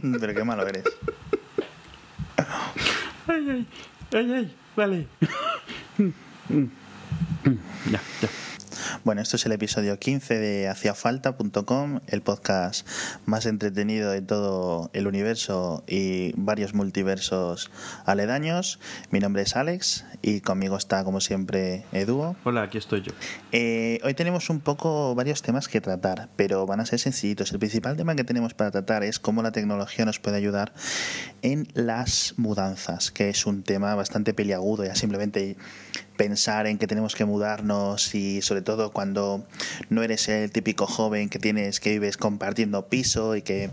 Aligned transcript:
Pero 0.20 0.34
qué 0.34 0.44
malo 0.44 0.66
eres. 0.66 0.84
Ay, 3.26 3.50
ay, 3.50 3.66
ay, 4.12 4.32
ay, 4.32 4.54
vale. 4.76 5.06
ya, 7.90 8.00
ya. 8.20 8.28
Bueno, 9.04 9.20
esto 9.20 9.36
es 9.36 9.44
el 9.44 9.52
episodio 9.52 9.98
15 9.98 10.38
de 10.38 10.66
haciafalta.com, 10.66 12.00
el 12.06 12.22
podcast 12.22 12.88
más 13.26 13.44
entretenido 13.44 14.10
de 14.10 14.22
todo 14.22 14.88
el 14.94 15.06
universo 15.06 15.84
y 15.86 16.32
varios 16.38 16.72
multiversos 16.72 17.70
aledaños. 18.06 18.80
Mi 19.10 19.20
nombre 19.20 19.42
es 19.42 19.56
Alex 19.56 20.06
y 20.22 20.40
conmigo 20.40 20.78
está, 20.78 21.04
como 21.04 21.20
siempre, 21.20 21.84
Edu. 21.92 22.34
Hola, 22.44 22.62
aquí 22.62 22.78
estoy 22.78 23.02
yo. 23.02 23.12
Eh, 23.52 24.00
hoy 24.04 24.14
tenemos 24.14 24.48
un 24.48 24.60
poco 24.60 25.14
varios 25.14 25.42
temas 25.42 25.68
que 25.68 25.82
tratar, 25.82 26.30
pero 26.36 26.64
van 26.64 26.80
a 26.80 26.86
ser 26.86 26.98
sencillitos. 26.98 27.52
El 27.52 27.58
principal 27.58 27.98
tema 27.98 28.14
que 28.14 28.24
tenemos 28.24 28.54
para 28.54 28.70
tratar 28.70 29.04
es 29.04 29.18
cómo 29.18 29.42
la 29.42 29.52
tecnología 29.52 30.06
nos 30.06 30.18
puede 30.18 30.38
ayudar 30.38 30.72
en 31.42 31.68
las 31.74 32.32
mudanzas, 32.38 33.10
que 33.10 33.28
es 33.28 33.44
un 33.44 33.64
tema 33.64 33.94
bastante 33.96 34.32
peliagudo, 34.32 34.82
ya 34.82 34.94
simplemente 34.94 35.58
pensar 36.16 36.66
en 36.66 36.78
que 36.78 36.86
tenemos 36.86 37.14
que 37.14 37.24
mudarnos 37.24 38.14
y 38.14 38.42
sobre 38.42 38.62
todo 38.62 38.92
cuando 38.92 39.44
no 39.90 40.02
eres 40.02 40.28
el 40.28 40.50
típico 40.50 40.86
joven 40.86 41.28
que 41.28 41.38
tienes 41.38 41.80
que 41.80 41.90
vives 41.90 42.16
compartiendo 42.16 42.88
piso 42.88 43.36
y 43.36 43.42
que 43.42 43.70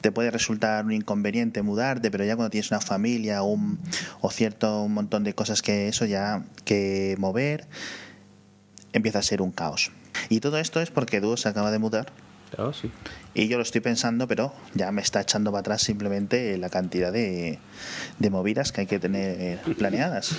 te 0.00 0.12
puede 0.12 0.30
resultar 0.30 0.84
un 0.84 0.92
inconveniente 0.92 1.62
mudarte, 1.62 2.10
pero 2.10 2.24
ya 2.24 2.36
cuando 2.36 2.50
tienes 2.50 2.70
una 2.70 2.80
familia 2.80 3.42
un, 3.42 3.78
o 4.20 4.30
cierto 4.30 4.82
un 4.82 4.94
montón 4.94 5.24
de 5.24 5.34
cosas 5.34 5.62
que 5.62 5.88
eso 5.88 6.06
ya 6.06 6.42
que 6.64 7.16
mover 7.18 7.68
empieza 8.92 9.18
a 9.18 9.22
ser 9.22 9.42
un 9.42 9.52
caos. 9.52 9.92
Y 10.28 10.40
todo 10.40 10.58
esto 10.58 10.80
es 10.80 10.90
porque 10.90 11.20
Duo 11.20 11.36
se 11.36 11.48
acaba 11.48 11.70
de 11.70 11.78
mudar 11.78 12.12
Oh, 12.58 12.72
sí. 12.72 12.90
y 13.34 13.48
yo 13.48 13.56
lo 13.56 13.62
estoy 13.62 13.80
pensando, 13.80 14.26
pero 14.26 14.52
ya 14.74 14.90
me 14.92 15.02
está 15.02 15.20
echando 15.20 15.50
para 15.50 15.60
atrás 15.60 15.82
simplemente 15.82 16.56
la 16.58 16.68
cantidad 16.68 17.12
de, 17.12 17.58
de 18.18 18.30
movidas 18.30 18.72
que 18.72 18.82
hay 18.82 18.86
que 18.86 18.98
tener 18.98 19.58
planeadas. 19.78 20.36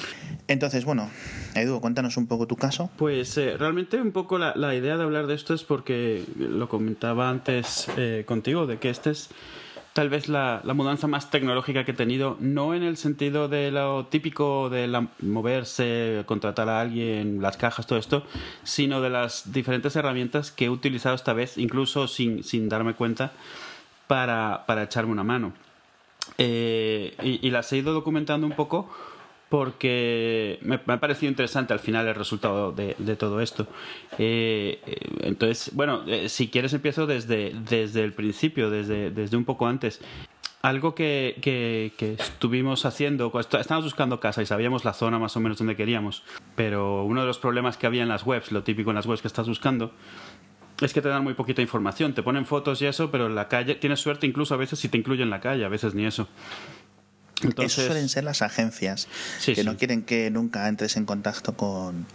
Entonces, 0.48 0.84
bueno, 0.86 1.10
Edu, 1.56 1.80
cuéntanos 1.80 2.18
un 2.18 2.28
poco 2.28 2.48
tu 2.48 2.58
caso. 2.58 2.90
Pues 2.98 3.38
eh, 3.38 3.56
realmente 3.58 4.02
un 4.02 4.12
poco 4.12 4.38
la, 4.38 4.54
la 4.56 4.76
idea 4.76 4.98
de 4.98 5.04
hablar 5.04 5.28
de 5.28 5.36
esto 5.36 5.54
es 5.54 5.64
porque 5.64 6.26
lo 6.38 6.68
comentaba 6.68 7.30
antes 7.30 7.88
eh, 7.98 8.24
contigo, 8.26 8.68
de 8.68 8.78
que 8.80 8.90
este 8.90 9.12
es 9.12 9.30
tal 9.94 10.10
vez 10.10 10.30
la, 10.30 10.62
la 10.64 10.74
mudanza 10.74 11.08
más 11.08 11.30
tecnológica 11.30 11.84
que 11.84 11.92
he 11.92 11.94
tenido, 11.96 12.38
no 12.40 12.74
en 12.74 12.84
el 12.84 12.96
sentido 12.98 13.48
de 13.50 13.72
lo 13.72 14.06
típico 14.06 14.70
de 14.70 14.88
la- 14.88 15.08
moverse, 15.22 16.24
contratar 16.26 16.70
a 16.70 16.80
alguien, 16.80 17.42
las 17.42 17.58
cajas, 17.58 17.88
todo 17.88 18.00
esto, 18.00 18.24
sino 18.64 19.02
de 19.02 19.10
las 19.10 19.52
diferentes 19.52 19.96
herramientas 19.96 20.52
que 20.52 20.66
he 20.66 20.70
utilizado 20.70 21.16
esta 21.16 21.34
vez, 21.34 21.58
incluso 21.58 22.08
sin, 22.08 22.44
sin 22.44 22.70
darme 22.70 22.94
cuenta, 22.94 23.34
para, 24.08 24.64
para 24.66 24.84
echarme 24.84 25.12
una 25.12 25.24
mano. 25.24 25.54
Eh, 26.38 27.16
y, 27.24 27.46
y 27.46 27.52
las 27.52 27.72
he 27.74 27.78
ido 27.78 27.94
documentando 27.94 28.48
un 28.48 28.54
poco 28.54 28.90
porque 29.52 30.60
me, 30.62 30.80
me 30.86 30.94
ha 30.94 31.00
parecido 31.02 31.30
interesante 31.30 31.74
al 31.74 31.80
final 31.80 32.08
el 32.08 32.16
resultado 32.16 32.72
de, 32.72 32.96
de 32.98 33.18
todo 33.18 33.42
esto. 33.42 33.68
Eh, 34.18 34.80
eh, 34.88 34.96
entonces, 35.24 35.72
bueno, 35.74 36.04
eh, 36.08 36.30
si 36.30 36.48
quieres 36.48 36.74
empiezo 36.74 37.06
desde, 37.06 37.54
desde 37.70 38.06
el 38.06 38.14
principio, 38.14 38.70
desde, 38.70 39.12
desde 39.12 39.36
un 39.36 39.44
poco 39.44 39.68
antes. 39.68 40.00
Algo 40.62 40.96
que, 40.96 41.36
que, 41.42 41.92
que 41.98 42.14
estuvimos 42.14 42.86
haciendo, 42.86 43.30
estábamos 43.38 43.84
buscando 43.84 44.22
casa 44.22 44.42
y 44.42 44.46
sabíamos 44.46 44.86
la 44.86 44.94
zona 44.94 45.20
más 45.20 45.36
o 45.36 45.42
menos 45.42 45.58
donde 45.58 45.76
queríamos, 45.76 46.24
pero 46.56 47.04
uno 47.04 47.22
de 47.22 47.28
los 47.28 47.38
problemas 47.38 47.76
que 47.76 47.88
había 47.88 48.04
en 48.04 48.10
las 48.10 48.26
webs, 48.26 48.54
lo 48.54 48.64
típico 48.64 48.92
en 48.92 48.96
las 48.96 49.06
webs 49.06 49.22
que 49.22 49.28
estás 49.28 49.50
buscando, 49.50 49.92
es 50.80 50.94
que 50.94 51.02
te 51.02 51.10
dan 51.10 51.24
muy 51.24 51.34
poquita 51.34 51.62
información, 51.62 52.14
te 52.14 52.24
ponen 52.24 52.46
fotos 52.46 52.82
y 52.82 52.86
eso, 52.86 53.12
pero 53.12 53.26
en 53.26 53.36
la 53.36 53.48
calle, 53.50 53.76
tienes 53.76 54.00
suerte 54.00 54.28
incluso 54.28 54.54
a 54.54 54.58
veces 54.58 54.80
si 54.80 54.88
te 54.88 54.98
incluyen 54.98 55.30
la 55.30 55.42
calle, 55.42 55.66
a 55.66 55.70
veces 55.70 55.94
ni 55.94 56.06
eso. 56.06 56.28
Eso 57.58 57.82
suelen 57.86 58.10
ser 58.10 58.24
las 58.24 58.42
agencias 58.42 59.08
Sí, 59.40 59.54
que 59.56 59.62
sí. 59.62 59.68
no 59.68 59.78
quieren 59.78 60.04
que 60.04 60.30
nunca 60.32 60.68
entres 60.68 60.98
en 60.98 61.06
contacto 61.06 61.56
con, 61.56 62.06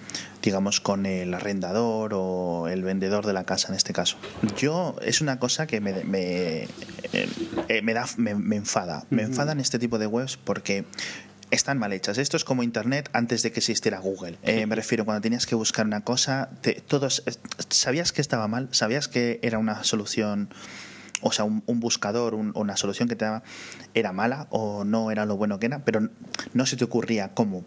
digamos, 0.43 0.81
con 0.81 1.07
el 1.07 1.33
arrendador 1.35 2.13
o 2.15 2.69
el 2.69 2.83
vendedor 2.83 3.27
de 3.27 3.33
la 3.33 3.45
casa 3.45 3.69
en 3.69 3.75
este 3.75 3.93
caso. 3.93 4.17
Yo 4.57 4.97
es 5.03 5.21
una 5.21 5.39
cosa 5.39 5.67
que 5.67 5.81
me, 5.81 6.05
me, 6.05 6.65
eh, 6.65 6.69
eh, 7.69 7.83
me 7.83 7.95
da, 7.95 8.07
me, 8.17 8.35
me 8.35 8.57
enfada. 8.57 9.05
Me 9.11 9.23
enfadan 9.23 9.61
este 9.61 9.79
tipo 9.79 9.99
de 9.99 10.07
webs 10.07 10.37
porque 10.37 10.85
están 11.51 11.79
mal 11.79 11.93
hechas. 11.93 12.19
Esto 12.19 12.37
es 12.37 12.45
como 12.45 12.63
Internet 12.65 13.09
antes 13.13 13.43
de 13.43 13.53
que 13.53 13.61
existiera 13.61 14.01
Google. 14.01 14.37
Eh, 14.43 14.67
me 14.67 14.75
refiero 14.75 15.05
cuando 15.05 15.21
tenías 15.21 15.47
que 15.47 15.55
buscar 15.55 15.87
una 15.87 16.01
cosa, 16.03 16.51
te- 16.61 16.81
todos 16.81 17.23
eh, 17.27 17.33
sabías 17.69 18.11
que 18.13 18.21
estaba 18.21 18.49
mal, 18.49 18.69
sabías 18.73 19.07
que 19.07 19.39
era 19.43 19.59
una 19.59 19.85
solución 19.85 20.49
o 21.23 21.33
sea, 21.33 21.45
un, 21.45 21.63
buscador, 21.81 22.35
un- 22.35 22.53
una 22.55 22.77
solución 22.77 23.09
que 23.09 23.17
te 23.17 23.25
daba 23.25 23.43
era 23.95 24.13
mala 24.13 24.47
o 24.51 24.85
no 24.85 25.11
era 25.11 25.25
lo 25.27 25.37
bueno 25.37 25.59
que 25.59 25.67
era, 25.67 25.85
pero 25.85 26.09
no 26.55 26.67
se 26.67 26.77
te 26.77 26.85
ocurría 26.85 27.33
cómo, 27.35 27.65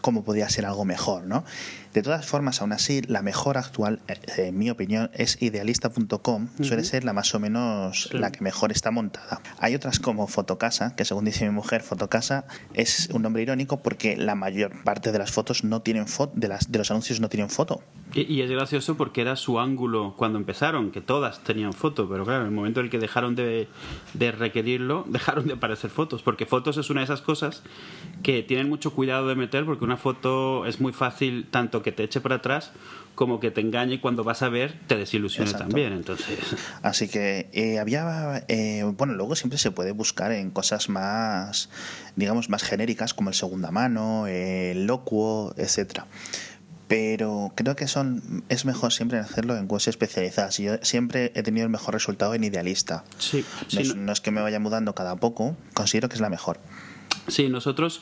cómo 0.00 0.22
podía 0.24 0.48
ser 0.48 0.66
algo 0.66 0.84
mejor, 0.84 1.24
¿no? 1.26 1.44
De 1.92 2.02
todas 2.02 2.24
formas, 2.26 2.60
aún 2.60 2.72
así, 2.72 3.02
la 3.02 3.20
mejor 3.22 3.58
actual, 3.58 4.00
eh, 4.08 4.14
en 4.38 4.56
mi 4.58 4.70
opinión, 4.70 5.10
es 5.12 5.40
idealista.com, 5.42 6.48
suele 6.62 6.84
ser 6.84 7.04
la 7.04 7.12
más 7.12 7.34
o 7.34 7.40
menos 7.40 8.08
Sí. 8.10 8.18
la 8.18 8.30
que 8.30 8.42
mejor 8.42 8.70
está 8.72 8.90
montada. 8.90 9.40
Hay 9.58 9.74
otras 9.74 9.98
como 9.98 10.26
Fotocasa, 10.26 10.94
que 10.96 11.04
según 11.04 11.24
dice 11.24 11.44
mi 11.46 11.50
mujer, 11.54 11.82
Fotocasa 11.82 12.44
es 12.74 13.08
un 13.12 13.22
nombre 13.22 13.42
irónico 13.42 13.82
porque 13.82 14.16
la 14.16 14.34
mayor 14.34 14.84
parte 14.84 15.10
de 15.12 15.18
las 15.18 15.32
fotos 15.32 15.64
no 15.64 15.82
tienen 15.82 16.06
foto, 16.06 16.32
de, 16.36 16.48
las, 16.48 16.70
de 16.70 16.78
los 16.78 16.90
anuncios 16.90 17.20
no 17.20 17.28
tienen 17.28 17.50
foto. 17.50 17.82
Y, 18.12 18.22
y 18.32 18.42
es 18.42 18.50
gracioso 18.50 18.96
porque 18.96 19.20
era 19.20 19.36
su 19.36 19.58
ángulo 19.60 20.14
cuando 20.16 20.38
empezaron, 20.38 20.90
que 20.90 21.00
todas 21.00 21.40
tenían 21.44 21.72
foto, 21.72 22.08
pero 22.08 22.24
claro, 22.24 22.40
en 22.42 22.48
el 22.48 22.54
momento 22.54 22.80
en 22.80 22.86
el 22.86 22.90
que 22.90 22.98
dejaron 22.98 23.34
de, 23.36 23.68
de 24.14 24.32
requerirlo, 24.32 25.04
dejaron 25.08 25.46
de 25.46 25.54
aparecer 25.54 25.90
fotos, 25.90 26.22
porque 26.22 26.46
fotos 26.46 26.76
es 26.76 26.90
una 26.90 27.00
de 27.00 27.04
esas 27.04 27.20
cosas 27.22 27.62
que 28.22 28.42
tienen 28.42 28.68
mucho 28.68 28.92
cuidado 28.92 29.28
de 29.28 29.34
meter, 29.34 29.64
porque 29.64 29.84
una 29.84 29.96
foto 29.96 30.66
es 30.66 30.80
muy 30.80 30.92
fácil 30.92 31.46
tanto 31.50 31.79
que 31.82 31.92
te 31.92 32.04
eche 32.04 32.20
para 32.20 32.36
atrás 32.36 32.70
como 33.14 33.38
que 33.40 33.50
te 33.50 33.60
engañe 33.60 33.94
y 33.94 33.98
cuando 33.98 34.24
vas 34.24 34.42
a 34.42 34.48
ver 34.48 34.74
te 34.86 34.96
desilusione 34.96 35.50
Exacto. 35.50 35.68
también. 35.68 35.92
Entonces, 35.92 36.38
Así 36.82 37.08
que 37.08 37.50
eh, 37.52 37.78
había, 37.78 38.44
eh, 38.48 38.82
bueno, 38.96 39.14
luego 39.14 39.36
siempre 39.36 39.58
se 39.58 39.70
puede 39.70 39.92
buscar 39.92 40.32
en 40.32 40.50
cosas 40.50 40.88
más, 40.88 41.68
digamos, 42.16 42.48
más 42.48 42.62
genéricas 42.62 43.12
como 43.12 43.28
el 43.30 43.34
segunda 43.34 43.70
mano, 43.70 44.26
el 44.26 44.86
locuo, 44.86 45.52
etcétera. 45.56 46.06
Pero 46.88 47.52
creo 47.54 47.76
que 47.76 47.86
son 47.86 48.42
es 48.48 48.64
mejor 48.64 48.92
siempre 48.92 49.18
hacerlo 49.18 49.56
en 49.56 49.66
webs 49.70 49.86
especializadas. 49.86 50.58
Yo 50.58 50.78
siempre 50.82 51.30
he 51.36 51.42
tenido 51.44 51.64
el 51.64 51.70
mejor 51.70 51.94
resultado 51.94 52.34
en 52.34 52.42
Idealista. 52.42 53.04
sí, 53.18 53.44
No, 53.62 53.68
sí, 53.68 53.78
es, 53.78 53.94
no 53.94 54.12
es 54.12 54.20
que 54.20 54.30
me 54.32 54.40
vaya 54.40 54.58
mudando 54.58 54.94
cada 54.94 55.14
poco, 55.16 55.56
considero 55.74 56.08
que 56.08 56.14
es 56.16 56.20
la 56.20 56.30
mejor. 56.30 56.58
Sí, 57.28 57.48
nosotros, 57.48 58.00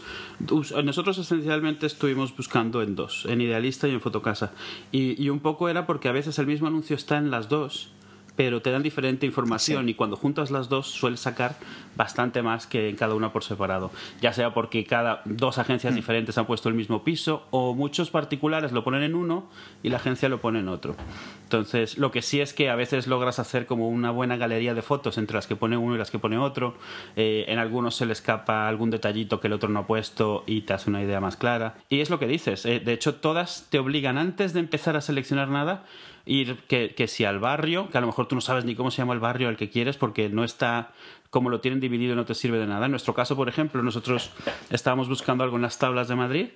nosotros 0.85 1.19
esencialmente 1.19 1.87
estuvimos 1.87 2.35
buscando 2.35 2.83
en 2.83 2.95
dos, 2.95 3.27
en 3.29 3.41
Idealista 3.41 3.87
y 3.87 3.91
en 3.91 4.01
Fotocasa. 4.01 4.53
Y, 4.91 5.23
y 5.23 5.29
un 5.29 5.41
poco 5.41 5.69
era 5.69 5.87
porque 5.87 6.09
a 6.09 6.13
veces 6.13 6.39
el 6.39 6.47
mismo 6.47 6.67
anuncio 6.67 6.97
está 6.97 7.19
en 7.19 7.31
las 7.31 7.49
dos, 7.49 7.91
pero 8.39 8.63
te 8.63 8.71
dan 8.71 8.85
diferente 8.85 9.27
información 9.27 9.85
Sí. 9.87 9.91
y 9.91 9.95
cuando 9.95 10.17
juntas 10.17 10.53
las 10.53 10.69
dos 10.69 10.87
sueles 10.87 11.19
sacar 11.19 11.57
bastante 11.97 12.41
más 12.41 12.69
que 12.69 12.89
en 12.89 12.95
cada 12.95 13.17
una 13.17 13.33
por 13.33 13.43
separado. 13.43 13.91
Ya 14.21 14.33
sea 14.33 14.55
porque 14.55 14.85
cada 14.85 15.23
dos 15.25 15.59
agencias 15.59 15.95
diferentes 15.97 16.39
han 16.39 16.47
puesto 16.47 16.69
el 16.69 16.77
mismo 16.77 17.03
piso 17.03 17.47
o 17.51 17.75
muchos 17.75 18.11
particulares 18.11 18.71
lo 18.71 18.85
ponen 18.85 19.03
en 19.03 19.17
uno 19.17 19.51
y 19.83 19.89
la 19.89 19.97
agencia 19.97 20.29
lo 20.29 20.41
pone 20.41 20.61
en 20.61 20.69
otro. 20.69 20.95
Entonces, 21.43 21.99
lo 21.99 22.13
que 22.13 22.23
sí 22.23 22.41
es 22.41 22.55
que 22.55 22.71
a 22.71 22.77
veces 22.77 23.09
logras 23.09 23.41
hacer 23.41 23.67
como 23.67 23.89
una 23.89 24.13
buena 24.13 24.37
galería 24.37 24.73
de 24.75 24.83
fotos 24.83 25.19
entre 25.19 25.35
las 25.35 25.49
que 25.49 25.57
pone 25.57 25.77
uno 25.77 25.97
y 25.97 25.99
las 25.99 26.11
que 26.13 26.21
pone 26.21 26.39
otro. 26.39 26.75
Eh, 27.17 27.45
en 27.49 27.59
algunos 27.59 27.97
se 27.97 28.07
le 28.07 28.13
escapa 28.13 28.69
algún 28.69 28.91
detallito 28.91 29.41
que 29.41 29.49
el 29.49 29.55
otro 29.55 29.69
no 29.69 29.81
ha 29.81 29.87
puesto 29.89 30.45
y 30.47 30.61
te 30.61 30.75
hace 30.75 30.91
una 30.91 31.03
idea 31.03 31.21
más 31.21 31.37
clara. 31.37 31.75
Y 31.89 32.01
es 32.01 32.09
lo 32.11 32.21
que 32.21 32.29
dices. 32.29 32.65
eh, 32.67 32.79
de 32.79 32.93
hecho, 32.93 33.17
todas 33.17 33.67
te 33.71 33.81
obligan 33.81 34.17
antes 34.17 34.53
de 34.53 34.61
empezar 34.61 34.97
a 34.97 35.01
seleccionar 35.01 35.49
nada 35.49 35.85
ir 36.29 36.59
que, 36.69 36.95
que 36.95 37.09
si 37.09 37.25
al 37.25 37.41
barrio, 37.41 37.89
que 37.91 37.99
a 37.99 38.01
lo 38.01 38.07
mejor 38.07 38.29
tú 38.29 38.35
no 38.35 38.41
sabes 38.41 38.65
ni 38.65 38.75
cómo 38.75 38.91
se 38.91 38.99
llama 38.99 39.15
el 39.15 39.21
barrio 39.21 39.49
al 39.49 39.57
que 39.57 39.71
quieres 39.71 39.97
porque 39.97 40.29
no 40.29 40.45
está 40.45 40.93
como 41.31 41.51
lo 41.51 41.61
tienen 41.61 41.81
dividido 41.81 42.15
no 42.17 42.25
te 42.25 42.35
sirve 42.35 42.59
de 42.59 42.67
nada. 42.67 42.87
En 42.87 42.93
nuestro 42.93 43.15
caso, 43.15 43.37
por 43.37 43.49
ejemplo, 43.49 43.83
nosotros 43.83 44.31
estábamos 44.71 45.09
buscando 45.09 45.45
algo 45.45 45.57
en 45.57 45.63
las 45.63 45.79
tablas 45.79 46.09
de 46.09 46.17
Madrid 46.17 46.49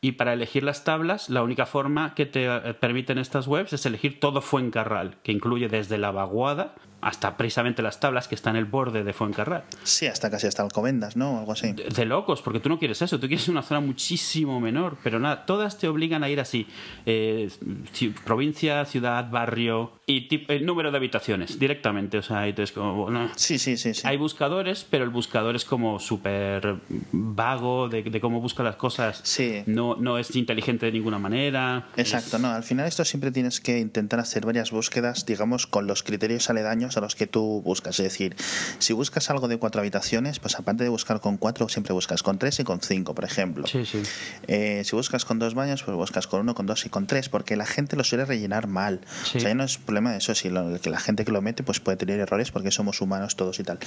y 0.00 0.12
para 0.12 0.32
elegir 0.32 0.62
las 0.62 0.84
tablas, 0.84 1.28
la 1.28 1.42
única 1.42 1.66
forma 1.66 2.14
que 2.14 2.26
te 2.26 2.46
eh, 2.46 2.74
permiten 2.74 3.18
estas 3.18 3.46
webs 3.46 3.72
es 3.72 3.84
elegir 3.84 4.18
todo 4.18 4.40
Fuencarral, 4.40 5.16
que 5.22 5.32
incluye 5.32 5.68
desde 5.68 5.98
la 5.98 6.10
vaguada 6.10 6.74
hasta 7.02 7.36
precisamente 7.36 7.82
las 7.82 8.00
tablas 8.00 8.28
que 8.28 8.34
están 8.34 8.56
en 8.56 8.60
el 8.60 8.64
borde 8.66 9.04
de 9.04 9.12
Fuencarral. 9.12 9.64
Sí, 9.84 10.06
hasta 10.06 10.30
casi 10.30 10.46
hasta 10.46 10.62
Alcobendas, 10.62 11.16
¿no? 11.16 11.38
Algo 11.38 11.52
así. 11.52 11.72
De, 11.72 11.84
de 11.84 12.04
locos, 12.04 12.42
porque 12.42 12.60
tú 12.60 12.68
no 12.68 12.78
quieres 12.78 13.00
eso, 13.02 13.18
tú 13.18 13.26
quieres 13.26 13.48
una 13.48 13.62
zona 13.62 13.80
muchísimo 13.80 14.60
menor, 14.60 14.98
pero 15.02 15.18
nada, 15.18 15.46
todas 15.46 15.78
te 15.78 15.88
obligan 15.88 16.22
a 16.24 16.28
ir 16.28 16.40
así. 16.40 16.66
Eh, 17.06 17.48
ci- 17.94 18.12
provincia, 18.24 18.84
ciudad, 18.84 19.30
barrio 19.30 19.92
y 20.06 20.28
el 20.48 20.66
número 20.66 20.90
de 20.90 20.96
habitaciones 20.96 21.58
directamente. 21.58 22.18
O 22.18 22.22
sea, 22.22 22.46
y 22.48 22.52
te 22.52 22.62
es 22.64 22.72
como, 22.72 22.94
bueno, 22.94 23.30
Sí, 23.36 23.58
sí, 23.58 23.76
sí, 23.76 23.94
sí. 23.94 24.02
hay 24.06 24.16
buscadores, 24.16 24.86
pero 24.88 25.04
el 25.04 25.10
buscador 25.10 25.56
es 25.56 25.64
como 25.64 25.98
súper 26.00 26.76
vago 27.12 27.88
de, 27.88 28.02
de 28.02 28.20
cómo 28.20 28.40
busca 28.40 28.62
las 28.62 28.76
cosas. 28.76 29.20
Sí. 29.24 29.62
No, 29.66 29.96
no 29.96 30.18
es 30.18 30.34
inteligente 30.36 30.86
de 30.86 30.92
ninguna 30.92 31.18
manera. 31.18 31.88
Exacto, 31.96 32.36
Es- 32.36 32.42
no, 32.42 32.48
al 32.50 32.62
final 32.62 32.86
esto 32.86 33.04
siempre 33.04 33.30
tienes 33.30 33.60
que 33.60 33.78
intentar 33.78 34.20
hacer 34.20 34.44
varias 34.44 34.70
búsquedas, 34.70 35.26
digamos, 35.26 35.66
con 35.66 35.86
los 35.86 36.02
criterios 36.02 36.50
aledaños 36.50 36.89
a 36.96 37.00
los 37.00 37.14
que 37.14 37.26
tú 37.26 37.62
buscas. 37.62 37.98
Es 38.00 38.04
decir, 38.04 38.36
si 38.78 38.92
buscas 38.92 39.30
algo 39.30 39.48
de 39.48 39.56
cuatro 39.58 39.80
habitaciones, 39.80 40.38
pues 40.40 40.56
aparte 40.56 40.82
de 40.84 40.90
buscar 40.90 41.20
con 41.20 41.36
cuatro, 41.36 41.68
siempre 41.68 41.92
buscas 41.92 42.22
con 42.22 42.38
tres 42.38 42.58
y 42.60 42.64
con 42.64 42.80
cinco, 42.80 43.14
por 43.14 43.24
ejemplo. 43.24 43.66
Sí, 43.66 43.84
sí. 43.84 44.02
Eh, 44.48 44.82
si 44.84 44.96
buscas 44.96 45.24
con 45.24 45.38
dos 45.38 45.54
baños, 45.54 45.82
pues 45.82 45.96
buscas 45.96 46.26
con 46.26 46.40
uno, 46.40 46.54
con 46.54 46.66
dos 46.66 46.86
y 46.86 46.88
con 46.88 47.06
tres, 47.06 47.28
porque 47.28 47.56
la 47.56 47.66
gente 47.66 47.96
lo 47.96 48.04
suele 48.04 48.24
rellenar 48.24 48.66
mal. 48.66 49.00
Sí. 49.24 49.38
O 49.38 49.40
sea, 49.40 49.50
ya 49.50 49.54
no 49.54 49.64
es 49.64 49.78
problema 49.78 50.12
de 50.12 50.18
eso, 50.18 50.34
si 50.34 50.48
lo- 50.50 50.80
que 50.80 50.90
la 50.90 51.00
gente 51.00 51.24
que 51.24 51.32
lo 51.32 51.42
mete 51.42 51.62
pues 51.62 51.80
puede 51.80 51.96
tener 51.96 52.20
errores 52.20 52.50
porque 52.50 52.70
somos 52.70 53.00
humanos 53.00 53.36
todos 53.36 53.58
y 53.60 53.62
tal. 53.64 53.78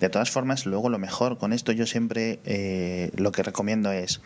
De 0.00 0.08
todas 0.08 0.30
formas, 0.30 0.66
luego 0.66 0.88
lo 0.88 0.98
mejor 0.98 1.38
con 1.38 1.52
esto 1.52 1.72
yo 1.72 1.86
siempre 1.86 2.40
eh, 2.44 3.10
lo 3.16 3.32
que 3.32 3.42
recomiendo 3.42 3.92
es 3.92 4.20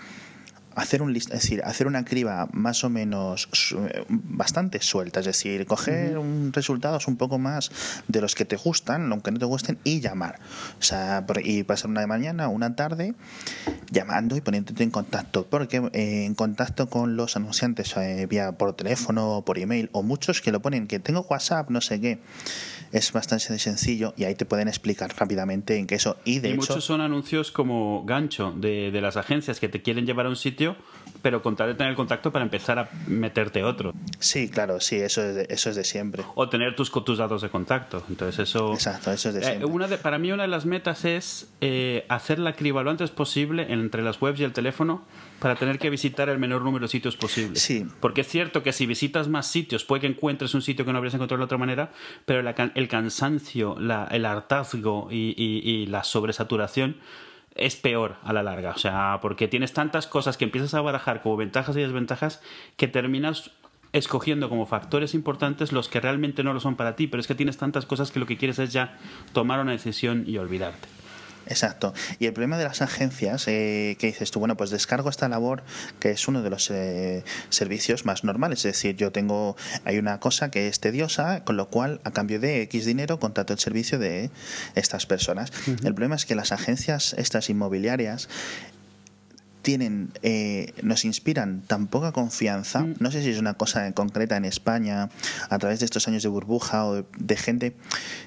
hacer 0.74 1.02
un 1.02 1.12
list, 1.12 1.28
es 1.32 1.42
decir, 1.42 1.62
hacer 1.64 1.86
una 1.86 2.04
criba 2.04 2.48
más 2.52 2.84
o 2.84 2.90
menos 2.90 3.48
eh, 3.92 4.04
bastante 4.08 4.80
suelta, 4.80 5.20
es 5.20 5.26
decir, 5.26 5.66
coger 5.66 6.18
un 6.18 6.52
resultados 6.52 7.06
un 7.08 7.16
poco 7.16 7.38
más 7.38 7.70
de 8.08 8.20
los 8.20 8.34
que 8.34 8.44
te 8.44 8.56
gustan, 8.56 9.10
aunque 9.12 9.30
no 9.30 9.38
te 9.38 9.44
gusten, 9.44 9.78
y 9.84 10.00
llamar. 10.00 10.38
O 10.78 10.82
sea, 10.82 11.24
por- 11.26 11.46
y 11.46 11.62
pasar 11.62 11.90
una 11.90 12.00
de 12.00 12.06
mañana 12.06 12.48
una 12.48 12.74
tarde 12.76 13.14
llamando 13.90 14.36
y 14.36 14.40
poniéndote 14.40 14.82
en 14.82 14.90
contacto, 14.90 15.46
porque 15.48 15.76
eh, 15.92 16.24
en 16.24 16.34
contacto 16.34 16.88
con 16.88 17.16
los 17.16 17.36
anunciantes 17.36 17.96
eh, 17.96 18.26
vía 18.28 18.52
por 18.52 18.74
teléfono 18.74 19.42
por 19.46 19.58
email, 19.58 19.88
o 19.92 20.02
muchos 20.02 20.40
que 20.40 20.50
lo 20.52 20.60
ponen 20.60 20.86
que 20.86 20.98
tengo 20.98 21.20
WhatsApp, 21.22 21.70
no 21.70 21.80
sé 21.80 22.00
qué, 22.00 22.18
es 22.96 23.12
bastante 23.12 23.58
sencillo 23.58 24.14
y 24.16 24.24
ahí 24.24 24.34
te 24.34 24.44
pueden 24.44 24.68
explicar 24.68 25.12
rápidamente 25.18 25.76
en 25.76 25.86
qué 25.86 25.96
eso. 25.96 26.16
Y 26.24 26.38
de 26.38 26.48
y 26.48 26.52
hecho, 26.52 26.60
muchos 26.60 26.84
son 26.84 27.00
anuncios 27.00 27.50
como 27.50 28.04
gancho 28.04 28.52
de, 28.56 28.90
de 28.90 29.00
las 29.00 29.16
agencias 29.16 29.58
que 29.60 29.68
te 29.68 29.82
quieren 29.82 30.06
llevar 30.06 30.26
a 30.26 30.28
un 30.28 30.36
sitio, 30.36 30.76
pero 31.20 31.42
con 31.42 31.56
tal 31.56 31.68
de 31.68 31.74
tener 31.74 31.90
el 31.90 31.96
contacto 31.96 32.30
para 32.32 32.44
empezar 32.44 32.78
a 32.78 32.88
meterte 33.08 33.64
otro. 33.64 33.92
sí, 34.18 34.48
claro, 34.48 34.80
sí, 34.80 34.96
eso 34.96 35.22
es 35.22 35.34
de, 35.34 35.46
eso 35.50 35.70
es 35.70 35.76
de 35.76 35.84
siempre. 35.84 36.22
O 36.36 36.48
tener 36.48 36.76
tus, 36.76 36.90
tus 36.92 37.18
datos 37.18 37.42
de 37.42 37.48
contacto. 37.50 38.04
Entonces 38.08 38.48
eso... 38.48 38.72
Exacto, 38.72 39.10
eso 39.12 39.30
es 39.30 39.34
de 39.34 39.40
Eh, 39.40 39.44
siempre. 39.44 39.66
una 39.66 39.88
de- 39.88 39.98
para 39.98 40.18
mí 40.18 40.30
una 40.32 40.42
de 40.44 40.48
las 40.48 40.64
metas 40.64 41.04
es 41.04 41.48
eh, 41.60 42.06
hacer 42.08 42.38
la 42.38 42.54
criba 42.54 42.82
lo 42.82 42.90
antes 42.90 43.10
posible 43.10 43.72
entre 43.72 44.02
las 44.02 44.20
webs 44.22 44.38
y 44.40 44.44
el 44.44 44.52
teléfono 44.52 45.02
para 45.40 45.56
tener 45.56 45.78
que 45.78 45.90
visitar 45.90 46.28
el 46.28 46.38
menor 46.38 46.62
número 46.62 46.84
de 46.86 46.88
sitios 46.90 47.16
posible. 47.16 47.56
Sí. 47.56 47.86
Porque 48.00 48.22
es 48.22 48.28
cierto 48.28 48.62
que 48.62 48.72
si 48.72 48.86
visitas 48.86 49.28
más 49.28 49.46
sitios 49.46 49.84
puede 49.84 50.00
que 50.02 50.06
encuentres 50.06 50.54
un 50.54 50.62
sitio 50.62 50.84
que 50.84 50.92
no 50.92 50.98
habrías 50.98 51.14
encontrado 51.14 51.38
de 51.40 51.44
otra 51.44 51.58
manera, 51.58 51.92
pero 52.24 52.40
la 52.42 52.54
el 52.74 52.88
cansancio, 52.88 53.76
la- 53.78 54.06
el 54.10 54.24
hartazgo 54.24 55.08
y, 55.10 55.34
y- 55.36 55.68
y 55.68 55.86
la 55.86 56.02
sobresaturación 56.04 56.96
es 57.54 57.76
peor 57.76 58.16
a 58.24 58.32
la 58.32 58.42
larga. 58.42 58.70
O 58.70 58.78
sea, 58.78 59.18
porque 59.22 59.46
tienes 59.48 59.72
tantas 59.72 60.06
cosas 60.06 60.36
que 60.36 60.44
empiezas 60.44 60.74
a 60.74 60.80
barajar 60.80 61.22
como 61.22 61.36
ventajas 61.36 61.76
y 61.76 61.80
desventajas 61.80 62.40
que 62.76 62.88
terminas 62.88 63.50
escogiendo 63.92 64.48
como 64.48 64.66
factores 64.66 65.14
importantes 65.14 65.70
los 65.70 65.88
que 65.88 66.00
realmente 66.00 66.42
no 66.42 66.52
lo 66.52 66.58
son 66.58 66.74
para 66.74 66.96
ti, 66.96 67.06
pero 67.06 67.20
es 67.20 67.28
que 67.28 67.36
tienes 67.36 67.56
tantas 67.58 67.86
cosas 67.86 68.10
que 68.10 68.18
lo 68.18 68.26
que 68.26 68.36
quieres 68.36 68.58
es 68.58 68.72
ya 68.72 68.98
tomar 69.32 69.60
una 69.60 69.70
decisión 69.70 70.24
y 70.26 70.36
olvidarte. 70.38 70.88
Exacto. 71.46 71.92
Y 72.18 72.26
el 72.26 72.32
problema 72.32 72.58
de 72.58 72.64
las 72.64 72.82
agencias, 72.82 73.46
eh, 73.48 73.96
que 73.98 74.08
dices 74.08 74.30
tú, 74.30 74.38
bueno, 74.38 74.56
pues 74.56 74.70
descargo 74.70 75.10
esta 75.10 75.28
labor, 75.28 75.62
que 76.00 76.10
es 76.10 76.26
uno 76.28 76.42
de 76.42 76.50
los 76.50 76.70
eh, 76.70 77.24
servicios 77.50 78.04
más 78.04 78.24
normales. 78.24 78.60
Es 78.60 78.74
decir, 78.74 78.96
yo 78.96 79.12
tengo, 79.12 79.56
hay 79.84 79.98
una 79.98 80.20
cosa 80.20 80.50
que 80.50 80.68
es 80.68 80.80
tediosa, 80.80 81.44
con 81.44 81.56
lo 81.56 81.68
cual, 81.68 82.00
a 82.04 82.12
cambio 82.12 82.40
de 82.40 82.62
X 82.62 82.86
dinero, 82.86 83.18
contrato 83.18 83.52
el 83.52 83.58
servicio 83.58 83.98
de 83.98 84.30
estas 84.74 85.06
personas. 85.06 85.52
El 85.66 85.94
problema 85.94 86.16
es 86.16 86.26
que 86.26 86.34
las 86.34 86.52
agencias, 86.52 87.14
estas 87.18 87.50
inmobiliarias, 87.50 88.28
tienen 89.64 90.12
eh, 90.22 90.72
nos 90.82 91.04
inspiran 91.04 91.62
tan 91.66 91.88
poca 91.88 92.12
confianza 92.12 92.86
no 93.00 93.10
sé 93.10 93.22
si 93.24 93.30
es 93.30 93.38
una 93.40 93.54
cosa 93.54 93.90
concreta 93.92 94.36
en 94.36 94.44
España 94.44 95.08
a 95.50 95.58
través 95.58 95.80
de 95.80 95.86
estos 95.86 96.06
años 96.06 96.22
de 96.22 96.28
burbuja 96.28 96.84
o 96.86 96.94
de, 96.94 97.04
de 97.18 97.36
gente 97.36 97.74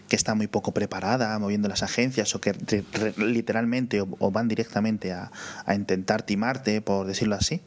que 0.09 0.17
está 0.17 0.35
muy 0.35 0.47
poco 0.47 0.73
preparada 0.73 1.39
moviendo 1.39 1.69
las 1.69 1.83
agencias 1.83 2.35
o 2.35 2.41
que 2.41 2.51
re- 2.51 2.83
re- 2.91 3.13
literalmente 3.25 4.01
o, 4.01 4.07
o 4.19 4.31
van 4.31 4.49
directamente 4.49 5.13
a, 5.13 5.31
a 5.65 5.73
intentar 5.75 6.23
timarte 6.23 6.81
por 6.81 7.07
decirlo 7.07 7.35
así 7.35 7.61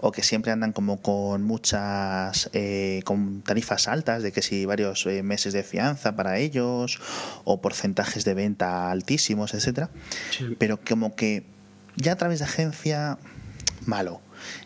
o 0.00 0.12
que 0.12 0.22
siempre 0.22 0.52
andan 0.52 0.72
como 0.72 1.00
con 1.02 1.42
muchas 1.42 2.50
eh, 2.52 3.00
con 3.04 3.42
tarifas 3.42 3.88
altas 3.88 4.22
de 4.22 4.30
que 4.32 4.42
si 4.42 4.64
varios 4.66 5.06
eh, 5.06 5.22
meses 5.22 5.52
de 5.52 5.62
fianza 5.62 6.14
para 6.14 6.38
ellos 6.38 7.00
o 7.44 7.60
porcentajes 7.60 8.24
de 8.24 8.34
venta 8.34 8.90
altísimos 8.90 9.54
etcétera. 9.54 9.88
Sí. 10.30 10.54
pero 10.58 10.78
como 10.86 11.14
que 11.16 11.44
ya 12.00 12.12
a 12.12 12.16
través 12.16 12.38
de 12.40 12.44
agencia, 12.46 13.18
malo. 13.86 14.20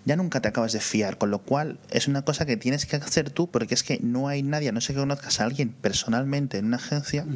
Ya 0.04 0.16
nunca 0.16 0.40
te 0.40 0.48
acabas 0.48 0.72
de 0.72 0.80
fiar, 0.80 1.18
con 1.18 1.30
lo 1.30 1.40
cual 1.40 1.78
es 1.90 2.06
una 2.08 2.22
cosa 2.22 2.46
que 2.46 2.56
tienes 2.56 2.86
que 2.86 2.96
hacer 2.96 3.30
tú, 3.30 3.50
porque 3.50 3.74
es 3.74 3.82
que 3.82 3.98
no 4.02 4.28
hay 4.28 4.42
nadie, 4.42 4.68
a 4.68 4.72
no 4.72 4.80
sé 4.80 4.92
que 4.94 5.00
conozcas 5.00 5.40
a 5.40 5.44
alguien 5.44 5.70
personalmente 5.70 6.58
en 6.58 6.66
una 6.66 6.76
agencia 6.76 7.26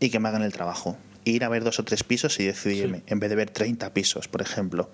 y 0.00 0.10
que 0.10 0.18
me 0.18 0.28
hagan 0.28 0.42
el 0.42 0.52
trabajo. 0.52 0.96
Ir 1.24 1.42
a 1.44 1.48
ver 1.48 1.64
dos 1.64 1.78
o 1.80 1.84
tres 1.84 2.04
pisos 2.04 2.38
y 2.40 2.44
decidirme, 2.44 3.02
en 3.08 3.18
vez 3.18 3.28
de 3.30 3.36
ver 3.36 3.50
30 3.50 3.92
pisos, 3.92 4.28
por 4.28 4.42
ejemplo. 4.42 4.90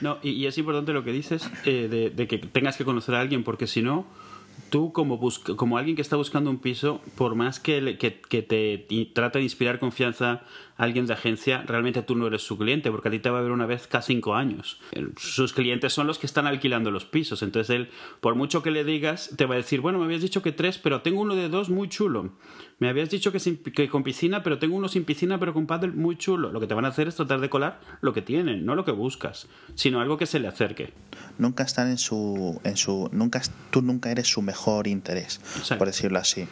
No, 0.00 0.18
y, 0.22 0.30
y 0.30 0.46
es 0.46 0.56
importante 0.58 0.92
lo 0.92 1.04
que 1.04 1.12
dices 1.12 1.42
eh, 1.64 1.86
de, 1.90 2.10
de 2.10 2.26
que 2.26 2.38
tengas 2.38 2.76
que 2.76 2.84
conocer 2.84 3.14
a 3.14 3.20
alguien, 3.20 3.44
porque 3.44 3.66
si 3.66 3.82
no, 3.82 4.06
tú 4.70 4.92
como, 4.92 5.18
busca- 5.18 5.54
como 5.54 5.76
alguien 5.78 5.94
que 5.94 6.02
está 6.02 6.16
buscando 6.16 6.48
un 6.50 6.58
piso, 6.58 7.02
por 7.14 7.34
más 7.34 7.60
que, 7.60 7.80
le- 7.82 7.98
que, 7.98 8.20
que 8.22 8.42
te 8.42 8.86
trate 9.14 9.38
de 9.38 9.44
inspirar 9.44 9.78
confianza 9.78 10.42
alguien 10.76 11.06
de 11.06 11.14
agencia, 11.14 11.62
realmente 11.66 12.02
tú 12.02 12.14
no 12.16 12.26
eres 12.26 12.42
su 12.42 12.58
cliente, 12.58 12.90
porque 12.90 13.08
a 13.08 13.10
ti 13.10 13.18
te 13.18 13.30
va 13.30 13.38
a 13.38 13.42
ver 13.42 13.50
una 13.50 13.66
vez 13.66 13.86
cada 13.86 14.02
cinco 14.02 14.34
años. 14.34 14.80
Eh, 14.92 15.06
Sus 15.16 15.52
clientes 15.52 15.92
son 15.92 16.06
los 16.06 16.18
que 16.18 16.26
están 16.26 16.46
alquilando 16.46 16.90
los 16.90 17.04
pisos, 17.04 17.42
entonces 17.42 17.74
él, 17.74 17.88
por 18.20 18.34
mucho 18.34 18.62
que 18.62 18.70
le 18.70 18.84
digas, 18.84 19.30
te 19.36 19.46
va 19.46 19.54
a 19.54 19.58
decir, 19.58 19.80
bueno, 19.80 19.98
me 19.98 20.04
habías 20.04 20.22
dicho 20.22 20.42
que 20.42 20.52
tres, 20.52 20.78
pero 20.78 21.00
tengo 21.02 21.20
uno 21.22 21.34
de 21.34 21.48
dos 21.48 21.70
muy 21.70 21.88
chulo. 21.88 22.32
Me 22.78 22.90
habías 22.90 23.08
dicho 23.08 23.32
que, 23.32 23.40
sin- 23.40 23.56
que 23.56 23.88
con 23.88 24.02
piscina, 24.02 24.42
pero 24.42 24.58
tengo 24.58 24.76
uno 24.76 24.88
sin 24.88 25.04
piscina, 25.04 25.38
pero 25.38 25.54
con 25.54 25.66
paddle 25.66 25.92
muy 25.92 26.16
chulo. 26.16 26.52
Lo 26.52 26.60
que 26.60 26.66
te 26.66 26.74
van 26.74 26.84
a 26.84 26.88
hacer 26.88 27.08
es 27.08 27.14
tratar 27.16 27.40
de 27.40 27.48
colar 27.48 27.80
lo 28.02 28.12
que 28.12 28.20
tienen, 28.20 28.66
no 28.66 28.74
lo 28.74 28.84
que 28.84 28.92
buscas, 28.92 29.48
sino 29.74 30.00
algo 30.00 30.18
que 30.18 30.26
se 30.26 30.40
le 30.40 30.48
acerque. 30.48 30.92
Nunca 31.38 31.62
están 31.64 31.88
en 31.88 31.96
su. 31.96 32.60
En 32.64 32.76
su 32.76 33.08
nunca, 33.12 33.40
tú 33.70 33.80
nunca 33.80 34.10
eres 34.10 34.28
su 34.28 34.42
mejor 34.42 34.86
interés, 34.88 35.40
Exacto. 35.56 35.78
por 35.78 35.86
decirlo 35.86 36.18
así. 36.18 36.46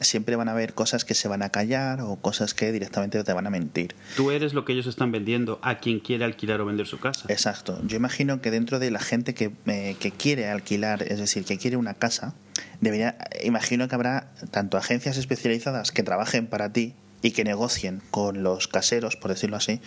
Siempre 0.00 0.34
van 0.36 0.48
a 0.48 0.52
haber 0.52 0.72
cosas 0.74 1.04
que 1.04 1.14
se 1.14 1.28
van 1.28 1.42
a 1.42 1.50
callar 1.50 2.00
o 2.00 2.16
cosas 2.16 2.54
que 2.54 2.72
directamente 2.72 3.22
te 3.22 3.32
van 3.32 3.46
a 3.46 3.50
mentir. 3.50 3.94
Tú 4.16 4.30
eres 4.30 4.54
lo 4.54 4.64
que 4.64 4.72
ellos 4.72 4.86
están 4.86 5.12
vendiendo 5.12 5.58
a 5.62 5.78
quien 5.78 6.00
quiere 6.00 6.24
alquilar 6.24 6.60
o 6.60 6.64
vender 6.64 6.86
su 6.86 6.98
casa. 6.98 7.26
Exacto. 7.28 7.78
Yo 7.86 7.96
imagino 7.96 8.40
que 8.40 8.50
dentro 8.50 8.78
de 8.78 8.90
la 8.90 9.00
gente 9.00 9.34
que, 9.34 9.52
eh, 9.66 9.96
que 10.00 10.10
quiere 10.10 10.48
alquilar, 10.48 11.02
es 11.02 11.18
decir, 11.18 11.44
que 11.44 11.58
quiere 11.58 11.76
una 11.76 11.94
casa, 11.94 12.34
debería, 12.80 13.16
imagino 13.44 13.88
que 13.88 13.94
habrá 13.94 14.32
tanto 14.50 14.78
agencias 14.78 15.16
especializadas 15.18 15.92
que 15.92 16.02
trabajen 16.02 16.46
para 16.46 16.72
ti 16.72 16.94
y 17.22 17.32
que 17.32 17.44
negocien 17.44 18.00
con 18.10 18.42
los 18.42 18.68
caseros, 18.68 19.16
por 19.16 19.30
decirlo 19.30 19.56
así, 19.56 19.80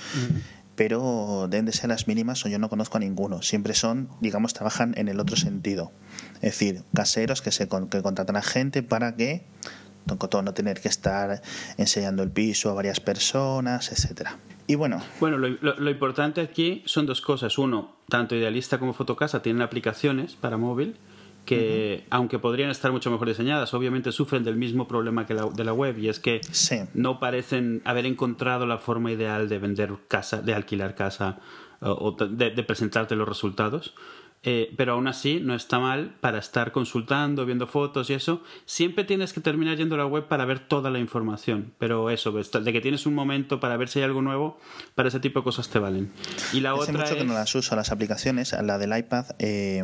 pero 0.75 1.47
deben 1.49 1.65
de 1.65 1.71
ser 1.71 1.89
las 1.89 2.07
mínimas 2.07 2.43
o 2.45 2.49
yo 2.49 2.57
no 2.57 2.69
conozco 2.69 2.97
a 2.97 2.99
ninguno. 2.99 3.41
Siempre 3.43 3.75
son, 3.75 4.09
digamos, 4.21 4.53
trabajan 4.53 4.93
en 4.97 5.07
el 5.07 5.19
otro 5.19 5.35
sentido. 5.35 5.91
Es 6.35 6.51
decir, 6.53 6.83
caseros 6.95 7.41
que, 7.41 7.51
se, 7.51 7.67
con- 7.67 7.89
que 7.89 8.01
contratan 8.01 8.35
a 8.37 8.41
gente 8.41 8.81
para 8.81 9.15
que 9.15 9.43
con 10.05 10.29
todo 10.29 10.41
no 10.41 10.53
tener 10.53 10.79
que 10.81 10.87
estar 10.89 11.41
enseñando 11.77 12.23
el 12.23 12.31
piso 12.31 12.69
a 12.69 12.73
varias 12.73 12.99
personas, 12.99 13.91
etcétera. 13.91 14.37
Y 14.67 14.75
bueno, 14.75 15.01
Bueno, 15.19 15.37
lo, 15.37 15.49
lo- 15.49 15.75
lo 15.79 15.89
importante 15.89 16.41
aquí 16.41 16.83
son 16.85 17.05
dos 17.05 17.21
cosas. 17.21 17.57
Uno, 17.57 17.95
tanto 18.09 18.35
Idealista 18.35 18.77
como 18.79 18.93
Fotocasa 18.93 19.41
tienen 19.41 19.61
aplicaciones 19.61 20.35
para 20.35 20.57
móvil 20.57 20.95
que, 21.45 22.05
aunque 22.09 22.39
podrían 22.39 22.69
estar 22.69 22.91
mucho 22.93 23.11
mejor 23.11 23.27
diseñadas, 23.27 23.73
obviamente 23.73 24.13
sufren 24.13 24.45
del 24.45 24.55
mismo 24.55 24.87
problema 24.87 25.25
que 25.25 25.33
la, 25.33 25.45
de 25.53 25.63
la 25.65 25.73
web 25.73 25.97
y 25.99 26.07
es 26.07 26.19
que 26.21 26.39
Sí. 26.51 26.79
no 26.93 27.19
parecen 27.19 27.81
haber 27.83 28.05
encontrado 28.05 28.65
la 28.65 28.77
forma 28.77 29.11
ideal 29.11 29.49
de 29.49 29.59
vender 29.59 29.93
casa, 30.07 30.41
de 30.41 30.53
alquilar 30.53 30.95
casa 30.95 31.39
o, 31.81 31.91
o 31.91 32.11
de, 32.25 32.51
de 32.51 32.63
presentarte 32.63 33.15
los 33.17 33.27
resultados. 33.27 33.93
Eh, 34.45 34.73
pero 34.75 34.93
aún 34.93 35.07
así 35.07 35.39
no 35.41 35.55
está 35.55 35.79
mal 35.79 36.15
para 36.19 36.37
estar 36.39 36.73
consultando, 36.73 37.45
viendo 37.45 37.65
fotos 37.65 38.09
y 38.09 38.13
eso. 38.13 38.43
Siempre 38.65 39.05
tienes 39.05 39.31
que 39.31 39.39
terminar 39.39 39.77
yendo 39.77 39.95
a 39.95 39.99
la 39.99 40.05
web 40.05 40.27
para 40.27 40.43
ver 40.43 40.59
toda 40.59 40.89
la 40.91 40.99
información. 40.99 41.71
Pero 41.79 42.09
eso, 42.09 42.33
ves, 42.33 42.51
de 42.51 42.73
que 42.73 42.81
tienes 42.81 43.05
un 43.05 43.15
momento 43.15 43.61
para 43.61 43.77
ver 43.77 43.87
si 43.87 43.99
hay 43.99 44.05
algo 44.05 44.21
nuevo, 44.21 44.59
para 44.95 45.07
ese 45.07 45.21
tipo 45.21 45.39
de 45.39 45.43
cosas 45.45 45.69
te 45.69 45.79
valen. 45.79 46.11
Y 46.51 46.59
la 46.59 46.73
Hace 46.73 46.81
otra 46.91 47.03
mucho 47.03 47.13
que 47.15 47.21
es- 47.21 47.25
no 47.25 47.33
las 47.33 47.55
uso, 47.55 47.75
las 47.77 47.91
aplicaciones. 47.91 48.53
La 48.61 48.77
del 48.77 48.97
iPad, 48.97 49.27
eh, 49.39 49.81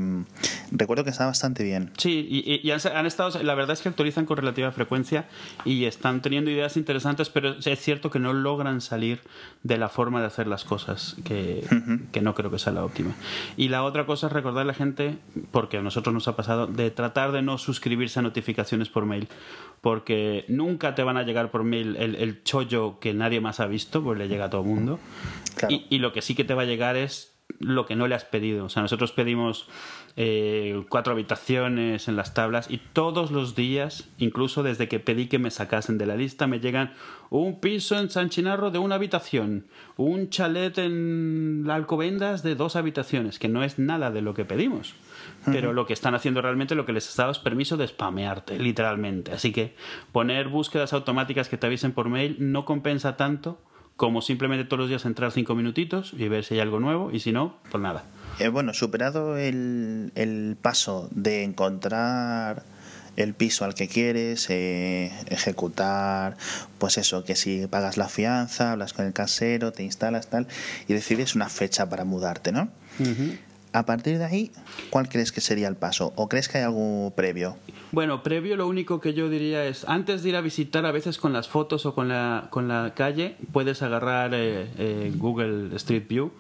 recuerdo 0.72 1.04
que 1.06 1.10
está 1.12 1.26
bastante 1.26 1.64
bien. 1.64 1.92
Sí, 1.98 2.28
y, 2.30 2.68
y- 2.68 2.72
han, 2.72 2.80
han 2.94 3.06
estado, 3.06 3.42
la 3.42 3.56
verdad 3.56 3.72
es 3.74 3.82
que 3.82 3.90
actualizan 3.90 4.26
con 4.26 4.36
relativa 4.38 4.72
frecuencia 4.74 5.28
y 5.64 5.86
están 5.86 6.22
teniendo 6.22 6.52
ideas 6.52 6.76
interesantes, 6.78 7.30
pero 7.30 7.56
es 7.64 7.80
cierto 7.80 8.10
que 8.10 8.20
no 8.20 8.34
logran 8.34 8.82
salir 8.82 9.22
de 9.64 9.78
la 9.78 9.88
forma 9.90 10.20
de 10.20 10.28
hacer 10.28 10.48
las 10.48 10.66
cosas, 10.66 11.16
que, 11.24 11.64
que 12.12 12.22
no 12.22 12.36
creo 12.36 12.52
que 12.52 12.60
sea 12.60 12.74
la 12.74 12.84
óptima. 12.84 13.16
Y 13.56 13.70
la 13.70 13.84
otra 13.84 14.06
cosa 14.06 14.28
es 14.28 14.34
recordar 14.50 14.64
a 14.64 14.68
la 14.68 14.74
gente, 14.74 15.18
porque 15.52 15.78
a 15.78 15.82
nosotros 15.82 16.14
nos 16.14 16.28
ha 16.28 16.36
pasado, 16.36 16.68
de 16.68 16.92
tratar 16.92 17.32
de 17.32 17.42
no 17.42 17.58
suscribirse 17.58 18.20
a 18.20 18.22
notificaciones 18.22 18.90
por 18.90 19.06
mail, 19.06 19.28
porque 19.82 20.46
nunca 20.48 20.96
te 20.96 21.04
van 21.04 21.18
a 21.18 21.24
llegar 21.24 21.52
por 21.52 21.64
mail 21.64 21.96
el, 21.98 22.16
el 22.16 22.44
chollo 22.44 23.00
que 23.00 23.14
nadie 23.14 23.42
más 23.42 23.60
ha 23.60 23.68
visto, 23.68 24.04
pues 24.04 24.18
le 24.18 24.28
llega 24.28 24.46
a 24.46 24.50
todo 24.50 24.62
el 24.62 24.68
mundo. 24.68 25.00
Claro. 25.56 25.76
Y, 25.76 25.86
y 25.90 26.00
lo 26.00 26.12
que 26.12 26.22
sí 26.22 26.36
que 26.36 26.44
te 26.44 26.54
va 26.54 26.64
a 26.64 26.66
llegar 26.66 26.96
es 26.96 27.36
lo 27.60 27.86
que 27.86 27.96
no 27.96 28.08
le 28.08 28.16
has 28.16 28.26
pedido. 28.26 28.66
O 28.66 28.70
sea, 28.70 28.82
nosotros 28.82 29.12
pedimos 29.12 29.68
eh, 30.16 30.84
cuatro 30.90 31.14
habitaciones 31.14 32.08
en 32.08 32.16
las 32.16 32.34
tablas 32.34 32.70
y 32.70 32.78
todos 32.78 33.32
los 33.32 33.56
días, 33.56 34.10
incluso 34.18 34.64
desde 34.64 34.88
que 34.88 35.00
pedí 35.00 35.28
que 35.28 35.40
me 35.40 35.52
sacasen 35.52 35.98
de 35.98 36.06
la 36.06 36.16
lista, 36.16 36.48
me 36.48 36.60
llegan 36.60 36.94
un 37.30 37.60
piso 37.60 37.98
en 37.98 38.10
San 38.10 38.30
Chinarro 38.30 38.72
de 38.72 38.80
una 38.80 38.96
habitación, 38.96 39.68
un 39.98 40.30
chalet 40.30 40.78
en 40.78 41.68
Alcobendas 41.70 42.44
de 42.44 42.56
dos 42.56 42.76
habitaciones, 42.76 43.40
que 43.40 43.50
no 43.50 43.64
es 43.64 43.78
nada 43.80 44.12
de 44.12 44.22
lo 44.22 44.34
que 44.34 44.46
pedimos. 44.46 44.96
Pero 45.46 45.74
lo 45.74 45.86
que 45.86 45.94
están 45.94 46.16
haciendo 46.16 46.42
realmente 46.42 46.76
lo 46.76 46.86
que 46.86 46.94
les 46.94 47.08
has 47.08 47.16
dado 47.16 47.32
es 47.32 47.40
permiso 47.40 47.78
de 47.78 47.88
spamearte, 47.88 48.60
literalmente. 48.60 49.32
Así 49.32 49.52
que 49.52 49.76
poner 50.12 50.48
búsquedas 50.48 50.94
automáticas 50.94 51.50
que 51.50 51.58
te 51.58 51.68
avisen 51.68 51.92
por 51.92 52.10
mail 52.10 52.36
no 52.40 52.66
compensa 52.66 53.16
tanto 53.16 53.60
como 54.00 54.22
simplemente 54.22 54.64
todos 54.64 54.80
los 54.80 54.90
días 54.90 55.06
entrar 55.06 55.32
cinco 55.32 55.56
minutitos 55.56 56.14
y 56.18 56.30
ver 56.30 56.46
si 56.46 56.54
hay 56.54 56.62
algo 56.62 56.80
nuevo 56.80 57.12
y 57.12 57.20
si 57.20 57.34
no, 57.34 57.58
pues 57.70 57.84
nada. 57.84 58.06
Eh, 58.40 58.48
bueno, 58.48 58.74
superado 58.74 59.36
el, 59.36 60.14
el, 60.16 60.56
paso 60.62 61.10
de 61.12 61.44
encontrar 61.44 62.64
el 63.24 63.34
piso 63.34 63.66
al 63.66 63.74
que 63.74 63.88
quieres, 63.88 64.50
eh, 64.50 65.12
ejecutar, 65.28 66.38
pues 66.78 66.98
eso, 66.98 67.24
que 67.24 67.36
si 67.36 67.68
pagas 67.68 67.98
la 67.98 68.08
fianza, 68.08 68.72
hablas 68.72 68.94
con 68.94 69.06
el 69.06 69.14
casero, 69.14 69.72
te 69.72 69.84
instalas 69.84 70.30
tal 70.30 70.48
y 70.88 70.94
decides 70.94 71.36
una 71.36 71.50
fecha 71.50 71.90
para 71.90 72.06
mudarte, 72.06 72.52
¿no? 72.52 72.70
A 73.72 73.86
partir 73.86 74.18
de 74.18 74.26
ahí, 74.26 74.52
¿cuál 74.90 75.10
crees 75.10 75.32
que 75.32 75.42
sería 75.42 75.68
el 75.68 75.76
paso? 75.76 76.12
¿O 76.16 76.28
crees 76.28 76.50
que 76.50 76.58
hay 76.58 76.64
algo 76.64 77.14
previo? 77.16 77.56
Bueno, 77.92 78.24
previo 78.24 78.56
lo 78.56 78.68
único 78.68 79.00
que 79.00 79.14
yo 79.14 79.30
diría 79.30 79.66
es, 79.66 79.86
antes 79.88 80.24
de 80.24 80.30
ir 80.30 80.36
a 80.36 80.42
visitar, 80.42 80.86
a 80.86 80.92
veces 80.92 81.18
con 81.18 81.34
las 81.34 81.48
fotos 81.48 81.86
o 81.86 81.94
con 81.94 82.08
la, 82.08 82.48
con 82.50 82.68
la 82.68 82.94
calle, 82.96 83.36
puedes 83.52 83.82
agarrar 83.84 84.34
eh, 84.34 84.68
eh, 84.78 85.12
Google 85.16 85.76
Street 85.76 86.08
View 86.08 86.32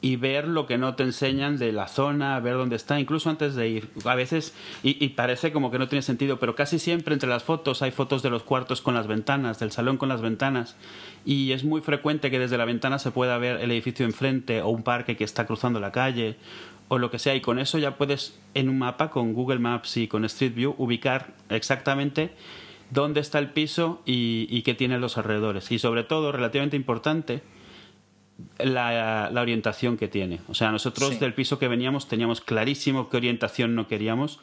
y 0.00 0.16
ver 0.16 0.46
lo 0.46 0.66
que 0.66 0.78
no 0.78 0.94
te 0.94 1.02
enseñan 1.02 1.58
de 1.58 1.72
la 1.72 1.88
zona, 1.88 2.38
ver 2.38 2.54
dónde 2.54 2.76
está, 2.76 3.00
incluso 3.00 3.30
antes 3.30 3.56
de 3.56 3.68
ir. 3.68 3.88
A 4.04 4.14
veces, 4.14 4.54
y, 4.82 5.08
parece 5.10 5.50
como 5.50 5.70
que 5.70 5.78
no 5.78 5.88
tiene 5.88 6.02
sentido, 6.02 6.38
pero 6.38 6.54
casi 6.54 6.78
siempre 6.78 7.14
entre 7.14 7.28
las 7.28 7.42
fotos 7.42 7.82
hay 7.82 7.90
fotos 7.90 8.22
de 8.22 8.30
los 8.30 8.44
cuartos 8.44 8.80
con 8.80 8.94
las 8.94 9.08
ventanas, 9.08 9.58
del 9.58 9.72
salón 9.72 9.96
con 9.96 10.08
las 10.08 10.20
ventanas, 10.20 10.76
y 11.24 11.50
es 11.50 11.64
muy 11.64 11.80
frecuente 11.80 12.30
que 12.30 12.38
desde 12.38 12.58
la 12.58 12.64
ventana 12.64 13.00
se 13.00 13.10
pueda 13.10 13.38
ver 13.38 13.60
el 13.60 13.72
edificio 13.72 14.06
enfrente 14.06 14.62
o 14.62 14.68
un 14.68 14.84
parque 14.84 15.16
que 15.16 15.24
está 15.24 15.46
cruzando 15.46 15.80
la 15.80 15.90
calle 15.90 16.36
o 16.86 16.98
lo 16.98 17.10
que 17.10 17.18
sea, 17.18 17.34
y 17.34 17.40
con 17.40 17.58
eso 17.58 17.78
ya 17.78 17.96
puedes 17.96 18.38
en 18.54 18.68
un 18.68 18.78
mapa 18.78 19.10
con 19.10 19.34
Google 19.34 19.58
Maps 19.58 19.96
y 19.96 20.06
con 20.06 20.24
Street 20.24 20.54
View 20.54 20.74
ubicar 20.78 21.34
exactamente 21.50 22.30
dónde 22.90 23.20
está 23.20 23.38
el 23.40 23.50
piso 23.50 24.00
y, 24.06 24.46
y 24.48 24.62
qué 24.62 24.74
tiene 24.74 24.98
los 24.98 25.18
alrededores. 25.18 25.70
Y 25.70 25.78
sobre 25.78 26.04
todo, 26.04 26.32
relativamente 26.32 26.76
importante, 26.76 27.42
la, 28.58 29.30
la, 29.32 29.40
orientación 29.40 29.96
que 29.96 30.08
tiene. 30.08 30.40
O 30.48 30.54
sea, 30.54 30.70
nosotros 30.70 31.10
sí. 31.10 31.18
del 31.18 31.34
piso 31.34 31.58
que 31.58 31.68
veníamos 31.68 32.08
teníamos 32.08 32.40
clarísimo 32.40 33.08
qué 33.08 33.16
orientación 33.16 33.74
no 33.74 33.88
queríamos 33.88 34.40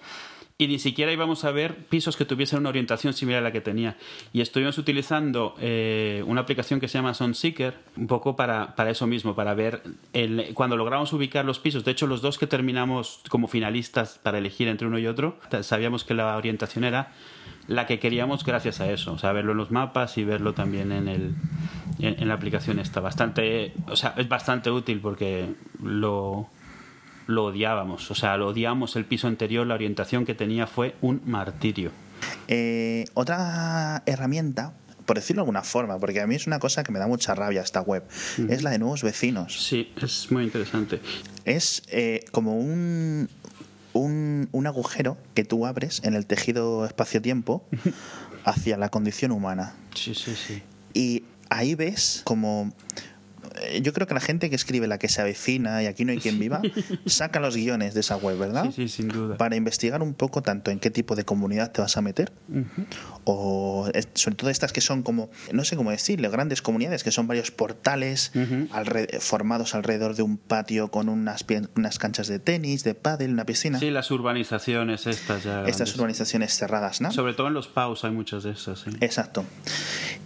y 0.58 0.68
ni 0.68 0.80
siquiera 0.80 1.12
íbamos 1.12 1.44
a 1.44 1.52
ver 1.52 1.76
pisos 1.76 2.16
que 2.16 2.24
tuviesen 2.24 2.60
una 2.60 2.70
orientación 2.70 3.14
similar 3.14 3.42
a 3.42 3.44
la 3.44 3.52
que 3.52 3.60
tenía. 3.60 3.98
Y 4.32 4.40
estuvimos 4.40 4.78
utilizando 4.78 5.56
eh, 5.60 6.24
una 6.28 6.42
aplicación 6.42 6.80
que 6.80 6.88
se 6.88 6.98
llama 6.98 7.14
Sunseeker 7.14 7.74
un 7.98 8.08
poco 8.08 8.38
para, 8.38 8.74
para 8.76 8.90
eso 8.90 9.06
mismo, 9.06 9.36
para 9.36 9.54
ver 9.54 9.82
el, 10.14 10.54
cuando 10.54 10.78
logramos 10.78 11.12
ubicar 11.12 11.44
los 11.44 11.60
pisos. 11.60 11.84
De 11.84 11.92
hecho, 11.92 12.08
los 12.08 12.22
dos 12.22 12.38
que 12.38 12.48
terminamos 12.48 13.20
como 13.30 13.50
finalistas 13.50 14.18
para 14.24 14.38
elegir 14.38 14.70
entre 14.70 14.88
uno 14.88 14.98
y 14.98 15.08
otro, 15.08 15.38
sabíamos 15.62 16.06
que 16.06 16.14
la 16.14 16.38
orientación 16.38 16.86
era 16.86 17.12
la 17.68 17.86
que 17.86 18.00
queríamos 18.00 18.44
gracias 18.44 18.80
a 18.82 18.92
eso. 18.92 19.14
O 19.14 19.18
sea, 19.18 19.32
verlo 19.32 19.52
en 19.52 19.58
los 19.58 19.72
mapas 19.72 20.18
y 20.18 20.24
verlo 20.24 20.54
también 20.54 20.92
en, 20.92 21.08
el, 21.08 21.36
en, 22.00 22.22
en 22.22 22.28
la 22.28 22.34
aplicación 22.34 22.80
está 22.80 23.00
bastante, 23.00 23.74
o 23.88 23.96
sea, 23.96 24.14
es 24.18 24.28
bastante 24.28 24.72
útil 24.72 25.00
porque 25.02 25.54
lo 25.82 26.50
lo 27.28 27.46
odiábamos, 27.46 28.10
o 28.12 28.16
sea, 28.16 28.38
lo 28.38 28.48
odiamos 28.48 28.96
el 28.96 29.06
piso 29.06 29.28
anterior, 29.28 29.66
la 29.66 29.74
orientación 29.74 30.26
que 30.26 30.36
tenía 30.36 30.68
fue 30.68 30.96
un 31.02 31.22
martirio. 31.26 31.92
Eh, 32.48 33.06
otra 33.14 34.04
herramienta, 34.06 34.74
por 35.06 35.18
decirlo 35.18 35.42
de 35.42 35.44
alguna 35.44 35.64
forma, 35.64 35.98
porque 36.00 36.22
a 36.22 36.28
mí 36.28 36.36
es 36.36 36.48
una 36.48 36.60
cosa 36.60 36.84
que 36.84 36.92
me 36.92 37.00
da 37.00 37.08
mucha 37.08 37.36
rabia 37.36 37.62
esta 37.62 37.82
web, 37.82 38.04
es 38.50 38.64
la 38.64 38.70
de 38.72 38.80
nuevos 38.80 39.04
vecinos. 39.04 39.60
Sí, 39.60 39.92
es 40.02 40.32
muy 40.32 40.44
interesante. 40.44 41.00
Es 41.46 41.84
eh, 41.88 42.26
como 42.32 42.58
un, 42.58 43.30
un, 43.96 44.50
un, 44.52 44.68
agujero 44.68 45.18
que 45.34 45.44
tú 45.44 45.66
abres 45.66 46.02
en 46.04 46.14
el 46.14 46.26
tejido 46.26 46.86
espacio-tiempo 46.86 47.64
hacia 48.44 48.78
la 48.78 48.90
condición 48.90 49.32
humana. 49.32 49.74
Sí, 49.96 50.14
sí, 50.14 50.36
sí. 50.36 50.62
Y 50.94 51.24
ahí 51.50 51.76
ves 51.76 52.22
como 52.26 52.74
yo 53.82 53.94
creo 53.94 54.08
que 54.08 54.14
la 54.14 54.20
gente 54.20 54.50
que 54.50 54.56
escribe 54.56 54.88
la 54.88 54.98
que 54.98 55.08
se 55.10 55.22
avecina 55.22 55.82
y 55.84 55.86
aquí 55.88 56.06
no 56.06 56.12
hay 56.12 56.20
quien 56.20 56.40
viva 56.40 56.62
saca 57.06 57.40
los 57.40 57.56
guiones 57.56 57.94
de 57.94 58.00
esa 58.02 58.18
web, 58.18 58.38
¿verdad? 58.38 58.66
Sí, 58.66 58.88
sí, 58.88 58.88
sin 58.88 59.08
duda. 59.08 59.38
Para 59.38 59.56
investigar 59.56 60.02
un 60.02 60.14
poco 60.14 60.42
tanto 60.42 60.72
en 60.72 60.80
qué 60.80 60.92
tipo 60.92 61.16
de 61.16 61.26
comunidad 61.26 61.72
te 61.72 61.82
vas 61.82 61.98
a 61.98 62.02
meter 62.02 62.32
uh 62.50 62.58
-huh. 62.58 62.86
o 63.26 63.90
sobre 64.14 64.36
todo 64.36 64.50
estas 64.50 64.72
que 64.74 64.82
son 64.82 65.04
como, 65.04 65.30
no 65.52 65.64
sé 65.64 65.76
cómo 65.76 65.92
decirle, 65.92 66.30
grandes 66.30 66.62
comunidades 66.62 67.04
que 67.04 67.12
son 67.12 67.28
varios 67.28 67.52
portales 67.52 68.32
uh 68.36 68.40
-huh. 68.40 68.68
alred 68.72 69.20
formados 69.20 69.76
alrededor 69.76 70.16
de 70.16 70.24
un 70.24 70.38
patio 70.38 70.90
con 70.90 71.10
unas, 71.10 71.46
unas 71.76 72.00
canchas 72.00 72.28
de 72.28 72.40
tenis, 72.40 72.84
de 72.84 72.96
pádel, 72.96 73.32
una 73.32 73.46
piscina. 73.46 73.80
Sí, 73.80 73.92
las 73.92 74.12
urbanizaciones 74.12 75.08
estas 75.08 75.44
ya. 75.44 75.64
Estas 75.66 75.96
urbanizaciones 75.96 76.56
cerradas, 76.58 77.02
¿no? 77.02 77.12
Sobre 77.12 77.34
todo 77.34 77.48
en 77.48 77.54
los 77.54 77.68
PAUs 77.68 78.04
hay 78.04 78.12
muchas 78.12 78.44
de 78.44 78.52
esas. 78.52 78.80
Sí. 78.80 78.90
Exacto. 79.02 79.46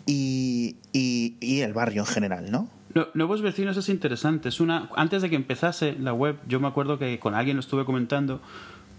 Y, 0.05 0.77
y, 0.93 1.35
y 1.39 1.61
el 1.61 1.73
barrio 1.73 2.01
en 2.01 2.07
general, 2.07 2.51
¿no? 2.51 2.69
Nuevos 3.13 3.41
vecinos 3.41 3.77
es 3.77 3.89
interesante. 3.89 4.49
Es 4.49 4.59
una, 4.59 4.89
antes 4.95 5.21
de 5.21 5.29
que 5.29 5.35
empezase 5.35 5.95
la 5.99 6.13
web, 6.13 6.37
yo 6.47 6.59
me 6.59 6.67
acuerdo 6.67 6.97
que 6.97 7.19
con 7.19 7.35
alguien 7.35 7.55
lo 7.57 7.61
estuve 7.61 7.85
comentando 7.85 8.41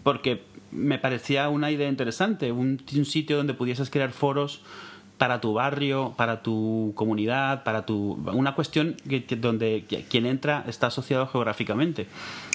porque 0.03 0.45
me 0.71 0.99
parecía 0.99 1.49
una 1.49 1.71
idea 1.71 1.89
interesante, 1.89 2.53
un, 2.53 2.83
un 2.97 3.05
sitio 3.05 3.37
donde 3.37 3.55
pudieses 3.55 3.91
crear 3.91 4.13
foros 4.13 4.63
para 5.21 5.39
tu 5.39 5.53
barrio, 5.53 6.15
para 6.17 6.41
tu 6.41 6.95
comunidad, 6.97 7.63
para 7.63 7.85
tu 7.85 8.15
una 8.33 8.55
cuestión 8.55 8.97
que, 9.07 9.27
que, 9.27 9.37
donde 9.37 9.85
quien 10.09 10.25
entra 10.25 10.65
está 10.67 10.87
asociado 10.87 11.27
geográficamente. 11.27 12.07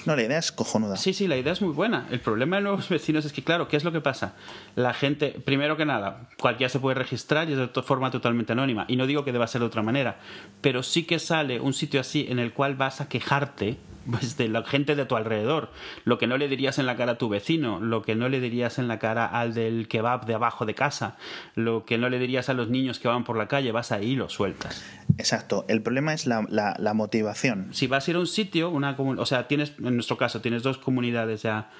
No, 0.04 0.16
la 0.16 0.24
idea 0.24 0.38
es 0.38 0.50
cojonuda. 0.50 0.96
Sí, 0.96 1.12
sí, 1.12 1.28
la 1.28 1.36
idea 1.36 1.52
es 1.52 1.62
muy 1.62 1.72
buena. 1.72 2.08
El 2.10 2.18
problema 2.18 2.56
de 2.56 2.62
nuevos 2.62 2.88
vecinos 2.88 3.24
es 3.24 3.32
que, 3.32 3.44
claro, 3.44 3.68
¿qué 3.68 3.76
es 3.76 3.84
lo 3.84 3.92
que 3.92 4.00
pasa? 4.00 4.34
La 4.74 4.94
gente, 4.94 5.28
primero 5.44 5.76
que 5.76 5.84
nada, 5.84 6.28
cualquiera 6.40 6.68
se 6.68 6.80
puede 6.80 6.96
registrar 6.96 7.48
y 7.48 7.52
es 7.52 7.58
de 7.58 7.82
forma 7.82 8.10
totalmente 8.10 8.50
anónima. 8.50 8.84
Y 8.88 8.96
no 8.96 9.06
digo 9.06 9.24
que 9.24 9.30
deba 9.30 9.46
ser 9.46 9.60
de 9.60 9.68
otra 9.68 9.82
manera, 9.82 10.16
pero 10.60 10.82
sí 10.82 11.04
que 11.04 11.20
sale 11.20 11.60
un 11.60 11.72
sitio 11.72 12.00
así 12.00 12.26
en 12.28 12.40
el 12.40 12.52
cual 12.52 12.74
vas 12.74 13.00
a 13.00 13.08
quejarte 13.08 13.76
pues 14.10 14.36
de 14.36 14.48
la 14.48 14.64
gente 14.64 14.94
de 14.94 15.04
tu 15.04 15.16
alrededor, 15.16 15.70
lo 16.04 16.18
que 16.18 16.26
no 16.26 16.38
le 16.38 16.48
dirías 16.48 16.78
en 16.78 16.86
la 16.86 16.96
cara 16.96 17.12
a 17.12 17.18
tu 17.18 17.28
vecino, 17.28 17.80
lo 17.80 18.02
que 18.02 18.14
no 18.14 18.28
le 18.28 18.40
dirías 18.40 18.78
en 18.78 18.88
la 18.88 18.98
cara 18.98 19.26
al 19.26 19.54
del 19.54 19.88
kebab 19.88 20.26
de 20.26 20.34
abajo 20.34 20.66
de 20.66 20.74
casa, 20.74 21.16
lo 21.54 21.84
que 21.84 21.98
no 21.98 22.08
le 22.08 22.18
dirías 22.18 22.48
a 22.48 22.54
los 22.54 22.68
niños 22.68 22.98
que 22.98 23.08
van 23.08 23.24
por 23.24 23.36
la 23.36 23.48
calle, 23.48 23.72
vas 23.72 23.92
ahí 23.92 24.12
y 24.12 24.16
lo 24.16 24.28
sueltas. 24.28 24.84
Exacto, 25.18 25.64
el 25.68 25.82
problema 25.82 26.14
es 26.14 26.26
la, 26.26 26.46
la, 26.48 26.76
la 26.78 26.94
motivación. 26.94 27.68
Si 27.72 27.86
vas 27.86 28.06
a 28.06 28.10
ir 28.10 28.16
a 28.16 28.20
un 28.20 28.26
sitio, 28.26 28.70
una 28.70 28.96
o 28.98 29.26
sea, 29.26 29.48
tienes, 29.48 29.72
en 29.78 29.94
nuestro 29.94 30.16
caso, 30.16 30.40
tienes 30.40 30.62
dos 30.62 30.78
comunidades 30.78 31.42
ya 31.42 31.70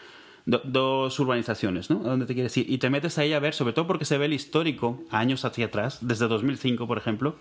Do, 0.46 0.62
dos 0.64 1.18
urbanizaciones, 1.18 1.90
¿no? 1.90 2.00
¿A 2.00 2.10
dónde 2.10 2.24
te 2.24 2.34
quieres 2.34 2.56
ir? 2.56 2.70
Y 2.70 2.78
te 2.78 2.88
metes 2.88 3.18
ahí 3.18 3.32
a 3.32 3.40
ver, 3.40 3.52
sobre 3.52 3.72
todo 3.72 3.86
porque 3.88 4.04
se 4.04 4.16
ve 4.16 4.26
el 4.26 4.32
histórico, 4.32 5.02
años 5.10 5.44
hacia 5.44 5.66
atrás, 5.66 5.98
desde 6.00 6.28
2005, 6.28 6.86
por 6.86 6.98
ejemplo, 6.98 7.34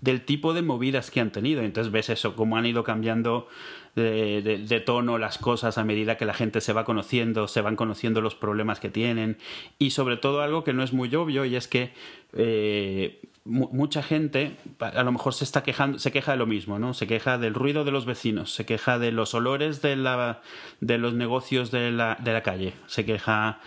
del 0.00 0.24
tipo 0.24 0.54
de 0.54 0.62
movidas 0.62 1.10
que 1.10 1.20
han 1.20 1.32
tenido. 1.32 1.62
Entonces 1.62 1.92
ves 1.92 2.08
eso, 2.08 2.36
cómo 2.36 2.56
han 2.56 2.64
ido 2.64 2.84
cambiando 2.84 3.48
de, 3.96 4.82
tono 4.86 5.18
las 5.18 5.38
cosas 5.38 5.76
a 5.76 5.84
medida 5.84 6.16
que 6.16 6.24
la 6.24 6.34
gente 6.34 6.60
se 6.60 6.72
va 6.72 6.84
conociendo, 6.84 7.48
se 7.48 7.60
van 7.60 7.76
conociendo 7.76 8.20
los 8.20 8.34
problemas 8.34 8.80
que 8.80 8.90
tienen. 8.90 9.38
Y 9.78 9.90
sobre 9.90 10.16
todo 10.16 10.40
algo 10.40 10.64
que 10.64 10.72
no 10.72 10.82
es 10.82 10.92
muy 10.92 11.14
obvio, 11.14 11.44
y 11.44 11.56
es 11.56 11.68
que 11.68 11.92
eh, 12.32 13.20
mucha 13.44 14.02
gente 14.02 14.56
a 14.78 15.02
lo 15.02 15.12
mejor 15.12 15.34
se 15.34 15.44
está 15.44 15.62
quejando 15.62 15.98
se 15.98 16.12
queja 16.12 16.32
de 16.32 16.38
lo 16.38 16.46
mismo 16.46 16.78
no 16.78 16.94
se 16.94 17.08
queja 17.08 17.38
del 17.38 17.54
ruido 17.54 17.84
de 17.84 17.90
los 17.90 18.06
vecinos 18.06 18.54
se 18.54 18.64
queja 18.64 18.98
de 18.98 19.10
los 19.10 19.34
olores 19.34 19.82
de 19.82 19.96
la 19.96 20.42
de 20.80 20.98
los 20.98 21.14
negocios 21.14 21.72
de 21.72 21.90
la, 21.90 22.16
de 22.20 22.32
la 22.32 22.42
calle 22.42 22.74
se 22.86 23.04
queja 23.04 23.58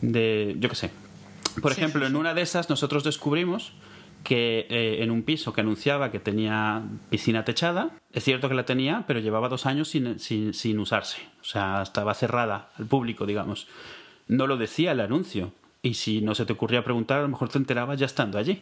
de 0.00 0.56
yo 0.58 0.68
qué 0.68 0.74
sé 0.74 0.90
por 1.62 1.74
sí, 1.74 1.80
ejemplo 1.80 2.00
sí, 2.00 2.06
sí. 2.06 2.10
en 2.10 2.16
una 2.16 2.34
de 2.34 2.42
esas 2.42 2.68
nosotros 2.70 3.04
descubrimos 3.04 3.72
que 4.24 4.66
eh, 4.68 5.02
en 5.02 5.10
un 5.10 5.22
piso 5.22 5.52
que 5.52 5.60
anunciaba 5.60 6.10
que 6.10 6.20
tenía 6.20 6.82
piscina 7.08 7.44
techada, 7.44 7.90
es 8.12 8.24
cierto 8.24 8.48
que 8.48 8.54
la 8.54 8.64
tenía, 8.64 9.04
pero 9.06 9.20
llevaba 9.20 9.48
dos 9.48 9.66
años 9.66 9.88
sin, 9.88 10.18
sin, 10.18 10.52
sin 10.54 10.78
usarse. 10.78 11.22
O 11.40 11.44
sea, 11.44 11.82
estaba 11.82 12.14
cerrada 12.14 12.70
al 12.78 12.86
público, 12.86 13.26
digamos. 13.26 13.66
No 14.28 14.46
lo 14.46 14.56
decía 14.56 14.92
el 14.92 15.00
anuncio. 15.00 15.52
Y 15.82 15.94
si 15.94 16.20
no 16.20 16.34
se 16.34 16.44
te 16.44 16.52
ocurría 16.52 16.84
preguntar, 16.84 17.20
a 17.20 17.22
lo 17.22 17.28
mejor 17.28 17.48
te 17.48 17.58
enterabas 17.58 17.98
ya 17.98 18.06
estando 18.06 18.38
allí. 18.38 18.60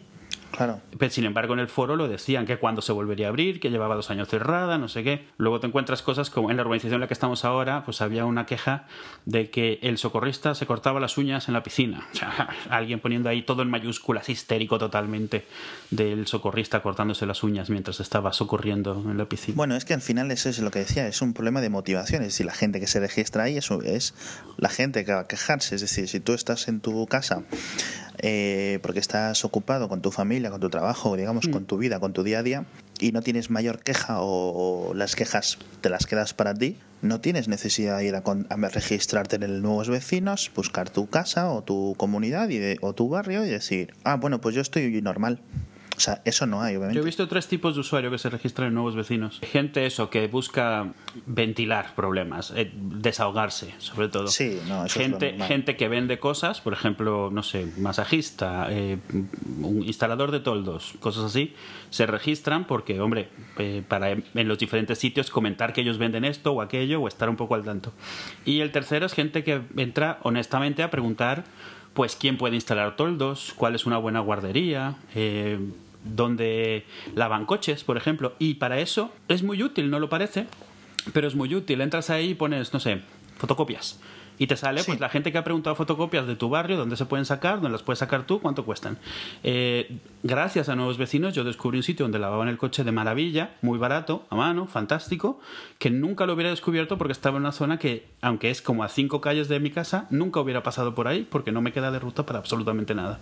Claro. 0.50 0.80
Pero, 0.98 1.10
sin 1.10 1.24
embargo, 1.24 1.54
en 1.54 1.60
el 1.60 1.68
foro 1.68 1.96
lo 1.96 2.08
decían 2.08 2.46
que 2.46 2.58
cuando 2.58 2.82
se 2.82 2.92
volvería 2.92 3.26
a 3.26 3.28
abrir, 3.30 3.60
que 3.60 3.70
llevaba 3.70 3.94
dos 3.94 4.10
años 4.10 4.28
cerrada, 4.28 4.78
no 4.78 4.88
sé 4.88 5.04
qué. 5.04 5.26
Luego 5.36 5.60
te 5.60 5.66
encuentras 5.66 6.02
cosas 6.02 6.30
como 6.30 6.50
en 6.50 6.56
la 6.56 6.62
urbanización 6.62 6.94
en 6.94 7.00
la 7.02 7.06
que 7.06 7.14
estamos 7.14 7.44
ahora, 7.44 7.84
pues 7.84 8.00
había 8.00 8.24
una 8.24 8.46
queja 8.46 8.86
de 9.24 9.50
que 9.50 9.78
el 9.82 9.98
socorrista 9.98 10.54
se 10.54 10.66
cortaba 10.66 11.00
las 11.00 11.18
uñas 11.18 11.48
en 11.48 11.54
la 11.54 11.62
piscina. 11.62 12.06
O 12.12 12.16
sea, 12.16 12.48
alguien 12.70 13.00
poniendo 13.00 13.28
ahí 13.28 13.42
todo 13.42 13.62
en 13.62 13.70
mayúsculas, 13.70 14.28
histérico 14.28 14.78
totalmente, 14.78 15.46
del 15.90 16.26
socorrista 16.26 16.80
cortándose 16.80 17.26
las 17.26 17.42
uñas 17.42 17.70
mientras 17.70 18.00
estaba 18.00 18.32
socorriendo 18.32 19.04
en 19.08 19.18
la 19.18 19.26
piscina. 19.26 19.56
Bueno, 19.56 19.76
es 19.76 19.84
que 19.84 19.94
al 19.94 20.02
final 20.02 20.30
eso 20.30 20.48
es 20.48 20.58
lo 20.58 20.70
que 20.70 20.80
decía, 20.80 21.06
es 21.06 21.22
un 21.22 21.34
problema 21.34 21.60
de 21.60 21.70
motivación. 21.70 22.22
Es 22.22 22.28
decir, 22.28 22.46
la 22.46 22.54
gente 22.54 22.80
que 22.80 22.86
se 22.86 23.00
registra 23.00 23.44
ahí 23.44 23.56
eso 23.56 23.82
es 23.82 24.14
la 24.56 24.68
gente 24.68 25.04
que 25.04 25.12
va 25.12 25.20
a 25.20 25.26
quejarse. 25.26 25.74
Es 25.74 25.80
decir, 25.80 26.08
si 26.08 26.20
tú 26.20 26.32
estás 26.32 26.68
en 26.68 26.80
tu 26.80 27.06
casa 27.06 27.42
eh, 28.20 28.80
porque 28.82 28.98
estás 28.98 29.44
ocupado 29.44 29.88
con 29.88 30.02
tu 30.02 30.10
familia, 30.10 30.37
con 30.50 30.60
tu 30.60 30.70
trabajo, 30.70 31.16
digamos, 31.16 31.48
con 31.48 31.64
tu 31.64 31.76
vida, 31.78 31.98
con 32.00 32.12
tu 32.12 32.22
día 32.22 32.38
a 32.38 32.42
día, 32.42 32.64
y 33.00 33.12
no 33.12 33.20
tienes 33.22 33.50
mayor 33.50 33.80
queja 33.80 34.16
o, 34.20 34.92
las 34.94 35.16
quejas 35.16 35.58
te 35.80 35.90
las 35.90 36.06
quedas 36.06 36.32
para 36.34 36.54
ti, 36.54 36.76
no 37.02 37.20
tienes 37.20 37.48
necesidad 37.48 37.98
de 37.98 38.06
ir 38.06 38.14
a, 38.14 38.22
con- 38.22 38.46
a 38.50 38.56
registrarte 38.56 39.36
en 39.36 39.42
el 39.42 39.60
Nuevos 39.62 39.88
Vecinos, 39.88 40.50
buscar 40.54 40.88
tu 40.90 41.08
casa 41.08 41.50
o 41.50 41.62
tu 41.62 41.94
comunidad 41.96 42.48
y 42.48 42.58
de- 42.58 42.78
o 42.80 42.92
tu 42.94 43.08
barrio 43.08 43.44
y 43.44 43.48
decir, 43.50 43.92
ah, 44.04 44.16
bueno, 44.16 44.40
pues 44.40 44.54
yo 44.54 44.60
estoy 44.62 45.02
normal. 45.02 45.40
O 45.98 46.00
sea, 46.00 46.22
eso 46.24 46.46
no 46.46 46.62
hay, 46.62 46.76
obviamente. 46.76 46.94
Yo 46.94 47.02
he 47.02 47.04
visto 47.04 47.26
tres 47.26 47.48
tipos 47.48 47.74
de 47.74 47.80
usuario 47.80 48.08
que 48.08 48.18
se 48.18 48.30
registran 48.30 48.68
en 48.68 48.74
nuevos 48.74 48.94
vecinos. 48.94 49.40
Gente 49.42 49.84
eso, 49.84 50.10
que 50.10 50.28
busca 50.28 50.92
ventilar 51.26 51.92
problemas, 51.96 52.52
eh, 52.54 52.70
desahogarse, 52.72 53.74
sobre 53.78 54.06
todo. 54.06 54.28
Sí, 54.28 54.60
no, 54.68 54.86
eso 54.86 55.00
es 55.00 55.10
lo 55.10 55.18
gente, 55.18 55.44
gente 55.44 55.76
que 55.76 55.88
vende 55.88 56.20
cosas, 56.20 56.60
por 56.60 56.72
ejemplo, 56.72 57.30
no 57.32 57.42
sé, 57.42 57.66
masajista, 57.78 58.68
eh, 58.70 58.98
un 59.60 59.82
instalador 59.84 60.30
de 60.30 60.38
toldos, 60.38 60.94
cosas 61.00 61.24
así, 61.24 61.52
se 61.90 62.06
registran 62.06 62.68
porque, 62.68 63.00
hombre, 63.00 63.30
eh, 63.58 63.82
para 63.88 64.12
en 64.12 64.22
los 64.34 64.56
diferentes 64.56 65.00
sitios 65.00 65.30
comentar 65.30 65.72
que 65.72 65.80
ellos 65.80 65.98
venden 65.98 66.24
esto 66.24 66.52
o 66.52 66.62
aquello 66.62 67.00
o 67.00 67.08
estar 67.08 67.28
un 67.28 67.34
poco 67.34 67.56
al 67.56 67.64
tanto. 67.64 67.92
Y 68.44 68.60
el 68.60 68.70
tercero 68.70 69.04
es 69.04 69.14
gente 69.14 69.42
que 69.42 69.62
entra 69.76 70.20
honestamente 70.22 70.84
a 70.84 70.90
preguntar 70.92 71.42
pues 71.94 72.14
quién 72.14 72.38
puede 72.38 72.54
instalar 72.54 72.94
toldos, 72.94 73.52
cuál 73.56 73.74
es 73.74 73.84
una 73.84 73.98
buena 73.98 74.20
guardería, 74.20 74.94
eh, 75.16 75.58
dónde 76.14 76.84
lavan 77.14 77.46
coches, 77.46 77.84
por 77.84 77.96
ejemplo. 77.96 78.34
Y 78.38 78.54
para 78.54 78.78
eso 78.78 79.12
es 79.28 79.42
muy 79.42 79.62
útil, 79.62 79.90
¿no 79.90 80.00
lo 80.00 80.08
parece? 80.08 80.46
Pero 81.12 81.28
es 81.28 81.34
muy 81.34 81.54
útil. 81.54 81.80
Entras 81.80 82.10
ahí 82.10 82.30
y 82.30 82.34
pones, 82.34 82.72
no 82.72 82.80
sé, 82.80 83.00
fotocopias. 83.36 84.00
Y 84.38 84.46
te 84.46 84.56
sale 84.56 84.84
pues 84.84 85.00
la 85.00 85.08
gente 85.08 85.32
que 85.32 85.38
ha 85.38 85.44
preguntado 85.44 85.74
fotocopias 85.74 86.26
de 86.26 86.36
tu 86.36 86.48
barrio, 86.48 86.76
dónde 86.76 86.96
se 86.96 87.04
pueden 87.04 87.26
sacar, 87.26 87.56
dónde 87.56 87.70
las 87.70 87.82
puedes 87.82 87.98
sacar 87.98 88.24
tú, 88.24 88.40
cuánto 88.40 88.64
cuestan. 88.64 88.96
Eh, 89.42 89.98
gracias 90.22 90.68
a 90.68 90.76
nuevos 90.76 90.96
vecinos 90.96 91.34
yo 91.34 91.42
descubrí 91.42 91.78
un 91.78 91.82
sitio 91.82 92.04
donde 92.04 92.20
lavaban 92.20 92.48
el 92.48 92.56
coche 92.56 92.84
de 92.84 92.92
maravilla, 92.92 93.56
muy 93.62 93.78
barato, 93.78 94.26
a 94.30 94.36
mano, 94.36 94.66
fantástico, 94.66 95.40
que 95.78 95.90
nunca 95.90 96.24
lo 96.24 96.34
hubiera 96.34 96.50
descubierto 96.50 96.98
porque 96.98 97.12
estaba 97.12 97.36
en 97.36 97.42
una 97.42 97.52
zona 97.52 97.78
que, 97.78 98.06
aunque 98.22 98.50
es 98.50 98.62
como 98.62 98.84
a 98.84 98.88
cinco 98.88 99.20
calles 99.20 99.48
de 99.48 99.58
mi 99.58 99.70
casa, 99.70 100.06
nunca 100.10 100.40
hubiera 100.40 100.62
pasado 100.62 100.94
por 100.94 101.08
ahí 101.08 101.26
porque 101.28 101.50
no 101.50 101.60
me 101.60 101.72
queda 101.72 101.90
de 101.90 101.98
ruta 101.98 102.24
para 102.24 102.38
absolutamente 102.38 102.94
nada. 102.94 103.18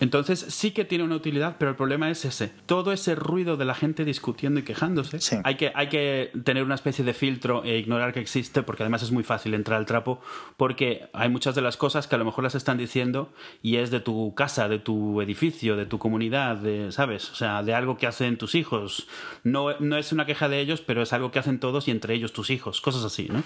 Entonces 0.00 0.46
sí 0.48 0.70
que 0.70 0.84
tiene 0.84 1.04
una 1.04 1.14
utilidad, 1.14 1.56
pero 1.58 1.70
el 1.70 1.76
problema 1.76 2.10
es 2.10 2.24
ese. 2.24 2.50
Todo 2.66 2.92
ese 2.92 3.14
ruido 3.14 3.56
de 3.56 3.66
la 3.66 3.74
gente 3.74 4.04
discutiendo 4.04 4.60
y 4.60 4.62
quejándose. 4.62 5.20
Sí. 5.20 5.36
Hay, 5.44 5.56
que, 5.56 5.72
hay 5.74 5.88
que 5.88 6.32
tener 6.42 6.64
una 6.64 6.74
especie 6.74 7.04
de 7.04 7.12
filtro 7.12 7.62
e 7.64 7.78
ignorar 7.78 8.12
que 8.12 8.20
existe, 8.20 8.62
porque 8.62 8.82
además 8.82 9.02
es 9.02 9.12
muy 9.12 9.22
fácil 9.22 9.54
entrar 9.54 9.78
al 9.78 9.86
trapo, 9.86 10.20
porque 10.56 11.08
hay 11.12 11.28
muchas 11.28 11.54
de 11.54 11.60
las 11.60 11.76
cosas 11.76 12.06
que 12.06 12.14
a 12.14 12.18
lo 12.18 12.24
mejor 12.24 12.44
las 12.44 12.54
están 12.54 12.78
diciendo 12.78 13.30
y 13.62 13.76
es 13.76 13.90
de 13.90 14.00
tu 14.00 14.34
casa, 14.34 14.68
de 14.68 14.78
tu 14.78 15.20
edificio, 15.20 15.76
de 15.76 15.86
tu 15.86 15.98
comunidad, 15.98 16.56
de, 16.56 16.92
¿sabes? 16.92 17.30
O 17.30 17.34
sea, 17.34 17.62
de 17.62 17.74
algo 17.74 17.98
que 17.98 18.06
hacen 18.06 18.38
tus 18.38 18.54
hijos. 18.54 19.06
No, 19.44 19.78
no 19.80 19.98
es 19.98 20.12
una 20.12 20.24
queja 20.24 20.48
de 20.48 20.60
ellos, 20.60 20.80
pero 20.80 21.02
es 21.02 21.12
algo 21.12 21.30
que 21.30 21.38
hacen 21.38 21.60
todos 21.60 21.88
y 21.88 21.90
entre 21.90 22.14
ellos 22.14 22.32
tus 22.32 22.50
hijos, 22.50 22.80
cosas 22.80 23.04
así, 23.04 23.28
¿no? 23.30 23.42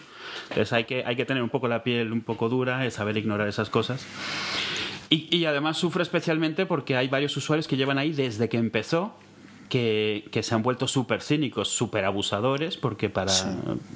Entonces 0.51 0.73
hay 0.73 0.85
que, 0.85 1.05
hay 1.05 1.17
que 1.17 1.25
tener 1.25 1.43
un 1.43 1.51
poco 1.51 1.67
la 1.67 1.83
piel 1.83 2.13
un 2.13 2.21
poco 2.21 2.49
dura, 2.49 2.87
es 2.87 2.95
saber 2.95 3.17
ignorar 3.17 3.49
esas 3.49 3.71
cosas. 3.71 4.07
Y, 5.15 5.29
y 5.37 5.45
además 5.47 5.77
sufre 5.77 6.03
especialmente 6.03 6.67
porque 6.67 6.97
hay 6.97 7.09
varios 7.09 7.37
usuarios 7.37 7.69
que 7.69 7.77
llevan 7.77 7.99
ahí 7.99 8.13
desde 8.13 8.49
que 8.49 8.57
empezó. 8.59 9.15
Que, 9.69 10.29
que 10.31 10.43
se 10.43 10.55
han 10.55 10.63
vuelto 10.63 10.87
súper 10.87 11.23
cínicos, 11.23 11.69
súper 11.69 12.05
abusadores, 12.05 12.77
porque 12.77 13.09
para. 13.09 13.33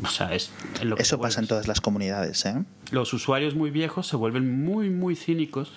O 0.03 0.09
sea, 0.09 0.35
es 0.35 0.51
lo 0.83 0.97
que 0.97 1.03
Eso 1.03 1.21
pasa 1.21 1.41
en 1.41 1.47
todas 1.47 1.69
las 1.69 1.81
comunidades, 1.83 2.47
¿eh? 2.47 2.65
Los 2.91 3.13
usuarios 3.13 3.55
muy 3.55 3.71
viejos 3.71 4.07
se 4.07 4.17
vuelven 4.17 4.65
muy, 4.65 4.89
muy 4.89 5.15
cínicos 5.15 5.71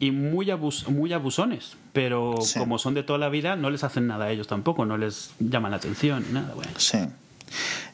y 0.00 0.10
muy, 0.10 0.46
abus- 0.46 0.88
muy 0.88 1.12
abusones, 1.12 1.76
pero 1.92 2.34
Hmm. 2.38 2.42
Sí. 2.42 2.58
como 2.58 2.78
son 2.78 2.92
de 2.94 3.04
toda 3.04 3.18
la 3.20 3.28
vida, 3.28 3.54
no 3.56 3.70
les 3.70 3.84
hacen 3.84 4.08
nada 4.08 4.26
a 4.26 4.30
ellos 4.32 4.48
tampoco, 4.48 4.84
no 4.84 4.98
les 4.98 5.30
llaman 5.38 5.70
la 5.70 5.76
atención, 5.78 6.24
nada, 6.32 6.52
bueno. 6.54 6.72
Sí. 6.76 6.98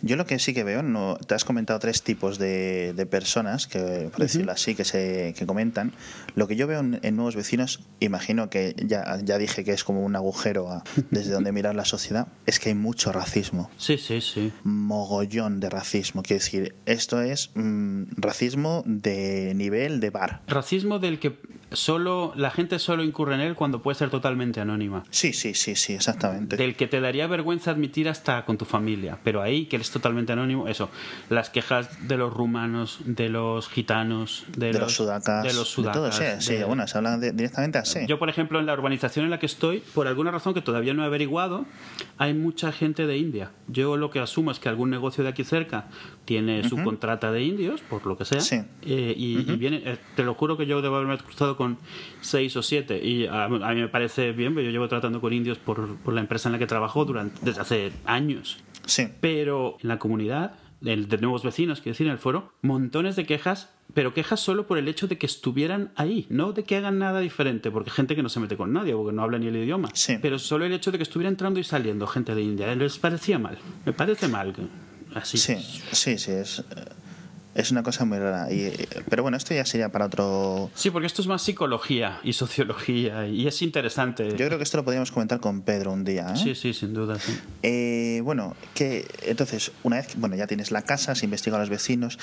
Yo 0.02 0.16
lo 0.16 0.26
que 0.26 0.38
sí 0.38 0.54
que 0.54 0.64
veo, 0.64 0.82
no, 0.82 1.16
te 1.26 1.34
has 1.34 1.44
comentado 1.44 1.78
tres 1.78 2.02
tipos 2.02 2.38
de, 2.38 2.92
de 2.94 3.06
personas, 3.06 3.66
que 3.66 4.08
por 4.12 4.20
decirlo 4.20 4.52
así, 4.52 4.74
que 4.74 4.84
se 4.84 5.34
que 5.36 5.46
comentan. 5.46 5.92
Lo 6.34 6.46
que 6.48 6.56
yo 6.56 6.66
veo 6.66 6.80
en, 6.80 7.00
en 7.02 7.16
nuevos 7.16 7.36
vecinos, 7.36 7.80
imagino 8.00 8.50
que 8.50 8.74
ya, 8.78 9.18
ya 9.22 9.38
dije 9.38 9.64
que 9.64 9.72
es 9.72 9.84
como 9.84 10.04
un 10.04 10.16
agujero 10.16 10.68
a- 10.70 10.82
desde 11.10 11.32
donde 11.32 11.52
mirar 11.52 11.74
la 11.74 11.84
sociedad, 11.84 12.28
es 12.46 12.60
que 12.60 12.70
hay 12.70 12.74
mucho 12.74 13.12
racismo. 13.12 13.70
Sí, 13.78 13.98
sí, 13.98 14.20
sí. 14.20 14.52
Mogollón 14.64 15.60
de 15.60 15.68
racismo. 15.70 16.22
Quiero 16.22 16.42
decir, 16.42 16.74
esto 16.86 17.20
es 17.20 17.50
mm, 17.54 18.02
racismo 18.16 18.82
de 18.86 19.52
nivel 19.54 20.00
de 20.00 20.10
bar. 20.10 20.42
Racismo 20.46 20.98
del 20.98 21.18
que 21.18 21.38
solo 21.72 22.32
la 22.36 22.50
gente 22.50 22.78
solo 22.78 23.02
incurre 23.02 23.34
en 23.34 23.40
él 23.40 23.54
cuando 23.54 23.82
puede 23.82 23.98
ser 23.98 24.10
totalmente 24.10 24.60
anónima. 24.60 25.04
Sí, 25.10 25.32
sí, 25.32 25.54
sí, 25.54 25.74
sí, 25.74 25.94
exactamente. 25.94 26.56
Del 26.56 26.76
que 26.76 26.86
te 26.86 27.00
daría 27.00 27.26
vergüenza 27.26 27.72
admitir 27.72 28.08
hasta 28.08 28.44
con 28.44 28.56
tu 28.56 28.64
familia, 28.64 29.18
pero 29.24 29.42
ahí 29.46 29.66
que 29.66 29.76
eres 29.76 29.90
totalmente 29.90 30.32
anónimo, 30.32 30.68
eso, 30.68 30.90
las 31.30 31.50
quejas 31.50 31.88
de 32.08 32.16
los 32.16 32.32
rumanos, 32.32 32.98
de 33.04 33.28
los 33.28 33.68
gitanos, 33.68 34.44
de, 34.56 34.72
de 34.72 34.78
los 34.78 34.94
sudacas, 34.94 35.42
de 35.44 35.52
los 35.54 35.68
sudacas, 35.68 35.96
todo, 35.96 36.12
sí, 36.12 36.24
sí, 36.40 36.54
de- 36.56 36.64
bueno, 36.64 36.86
se 36.86 36.98
hablan 36.98 37.20
de- 37.20 37.32
directamente 37.32 37.78
así. 37.78 38.00
Yo, 38.06 38.18
por 38.18 38.28
ejemplo, 38.28 38.58
en 38.60 38.66
la 38.66 38.74
urbanización 38.74 39.24
en 39.24 39.30
la 39.30 39.38
que 39.38 39.46
estoy, 39.46 39.82
por 39.94 40.06
alguna 40.08 40.30
razón 40.30 40.54
que 40.54 40.60
todavía 40.62 40.94
no 40.94 41.02
he 41.02 41.06
averiguado, 41.06 41.64
hay 42.18 42.34
mucha 42.34 42.72
gente 42.72 43.06
de 43.06 43.16
India. 43.18 43.50
Yo 43.68 43.96
lo 43.96 44.10
que 44.10 44.18
asumo 44.20 44.50
es 44.50 44.58
que 44.58 44.68
algún 44.68 44.90
negocio 44.90 45.24
de 45.24 45.30
aquí 45.30 45.44
cerca 45.44 45.86
tiene 46.24 46.68
su 46.68 46.76
contrata 46.84 47.30
de 47.32 47.42
indios, 47.42 47.80
por 47.82 48.04
lo 48.06 48.16
que 48.16 48.24
sea. 48.24 48.40
Sí. 48.40 48.56
Eh, 48.82 49.14
y, 49.16 49.38
y 49.38 49.56
viene, 49.56 49.82
eh, 49.84 49.96
te 50.16 50.24
lo 50.24 50.34
juro 50.34 50.56
que 50.56 50.66
yo 50.66 50.82
debo 50.82 50.96
haberme 50.96 51.16
cruzado 51.18 51.56
con 51.56 51.78
seis 52.20 52.56
o 52.56 52.62
siete. 52.62 52.98
Y 53.04 53.26
a, 53.26 53.44
a 53.44 53.48
mí 53.48 53.80
me 53.80 53.88
parece 53.88 54.32
bien, 54.32 54.54
pero 54.54 54.64
yo 54.66 54.70
llevo 54.72 54.88
tratando 54.88 55.20
con 55.20 55.32
indios 55.32 55.58
por, 55.58 55.96
por 55.98 56.14
la 56.14 56.20
empresa 56.20 56.48
en 56.48 56.54
la 56.54 56.58
que 56.58 56.66
trabajo 56.66 57.04
durante, 57.04 57.38
desde 57.44 57.60
hace 57.60 57.92
años. 58.06 58.58
Sí, 58.86 59.08
Pero 59.20 59.76
en 59.82 59.88
la 59.88 59.98
comunidad, 59.98 60.54
el 60.84 61.08
de 61.08 61.18
nuevos 61.18 61.42
vecinos, 61.42 61.80
quiero 61.80 61.92
decir, 61.94 62.06
en 62.06 62.12
el 62.12 62.18
foro, 62.18 62.52
montones 62.62 63.16
de 63.16 63.26
quejas, 63.26 63.70
pero 63.94 64.12
quejas 64.14 64.40
solo 64.40 64.66
por 64.66 64.78
el 64.78 64.88
hecho 64.88 65.06
de 65.08 65.16
que 65.18 65.26
estuvieran 65.26 65.92
ahí, 65.96 66.26
no 66.28 66.52
de 66.52 66.64
que 66.64 66.76
hagan 66.76 66.98
nada 66.98 67.20
diferente, 67.20 67.70
porque 67.70 67.90
gente 67.90 68.14
que 68.16 68.22
no 68.22 68.28
se 68.28 68.40
mete 68.40 68.56
con 68.56 68.72
nadie, 68.72 68.94
porque 68.94 69.14
no 69.14 69.22
habla 69.22 69.38
ni 69.38 69.46
el 69.46 69.56
idioma. 69.56 69.88
Sí. 69.94 70.16
Pero 70.20 70.38
solo 70.38 70.64
el 70.64 70.72
hecho 70.72 70.90
de 70.92 70.98
que 70.98 71.02
estuviera 71.04 71.28
entrando 71.30 71.60
y 71.60 71.64
saliendo 71.64 72.06
gente 72.06 72.34
de 72.34 72.42
India, 72.42 72.74
les 72.74 72.98
parecía 72.98 73.38
mal. 73.38 73.58
Me 73.84 73.92
parece 73.92 74.28
mal. 74.28 74.52
que- 74.52 74.62
Así. 75.14 75.38
sí, 75.38 75.54
sí, 75.92 76.18
sí, 76.18 76.30
es, 76.32 76.62
es 77.56 77.70
una 77.70 77.82
cosa 77.82 78.04
muy 78.04 78.18
rara. 78.18 78.52
Y, 78.52 78.72
pero 79.08 79.22
bueno, 79.22 79.36
esto 79.36 79.54
ya 79.54 79.64
sería 79.64 79.88
para 79.88 80.06
otro... 80.06 80.70
Sí, 80.74 80.90
porque 80.90 81.06
esto 81.06 81.22
es 81.22 81.28
más 81.28 81.42
psicología 81.42 82.20
y 82.22 82.34
sociología 82.34 83.26
y 83.26 83.46
es 83.46 83.62
interesante. 83.62 84.30
Yo 84.30 84.46
creo 84.46 84.58
que 84.58 84.64
esto 84.64 84.76
lo 84.76 84.84
podríamos 84.84 85.10
comentar 85.10 85.40
con 85.40 85.62
Pedro 85.62 85.92
un 85.92 86.04
día. 86.04 86.26
¿eh? 86.34 86.36
Sí, 86.36 86.54
sí, 86.54 86.74
sin 86.74 86.92
duda, 86.92 87.18
sí. 87.18 87.38
Eh, 87.62 88.20
bueno, 88.22 88.54
que 88.74 89.06
entonces, 89.22 89.72
una 89.82 89.96
vez 89.96 90.08
que 90.08 90.18
bueno, 90.18 90.36
ya 90.36 90.46
tienes 90.46 90.70
la 90.70 90.82
casa, 90.82 91.12
has 91.12 91.22
investigado 91.22 91.56
a 91.56 91.62
los 91.62 91.70
vecinos, 91.70 92.18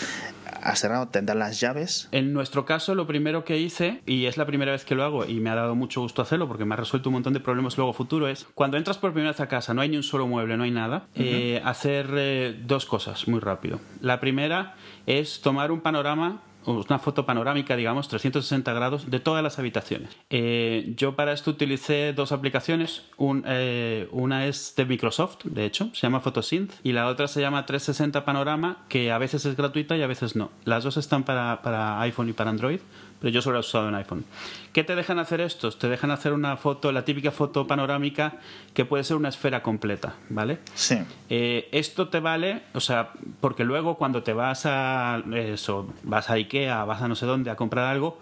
has 0.62 0.80
cerrado, 0.80 1.08
tendrás 1.08 1.38
las 1.38 1.60
llaves. 1.60 2.10
En 2.12 2.32
nuestro 2.34 2.66
caso, 2.66 2.94
lo 2.94 3.08
primero 3.08 3.44
que 3.44 3.58
hice, 3.58 4.02
y 4.06 4.26
es 4.26 4.38
la 4.38 4.46
primera 4.46 4.72
vez 4.72 4.86
que 4.86 4.94
lo 4.94 5.04
hago, 5.04 5.26
y 5.26 5.40
me 5.40 5.50
ha 5.50 5.56
dado 5.56 5.76
mucho 5.76 6.02
gusto 6.02 6.22
hacerlo 6.22 6.48
porque 6.48 6.66
me 6.66 6.76
ha 6.76 6.78
resuelto 6.78 7.10
un 7.10 7.14
montón 7.14 7.34
de 7.34 7.40
problemas 7.40 7.76
luego 7.78 7.94
futuro, 7.94 8.28
es 8.28 8.46
cuando 8.54 8.78
entras 8.78 8.98
por 8.98 9.12
primera 9.14 9.32
vez 9.32 9.42
a 9.42 9.48
casa, 9.48 9.74
no 9.74 9.82
hay 9.82 9.90
ni 9.90 9.98
un 9.98 10.04
solo 10.04 10.28
mueble, 10.28 10.58
no 10.58 10.64
hay 10.64 10.72
nada, 10.72 11.08
eh, 11.16 11.62
hacer 11.66 12.12
eh, 12.16 12.60
dos 12.66 12.86
cosas 12.86 13.28
muy 13.28 13.40
rápido. 13.40 13.80
La 14.02 14.20
primera 14.20 14.76
es 15.06 15.42
tomar 15.42 15.72
un 15.72 15.82
panorama 15.82 16.42
una 16.66 17.00
foto 17.00 17.26
panorámica, 17.26 17.76
digamos, 17.76 18.08
360 18.08 18.74
grados 18.74 19.10
de 19.10 19.20
todas 19.20 19.44
las 19.44 19.60
habitaciones. 19.60 20.16
Eh, 20.30 20.94
yo 20.96 21.16
para 21.16 21.34
esto 21.34 21.52
utilicé 21.52 22.14
dos 22.14 22.32
aplicaciones. 22.32 23.04
Eh, 23.46 24.08
una 24.12 24.48
es 24.48 24.74
de 24.76 24.86
Microsoft, 24.86 25.44
de 25.44 25.66
hecho, 25.66 25.90
se 25.94 26.02
llama 26.02 26.22
Photosynth, 26.22 26.74
y 26.84 26.94
la 26.94 27.08
otra 27.08 27.28
se 27.28 27.42
llama 27.42 27.66
360 27.66 28.26
Panorama, 28.26 28.86
que 28.90 29.12
a 29.12 29.18
veces 29.18 29.46
es 29.46 29.56
gratuita 29.56 29.98
y 29.98 30.02
a 30.02 30.08
veces 30.08 30.36
no. 30.36 30.52
Las 30.66 30.84
dos 30.84 30.98
están 30.98 31.24
para, 31.24 31.62
para 31.62 32.00
iPhone 32.02 32.30
y 32.30 32.34
para 32.34 32.50
Android, 32.50 32.80
pero 33.24 33.32
yo 33.32 33.42
solo 33.42 33.54
lo 33.54 33.60
he 33.60 33.62
usado 33.62 33.88
en 33.88 33.96
iPhone. 33.96 34.26
¿Qué 34.74 34.84
te 34.84 34.96
dejan 34.96 35.18
hacer 35.18 35.40
estos? 35.40 35.80
Te 35.80 35.88
dejan 35.88 36.12
hacer 36.12 36.34
una 36.34 36.58
foto, 36.58 36.92
la 36.92 37.06
típica 37.06 37.32
foto 37.32 37.66
panorámica 37.66 38.34
que 38.74 38.84
puede 38.84 39.06
ser 39.06 39.16
una 39.16 39.30
esfera 39.30 39.64
completa, 39.64 40.16
¿vale? 40.28 40.60
Sí. 40.74 40.98
Eh, 41.30 41.70
esto 41.72 42.10
te 42.10 42.20
vale, 42.20 42.64
o 42.74 42.82
sea, 42.82 43.12
porque 43.40 43.64
luego 43.64 43.96
cuando 43.96 44.24
te 44.24 44.34
vas 44.34 44.66
a 44.66 45.24
eso, 45.34 45.88
vas 46.04 46.30
a 46.30 46.34
Ikea, 46.34 46.84
vas 46.84 47.02
a 47.02 47.08
no 47.08 47.16
sé 47.16 47.26
dónde 47.26 47.50
a 47.50 47.56
comprar 47.56 47.86
algo, 47.86 48.20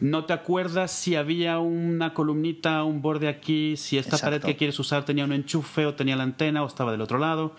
no 0.00 0.24
te 0.24 0.32
acuerdas 0.32 0.92
si 0.92 1.16
había 1.16 1.58
una 1.58 2.14
columnita, 2.14 2.84
un 2.84 3.02
borde 3.02 3.26
aquí, 3.26 3.76
si 3.76 3.98
esta 3.98 4.18
pared 4.18 4.40
que 4.40 4.54
quieres 4.54 4.78
usar 4.78 5.04
tenía 5.04 5.24
un 5.24 5.32
enchufe 5.32 5.84
o 5.84 5.94
tenía 5.94 6.14
la 6.14 6.22
antena 6.22 6.62
o 6.62 6.68
estaba 6.68 6.92
del 6.92 7.00
otro 7.00 7.18
lado. 7.18 7.56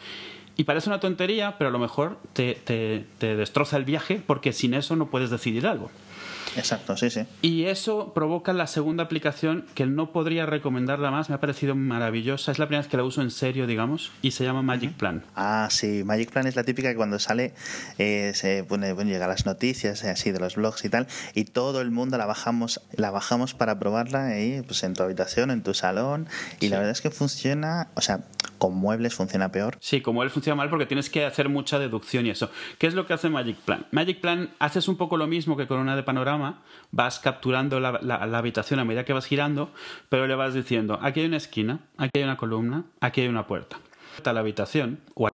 Y 0.58 0.64
parece 0.64 0.90
una 0.90 1.02
tontería, 1.02 1.58
pero 1.58 1.68
a 1.68 1.74
lo 1.74 1.80
mejor 1.80 2.18
te, 2.32 2.54
te, 2.54 3.06
te 3.18 3.36
destroza 3.36 3.76
el 3.76 3.84
viaje 3.84 4.22
porque 4.26 4.54
sin 4.54 4.74
eso 4.74 4.96
no 4.96 5.08
puedes 5.08 5.30
decidir 5.30 5.68
algo. 5.68 5.92
Exacto, 6.56 6.96
sí, 6.98 7.10
sí. 7.10 7.22
Y 7.42 7.66
eso 7.66 8.14
provoca 8.14 8.54
la 8.54 8.68
segunda 8.68 9.04
aplicación 9.04 9.66
que 9.74 9.86
no 9.86 10.12
podría 10.12 10.46
recomendarla 10.46 11.12
más, 11.12 11.30
me 11.30 11.36
ha 11.36 11.40
parecido 11.40 11.76
maravillosa. 11.76 12.52
Es 12.52 12.60
la 12.60 12.68
primera 12.68 12.82
vez 12.82 12.90
que 12.90 12.98
la 12.98 13.04
uso 13.04 13.22
en 13.22 13.32
serio, 13.32 13.68
digamos, 13.68 14.12
y 14.22 14.32
se 14.32 14.44
llama 14.44 14.62
Magic 14.62 14.94
Plan. 14.94 15.24
Ah, 15.36 15.68
sí, 15.72 16.04
Magic 16.04 16.32
Plan 16.32 16.48
es 16.48 16.56
la 16.56 16.64
típica 16.64 16.90
que 16.90 16.96
cuando 16.96 17.20
sale 17.20 17.54
eh, 17.98 18.32
se 18.36 18.64
pone, 18.64 18.94
bueno, 18.94 19.12
llega 19.12 19.28
las 19.28 19.46
noticias 19.46 20.04
eh, 20.04 20.10
así 20.10 20.32
de 20.32 20.40
los 20.40 20.56
blogs 20.56 20.84
y 20.86 20.90
tal, 20.90 21.08
y 21.34 21.46
todo 21.46 21.82
el 21.82 21.92
mundo 21.92 22.18
la 22.18 22.26
bajamos, 22.26 22.82
la 22.96 23.12
bajamos 23.12 23.54
para 23.54 23.80
probarla 23.80 24.28
ahí, 24.28 24.62
pues 24.66 24.84
en 24.84 24.94
tu 24.94 25.04
habitación, 25.04 25.52
en 25.52 25.62
tu 25.62 25.74
salón, 25.74 26.28
y 26.60 26.70
la 26.70 26.78
verdad 26.78 26.92
es 26.92 27.02
que 27.02 27.12
funciona, 27.12 27.90
o 27.96 28.02
sea, 28.02 28.22
con 28.66 28.78
muebles 28.78 29.14
funciona 29.14 29.52
peor. 29.52 29.78
Sí, 29.80 30.02
con 30.02 30.16
muebles 30.16 30.34
funciona 30.34 30.56
mal 30.56 30.72
porque 30.72 30.88
tienes 30.88 31.12
que 31.12 31.24
hacer 31.24 31.50
mucha 31.50 31.78
deducción 31.78 32.26
y 32.26 32.32
eso. 32.32 32.50
¿Qué 32.80 32.88
es 32.88 32.96
lo 32.96 33.06
que 33.06 33.14
hace 33.14 33.30
Magic 33.30 33.58
Plan? 33.58 33.86
Magic 33.92 34.20
Plan 34.20 34.56
haces 34.58 34.88
un 34.88 34.98
poco 34.98 35.18
lo 35.18 35.28
mismo 35.28 35.56
que 35.56 35.68
con 35.68 35.78
una 35.80 35.96
de 35.96 36.02
panorama, 36.02 36.64
vas 36.90 37.20
capturando 37.20 37.80
la, 37.80 38.16
habitación 38.16 38.80
a 38.80 38.84
medida 38.84 39.06
que 39.06 39.14
vas 39.14 39.28
girando, 39.28 39.72
pero 40.10 40.26
le 40.26 40.34
vas 40.34 40.56
diciendo, 40.56 40.98
aquí 41.04 41.20
hay 41.20 41.28
una 41.28 41.38
esquina, 41.38 41.82
aquí 41.98 42.10
hay 42.16 42.24
una 42.24 42.38
columna, 42.38 42.86
aquí 43.02 43.22
hay 43.22 43.28
una 43.28 43.46
puerta. 43.46 43.78
A 44.24 44.34
la 44.34 44.40
habitación 44.40 45.02
o 45.14 45.28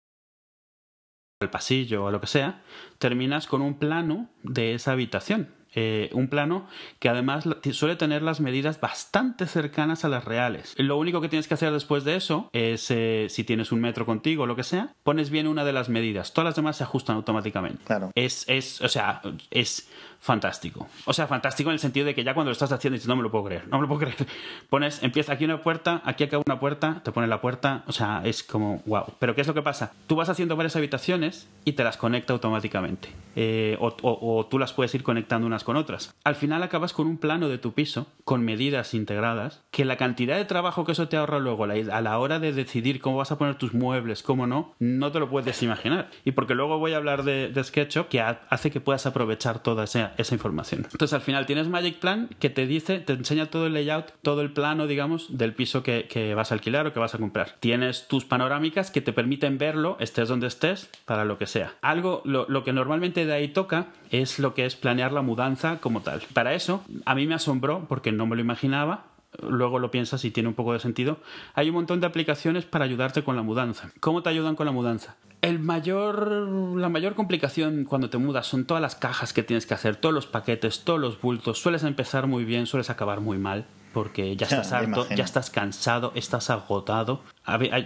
al 1.40 1.50
pasillo 1.52 2.06
o 2.06 2.12
lo 2.12 2.20
que 2.20 2.26
sea, 2.26 2.64
terminas 2.98 3.46
con 3.46 3.62
un 3.62 3.78
plano 3.78 4.28
de 4.42 4.74
esa 4.74 4.94
habitación 4.94 5.59
eh, 5.82 6.10
un 6.12 6.28
plano 6.28 6.68
que 7.00 7.08
además 7.08 7.46
suele 7.72 7.96
tener 7.96 8.22
las 8.22 8.42
medidas 8.42 8.82
bastante 8.82 9.48
cercanas 9.48 10.04
a 10.04 10.10
las 10.10 10.26
reales. 10.26 10.76
Lo 10.78 10.98
único 10.98 11.22
que 11.22 11.30
tienes 11.30 11.48
que 11.48 11.54
hacer 11.54 11.72
después 11.72 12.04
de 12.04 12.18
eso 12.18 12.50
es, 12.52 12.92
eh, 12.92 13.28
si 13.30 13.46
tienes 13.46 13.72
un 13.72 13.80
metro 13.80 14.06
contigo 14.06 14.44
o 14.44 14.46
lo 14.46 14.58
que 14.58 14.64
sea, 14.64 14.94
pones 15.04 15.30
bien 15.30 15.48
una 15.48 15.64
de 15.64 15.72
las 15.72 15.88
medidas. 15.88 16.34
Todas 16.34 16.48
las 16.48 16.56
demás 16.58 16.76
se 16.76 16.84
ajustan 16.84 17.16
automáticamente. 17.16 17.82
Claro. 17.86 18.12
Es, 18.14 18.44
es, 18.50 18.82
o 18.82 18.90
sea, 18.90 19.22
es 19.52 19.90
fantástico. 20.20 20.88
O 21.06 21.14
sea, 21.14 21.28
fantástico 21.28 21.70
en 21.70 21.76
el 21.76 21.80
sentido 21.80 22.06
de 22.06 22.14
que 22.14 22.24
ya 22.24 22.34
cuando 22.34 22.50
lo 22.50 22.54
estás 22.54 22.72
haciendo 22.72 22.96
dices, 22.96 23.08
no 23.08 23.16
me 23.16 23.24
lo 23.24 23.32
puedo 23.32 23.46
creer, 23.46 23.68
no 23.68 23.78
me 23.78 23.84
lo 23.84 23.88
puedo 23.88 24.00
creer. 24.06 24.28
Pones, 24.70 25.02
empieza 25.04 25.34
aquí 25.34 25.46
una 25.46 25.62
puerta, 25.62 26.02
aquí 26.06 26.24
acaba 26.24 26.44
una 26.46 26.60
puerta, 26.60 27.02
te 27.04 27.12
pone 27.12 27.28
la 27.28 27.42
puerta, 27.42 27.84
o 27.88 27.92
sea, 27.92 28.22
es 28.26 28.44
como, 28.44 28.82
wow. 28.86 29.06
Pero 29.20 29.36
¿qué 29.36 29.42
es 29.42 29.48
lo 29.48 29.54
que 29.54 29.62
pasa? 29.62 29.94
Tú 30.08 30.16
vas 30.16 30.30
haciendo 30.30 30.56
varias 30.56 30.76
habitaciones 30.76 31.48
y 31.66 31.74
te 31.74 31.84
las 31.84 31.98
conecta 31.98 32.34
automáticamente. 32.34 33.10
Eh, 33.36 33.78
o, 33.80 34.48
tú 34.50 34.60
las 34.60 34.74
puedes 34.74 34.94
ir 34.96 35.04
conectando 35.04 35.48
unas 35.48 35.64
con 35.64 35.78
otras. 35.78 36.14
Al 36.24 36.36
final 36.36 36.64
acabas 36.64 36.94
con 36.94 37.08
un 37.08 37.18
plano 37.18 37.48
de 37.48 37.58
tu 37.58 37.74
piso, 37.74 38.08
con 38.26 38.44
medidas 38.44 38.94
integradas, 38.94 39.62
que 39.72 39.86
la 39.86 39.98
cantidad 39.98 40.36
de 40.36 40.46
trabajo 40.46 40.86
que 40.86 40.92
eso 40.92 41.08
te 41.08 41.18
ahorra 41.18 41.40
luego 41.40 41.64
a 41.64 42.02
la 42.02 42.20
hora 42.20 42.40
de 42.40 42.52
decidir 42.52 43.00
cómo 43.00 43.18
vas 43.18 43.32
a 43.32 43.38
poner 43.38 43.56
tus 43.56 43.74
muebles, 43.74 44.24
cómo 44.24 44.48
no, 44.48 44.74
no 44.80 45.12
te 45.12 45.20
lo 45.20 45.30
puedes 45.30 45.62
imaginar. 45.64 46.10
Y 46.26 46.32
porque 46.32 46.56
luego 46.56 46.80
voy 46.80 46.94
a 46.94 46.98
hablar 46.98 47.24
de, 47.24 47.50
de 47.50 47.64
SketchUp, 47.64 48.10
que 48.10 48.22
hace 48.22 48.72
que 48.72 48.82
puedas 48.82 49.06
aprovechar 49.06 49.60
toda 49.60 49.86
esa 49.86 50.09
esa, 50.18 50.36
información. 50.36 50.88
Entonces 50.92 51.14
al 51.14 51.22
final 51.22 51.46
tienes 51.46 51.68
Magic 51.68 52.00
Plan 52.00 52.30
que 52.40 52.50
te 52.50 52.66
dice, 52.66 53.00
te 53.00 53.14
enseña 53.14 53.48
todo 53.48 53.68
el 53.68 53.74
layout, 53.74 54.14
todo 54.22 54.42
el 54.42 54.52
plano, 54.52 54.88
digamos, 54.88 55.38
del 55.38 55.54
piso 55.54 55.84
que, 55.84 56.34
vas 56.36 56.52
a 56.52 56.56
alquilar 56.56 56.88
o 56.88 56.94
que 56.94 57.00
vas 57.00 57.16
a 57.16 57.18
comprar. 57.18 57.56
Tienes 57.60 58.08
tus 58.08 58.26
panorámicas 58.26 58.92
que 58.92 59.02
te 59.02 59.14
permiten 59.14 59.58
verlo, 59.58 59.98
estés 60.00 60.30
donde 60.30 60.48
estés, 60.48 60.90
para 61.06 61.26
lo 61.26 61.38
que 61.38 61.48
sea. 61.48 61.74
Algo, 61.82 62.22
lo 62.26 62.64
que 62.64 62.74
normalmente 62.74 63.26
de 63.26 63.34
ahí 63.34 63.50
toca 63.50 63.88
es 64.12 64.40
lo 64.40 64.54
que 64.54 64.66
es 64.66 64.76
planear 64.76 65.12
la 65.12 65.22
mudanza 65.22 65.80
como 65.80 66.02
tal. 66.02 66.22
Para 66.34 66.54
eso, 66.54 66.84
a 67.06 67.16
mí 67.16 67.28
me 67.28 67.36
asombró, 67.36 67.86
porque 67.88 68.12
no 68.12 68.26
me 68.26 68.36
lo 68.36 68.42
imaginaba, 68.42 69.06
luego 69.42 69.80
lo 69.80 69.92
piensas 69.92 70.26
y 70.26 70.32
tiene 70.32 70.50
un 70.50 70.56
poco 70.56 70.74
de 70.74 70.80
sentido, 70.80 71.18
hay 71.54 71.70
un 71.70 71.76
montón 71.76 72.00
de 72.00 72.08
aplicaciones 72.08 72.66
para 72.66 72.86
ayudarte 72.86 73.24
con 73.24 73.36
la 73.36 73.44
mudanza. 73.44 73.92
¿Cómo 74.00 74.24
te 74.24 74.30
ayudan 74.30 74.56
con 74.56 74.66
la 74.66 74.72
mudanza? 74.72 75.16
El 75.42 75.60
mayor, 75.60 76.32
la 76.78 76.90
mayor 76.90 77.16
complicación 77.16 77.86
cuando 77.86 78.10
te 78.10 78.18
mudas 78.18 78.48
son 78.48 78.66
todas 78.66 78.82
las 78.82 78.96
cajas 78.96 79.32
que 79.32 79.44
tienes 79.44 79.66
que 79.66 79.74
hacer, 79.74 79.96
todos 79.96 80.14
los 80.14 80.28
paquetes, 80.28 80.84
todos 80.84 81.00
los 81.00 81.22
bultos. 81.22 81.60
Sueles 81.60 81.84
empezar 81.84 82.28
muy 82.28 82.44
bien, 82.44 82.66
sueles 82.66 82.90
acabar 82.90 83.22
muy 83.22 83.38
mal 83.38 83.66
porque 83.94 84.36
ya 84.36 84.46
estás 84.46 84.72
harto, 84.72 85.08
ya 85.16 85.24
estás 85.24 85.50
cansado, 85.50 86.12
estás 86.16 86.50
agotado. 86.50 87.22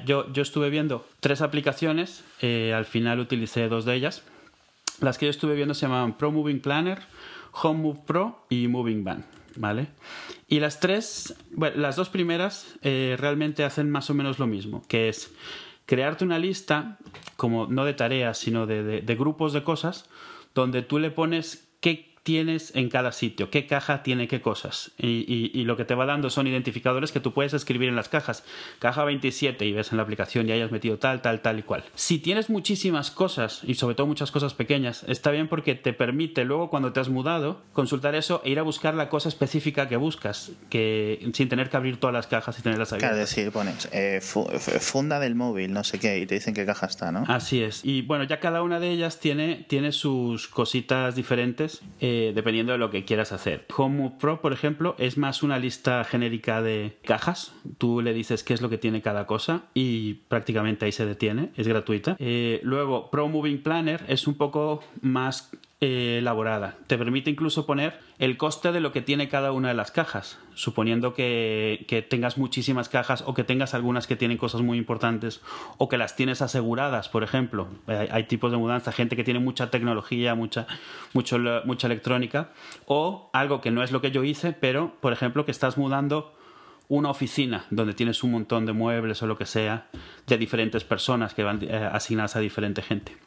Yo, 0.06 0.32
yo 0.34 0.41
estuve 0.41 0.69
viendo 0.69 1.06
tres 1.19 1.41
aplicaciones, 1.41 2.23
eh, 2.41 2.73
al 2.75 2.86
final 2.86 3.19
utilicé 3.19 3.67
dos 3.69 3.86
de 3.86 3.95
ellas. 3.95 4.23
Las 4.99 5.17
que 5.17 5.27
yo 5.27 5.29
estuve 5.29 5.56
viendo 5.56 5.73
se 5.73 5.86
llamaban 5.86 6.17
Pro 6.17 6.32
Moving 6.32 6.62
Planner, 6.62 6.99
Home 7.62 7.82
Move 7.82 7.99
Pro 8.06 8.45
y 8.49 8.67
Moving 8.67 9.03
Van. 9.03 9.25
¿Vale? 9.55 9.87
Y 10.47 10.59
las 10.59 10.79
tres, 10.79 11.35
bueno, 11.51 11.77
las 11.77 11.95
dos 11.95 12.09
primeras 12.09 12.75
eh, 12.81 13.15
realmente 13.19 13.63
hacen 13.63 13.89
más 13.89 14.09
o 14.09 14.13
menos 14.13 14.39
lo 14.39 14.47
mismo, 14.47 14.83
que 14.87 15.09
es 15.09 15.31
crearte 15.85 16.25
una 16.25 16.39
lista, 16.39 16.97
como 17.35 17.67
no 17.67 17.85
de 17.85 17.93
tareas, 17.93 18.37
sino 18.37 18.65
de, 18.65 19.01
de, 19.01 19.15
grupos 19.15 19.53
de 19.53 19.63
cosas, 19.63 20.09
donde 20.55 20.81
tú 20.81 20.99
le 20.99 21.11
pones 21.11 21.67
qué 21.81 22.12
tienes 22.23 22.73
en 22.75 22.89
cada 22.89 23.12
sitio, 23.12 23.49
qué 23.49 23.67
caja 23.67 24.01
tiene 24.01 24.29
qué 24.29 24.41
cosas. 24.41 24.91
Y, 24.97 25.63
lo 25.65 25.77
que 25.77 25.86
te 25.86 25.95
va 25.95 26.05
dando 26.05 26.29
son 26.29 26.47
identificadores 26.47 27.12
que 27.12 27.19
tú 27.19 27.33
puedes 27.33 27.53
escribir 27.53 27.89
en 27.89 27.95
las 27.95 28.09
cajas. 28.09 28.43
Caja 28.79 29.03
27 29.03 29.65
y 29.65 29.71
ves 29.71 29.91
en 29.91 29.97
la 29.97 30.03
aplicación 30.03 30.47
y 30.47 30.51
hayas 30.51 30.71
metido 30.71 30.97
tal, 30.97 31.21
tal, 31.21 31.41
tal 31.41 31.59
y 31.59 31.63
cual. 31.63 31.83
Si 31.95 32.19
tienes 32.19 32.49
muchísimas 32.49 33.12
cosas, 33.12 33.62
y 33.63 33.75
sobre 33.75 33.95
todo 33.95 34.07
muchas 34.07 34.31
cosas 34.31 34.53
pequeñas, 34.53 35.03
está 35.07 35.31
bien 35.31 35.47
porque 35.47 35.75
te 35.75 35.93
permite 35.93 36.43
luego 36.45 36.69
cuando 36.69 36.93
te 36.93 36.99
has 36.99 37.09
mudado 37.09 37.62
consultar 37.73 38.15
eso 38.15 38.41
e 38.43 38.51
ir 38.51 38.59
a 38.59 38.63
buscar 38.63 38.93
la 38.93 39.09
cosa 39.09 39.29
específica 39.29 39.88
que 39.88 39.97
buscas, 39.97 40.51
que 40.69 41.29
sin 41.33 41.49
tener 41.49 41.69
que 41.69 41.77
abrir 41.77 41.97
todas 41.97 42.13
las 42.13 42.27
cajas 42.27 42.57
y 42.59 42.62
tenerlas 42.62 42.91
abiertas. 42.93 43.09
Claro, 43.09 43.21
decir, 43.21 43.51
pones 43.51 43.89
eh, 43.91 44.21
funda 44.21 45.19
del 45.19 45.36
móvil, 45.36 45.73
no 45.73 45.83
sé 45.83 45.99
qué, 45.99 46.19
y 46.19 46.25
te 46.25 46.36
dicen 46.36 46.53
qué 46.53 46.65
caja 46.65 46.86
está, 46.86 47.12
¿no? 47.12 47.25
Así 47.27 47.62
es. 47.62 47.83
Y 47.83 48.01
bueno, 48.01 48.23
ya 48.23 48.39
cada 48.39 48.63
una 48.63 48.79
de 48.79 48.91
ellas 48.91 49.19
tiene, 49.19 49.65
tiene 49.67 49.91
sus 49.91 50.47
cositas 50.47 51.15
diferentes. 51.15 51.81
Eh, 51.99 52.12
eh, 52.15 52.32
dependiendo 52.32 52.73
de 52.73 52.78
lo 52.78 52.91
que 52.91 53.06
quieras 53.06 53.32
hacer. 53.32 53.65
Home 53.76 54.13
Pro, 54.19 54.39
por 54.39 54.54
ejemplo, 54.54 54.95
es 54.99 55.17
más 55.17 55.41
una 55.41 55.58
lista 55.58 56.04
genérica 56.04 56.62
de 56.62 56.97
cajas. 57.04 57.56
Tú 57.80 58.02
le 58.02 58.13
dices 58.13 58.43
qué 58.43 58.54
es 58.54 58.62
lo 58.62 58.69
que 58.69 58.78
tiene 58.78 59.02
cada 59.02 59.26
cosa 59.26 59.63
y 59.73 60.15
prácticamente 60.28 60.86
ahí 60.86 60.91
se 60.91 61.08
detiene. 61.08 61.49
Es 61.58 61.67
gratuita. 61.67 62.15
Eh, 62.19 62.60
luego, 62.62 63.10
Pro 63.10 63.28
Moving 63.28 63.63
Planner 63.63 64.06
es 64.08 64.28
un 64.28 64.36
poco 64.36 64.84
más 65.02 65.49
eh, 65.86 66.19
elaborada. 66.19 66.78
Te 66.88 66.98
permite 66.98 67.30
incluso 67.30 67.65
poner 67.65 68.00
el 68.17 68.38
coste 68.38 68.72
de 68.72 68.80
lo 68.80 68.93
que 68.93 69.02
tiene 69.02 69.28
cada 69.28 69.52
una 69.52 69.67
de 69.67 69.74
las 69.74 69.91
cajas, 69.91 70.39
suponiendo 70.54 71.13
que, 71.13 72.06
tengas 72.10 72.38
muchísimas 72.38 72.88
cajas 72.88 73.22
o 73.28 73.34
que 73.34 73.43
tengas 73.43 73.74
algunas 73.74 74.08
que 74.08 74.15
tienen 74.15 74.38
cosas 74.38 74.62
muy 74.62 74.78
importantes 74.78 75.41
o 75.78 75.89
que 75.89 75.98
las 75.98 76.15
tienes 76.15 76.41
aseguradas, 76.41 77.10
por 77.10 77.22
ejemplo. 77.22 77.67
Hay, 77.88 78.24
tipos 78.28 78.50
de 78.50 78.56
mudanza, 78.56 78.93
gente 78.93 79.17
que 79.17 79.26
tiene 79.26 79.41
mucha 79.41 79.72
tecnología, 79.72 80.36
mucha, 80.36 80.67
mucha 81.13 81.88
electrónica, 81.88 82.52
o 82.86 83.30
algo 83.34 83.60
que 83.60 83.69
no 83.69 83.84
es 83.84 83.91
lo 83.91 84.00
que 84.00 84.12
yo 84.12 84.24
hice, 84.24 84.54
pero, 84.54 84.93
por 85.02 85.12
ejemplo, 85.12 85.43
que 85.43 85.52
estás 85.52 85.78
mudando 85.78 86.34
una 86.88 87.10
oficina 87.10 87.65
donde 87.72 87.93
tienes 87.93 88.24
un 88.24 88.32
montón 88.32 88.65
de 88.65 88.72
muebles 88.72 89.22
o 89.22 89.28
lo 89.28 89.38
que 89.38 89.46
sea 89.46 89.89
de 90.28 90.38
diferentes 90.38 90.86
personas 90.86 91.34
que 91.34 91.43
van 91.43 91.62
eh, 91.62 91.76
asignadas 91.91 92.38
a 92.38 92.39
diferente 92.39 92.82
gente. 92.82 93.17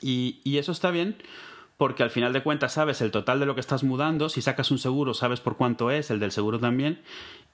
Y 0.00 0.56
eso 0.56 0.72
está 0.72 0.90
bien 0.90 1.16
porque 1.76 2.02
al 2.02 2.10
final 2.10 2.32
de 2.32 2.42
cuentas 2.42 2.74
sabes 2.74 3.00
el 3.00 3.10
total 3.10 3.40
de 3.40 3.46
lo 3.46 3.54
que 3.54 3.60
estás 3.60 3.84
mudando, 3.84 4.28
si 4.28 4.42
sacas 4.42 4.70
un 4.70 4.78
seguro 4.78 5.14
sabes 5.14 5.40
por 5.40 5.56
cuánto 5.56 5.90
es, 5.90 6.10
el 6.10 6.20
del 6.20 6.32
seguro 6.32 6.58
también, 6.58 7.02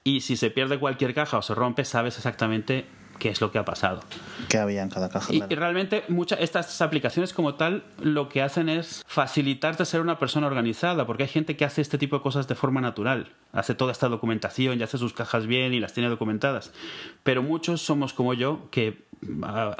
y 0.03 0.21
si 0.21 0.37
se 0.37 0.51
pierde 0.51 0.79
cualquier 0.79 1.13
caja 1.13 1.37
o 1.37 1.41
se 1.41 1.55
rompe 1.55 1.85
sabes 1.85 2.17
exactamente 2.17 2.85
qué 3.19 3.29
es 3.29 3.41
lo 3.41 3.51
que 3.51 3.59
ha 3.59 3.65
pasado. 3.65 4.01
¿Qué 4.47 4.57
había 4.57 4.81
en 4.81 4.89
cada 4.89 5.09
caja? 5.09 5.33
Y, 5.33 5.41
realmente 5.41 6.03
muchas 6.07 6.39
estas 6.39 6.81
aplicaciones 6.81 7.33
como 7.33 7.55
tal 7.55 7.83
lo 8.01 8.29
que 8.29 8.41
hacen 8.41 8.69
es 8.69 9.03
facilitarte 9.07 9.85
ser 9.85 10.01
una 10.01 10.17
persona 10.17 10.47
organizada, 10.47 11.05
porque 11.05 11.23
hay 11.23 11.29
gente 11.29 11.55
que 11.55 11.65
hace 11.65 11.81
este 11.81 11.97
tipo 11.97 12.17
de 12.17 12.21
cosas 12.21 12.47
de 12.47 12.55
forma 12.55 12.81
natural, 12.81 13.31
hace 13.53 13.75
toda 13.75 13.91
esta 13.91 14.07
documentación 14.07 14.79
y 14.79 14.83
hace 14.83 14.97
sus 14.97 15.13
cajas 15.13 15.45
bien 15.45 15.73
y 15.73 15.79
las 15.79 15.93
tiene 15.93 16.09
documentadas, 16.09 16.71
pero 17.23 17.43
muchos 17.43 17.81
somos 17.81 18.13
como 18.13 18.33
yo 18.33 18.69
que 18.71 19.09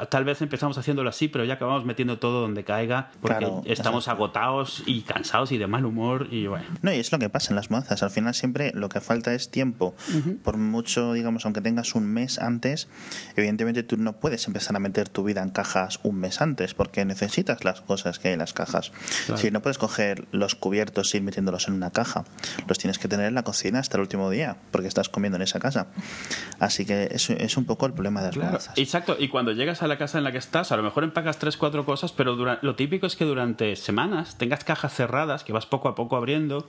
tal 0.10 0.26
vez 0.26 0.42
empezamos 0.42 0.78
haciéndolo 0.78 1.10
así, 1.10 1.28
pero 1.28 1.46
ya 1.46 1.54
acabamos 1.54 1.86
metiendo 1.86 2.20
todo 2.20 2.42
donde 2.42 2.64
caiga 2.64 3.12
porque 3.22 3.48
estamos 3.66 4.08
agotados 4.08 4.84
y 4.86 5.02
cansados 5.02 5.52
y 5.52 5.58
de 5.58 5.68
mal 5.68 5.86
humor 5.86 6.28
y 6.30 6.48
bueno. 6.48 6.66
No, 6.82 6.92
y 6.92 6.98
es 6.98 7.12
lo 7.12 7.20
que 7.20 7.30
pasa 7.30 7.52
en 7.52 7.56
las 7.56 7.70
mudanzas. 7.70 8.04
Al 8.04 8.10
final 8.10 8.34
siempre 8.34 8.72
lo 8.74 8.90
que 8.90 9.00
falta 9.00 9.34
es 9.34 9.50
tiempo. 9.50 9.96
Por 10.44 10.58
mucho, 10.58 11.14
digamos, 11.14 11.46
aunque 11.46 11.62
tengas 11.62 11.96
un 11.96 12.06
mes 12.06 12.40
antes, 12.40 12.88
evidentemente 13.36 13.84
tú 13.84 13.98
no 13.98 14.14
puedes 14.14 14.48
empezar 14.48 14.76
a 14.76 14.80
meter 14.80 15.10
tu 15.10 15.24
vida 15.24 15.42
en 15.42 15.50
cajas 15.50 16.00
un 16.04 16.20
mes 16.20 16.42
antes 16.42 16.74
porque 16.74 17.06
necesitas 17.06 17.64
las 17.64 17.82
cosas 17.82 18.20
que 18.20 18.30
hay 18.30 18.34
en 18.34 18.40
las 18.40 18.54
cajas. 18.54 18.92
Si 19.36 19.52
no 19.52 19.62
puedes 19.62 19.78
coger 19.78 20.28
los 20.32 20.56
cubiertos 20.56 21.14
y 21.14 21.18
ir 21.18 21.24
metiéndolos 21.24 21.68
en 21.68 21.74
una 21.74 21.92
caja, 21.92 22.26
los 22.68 22.78
tienes 22.78 23.00
que 23.00 23.08
tener 23.08 23.28
en 23.28 23.36
la 23.36 23.44
cocina 23.44 23.80
hasta 23.80 23.98
el 23.98 24.02
último 24.02 24.30
día 24.30 24.58
porque 24.72 24.88
estás 24.88 25.10
comiendo 25.10 25.38
en 25.38 25.44
esa 25.44 25.60
casa. 25.60 25.88
Así 26.60 26.86
que 26.86 27.10
es 27.12 27.58
un 27.58 27.66
poco 27.66 27.86
el 27.86 27.94
problema 27.94 28.22
de 28.22 28.28
las 28.28 28.38
mudanzas. 28.38 28.78
Exacto, 28.78 29.16
y 29.20 29.28
cuando 29.28 29.52
llegas 29.52 29.84
a 29.84 29.88
la 29.88 29.98
casa 29.98 30.18
en 30.18 30.24
la 30.24 30.32
que 30.32 30.38
estás, 30.38 30.72
a 30.72 30.78
lo 30.78 30.84
mejor 30.84 31.04
empacas 31.04 31.40
tres, 31.40 31.58
cuatro 31.58 31.86
cosas, 31.86 32.12
pero 32.12 32.36
lo 32.36 32.76
típico 32.76 33.06
es 33.06 33.16
que 33.16 33.26
durante 33.26 33.76
semanas 33.76 34.38
tengas 34.38 34.64
cajas 34.64 34.94
cerradas 34.94 35.44
que 35.44 35.54
vas 35.54 35.66
poco 35.66 35.88
a 35.88 35.96
poco 35.96 36.16
abriendo 36.16 36.66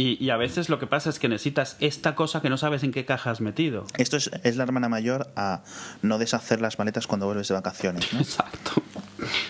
y, 0.00 0.30
a 0.30 0.36
veces 0.36 0.68
lo 0.68 0.78
que 0.78 0.86
pasa 0.86 1.10
es 1.10 1.18
que 1.18 1.28
necesitas 1.28 1.76
esta 1.80 2.14
cosa 2.14 2.40
que 2.40 2.48
no 2.48 2.56
sabes 2.56 2.84
en 2.84 2.92
qué 2.92 3.04
caja 3.04 3.32
has 3.32 3.40
metido. 3.40 3.84
Esto 3.96 4.16
es, 4.16 4.30
es 4.44 4.56
la 4.56 4.62
hermana 4.62 4.88
mayor 4.88 5.32
a 5.34 5.64
no 6.02 6.18
deshacer 6.18 6.60
las 6.60 6.78
maletas 6.78 7.06
cuando 7.06 7.26
vuelves 7.26 7.48
de 7.48 7.54
vacaciones. 7.54 8.12
¿no? 8.12 8.20
Exacto. 8.20 8.82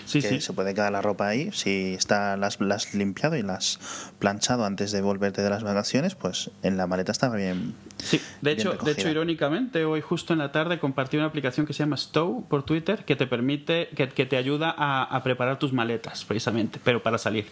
Sí, 0.05 0.21
que 0.21 0.29
sí. 0.29 0.41
se 0.41 0.53
puede 0.53 0.73
quedar 0.73 0.91
la 0.91 1.01
ropa 1.01 1.27
ahí. 1.27 1.51
Si 1.51 1.93
está 1.93 2.35
las, 2.37 2.59
las 2.59 2.93
limpiado 2.93 3.35
y 3.35 3.43
las 3.43 3.79
planchado 4.17 4.65
antes 4.65 4.91
de 4.91 5.01
volverte 5.01 5.41
de 5.41 5.49
las 5.49 5.63
vacaciones, 5.63 6.15
pues 6.15 6.49
en 6.63 6.77
la 6.77 6.87
maleta 6.87 7.11
estaba 7.11 7.35
bien. 7.35 7.75
Sí, 7.97 8.19
de 8.41 8.51
hecho, 8.51 8.73
de 8.73 8.91
hecho, 8.91 9.09
irónicamente, 9.09 9.85
hoy 9.85 10.01
justo 10.01 10.33
en 10.33 10.39
la 10.39 10.51
tarde 10.51 10.79
compartí 10.79 11.17
una 11.17 11.27
aplicación 11.27 11.65
que 11.65 11.73
se 11.73 11.79
llama 11.79 11.97
Stow 11.97 12.45
por 12.47 12.63
Twitter 12.63 13.05
que 13.05 13.15
te 13.15 13.27
permite, 13.27 13.89
que, 13.95 14.09
que 14.09 14.25
te 14.25 14.37
ayuda 14.37 14.73
a, 14.75 15.03
a 15.03 15.23
preparar 15.23 15.59
tus 15.59 15.73
maletas, 15.73 16.25
precisamente, 16.25 16.79
pero 16.83 17.03
para 17.03 17.17
salir 17.17 17.45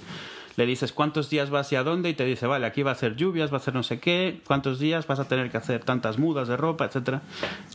le 0.58 0.66
dices 0.66 0.92
cuántos 0.92 1.30
días 1.30 1.52
vas 1.52 1.72
y 1.72 1.76
a 1.76 1.84
dónde 1.84 2.10
y 2.10 2.14
te 2.16 2.26
dice, 2.26 2.48
vale, 2.48 2.66
aquí 2.66 2.82
va 2.82 2.92
a 2.92 2.94
hacer 2.94 3.16
lluvias, 3.16 3.52
va 3.52 3.58
a 3.58 3.60
hacer 3.60 3.76
no 3.76 3.84
sé 3.84 4.00
qué, 4.00 4.42
cuántos 4.46 4.80
días 4.80 5.06
vas 5.06 5.20
a 5.20 5.28
tener 5.28 5.52
que 5.52 5.58
hacer 5.58 5.84
tantas 5.84 6.18
mudas 6.18 6.48
de 6.48 6.58
ropa, 6.58 6.86
etcétera. 6.86 7.22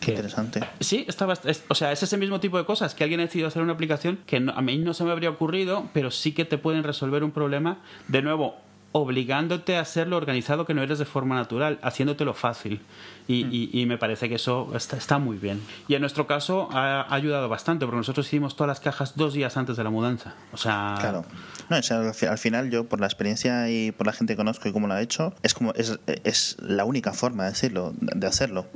Qué 0.00 0.10
interesante. 0.10 0.60
Sí, 0.80 1.04
estaba, 1.08 1.34
o 1.68 1.74
sea, 1.74 1.92
es 1.92 2.02
ese 2.02 2.16
mismo 2.16 2.40
tipo 2.40 2.58
de 2.58 2.64
cosas 2.64 2.94
que 2.96 3.04
alguien 3.04 3.20
ha 3.20 3.22
decidido 3.22 3.46
hacer 3.46 3.62
una 3.62 3.72
aplicación 3.72 4.18
que 4.26 4.36
a 4.36 4.60
mí 4.60 4.78
no 4.78 4.94
se 4.94 5.04
me 5.04 5.12
habría 5.12 5.30
ocurrido, 5.30 5.88
pero 5.92 6.10
sí 6.10 6.32
que 6.32 6.44
te 6.44 6.58
pueden 6.58 6.82
resolver 6.82 7.22
un 7.22 7.30
problema. 7.30 7.78
De 8.08 8.20
nuevo, 8.20 8.56
obligándote 8.92 9.76
a 9.76 9.80
hacerlo 9.80 10.18
organizado 10.18 10.66
que 10.66 10.74
no 10.74 10.82
eres 10.82 10.98
de 10.98 11.06
forma 11.06 11.34
natural, 11.34 11.78
haciéndotelo 11.82 12.34
fácil. 12.34 12.80
Y, 13.26 13.44
mm. 13.44 13.76
y, 13.78 13.86
me 13.86 13.98
parece 13.98 14.28
que 14.28 14.34
eso 14.34 14.70
está, 14.74 14.96
está, 14.96 15.18
muy 15.18 15.38
bien. 15.38 15.62
Y 15.88 15.94
en 15.94 16.00
nuestro 16.00 16.26
caso 16.26 16.68
ha, 16.72 17.12
ayudado 17.12 17.48
bastante, 17.48 17.86
porque 17.86 17.96
nosotros 17.96 18.26
hicimos 18.26 18.54
todas 18.54 18.68
las 18.68 18.80
cajas 18.80 19.16
dos 19.16 19.32
días 19.32 19.56
antes 19.56 19.76
de 19.76 19.84
la 19.84 19.90
mudanza. 19.90 20.34
O 20.52 20.56
sea. 20.56 20.96
Claro. 21.00 21.24
No, 21.70 21.76
al 21.76 22.38
final 22.38 22.70
yo, 22.70 22.84
por 22.84 23.00
la 23.00 23.06
experiencia 23.06 23.70
y 23.70 23.92
por 23.92 24.06
la 24.06 24.12
gente 24.12 24.34
que 24.34 24.36
conozco 24.36 24.68
y 24.68 24.72
cómo 24.72 24.86
lo 24.88 24.94
ha 24.94 25.00
hecho, 25.00 25.34
es 25.42 25.54
como 25.54 25.72
es, 25.74 25.98
es 26.06 26.56
la 26.60 26.84
única 26.84 27.12
forma 27.12 27.44
de 27.44 27.50
decirlo, 27.50 27.94
de 27.96 28.26
hacerlo. 28.26 28.66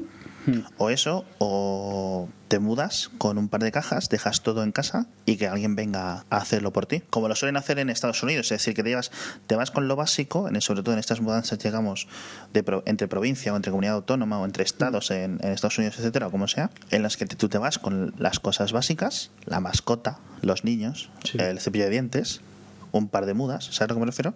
Hmm. 0.47 0.61
O 0.79 0.91
eso, 0.91 1.25
o 1.39 2.29
te 2.49 2.59
mudas 2.61 3.11
con 3.19 3.39
un 3.39 3.49
par 3.49 3.63
de 3.63 3.73
cajas, 3.73 4.09
dejas 4.09 4.43
todo 4.43 4.63
en 4.63 4.73
casa 4.73 5.07
y 5.25 5.37
que 5.37 5.49
alguien 5.49 5.75
venga 5.75 6.25
a 6.31 6.37
hacerlo 6.37 6.73
por 6.73 6.87
ti. 6.87 7.03
Como 7.11 7.29
lo 7.29 7.35
suelen 7.35 7.57
hacer 7.57 7.79
en 7.79 7.91
Estados 7.91 8.23
Unidos, 8.23 8.47
es 8.47 8.61
decir, 8.61 8.75
que 8.75 8.83
te, 8.83 8.91
llevas, 8.91 9.11
te 9.47 9.57
vas 9.57 9.71
con 9.71 9.89
lo 9.89 9.97
básico, 9.97 10.49
en, 10.49 10.61
sobre 10.61 10.83
todo 10.83 10.93
en 10.93 11.01
estas 11.01 11.21
mudanzas 11.21 11.59
llegamos 11.59 12.07
de 12.53 12.65
entre 12.87 13.09
provincia 13.09 13.53
o 13.53 13.57
entre 13.57 13.71
comunidad 13.71 13.97
autónoma 13.97 14.39
o 14.39 14.45
entre 14.45 14.65
estados 14.65 15.11
en, 15.11 15.41
Estados 15.43 15.79
Unidos, 15.79 15.99
etcétera, 15.99 16.29
o 16.29 16.31
como 16.31 16.49
sea, 16.49 16.71
en 16.91 17.03
las 17.03 17.17
que 17.17 17.27
tú 17.27 17.49
te 17.49 17.59
vas 17.59 17.79
con 17.79 18.15
las 18.19 18.39
cosas 18.39 18.73
básicas, 18.73 19.31
la 19.45 19.61
mascota, 19.61 20.19
los 20.43 20.65
niños, 20.65 21.11
el 21.35 21.59
cepillo 21.59 21.85
de 21.85 21.91
dientes, 21.91 22.41
un 22.99 23.09
par 23.09 23.27
de 23.27 23.35
mudas, 23.35 23.65
¿sabes 23.67 23.83
a 23.83 23.87
lo 23.89 23.95
que 23.95 24.01
me 24.01 24.07
refiero? 24.07 24.35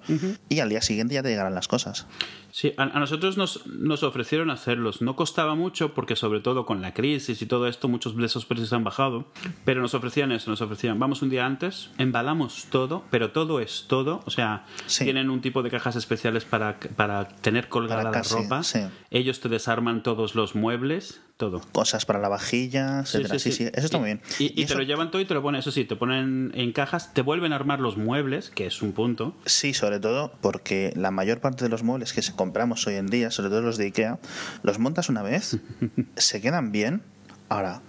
Y 0.49 0.61
al 0.61 0.69
día 0.69 0.83
siguiente 0.83 1.15
ya 1.15 1.23
te 1.23 1.29
llegarán 1.29 1.55
las 1.55 1.69
cosas. 1.69 2.07
Sí, 2.53 2.73
a, 2.77 2.87
nosotros 2.87 3.37
nos, 3.37 3.67
nos, 3.67 4.03
ofrecieron 4.03 4.51
hacerlos. 4.51 5.03
No 5.03 5.15
costaba 5.15 5.55
mucho 5.55 5.95
porque 5.95 6.17
sobre 6.17 6.41
todo 6.41 6.67
con 6.67 6.83
la 6.83 6.95
crisis 6.95 7.41
y 7.43 7.47
todo 7.47 7.67
esto 7.69 7.89
muchos 7.89 8.17
de 8.17 8.27
esos 8.27 8.45
precios 8.45 8.73
han 8.73 8.85
bajado, 8.85 9.27
pero 9.65 9.81
nos 9.81 9.95
ofrecían 9.95 10.33
eso, 10.33 10.51
nos 10.51 10.61
ofrecían, 10.61 10.99
vamos 10.99 11.23
un 11.23 11.31
día 11.31 11.47
antes, 11.47 11.91
embalamos 11.99 12.67
todo, 12.71 13.05
pero 13.11 13.31
todo 13.31 13.61
es 13.61 13.85
todo, 13.89 14.21
o 14.25 14.31
sea, 14.31 14.65
tienen 14.99 15.31
un 15.31 15.41
tipo 15.41 15.63
de 15.63 15.71
cajas 15.71 15.97
especiales 15.97 16.45
para, 16.45 16.79
para 16.97 17.29
tener 17.29 17.69
colgada 17.69 18.11
la 18.11 18.23
ropa, 18.23 18.63
ellos 19.11 19.41
te 19.41 19.49
desarman 19.49 20.03
todos 20.03 20.35
los 20.35 20.55
muebles, 20.55 21.21
todo. 21.41 21.63
Cosas 21.73 22.05
para 22.05 22.21
la 22.21 22.29
vajilla, 22.29 23.01
etcétera. 23.01 23.39
Sí, 23.39 23.51
sí, 23.51 23.65
eso 23.65 23.87
está 23.87 23.99
muy 23.99 24.07
bien. 24.07 24.21
Y, 24.39 24.67
te 24.67 24.75
lo 24.75 24.83
llevan 24.83 25.11
todo 25.11 25.23
y 25.23 25.25
te 25.25 25.33
lo 25.33 25.43
ponen, 25.43 25.59
eso 25.59 25.73
sí, 25.73 25.87
te 25.87 25.97
ponen 25.97 26.53
en 26.55 26.73
cajas, 26.73 27.15
te 27.15 27.23
vuelven 27.23 27.55
a 27.55 27.57
armar 27.57 27.81
los 27.81 27.97
muebles, 27.97 28.51
que 28.51 28.67
es 28.67 28.83
un 28.83 28.93
punto. 28.93 29.35
Sí, 29.47 29.73
sobre 29.73 29.99
todo 29.99 30.33
porque 30.43 30.93
la 30.95 31.11
mayor 31.11 31.41
parte 31.41 31.65
de 31.65 31.71
los 31.71 31.83
muebles 31.83 32.13
que 32.13 32.21
se 32.21 32.37
compramos 32.37 32.87
hoy 32.87 32.97
en 32.97 33.07
día, 33.07 33.31
sobre 33.31 33.49
todo 33.49 33.63
los 33.63 33.79
de 33.79 33.87
Ikea, 33.87 34.19
los 34.63 34.79
montas 34.79 35.09
una 35.09 35.23
vez, 35.23 35.57
se 36.17 36.43
quedan 36.43 36.73
bien. 36.73 37.03
Ahora, 37.49 37.81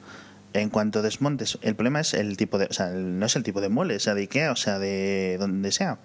en 0.53 0.69
cuanto 0.69 1.01
desmontes, 1.01 1.59
el 1.61 1.75
problema 1.75 1.99
es 1.99 2.13
el 2.13 2.37
tipo 2.37 2.57
de, 2.57 2.65
o 2.65 2.73
sea, 2.73 2.87
no 2.87 3.25
es 3.25 3.35
el 3.35 3.43
tipo 3.43 3.59
de 3.59 3.67
mueble, 3.67 3.99
sea 3.99 4.15
de 4.15 4.21
Ikea, 4.21 4.53
o 4.53 4.55
sea, 4.55 4.79
de 4.79 5.35
donde 5.39 5.73
sea 5.73 5.99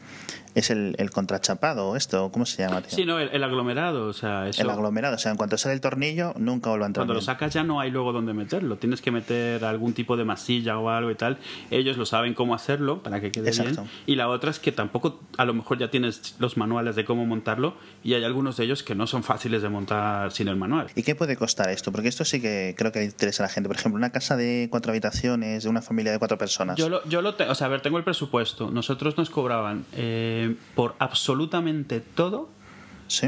es 0.57 0.71
el, 0.71 0.97
el 0.99 1.11
contrachapado, 1.11 1.97
esto, 1.97 2.31
¿cómo 2.33 2.47
se 2.47 2.63
llama? 2.63 2.83
Sí, 2.87 3.05
no, 3.05 3.19
el, 3.19 3.45
aglomerado, 3.45 4.07
o 4.07 4.13
sea, 4.15 4.49
El 4.49 4.71
aglomerado, 4.71 5.17
o 5.17 5.19
sea, 5.19 5.31
en 5.31 5.37
cuanto 5.37 5.59
sale 5.59 5.75
el 5.75 5.83
tornillo, 5.83 6.33
nunca 6.39 6.71
vuelve 6.71 6.85
a 6.85 6.87
entrar. 6.87 7.03
Cuando 7.03 7.13
lo 7.13 7.21
sacas 7.21 7.53
ya 7.53 7.63
no 7.63 7.79
hay 7.79 7.91
luego 7.91 8.15
dónde 8.15 8.33
meterlo, 8.33 8.77
tienes 8.79 9.03
que 9.03 9.11
meter 9.11 9.67
algún 9.67 9.93
tipo 9.93 10.17
de 10.17 10.25
masilla 10.25 10.79
o 10.79 10.89
algo 10.89 11.11
y 11.11 11.15
tal. 11.15 11.37
Ellos 11.71 11.99
lo 11.99 12.07
saben 12.07 12.33
cómo 12.33 12.55
hacerlo 12.55 13.03
para 13.03 13.21
que 13.21 13.31
quede 13.31 13.51
bien. 13.51 13.77
Y 14.07 14.17
la 14.17 14.31
otra 14.31 14.49
es 14.51 14.59
que 14.59 14.73
tampoco, 14.73 15.21
a 15.37 15.45
lo 15.45 15.53
mejor 15.53 15.77
ya 15.77 15.91
tienes 15.91 16.37
los 16.39 16.57
manuales 16.57 16.97
de 16.97 17.05
cómo 17.05 17.27
montarlo 17.27 17.75
y 18.03 18.15
hay 18.15 18.25
algunos 18.25 18.57
de 18.57 18.65
ellos 18.65 18.83
que 18.83 18.95
no 18.95 19.07
son 19.07 19.23
fáciles 19.23 19.61
de 19.61 19.69
montar 19.69 20.33
sin 20.33 20.49
el 20.49 20.57
manual. 20.57 20.87
¿Y 20.95 21.03
qué 21.03 21.15
puede 21.15 21.37
costar 21.37 21.69
esto? 21.69 21.93
Porque 21.93 22.09
esto 22.09 22.25
sí 22.25 22.41
que 22.41 22.75
creo 22.79 22.93
que 22.93 23.05
interesa 23.05 23.43
a 23.43 23.47
la 23.47 23.53
gente. 23.53 23.69
Por 23.69 23.77
ejemplo, 23.77 23.99
una 23.99 24.11
casa 24.11 24.39
de 24.39 24.69
cuatro 24.71 24.93
habitaciones, 24.93 25.65
de 25.65 25.69
una 25.69 25.83
familia 25.83 26.13
de 26.13 26.19
cuatro 26.19 26.39
personas. 26.39 26.79
Yo 26.79 26.89
lo, 26.89 27.05
yo 27.05 27.21
lo 27.21 27.37
o 27.37 27.55
sea, 27.55 27.67
a 27.67 27.71
ver, 27.71 27.83
tengo 27.83 27.99
el 27.99 28.05
presupuesto. 28.05 28.71
Nosotros 28.71 29.19
nos 29.19 29.29
cobraban 29.29 29.85
eh, 29.93 30.46
por 30.75 30.95
absolutamente 30.99 32.01
todo 32.01 32.49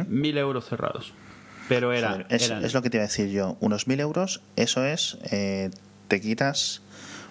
mil 0.09 0.39
euros 0.39 0.67
cerrados. 0.67 1.13
Pero 1.69 1.93
era, 1.93 2.27
es, 2.31 2.75
lo 2.75 2.83
que 2.83 2.91
te 2.91 2.97
iba 2.97 3.05
a 3.05 3.09
decir 3.09 3.29
yo. 3.29 3.57
Unos 3.61 3.87
mil 3.87 4.01
euros, 4.01 4.41
eso 4.57 4.85
es, 4.85 5.19
eh, 5.31 5.71
te 6.09 6.21
quitas 6.21 6.83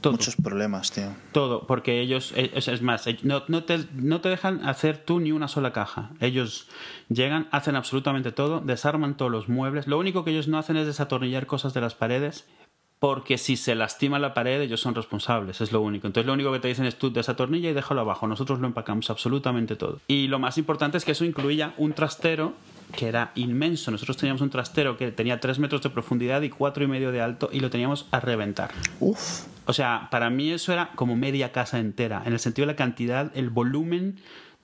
muchos 0.04 0.36
problemas, 0.36 0.91
tío. 0.91 1.10
Todo, 1.32 1.65
porque 1.65 2.00
ellos, 2.00 2.34
eh, 2.36 2.52
es, 2.54 2.82
más, 2.82 3.08
eh, 3.08 3.17
no, 3.23 3.43
no, 3.47 3.63
te, 3.63 3.86
no 3.93 4.21
te 4.21 4.30
dejan 4.30 4.65
hacer 4.65 4.97
tú 4.97 5.19
ni 5.19 5.32
una 5.32 5.47
sola 5.47 5.73
caja. 5.73 6.12
Ellos 6.19 6.67
llegan, 7.10 7.47
hacen 7.52 7.76
absolutamente 7.76 8.32
todo, 8.32 8.60
desarman 8.60 9.17
todos 9.17 9.32
los 9.32 9.50
muebles. 9.50 9.88
Lo 9.88 9.97
único 9.97 10.23
que 10.23 10.32
ellos 10.32 10.47
no 10.47 10.58
hacen 10.58 10.78
es 10.78 10.86
desatornillar 10.86 11.47
cosas 11.47 11.73
de 11.73 11.82
las 11.82 11.95
paredes 11.95 12.45
porque 12.99 13.38
si 13.38 13.57
se 13.57 13.75
lastima 13.75 14.17
la 14.17 14.33
pared 14.33 14.62
ellos 14.62 14.81
son 14.81 14.95
responsables, 14.95 15.62
es 15.62 15.71
lo 15.71 15.81
único. 15.81 16.07
Entonces 16.07 16.25
lo 16.25 16.33
único 16.33 16.51
que 16.51 16.60
te 16.60 16.67
dicen 16.67 16.86
es 16.86 16.97
tú 16.97 17.12
desatornilla 17.12 17.69
y 17.69 17.73
déjalo 17.73 18.01
abajo, 18.01 18.27
nosotros 18.27 18.60
lo 18.60 18.67
empacamos 18.67 19.10
absolutamente 19.10 19.75
todo. 19.75 19.99
Y 20.07 20.27
lo 20.27 20.39
más 20.39 20.57
importante 20.57 20.97
es 20.97 21.05
que 21.05 21.12
eso 21.12 21.25
incluía 21.25 21.73
un 21.77 21.93
trastero 21.93 22.53
que 22.95 23.07
era 23.07 23.31
inmenso. 23.36 23.91
Nosotros 23.91 24.17
teníamos 24.17 24.41
un 24.41 24.49
trastero 24.49 24.97
que 24.97 25.12
tenía 25.12 25.39
3 25.39 25.60
metros 25.60 25.83
de 25.83 25.89
profundidad 25.89 26.41
y 26.41 26.49
cuatro 26.49 26.83
y 26.83 26.88
medio 26.88 27.12
de 27.12 27.21
alto 27.21 27.49
y 27.51 27.60
lo 27.60 27.69
teníamos 27.69 28.07
a 28.12 28.19
reventar. 28.19 28.71
Uf. 28.99 29.45
O 29.65 29.73
sea, 29.73 30.07
para 30.10 30.29
mí 30.29 30.51
eso 30.51 30.71
era 30.71 30.91
como 30.95 31.15
media 31.15 31.51
casa 31.51 31.79
entera, 31.79 32.23
en 32.25 32.33
el 32.33 32.39
sentido 32.39 32.65
de 32.65 32.73
la 32.73 32.77
cantidad, 32.77 33.31
el 33.36 33.49
volumen 33.49 34.17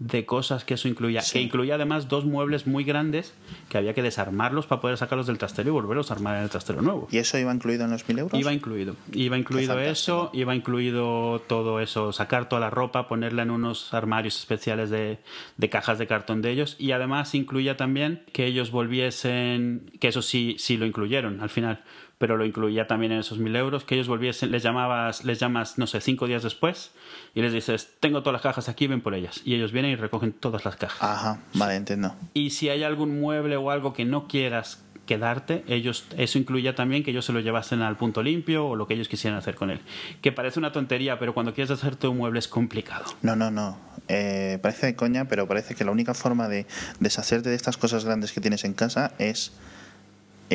de 0.08 0.26
cosas 0.26 0.66
que 0.66 0.74
eso 0.74 0.88
incluía. 0.89 1.22
Que 1.32 1.42
incluía 1.42 1.76
además 1.76 2.10
dos 2.10 2.26
muebles 2.26 2.68
muy 2.68 2.84
grandes 2.84 3.34
que 3.70 3.78
había 3.78 3.94
que 3.94 4.02
desarmarlos 4.02 4.68
para 4.68 4.82
poder 4.82 4.98
sacarlos 4.98 5.28
del 5.28 5.38
trastero 5.38 5.70
y 5.70 5.72
volverlos 5.72 6.12
a 6.12 6.16
armar 6.16 6.36
en 6.38 6.44
el 6.44 6.50
trastero 6.50 6.82
nuevo. 6.82 7.08
¿Y 7.10 7.20
eso 7.20 7.38
iba 7.38 7.54
incluido 7.54 7.86
en 7.86 7.92
los 7.92 8.08
mil 8.08 8.20
euros? 8.20 8.38
Iba 8.38 8.52
incluido. 8.52 8.96
Iba 9.13 9.38
incluido 9.38 9.80
eso, 9.80 10.30
iba 10.34 10.54
incluido 10.54 11.42
todo 11.48 11.80
eso, 11.80 12.12
sacar 12.12 12.50
toda 12.50 12.60
la 12.60 12.70
ropa, 12.70 13.08
ponerla 13.08 13.44
en 13.44 13.52
unos 13.52 13.94
armarios 13.94 14.38
especiales 14.38 14.89
de, 14.89 15.20
de 15.56 15.70
cajas 15.70 15.98
de 16.00 16.08
cartón 16.08 16.42
de 16.42 16.52
ellos 16.52 16.76
y 16.78 16.92
además 16.92 17.34
incluía 17.34 17.78
también 17.78 18.24
que 18.34 18.46
ellos 18.46 18.72
volviesen, 18.72 19.89
que 20.02 20.10
eso 20.10 20.22
sí, 20.22 20.58
sí 20.60 20.76
lo 20.76 20.86
incluyeron 20.86 21.39
al 21.39 21.50
final 21.50 21.82
pero 22.17 22.38
lo 22.38 22.45
incluía 22.45 22.88
también 22.88 23.12
en 23.12 23.19
esos 23.19 23.38
mil 23.38 23.56
euros, 23.56 23.84
que 23.84 23.95
ellos 23.95 24.08
volviesen, 24.08 24.52
les 24.52 24.63
llamabas, 24.63 25.26
les 25.26 25.39
llamas, 25.39 25.78
no 25.78 25.88
sé, 25.88 26.02
cinco 26.02 26.28
días 26.28 26.43
después 26.43 26.91
y 27.36 27.41
les 27.41 27.52
dices, 27.52 27.89
tengo 27.99 28.21
todas 28.21 28.34
las 28.34 28.41
cajas 28.41 28.69
aquí, 28.69 28.88
ven 28.88 29.02
por 29.02 29.15
ellas. 29.15 29.41
Y 29.43 29.56
ellos 29.56 29.71
vienen 29.71 29.91
y 29.91 29.95
recogen 29.95 30.34
todas 30.34 30.65
las 30.65 30.76
cajas. 30.76 31.02
Ajá, 31.02 31.39
vale, 31.54 31.76
entiendo. 31.76 32.15
Y 32.34 32.52
si 32.52 32.69
hay 32.69 32.84
algún 32.84 33.19
mueble 33.19 33.58
o 33.58 33.71
algo 33.71 33.93
que 33.93 34.06
no 34.06 34.28
quieras 34.28 34.84
quedarte, 35.06 35.63
ellos, 35.67 36.06
eso 36.17 36.38
incluía 36.38 36.76
también 36.76 37.04
que 37.04 37.12
ellos 37.12 37.26
se 37.26 37.34
lo 37.34 37.39
llevasen 37.39 37.82
al 37.82 37.97
punto 37.97 38.23
limpio 38.23 38.67
o 38.67 38.76
lo 38.76 38.88
que 38.88 38.93
ellos 38.93 39.08
quisieran 39.08 39.38
hacer 39.38 39.56
con 39.56 39.69
él. 39.69 39.82
Que 40.21 40.32
parece 40.32 40.60
una 40.60 40.71
tontería, 40.71 41.19
pero 41.19 41.34
cuando 41.34 41.54
quieres 41.54 41.71
hacerte 41.71 42.08
un 42.08 42.17
mueble 42.17 42.39
es 42.39 42.47
complicado. 42.47 43.06
No, 43.21 43.36
no, 43.36 43.52
no. 43.52 43.78
Eh, 44.08 44.60
parece 44.62 44.88
de 44.88 44.95
coña, 44.95 45.26
pero 45.26 45.47
parece 45.47 45.76
que 45.76 45.84
la 45.84 45.91
única 45.91 46.13
forma 46.13 46.47
de 46.47 46.67
deshacerte 46.99 47.49
de 47.49 47.56
estas 47.56 47.78
cosas 47.78 48.06
grandes 48.06 48.32
que 48.32 48.41
tienes 48.41 48.63
en 48.63 48.73
casa 48.73 49.13
es 49.17 49.54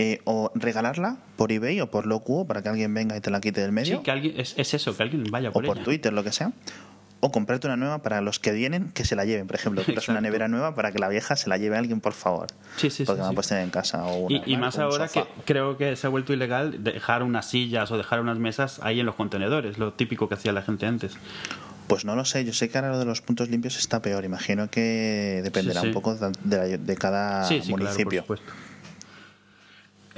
eh, 0.00 0.20
o 0.24 0.50
regalarla 0.54 1.16
por 1.36 1.50
eBay 1.50 1.80
o 1.80 1.90
por 1.90 2.06
Locuo 2.06 2.46
para 2.46 2.62
que 2.62 2.68
alguien 2.68 2.94
venga 2.94 3.16
y 3.16 3.20
te 3.20 3.30
la 3.30 3.40
quite 3.40 3.60
del 3.60 3.72
medio. 3.72 3.96
Sí, 3.98 4.02
que 4.02 4.10
alguien, 4.10 4.38
es, 4.38 4.54
eso, 4.56 4.96
que 4.96 5.02
alguien 5.02 5.24
vaya 5.30 5.50
por 5.50 5.64
O 5.64 5.66
por 5.66 5.78
Twitter, 5.82 6.12
lo 6.12 6.22
que 6.22 6.30
sea. 6.32 6.52
o 7.20 7.32
comprarte 7.32 7.66
una 7.66 7.76
nueva 7.76 7.98
para 7.98 8.20
los 8.20 8.38
que 8.38 8.52
vienen 8.52 8.92
que 8.92 9.04
se 9.04 9.16
la 9.16 9.24
lleven. 9.24 9.46
Por 9.48 9.56
ejemplo, 9.56 9.82
compras 9.86 10.08
una 10.08 10.20
nevera 10.20 10.46
nueva 10.46 10.74
para 10.76 10.92
que 10.92 11.00
la 11.00 11.08
vieja 11.08 11.34
se 11.34 11.48
la 11.48 11.56
lleve 11.58 11.74
a 11.74 11.80
alguien, 11.80 12.00
por 12.00 12.12
favor. 12.12 12.46
Sí, 12.76 12.90
sí, 12.90 13.04
Porque 13.04 13.20
sí, 13.20 13.24
la 13.24 13.28
sí. 13.30 13.34
puedes 13.34 13.48
tener 13.48 13.64
en 13.64 13.70
casa. 13.70 14.04
O 14.04 14.26
una, 14.26 14.36
Y, 14.46 14.52
y 14.52 14.56
más 14.56 14.78
ahora 14.78 15.08
que 15.08 15.24
creo 15.44 15.76
que 15.76 15.96
se 15.96 16.06
ha 16.06 16.10
vuelto 16.10 16.32
ilegal 16.32 16.84
dejar 16.84 17.24
unas 17.24 17.48
sillas 17.50 17.90
o 17.90 17.96
dejar 17.96 18.20
unas 18.20 18.38
mesas 18.38 18.78
ahí 18.84 19.00
en 19.00 19.06
los 19.06 19.16
contenedores, 19.16 19.78
lo 19.78 19.94
típico 19.94 20.28
que 20.28 20.34
hacía 20.34 20.52
la 20.52 20.62
gente 20.62 20.86
antes. 20.86 21.14
Pues 21.88 22.04
no 22.04 22.14
lo 22.14 22.24
sé, 22.26 22.44
yo 22.44 22.52
sé 22.52 22.68
que 22.68 22.76
ahora 22.78 22.90
lo 22.90 22.98
de 22.98 23.06
los 23.06 23.22
puntos 23.22 23.48
limpios 23.48 23.78
está 23.78 24.00
peor. 24.02 24.24
Imagino 24.24 24.68
que 24.70 25.40
dependerá 25.42 25.80
Sí, 25.80 25.86
sí. 25.86 25.88
un 25.88 25.94
poco 25.94 26.14
de, 26.14 26.30
de- 26.44 26.78
de 26.78 26.96
cada 26.96 27.44
sí, 27.44 27.62
sí, 27.62 27.70
municipio. 27.70 28.10
claro, 28.10 28.26
por 28.26 28.38
supuesto. 28.38 28.67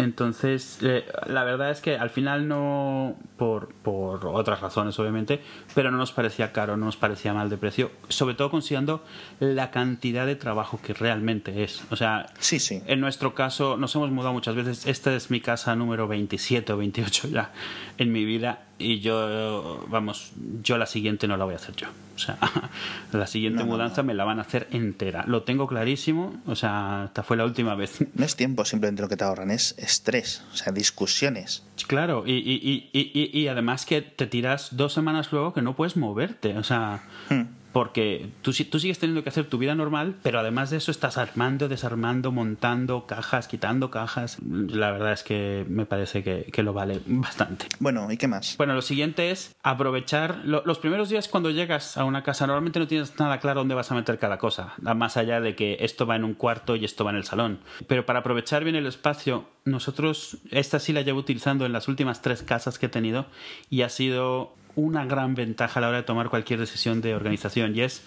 Entonces, 0.01 0.79
eh, 0.83 1.05
la 1.27 1.45
verdad 1.45 1.71
es 1.71 1.81
que 1.81 1.97
al 1.97 2.11
final 2.11 2.49
no, 2.49 3.17
por, 3.37 3.73
por 3.75 4.27
otras 4.27 4.61
razones 4.61 4.99
obviamente, 4.99 5.41
pero 5.75 5.91
no 5.91 5.99
nos 5.99 6.13
parecía 6.13 6.53
caro, 6.53 6.77
no 6.77 6.87
nos 6.87 6.97
parecía 6.97 7.33
mal 7.35 7.49
de 7.51 7.57
precio, 7.57 7.91
sobre 8.09 8.35
todo 8.35 8.51
considerando 8.51 9.05
la 9.39 9.71
cantidad 9.71 10.27
de 10.27 10.37
trabajo 10.37 10.81
que 10.83 10.95
realmente 10.95 11.63
es. 11.63 11.83
O 11.91 11.97
sea, 11.97 12.27
Sí, 12.39 12.59
sí. 12.59 12.83
en 12.87 13.01
nuestro 13.01 13.35
caso 13.35 13.77
nos 13.77 13.95
hemos 13.95 14.11
mudado 14.11 14.33
muchas 14.33 14.55
veces, 14.55 14.87
esta 14.87 15.15
es 15.15 15.31
mi 15.31 15.41
casa 15.41 15.75
número 15.77 16.09
27 16.09 16.73
o 16.73 16.77
28 16.77 17.29
ya 17.29 17.53
en 17.99 18.13
mi 18.13 18.25
vida 18.25 18.61
y 18.81 19.01
yo, 19.01 19.85
vamos, 19.89 20.33
yo 20.63 20.79
la 20.79 20.87
siguiente 20.87 21.29
no 21.29 21.37
la 21.37 21.45
voy 21.45 21.55
a 21.55 21.57
hacer 21.57 21.77
yo. 21.77 21.89
O 22.17 22.19
sea, 22.19 22.37
la 23.13 23.27
siguiente 23.27 23.61
No, 23.61 23.67
no, 23.67 23.73
mudanza 23.73 24.03
me 24.03 24.15
la 24.15 24.25
van 24.25 24.39
a 24.39 24.43
hacer 24.43 24.67
entera. 24.73 25.25
Lo 25.27 25.43
tengo 25.45 25.67
clarísimo, 25.67 26.41
o 26.47 26.55
sea, 26.57 27.05
esta 27.07 27.23
fue 27.23 27.37
la 27.37 27.45
última 27.45 27.75
vez. 27.75 27.99
No 28.15 28.25
es 28.25 28.37
tiempo 28.37 28.65
simplemente 28.65 29.03
lo 29.03 29.09
que 29.09 29.17
te 29.17 29.25
ahorran, 29.25 29.51
es 29.51 29.75
estrés, 29.79 30.43
o 30.53 30.57
sea, 30.57 30.73
discusiones. 30.73 31.63
Claro, 31.87 32.25
y, 32.27 32.33
y, 32.33 32.61
y, 32.63 32.91
y, 32.93 33.11
y- 33.39 33.41
y 33.41 33.49
además 33.49 33.87
que 33.87 34.03
te 34.03 34.27
tiras 34.27 34.69
dos 34.77 34.93
semanas 34.93 35.31
luego 35.33 35.53
que 35.55 35.63
no 35.63 35.75
puedes 35.77 35.97
moverte, 35.97 36.57
o 36.59 36.63
sea, 36.63 37.03
Hmm. 37.31 37.43
Porque 37.73 38.31
tú, 38.43 38.53
si- 38.53 38.65
tú 38.65 38.79
sigues 38.81 38.99
teniendo 38.99 39.23
que 39.23 39.29
hacer 39.29 39.45
tu 39.47 39.59
vida 39.59 39.75
normal, 39.75 40.17
pero 40.23 40.41
además 40.41 40.71
de 40.71 40.79
eso 40.79 40.91
estás 40.91 41.19
armando, 41.19 41.69
desarmando, 41.69 42.33
montando 42.33 43.07
cajas, 43.07 43.49
quitando 43.49 43.91
cajas. 43.91 44.39
La 44.43 44.91
verdad 44.91 45.13
es 45.13 45.23
que 45.23 45.65
me 45.69 45.87
parece 45.87 46.23
que, 46.25 46.45
que 46.53 46.63
lo 46.63 46.73
vale 46.73 47.01
bastante. 47.07 47.67
Bueno, 47.79 48.11
¿y 48.11 48.17
qué 48.17 48.29
más? 48.29 48.57
Bueno, 48.57 48.75
lo 48.75 48.83
siguiente 48.83 49.31
es 49.31 49.55
aprovechar 49.63 50.43
lo- 50.45 50.63
los 50.67 50.79
primeros 50.79 51.09
días 51.09 51.29
cuando 51.29 51.51
llegas 51.51 51.97
a 51.97 52.05
una 52.05 52.23
casa. 52.23 52.47
Normalmente 52.47 52.79
no 52.79 52.87
tienes 52.87 53.19
nada 53.19 53.39
claro 53.41 53.61
dónde 53.61 53.75
vas 53.75 53.91
a 53.91 53.95
meter 53.95 54.19
cada 54.19 54.39
cosa, 54.39 54.75
más 54.81 55.17
allá 55.17 55.41
de 55.41 55.55
que 55.55 55.79
esto 55.81 56.07
va 56.07 56.17
en 56.17 56.25
un 56.25 56.35
cuarto 56.35 56.77
y 56.77 56.85
esto 56.85 57.05
va 57.05 57.11
en 57.11 57.17
el 57.17 57.25
salón. 57.25 57.61
Pero 57.87 58.05
para 58.07 58.21
aprovechar 58.21 58.65
bien 58.65 58.77
el 58.77 58.87
espacio, 58.87 59.45
nosotros 59.65 60.39
esta 60.51 60.79
sí 60.79 60.93
la 60.93 61.03
llevo 61.03 61.19
utilizando 61.21 61.67
en 61.67 61.73
las 61.73 61.89
últimas 61.89 62.23
tres 62.23 62.43
casas 62.43 62.79
que 62.79 62.87
he 62.87 62.89
tenido 62.89 63.27
y 63.69 63.83
ha 63.83 63.89
sido 63.89 64.55
una 64.77 65.05
gran 65.07 65.35
ventaja 65.35 65.79
a 65.79 65.83
la 65.83 65.89
hora 65.89 65.97
de 65.99 66.03
tomar 66.05 66.29
cualquier 66.29 66.61
decisión 66.61 67.01
de 67.01 67.15
organización 67.15 67.75
y 67.77 67.81
es, 67.83 68.03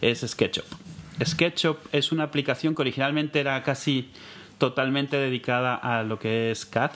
es 0.00 0.20
SketchUp. 0.20 0.64
SketchUp 1.24 1.78
es 1.92 2.12
una 2.12 2.24
aplicación 2.24 2.74
que 2.74 2.82
originalmente 2.82 3.40
era 3.40 3.62
casi 3.62 4.10
totalmente 4.58 5.16
dedicada 5.16 5.74
a 5.74 6.02
lo 6.02 6.18
que 6.18 6.50
es 6.50 6.66
CAD, 6.66 6.90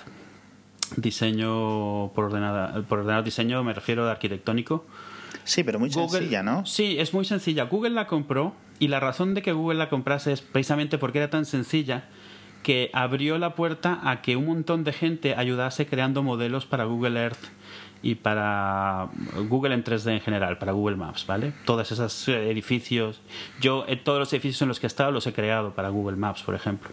diseño 0.96 2.12
por 2.14 2.26
ordenador, 2.26 2.84
por 2.84 3.00
ordenador 3.00 3.24
diseño 3.24 3.62
me 3.64 3.72
refiero 3.72 4.08
a 4.08 4.12
arquitectónico. 4.12 4.84
Sí, 5.44 5.64
pero 5.64 5.78
muy 5.78 5.88
Google- 5.90 6.10
sencilla, 6.20 6.42
¿no? 6.42 6.64
Sí, 6.66 6.96
es 6.98 7.14
muy 7.14 7.24
sencilla. 7.24 7.64
Google 7.64 7.90
la 7.90 8.06
compró 8.06 8.54
y 8.78 8.88
la 8.88 9.00
razón 9.00 9.34
de 9.34 9.42
que 9.42 9.52
Google 9.52 9.78
la 9.78 9.88
comprase 9.88 10.32
es 10.32 10.40
precisamente 10.40 10.98
porque 10.98 11.18
era 11.18 11.30
tan 11.30 11.46
sencilla 11.46 12.04
que 12.62 12.90
abrió 12.92 13.38
la 13.38 13.54
puerta 13.56 13.98
a 14.04 14.22
que 14.22 14.36
un 14.36 14.46
montón 14.46 14.84
de 14.84 14.92
gente 14.92 15.34
ayudase 15.34 15.86
creando 15.86 16.22
modelos 16.22 16.64
para 16.64 16.84
Google 16.84 17.20
Earth 17.20 17.44
y 18.02 18.16
para 18.16 19.08
Google 19.48 19.74
en 19.74 19.84
3D 19.84 20.12
en 20.12 20.20
general, 20.20 20.58
para 20.58 20.72
Google 20.72 20.96
Maps, 20.96 21.24
¿vale? 21.26 21.52
Todos 21.64 21.90
esos 21.92 22.28
eh, 22.28 22.50
edificios. 22.50 23.20
Yo, 23.60 23.84
eh, 23.86 23.96
todos 23.96 24.18
los 24.18 24.32
edificios 24.32 24.60
en 24.62 24.68
los 24.68 24.80
que 24.80 24.86
he 24.86 24.88
estado 24.88 25.12
los 25.12 25.26
he 25.26 25.32
creado 25.32 25.72
para 25.72 25.88
Google 25.88 26.16
Maps, 26.16 26.42
por 26.42 26.54
ejemplo, 26.54 26.90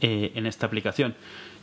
eh, 0.00 0.32
en 0.34 0.46
esta 0.46 0.66
aplicación. 0.66 1.14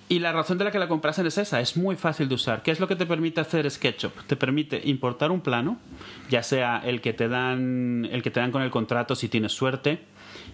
Y 0.09 0.19
la 0.19 0.31
razón 0.31 0.57
de 0.57 0.65
la 0.65 0.71
que 0.71 0.79
la 0.79 0.87
comprasen 0.87 1.25
es 1.27 1.37
esa, 1.37 1.61
es 1.61 1.77
muy 1.77 1.95
fácil 1.95 2.27
de 2.27 2.35
usar. 2.35 2.61
¿Qué 2.61 2.71
es 2.71 2.79
lo 2.79 2.87
que 2.87 2.95
te 2.95 3.05
permite 3.05 3.39
hacer 3.41 3.69
SketchUp? 3.69 4.11
Te 4.27 4.35
permite 4.35 4.81
importar 4.83 5.31
un 5.31 5.41
plano, 5.41 5.77
ya 6.29 6.43
sea 6.43 6.81
el 6.83 6.99
que 6.99 7.13
te 7.13 7.29
dan, 7.29 8.07
el 8.11 8.21
que 8.21 8.29
te 8.29 8.39
dan 8.39 8.51
con 8.51 8.61
el 8.61 8.69
contrato 8.69 9.15
si 9.15 9.29
tienes 9.29 9.53
suerte, 9.53 10.01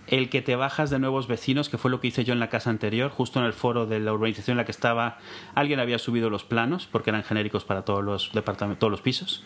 el 0.09 0.29
que 0.29 0.41
te 0.41 0.55
bajas 0.55 0.89
de 0.89 0.99
nuevos 0.99 1.27
vecinos, 1.27 1.69
que 1.69 1.77
fue 1.77 1.91
lo 1.91 1.99
que 1.99 2.07
hice 2.07 2.23
yo 2.23 2.33
en 2.33 2.39
la 2.39 2.49
casa 2.49 2.69
anterior, 2.69 3.11
justo 3.11 3.39
en 3.39 3.45
el 3.45 3.53
foro 3.53 3.85
de 3.85 3.99
la 3.99 4.13
urbanización 4.13 4.53
en 4.53 4.57
la 4.57 4.65
que 4.65 4.71
estaba, 4.71 5.17
alguien 5.55 5.79
había 5.79 5.99
subido 5.99 6.29
los 6.29 6.43
planos, 6.43 6.87
porque 6.91 7.09
eran 7.09 7.23
genéricos 7.23 7.63
para 7.63 7.83
todos 7.83 8.03
los 8.03 8.31
departamentos, 8.33 8.79
todos 8.79 8.91
los 8.91 9.01
pisos. 9.01 9.43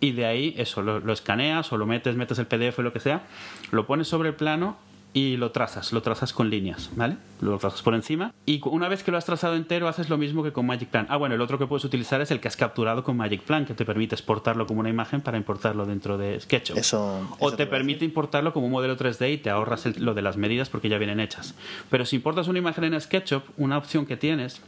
Y 0.00 0.12
de 0.12 0.26
ahí 0.26 0.54
eso, 0.56 0.82
lo, 0.82 1.00
lo 1.00 1.12
escaneas 1.12 1.72
o 1.72 1.76
lo 1.76 1.86
metes, 1.86 2.16
metes 2.16 2.38
el 2.38 2.46
PDF 2.46 2.78
o 2.78 2.82
lo 2.82 2.92
que 2.92 3.00
sea, 3.00 3.22
lo 3.70 3.86
pones 3.86 4.08
sobre 4.08 4.30
el 4.30 4.34
plano 4.34 4.76
y 5.16 5.38
lo 5.38 5.50
trazas, 5.50 5.94
lo 5.94 6.02
trazas 6.02 6.34
con 6.34 6.50
líneas, 6.50 6.90
¿vale? 6.94 7.16
Lo 7.40 7.56
trazas 7.56 7.80
por 7.80 7.94
encima 7.94 8.34
y 8.44 8.60
una 8.66 8.86
vez 8.86 9.02
que 9.02 9.10
lo 9.10 9.16
has 9.16 9.24
trazado 9.24 9.54
entero 9.56 9.88
haces 9.88 10.10
lo 10.10 10.18
mismo 10.18 10.42
que 10.42 10.52
con 10.52 10.66
Magic 10.66 10.90
Plan. 10.90 11.06
Ah, 11.08 11.16
bueno, 11.16 11.34
el 11.34 11.40
otro 11.40 11.58
que 11.58 11.66
puedes 11.66 11.84
utilizar 11.86 12.20
es 12.20 12.30
el 12.30 12.38
que 12.38 12.48
has 12.48 12.56
capturado 12.58 13.02
con 13.02 13.16
Magic 13.16 13.40
Plan, 13.40 13.64
que 13.64 13.72
te 13.72 13.86
permite 13.86 14.14
exportarlo 14.14 14.66
como 14.66 14.80
una 14.80 14.90
imagen 14.90 15.22
para 15.22 15.38
importarlo 15.38 15.86
dentro 15.86 16.18
de 16.18 16.38
SketchUp. 16.38 16.76
Eso- 16.76 17.26
o 17.38 17.48
eso 17.48 17.56
te 17.56 17.64
te 17.64 17.70
permite 17.70 18.04
importarlo 18.04 18.52
como 18.52 18.66
un 18.66 18.72
modelo 18.72 18.94
3D 18.94 19.32
y 19.32 19.38
te 19.38 19.48
ahorras 19.48 19.86
el- 19.86 20.04
lo 20.04 20.12
de 20.12 20.20
las 20.20 20.36
medidas 20.36 20.68
porque 20.68 20.90
ya 20.90 20.98
vienen 20.98 21.18
hechas. 21.18 21.54
Pero 21.88 22.04
si 22.04 22.16
importas 22.16 22.46
una 22.48 22.58
imagen 22.58 22.84
en 22.84 23.00
SketchUp, 23.00 23.42
una 23.56 23.78
opción 23.78 24.04
que 24.04 24.18
tienes 24.18 24.60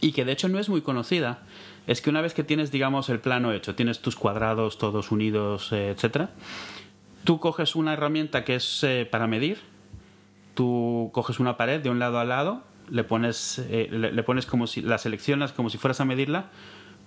y 0.00 0.10
que 0.10 0.24
de 0.24 0.32
hecho 0.32 0.48
no 0.48 0.58
es 0.58 0.68
muy 0.68 0.80
conocida, 0.82 1.44
es 1.86 2.00
que 2.02 2.10
una 2.10 2.22
vez 2.22 2.34
que 2.34 2.42
tienes, 2.42 2.72
digamos, 2.72 3.08
el 3.08 3.20
plano 3.20 3.52
hecho, 3.52 3.76
tienes 3.76 4.00
tus 4.00 4.16
cuadrados 4.16 4.78
todos 4.78 5.12
unidos, 5.12 5.70
eh, 5.70 5.90
etcétera, 5.90 6.30
tú 7.22 7.38
coges 7.38 7.76
una 7.76 7.92
herramienta 7.92 8.42
que 8.42 8.56
es 8.56 8.82
eh, 8.82 9.06
para 9.08 9.28
medir, 9.28 9.58
tú 10.56 11.10
coges 11.12 11.38
una 11.38 11.56
pared 11.56 11.80
de 11.80 11.90
un 11.90 12.00
lado 12.00 12.18
a 12.18 12.24
lado, 12.24 12.62
le 12.90 13.04
pones, 13.04 13.60
eh, 13.70 13.88
le, 13.92 14.10
le 14.10 14.22
pones 14.24 14.46
como 14.46 14.66
si 14.66 14.80
la 14.80 14.98
seleccionas 14.98 15.52
como 15.52 15.70
si 15.70 15.78
fueras 15.78 16.00
a 16.00 16.04
medirla, 16.04 16.46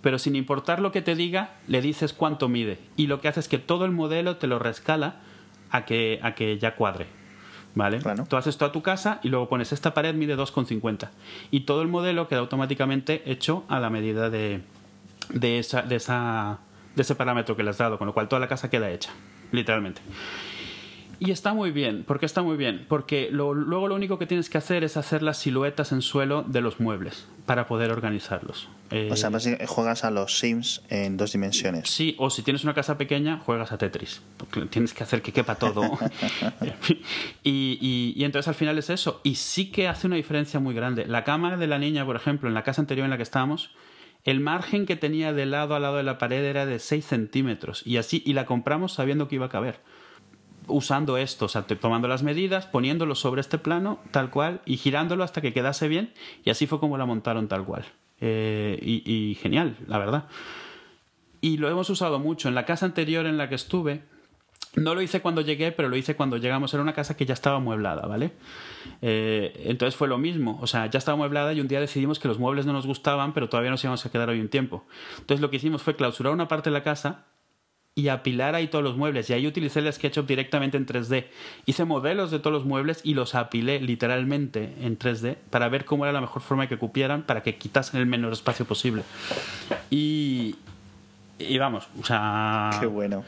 pero 0.02 0.20
sin 0.20 0.36
importar 0.36 0.80
lo 0.80 0.92
que 0.94 1.02
te 1.02 1.16
diga, 1.16 1.56
le 1.68 1.82
dices 1.82 2.14
cuánto 2.14 2.48
mide. 2.48 2.80
Y 2.96 3.08
lo 3.08 3.20
que 3.20 3.28
hace 3.28 3.42
es 3.42 3.50
que 3.50 3.58
todo 3.58 3.84
el 3.84 3.92
modelo 3.92 4.38
te 4.38 4.48
lo 4.48 4.60
rescala 4.60 5.16
a 5.72 5.84
que, 5.84 6.20
a 6.24 6.36
que 6.36 6.58
ya 6.58 6.76
cuadre. 6.76 7.08
¿Vale? 7.76 8.00
Claro. 8.00 8.26
Tú 8.28 8.36
haces 8.36 8.58
toda 8.58 8.72
tu 8.72 8.82
casa 8.82 9.20
y 9.24 9.30
luego 9.30 9.48
pones 9.48 9.72
esta 9.72 9.94
pared 9.94 10.16
mide 10.16 10.38
2,50. 10.38 11.10
Y 11.52 11.62
todo 11.62 11.82
el 11.82 11.88
modelo 11.88 12.28
queda 12.28 12.40
automáticamente 12.40 13.30
hecho 13.30 13.64
a 13.68 13.80
la 13.80 13.90
medida 13.90 14.30
de, 14.30 14.62
de, 15.30 15.60
esa, 15.60 15.82
de, 15.82 15.96
esa, 15.96 16.60
de 16.96 17.02
ese 17.02 17.16
parámetro 17.16 17.56
que 17.56 17.64
le 17.64 17.70
has 17.70 17.78
dado, 17.78 17.98
con 17.98 18.08
lo 18.08 18.14
cual 18.14 18.28
toda 18.28 18.40
la 18.40 18.48
casa 18.48 18.70
queda 18.70 18.90
hecha, 18.90 19.12
literalmente. 19.52 20.02
Y 21.20 21.32
está 21.32 21.54
muy 21.54 21.72
bien. 21.72 22.04
¿Por 22.06 22.18
qué 22.20 22.26
está 22.26 22.42
muy 22.42 22.56
bien? 22.56 22.86
Porque 22.88 23.28
lo- 23.32 23.54
luego 23.54 23.88
lo 23.90 23.96
único 23.96 24.18
que 24.18 24.26
tienes 24.26 24.50
que 24.50 24.58
hacer 24.58 24.84
es 24.86 24.96
hacer 24.96 25.22
las 25.22 25.38
siluetas 25.38 25.92
en 25.92 26.02
suelo 26.02 26.44
de 26.44 26.62
los 26.62 26.80
muebles 26.80 27.28
para 27.46 27.68
poder 27.68 27.92
organizarlos. 27.92 28.70
Eh, 28.92 29.10
O 29.12 29.16
sea, 29.18 29.30
básicamente 29.30 29.68
juegas 29.68 30.06
a 30.06 30.12
los 30.12 30.40
Sims 30.40 30.82
en 30.90 31.18
dos 31.18 31.34
dimensiones. 31.34 31.90
Sí, 31.90 32.16
o 32.20 32.30
si 32.30 32.42
tienes 32.42 32.64
una 32.64 32.74
casa 32.74 32.98
pequeña, 32.98 33.38
juegas 33.40 33.72
a 33.74 33.78
Tetris. 33.78 34.22
Porque 34.38 34.62
tienes 34.68 34.94
que 34.94 35.04
hacer 35.04 35.22
que 35.22 35.34
quepa 35.34 35.56
todo. 35.56 35.82
y, 37.44 37.78
y- 37.82 38.14
y 38.16 38.24
entonces 38.24 38.48
al 38.48 38.56
final 38.56 38.78
es 38.78 38.90
eso. 38.90 39.22
Y 39.24 39.36
sí 39.36 39.72
que 39.72 39.88
hace 39.88 40.08
una 40.08 40.16
diferencia 40.16 40.60
muy 40.60 40.74
grande. 40.74 41.06
La 41.06 41.24
cama 41.24 41.58
de 41.58 41.68
la 41.68 41.80
niña, 41.80 42.06
por 42.06 42.16
ejemplo, 42.16 42.48
en 42.48 42.54
la 42.56 42.64
casa 42.64 42.82
anterior 42.82 43.04
en 43.06 43.12
la 43.12 43.18
que 43.18 43.24
estábamos, 43.24 43.72
el 44.26 44.40
margen 44.40 44.86
que 44.86 44.96
tenía 44.96 45.34
de 45.34 45.46
lado 45.46 45.76
a 45.76 45.80
lado 45.80 45.98
de 45.98 46.04
la 46.04 46.18
pared 46.18 46.44
era 46.44 46.66
de 46.66 46.80
6 46.80 47.06
centímetros. 47.06 47.86
Y 47.86 47.98
así, 47.98 48.22
y 48.26 48.34
la 48.34 48.46
compramos 48.46 48.94
sabiendo 48.94 49.28
que 49.28 49.36
iba 49.36 49.48
a 49.48 49.50
caber. 49.50 49.80
Usando 50.70 51.18
esto, 51.18 51.46
o 51.46 51.50
sea, 51.50 51.64
tomando 51.64 52.08
las 52.08 52.24
medidas, 52.24 52.66
poniéndolo 52.66 53.16
sobre 53.16 53.42
este 53.42 53.58
plano, 53.58 54.00
tal 54.12 54.30
cual, 54.30 54.62
y 54.66 54.78
girándolo 54.78 55.24
hasta 55.24 55.42
que 55.42 55.54
quedase 55.54 55.88
bien. 55.88 56.14
Y 56.44 56.50
así 56.50 56.68
fue 56.68 56.80
como 56.80 56.98
la 56.98 57.06
montaron 57.06 57.48
tal 57.48 57.66
cual. 57.66 57.86
Eh, 58.22 58.80
y, 58.82 59.36
genial, 59.42 59.78
la 59.88 59.98
verdad 59.98 60.26
y 61.42 61.58
lo 61.58 61.70
hemos 61.70 61.90
usado 61.90 62.20
mucho. 62.20 62.48
En 62.48 62.56
la 62.56 62.66
casa 62.66 62.86
anterior 62.86 63.26
en 63.26 63.38
la 63.38 63.50
que 63.50 63.56
estuve, 63.56 64.02
no 64.76 64.94
lo 64.94 65.02
hice 65.02 65.22
cuando 65.22 65.42
llegué, 65.42 65.72
pero 65.72 65.90
lo 65.90 65.96
hice 65.96 66.16
cuando 66.16 66.38
llegamos. 66.38 66.74
Era 66.74 66.84
una 66.84 66.94
casa 66.94 67.16
que 67.16 67.26
ya 67.26 67.34
estaba 67.34 67.58
amueblada, 67.58 68.06
¿vale? 68.08 68.34
Eh, 69.02 69.64
entonces 69.66 69.96
fue 69.96 70.08
lo 70.08 70.18
mismo. 70.18 70.60
O 70.62 70.68
sea, 70.68 70.88
ya 70.88 70.98
estaba 70.98 71.16
amueblada 71.16 71.54
y 71.54 71.62
un 71.62 71.68
día 71.68 71.80
decidimos 71.80 72.20
que 72.20 72.28
los 72.28 72.40
muebles 72.40 72.66
no 72.66 72.74
nos 72.74 72.86
gustaban, 72.86 73.34
pero 73.34 73.50
todavía 73.50 73.72
nos 73.72 73.84
íbamos 73.84 74.06
a 74.06 74.12
quedar 74.12 74.30
hoy 74.30 74.40
un 74.42 74.50
tiempo. 74.50 74.86
Entonces 75.20 75.42
lo 75.42 75.50
que 75.50 75.58
hicimos 75.58 75.82
fue 75.82 75.96
clausurar 75.96 76.34
una 76.34 76.48
parte 76.48 76.70
de 76.70 76.74
la 76.74 76.84
casa 76.84 77.26
y 78.00 78.10
apilar 78.10 78.56
ahí 78.56 78.68
todos 78.68 78.84
los 78.84 78.96
muebles. 78.96 79.30
Y 79.30 79.34
ahí 79.34 79.46
utilicé 79.46 79.80
el 79.80 79.92
SketchUp 79.92 80.26
directamente 80.28 80.78
en 80.78 80.86
3D. 80.86 81.26
Hice 81.66 81.86
modelos 81.86 82.32
de 82.32 82.40
todos 82.40 82.54
los 82.54 82.66
muebles 82.66 83.02
y 83.04 83.14
los 83.14 83.36
apilé 83.36 83.80
literalmente 83.82 84.74
en 84.82 84.98
3D 84.98 85.36
para 85.50 85.68
ver 85.70 85.86
cómo 85.86 86.06
era 86.06 86.14
la 86.14 86.22
mejor 86.22 86.42
forma 86.42 86.68
que 86.68 86.78
cupieran 86.78 87.24
para 87.24 87.44
que 87.44 87.56
quitasen 87.56 88.00
el 88.00 88.06
menor 88.06 88.32
espacio 88.34 88.66
posible. 88.66 89.04
Y, 89.90 90.56
y 91.40 91.58
vamos, 91.58 91.88
o 92.02 92.06
sea... 92.06 92.70
Qué 92.80 92.86
bueno. 92.86 93.24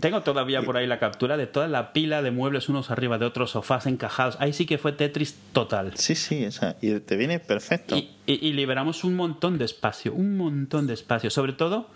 Tengo 0.00 0.22
todavía 0.22 0.62
por 0.62 0.76
ahí 0.76 0.86
la 0.86 0.98
captura 0.98 1.36
de 1.36 1.46
toda 1.46 1.68
la 1.68 1.92
pila 1.92 2.22
de 2.22 2.30
muebles 2.30 2.68
unos 2.68 2.90
arriba 2.90 3.18
de 3.18 3.26
otros, 3.26 3.50
sofás 3.52 3.86
encajados. 3.86 4.36
Ahí 4.40 4.52
sí 4.52 4.66
que 4.66 4.78
fue 4.78 4.92
Tetris 4.92 5.36
total. 5.52 5.92
Sí, 5.96 6.14
sí, 6.14 6.44
o 6.46 6.52
sea, 6.52 6.76
y 6.80 6.98
te 7.00 7.16
viene 7.16 7.38
perfecto. 7.40 7.96
Y, 7.96 8.10
y- 8.26 8.46
y 8.48 8.52
liberamos 8.52 9.04
un 9.04 9.14
montón 9.14 9.58
de 9.58 9.64
espacio, 9.64 10.12
un 10.14 10.36
montón 10.36 10.86
de 10.86 10.94
espacio. 10.94 11.30
Sobre 11.30 11.52
todo 11.52 11.88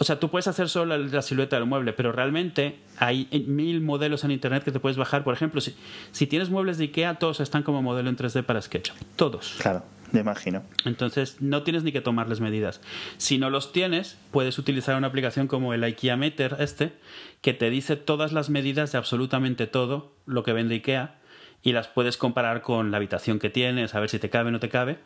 O 0.00 0.04
sea, 0.04 0.18
tú 0.18 0.30
puedes 0.30 0.48
hacer 0.48 0.70
solo 0.70 0.96
la 0.96 1.20
silueta 1.20 1.56
del 1.56 1.66
mueble, 1.66 1.92
pero 1.92 2.10
realmente 2.10 2.78
hay 2.96 3.28
mil 3.46 3.82
modelos 3.82 4.24
en 4.24 4.30
internet 4.30 4.64
que 4.64 4.72
te 4.72 4.80
puedes 4.80 4.96
bajar. 4.96 5.24
Por 5.24 5.34
ejemplo, 5.34 5.60
si, 5.60 5.76
si 6.10 6.26
tienes 6.26 6.48
muebles 6.48 6.78
de 6.78 6.84
IKEA, 6.84 7.16
todos 7.16 7.40
están 7.40 7.62
como 7.62 7.82
modelo 7.82 8.08
en 8.08 8.16
3D 8.16 8.42
para 8.42 8.62
SketchUp. 8.62 8.96
Todos. 9.16 9.56
Claro, 9.60 9.84
me 10.10 10.20
imagino. 10.20 10.62
Entonces, 10.86 11.36
no 11.42 11.64
tienes 11.64 11.82
ni 11.82 11.92
que 11.92 12.00
tomarles 12.00 12.40
medidas. 12.40 12.80
Si 13.18 13.36
no 13.36 13.50
los 13.50 13.72
tienes, 13.72 14.16
puedes 14.30 14.58
utilizar 14.58 14.96
una 14.96 15.08
aplicación 15.08 15.48
como 15.48 15.74
el 15.74 15.84
IKEA 15.84 16.16
Meter, 16.16 16.56
este, 16.60 16.94
que 17.42 17.52
te 17.52 17.68
dice 17.68 17.96
todas 17.96 18.32
las 18.32 18.48
medidas 18.48 18.92
de 18.92 18.96
absolutamente 18.96 19.66
todo 19.66 20.14
lo 20.24 20.44
que 20.44 20.54
vende 20.54 20.76
IKEA 20.76 21.18
y 21.62 21.72
las 21.72 21.88
puedes 21.88 22.16
comparar 22.16 22.62
con 22.62 22.90
la 22.90 22.96
habitación 22.96 23.38
que 23.38 23.50
tienes, 23.50 23.94
a 23.94 24.00
ver 24.00 24.08
si 24.08 24.18
te 24.18 24.30
cabe 24.30 24.48
o 24.48 24.52
no 24.52 24.60
te 24.60 24.70
cabe. 24.70 24.98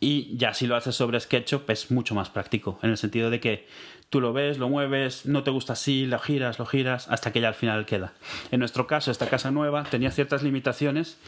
Y 0.00 0.34
ya 0.38 0.54
si 0.54 0.66
lo 0.66 0.76
haces 0.76 0.96
sobre 0.96 1.20
SketchUp 1.20 1.68
es 1.68 1.90
mucho 1.90 2.14
más 2.14 2.30
práctico, 2.30 2.78
en 2.82 2.90
el 2.90 2.96
sentido 2.96 3.28
de 3.28 3.38
que 3.38 3.66
tú 4.08 4.20
lo 4.22 4.32
ves, 4.32 4.58
lo 4.58 4.70
mueves, 4.70 5.26
no 5.26 5.42
te 5.42 5.50
gusta 5.50 5.74
así, 5.74 6.06
lo 6.06 6.18
giras, 6.18 6.58
lo 6.58 6.64
giras, 6.64 7.08
hasta 7.08 7.32
que 7.32 7.40
ya 7.40 7.48
al 7.48 7.54
final 7.54 7.84
queda. 7.84 8.14
En 8.50 8.60
nuestro 8.60 8.86
caso, 8.86 9.10
esta 9.10 9.28
casa 9.28 9.50
nueva 9.50 9.84
tenía 9.84 10.10
ciertas 10.10 10.42
limitaciones. 10.42 11.18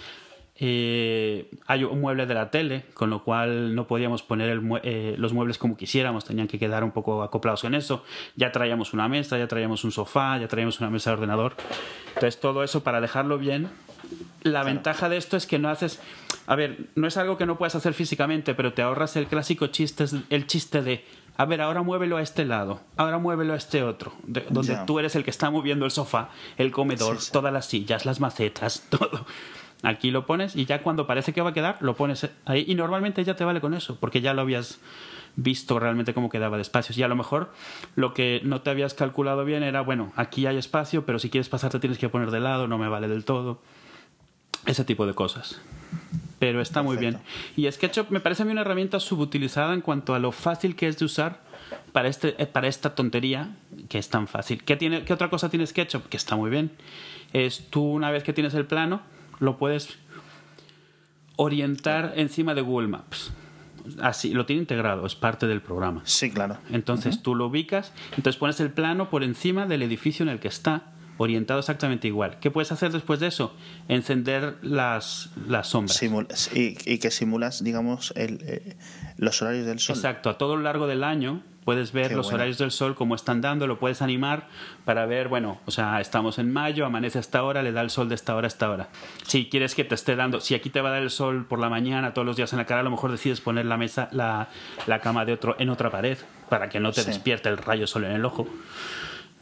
Eh, 0.56 1.50
hay 1.66 1.84
un 1.84 2.00
mueble 2.00 2.26
de 2.26 2.34
la 2.34 2.50
tele, 2.50 2.84
con 2.94 3.10
lo 3.10 3.24
cual 3.24 3.74
no 3.74 3.86
podíamos 3.86 4.22
poner 4.22 4.60
eh, 4.82 5.14
los 5.18 5.32
muebles 5.32 5.58
como 5.58 5.76
quisiéramos, 5.76 6.24
tenían 6.24 6.46
que 6.48 6.58
quedar 6.58 6.82
un 6.82 6.92
poco 6.92 7.22
acoplados 7.22 7.64
en 7.64 7.74
eso. 7.74 8.04
Ya 8.36 8.52
traíamos 8.52 8.92
una 8.94 9.08
mesa, 9.08 9.38
ya 9.38 9.48
traíamos 9.48 9.84
un 9.84 9.92
sofá, 9.92 10.38
ya 10.38 10.48
traíamos 10.48 10.80
una 10.80 10.88
mesa 10.88 11.10
de 11.10 11.14
ordenador. 11.14 11.56
Entonces 12.08 12.40
todo 12.40 12.64
eso 12.64 12.82
para 12.82 13.00
dejarlo 13.00 13.38
bien. 13.38 13.68
La 14.42 14.64
ventaja 14.64 15.08
de 15.08 15.16
esto 15.16 15.36
es 15.36 15.46
que 15.46 15.58
no 15.58 15.68
haces 15.68 16.00
a 16.46 16.56
ver, 16.56 16.88
no 16.96 17.06
es 17.06 17.16
algo 17.16 17.36
que 17.36 17.46
no 17.46 17.56
puedas 17.56 17.74
hacer 17.74 17.94
físicamente, 17.94 18.54
pero 18.54 18.72
te 18.72 18.82
ahorras 18.82 19.16
el 19.16 19.26
clásico 19.26 19.68
chiste, 19.68 20.04
el 20.30 20.46
chiste 20.46 20.82
de, 20.82 21.04
a 21.36 21.44
ver, 21.44 21.60
ahora 21.60 21.82
muévelo 21.82 22.16
a 22.16 22.22
este 22.22 22.44
lado, 22.44 22.80
ahora 22.96 23.18
muévelo 23.18 23.52
a 23.52 23.56
este 23.56 23.82
otro, 23.82 24.12
donde 24.26 24.76
tú 24.86 24.98
eres 24.98 25.14
el 25.14 25.24
que 25.24 25.30
está 25.30 25.50
moviendo 25.50 25.84
el 25.84 25.90
sofá, 25.90 26.30
el 26.58 26.72
comedor, 26.72 27.18
todas 27.30 27.52
las 27.52 27.66
sillas, 27.66 28.06
las 28.06 28.20
macetas, 28.20 28.86
todo. 28.90 29.24
Aquí 29.84 30.12
lo 30.12 30.26
pones 30.26 30.54
y 30.54 30.64
ya 30.64 30.82
cuando 30.82 31.06
parece 31.08 31.32
que 31.32 31.42
va 31.42 31.50
a 31.50 31.52
quedar, 31.52 31.78
lo 31.80 31.96
pones 31.96 32.28
ahí 32.44 32.64
y 32.68 32.74
normalmente 32.74 33.24
ya 33.24 33.34
te 33.34 33.44
vale 33.44 33.60
con 33.60 33.74
eso, 33.74 33.96
porque 33.98 34.20
ya 34.20 34.32
lo 34.32 34.42
habías 34.42 34.78
visto 35.34 35.78
realmente 35.78 36.14
cómo 36.14 36.28
quedaba 36.28 36.56
de 36.56 36.62
espacios. 36.62 36.98
Y 36.98 37.02
a 37.02 37.08
lo 37.08 37.16
mejor 37.16 37.50
lo 37.96 38.14
que 38.14 38.40
no 38.44 38.60
te 38.60 38.70
habías 38.70 38.94
calculado 38.94 39.44
bien 39.44 39.64
era, 39.64 39.80
bueno, 39.80 40.12
aquí 40.14 40.46
hay 40.46 40.56
espacio, 40.56 41.04
pero 41.04 41.18
si 41.18 41.30
quieres 41.30 41.48
pasarte 41.48 41.80
tienes 41.80 41.98
que 41.98 42.08
poner 42.08 42.30
de 42.30 42.38
lado, 42.38 42.68
no 42.68 42.78
me 42.78 42.88
vale 42.88 43.08
del 43.08 43.24
todo. 43.24 43.60
Ese 44.66 44.84
tipo 44.84 45.06
de 45.06 45.14
cosas 45.14 45.60
pero 46.42 46.60
está 46.60 46.82
muy 46.82 46.96
bien. 46.96 47.18
Y 47.54 47.70
SketchUp 47.70 48.10
me 48.10 48.18
parece 48.18 48.42
a 48.42 48.46
mí 48.46 48.50
una 48.50 48.62
herramienta 48.62 48.98
subutilizada 48.98 49.74
en 49.74 49.80
cuanto 49.80 50.12
a 50.12 50.18
lo 50.18 50.32
fácil 50.32 50.74
que 50.74 50.88
es 50.88 50.98
de 50.98 51.04
usar 51.04 51.38
para, 51.92 52.08
este, 52.08 52.34
eh, 52.42 52.46
para 52.46 52.66
esta 52.66 52.96
tontería 52.96 53.54
que 53.88 53.98
es 53.98 54.08
tan 54.08 54.26
fácil. 54.26 54.64
¿Qué, 54.64 54.74
tiene, 54.74 55.04
¿Qué 55.04 55.12
otra 55.12 55.30
cosa 55.30 55.48
tiene 55.50 55.68
SketchUp? 55.68 56.08
Que 56.08 56.16
está 56.16 56.34
muy 56.34 56.50
bien. 56.50 56.72
Es 57.32 57.70
tú 57.70 57.84
una 57.84 58.10
vez 58.10 58.24
que 58.24 58.32
tienes 58.32 58.54
el 58.54 58.66
plano, 58.66 59.02
lo 59.38 59.56
puedes 59.56 59.96
orientar 61.36 62.14
encima 62.16 62.56
de 62.56 62.62
Google 62.62 62.88
Maps. 62.88 63.30
Así, 64.00 64.34
lo 64.34 64.44
tiene 64.44 64.62
integrado, 64.62 65.06
es 65.06 65.14
parte 65.14 65.46
del 65.46 65.60
programa. 65.60 66.02
Sí, 66.06 66.32
claro. 66.32 66.58
Entonces 66.72 67.22
tú 67.22 67.36
lo 67.36 67.46
ubicas, 67.46 67.92
entonces 68.16 68.36
pones 68.36 68.58
el 68.58 68.72
plano 68.72 69.10
por 69.10 69.22
encima 69.22 69.66
del 69.66 69.82
edificio 69.82 70.24
en 70.24 70.28
el 70.28 70.40
que 70.40 70.48
está 70.48 70.92
orientado 71.22 71.60
exactamente 71.60 72.08
igual. 72.08 72.38
¿Qué 72.40 72.50
puedes 72.50 72.72
hacer 72.72 72.92
después 72.92 73.20
de 73.20 73.28
eso? 73.28 73.54
Encender 73.88 74.56
las, 74.62 75.30
las 75.48 75.68
sombras. 75.68 76.02
y, 76.54 76.98
que 76.98 77.10
simulas, 77.10 77.62
digamos, 77.64 78.12
el, 78.16 78.40
eh, 78.42 78.76
los 79.16 79.40
horarios 79.42 79.66
del 79.66 79.78
sol. 79.78 79.96
Exacto, 79.96 80.30
a 80.30 80.38
todo 80.38 80.56
lo 80.56 80.62
largo 80.62 80.86
del 80.86 81.04
año 81.04 81.42
puedes 81.64 81.92
ver 81.92 82.12
los 82.12 82.32
horarios 82.32 82.58
del 82.58 82.70
sol, 82.70 82.94
cómo 82.94 83.14
están 83.14 83.40
dando, 83.40 83.66
lo 83.66 83.78
puedes 83.78 84.02
animar 84.02 84.48
para 84.84 85.06
ver, 85.06 85.28
bueno, 85.28 85.60
o 85.66 85.70
sea, 85.70 86.00
estamos 86.00 86.38
en 86.38 86.52
mayo, 86.52 86.84
amanece 86.84 87.18
a 87.18 87.20
esta 87.20 87.42
hora, 87.44 87.62
le 87.62 87.72
da 87.72 87.82
el 87.82 87.90
sol 87.90 88.08
de 88.08 88.14
esta 88.14 88.34
hora 88.34 88.46
a 88.46 88.48
esta 88.48 88.70
hora. 88.70 88.88
Si 89.26 89.48
quieres 89.48 89.74
que 89.74 89.84
te 89.84 89.94
esté 89.94 90.16
dando, 90.16 90.40
si 90.40 90.54
aquí 90.54 90.70
te 90.70 90.80
va 90.80 90.88
a 90.88 90.92
dar 90.92 91.02
el 91.02 91.10
sol 91.10 91.46
por 91.46 91.58
la 91.58 91.68
mañana, 91.68 92.14
todos 92.14 92.26
los 92.26 92.36
días 92.36 92.52
en 92.52 92.58
la 92.58 92.66
cara, 92.66 92.80
a 92.80 92.84
lo 92.84 92.90
mejor 92.90 93.12
decides 93.12 93.40
poner 93.40 93.66
la 93.66 93.76
mesa, 93.76 94.08
la, 94.12 94.48
la 94.86 95.00
cama 95.00 95.24
de 95.24 95.34
otro 95.34 95.56
en 95.58 95.70
otra 95.70 95.90
pared 95.90 96.18
para 96.48 96.68
que 96.68 96.80
no 96.80 96.92
te 96.92 97.04
despierte 97.04 97.48
el 97.48 97.56
rayo 97.56 97.86
sol 97.86 98.04
en 98.04 98.12
el 98.12 98.24
ojo 98.24 98.46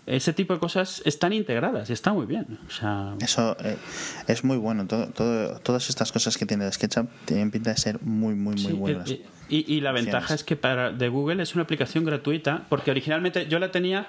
ese 0.06 0.32
tipo 0.32 0.54
de 0.54 0.60
cosas 0.60 1.02
están 1.04 1.32
integradas 1.32 1.90
y 1.90 1.92
está 1.92 2.12
muy 2.12 2.26
bien. 2.26 2.58
Eso 3.20 3.56
eh, 3.60 3.76
es 4.26 4.44
muy 4.44 4.56
bueno. 4.56 4.86
Todo, 4.86 5.08
todas 5.60 5.88
estas 5.88 6.12
cosas 6.12 6.36
que 6.36 6.46
tiene 6.46 6.70
SketchUp 6.70 7.08
tienen 7.24 7.50
pinta 7.50 7.70
de 7.70 7.76
ser 7.76 8.00
muy, 8.02 8.34
muy, 8.34 8.56
muy 8.56 8.72
buenas. 8.72 9.10
Eh, 9.10 9.22
y, 9.48 9.80
la 9.80 9.92
ventaja 9.92 10.34
es 10.34 10.44
que 10.44 10.56
para 10.56 10.92
de 10.92 11.08
Google 11.08 11.42
es 11.42 11.54
una 11.54 11.64
aplicación 11.64 12.04
gratuita, 12.04 12.66
porque 12.68 12.90
originalmente 12.90 13.46
yo 13.46 13.58
la 13.58 13.70
tenía. 13.70 14.08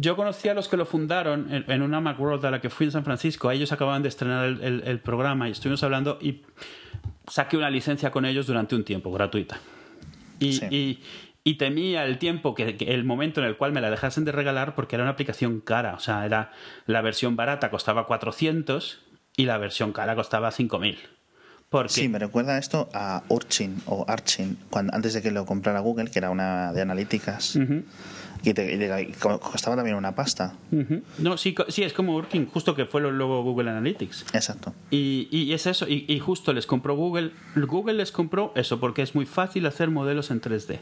Yo, 0.00 0.16
conocía 0.16 0.52
a 0.52 0.54
los 0.54 0.68
que 0.68 0.78
lo 0.78 0.86
fundaron 0.86 1.48
en, 1.50 1.82
una 1.82 2.00
Macworld 2.00 2.44
a 2.46 2.50
la 2.50 2.60
que 2.62 2.70
fui 2.70 2.86
en 2.86 2.92
San 2.92 3.04
Francisco. 3.04 3.50
Ellos 3.50 3.72
acababan 3.72 4.02
de 4.02 4.08
estrenar 4.08 4.46
el, 4.46 5.00
programa 5.00 5.48
y 5.48 5.52
estuvimos 5.52 5.82
hablando 5.82 6.18
y 6.22 6.42
saqué 7.28 7.58
una 7.58 7.68
licencia 7.68 8.10
con 8.10 8.24
ellos 8.24 8.46
durante 8.46 8.74
un 8.74 8.84
tiempo, 8.84 9.12
gratuita. 9.12 9.58
y, 10.40 10.74
y 10.74 10.98
temía 11.54 12.04
el 12.04 12.18
tiempo, 12.18 12.54
que, 12.54 12.76
el 12.80 13.04
momento 13.04 13.40
en 13.40 13.46
el 13.46 13.56
cual 13.58 13.72
me 13.72 13.82
la 13.82 13.90
dejasen 13.90 14.24
de 14.24 14.32
regalar 14.32 14.74
porque 14.74 14.96
era 14.96 15.04
una 15.04 15.12
aplicación 15.12 15.60
cara. 15.60 15.94
O 15.94 16.00
sea, 16.00 16.24
era 16.24 16.52
la 16.86 17.02
versión 17.02 17.36
barata 17.36 17.70
costaba 17.70 18.06
400 18.06 19.00
y 19.36 19.44
la 19.44 19.58
versión 19.58 19.92
cara 19.92 20.14
costaba 20.14 20.50
5000. 20.50 20.98
Porque... 21.68 21.92
Sí, 21.92 22.08
me 22.08 22.18
recuerda 22.18 22.56
esto 22.56 22.88
a 22.94 23.24
Urchin 23.28 23.82
o 23.86 24.04
Archin, 24.08 24.56
cuando, 24.70 24.94
antes 24.94 25.12
de 25.12 25.22
que 25.22 25.30
lo 25.30 25.44
comprara 25.44 25.80
Google, 25.80 26.10
que 26.10 26.18
era 26.18 26.30
una 26.30 26.72
de 26.72 26.80
analíticas. 26.80 27.58
Y, 28.44 28.52
te, 28.52 29.12
costaba 29.20 29.74
también 29.74 29.96
una 29.96 30.14
pasta. 30.14 30.54
No, 31.18 31.36
sí, 31.36 31.54
sí, 31.68 31.82
es 31.82 31.92
como 31.92 32.14
Working, 32.14 32.46
justo 32.46 32.74
que 32.76 32.84
fue 32.84 33.00
luego 33.00 33.42
Google 33.42 33.70
Analytics. 33.70 34.26
Exacto. 34.34 34.74
Y, 34.90 35.28
y 35.30 35.52
es 35.52 35.66
eso, 35.66 35.88
y, 35.88 36.04
y, 36.06 36.20
justo 36.20 36.52
les 36.52 36.66
compró 36.66 36.94
Google. 36.94 37.32
Google 37.56 37.94
les 37.94 38.12
compró 38.12 38.52
eso 38.54 38.78
porque 38.78 39.02
es 39.02 39.14
muy 39.14 39.26
fácil 39.26 39.66
hacer 39.66 39.90
modelos 39.90 40.30
en 40.30 40.42
3D. 40.42 40.78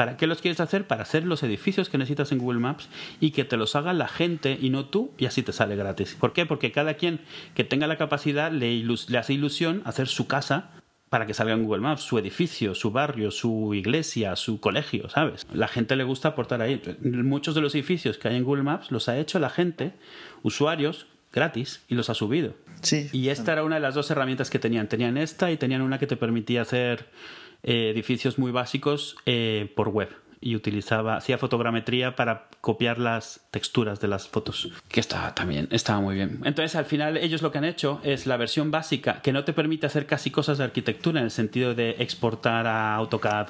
¿Para 0.00 0.16
qué 0.16 0.26
los 0.26 0.40
quieres 0.40 0.60
hacer? 0.60 0.86
Para 0.86 1.02
hacer 1.02 1.26
los 1.26 1.42
edificios 1.42 1.90
que 1.90 1.98
necesitas 1.98 2.32
en 2.32 2.38
Google 2.38 2.58
Maps 2.58 2.88
y 3.20 3.32
que 3.32 3.44
te 3.44 3.58
los 3.58 3.76
haga 3.76 3.92
la 3.92 4.08
gente 4.08 4.56
y 4.58 4.70
no 4.70 4.86
tú, 4.86 5.12
y 5.18 5.26
así 5.26 5.42
te 5.42 5.52
sale 5.52 5.76
gratis. 5.76 6.16
¿Por 6.18 6.32
qué? 6.32 6.46
Porque 6.46 6.72
cada 6.72 6.94
quien 6.94 7.20
que 7.54 7.64
tenga 7.64 7.86
la 7.86 7.98
capacidad 7.98 8.50
le, 8.50 8.82
le 8.82 9.18
hace 9.18 9.34
ilusión 9.34 9.82
hacer 9.84 10.08
su 10.08 10.26
casa 10.26 10.70
para 11.10 11.26
que 11.26 11.34
salga 11.34 11.52
en 11.52 11.64
Google 11.64 11.82
Maps, 11.82 12.00
su 12.00 12.16
edificio, 12.16 12.74
su 12.74 12.92
barrio, 12.92 13.30
su 13.30 13.74
iglesia, 13.74 14.36
su 14.36 14.58
colegio, 14.58 15.10
¿sabes? 15.10 15.46
La 15.52 15.68
gente 15.68 15.94
le 15.96 16.04
gusta 16.04 16.28
aportar 16.28 16.62
ahí. 16.62 16.80
Muchos 17.02 17.54
de 17.54 17.60
los 17.60 17.74
edificios 17.74 18.16
que 18.16 18.28
hay 18.28 18.36
en 18.36 18.44
Google 18.44 18.62
Maps 18.62 18.90
los 18.90 19.06
ha 19.10 19.18
hecho 19.18 19.38
la 19.38 19.50
gente, 19.50 19.92
usuarios, 20.42 21.08
gratis, 21.30 21.84
y 21.88 21.94
los 21.94 22.08
ha 22.08 22.14
subido. 22.14 22.54
Sí. 22.80 23.10
Y 23.12 23.28
esta 23.28 23.52
era 23.52 23.64
una 23.64 23.74
de 23.74 23.82
las 23.82 23.94
dos 23.94 24.10
herramientas 24.10 24.48
que 24.48 24.58
tenían. 24.58 24.88
Tenían 24.88 25.18
esta 25.18 25.50
y 25.50 25.58
tenían 25.58 25.82
una 25.82 25.98
que 25.98 26.06
te 26.06 26.16
permitía 26.16 26.62
hacer 26.62 27.04
eh, 27.62 27.90
edificios 27.90 28.38
muy 28.38 28.52
básicos 28.52 29.16
eh, 29.26 29.72
por 29.76 29.88
web. 29.88 30.08
Y 30.40 30.56
utilizaba, 30.56 31.16
hacía 31.16 31.36
fotogrametría 31.36 32.16
para 32.16 32.48
copiar 32.60 32.98
las 32.98 33.46
texturas 33.50 34.00
de 34.00 34.08
las 34.08 34.28
fotos. 34.28 34.68
Que 34.88 35.00
estaba 35.00 35.34
también, 35.34 35.68
estaba 35.70 36.00
muy 36.00 36.14
bien. 36.14 36.40
Entonces, 36.44 36.76
al 36.76 36.84
final, 36.84 37.16
ellos 37.16 37.42
lo 37.42 37.50
que 37.50 37.58
han 37.58 37.64
hecho 37.64 38.00
es 38.04 38.26
la 38.26 38.36
versión 38.36 38.70
básica 38.70 39.20
que 39.22 39.32
no 39.32 39.44
te 39.44 39.52
permite 39.52 39.86
hacer 39.86 40.06
casi 40.06 40.30
cosas 40.30 40.58
de 40.58 40.64
arquitectura 40.64 41.20
en 41.20 41.24
el 41.24 41.30
sentido 41.30 41.74
de 41.74 41.96
exportar 41.98 42.66
a 42.66 42.94
AutoCAD, 42.94 43.48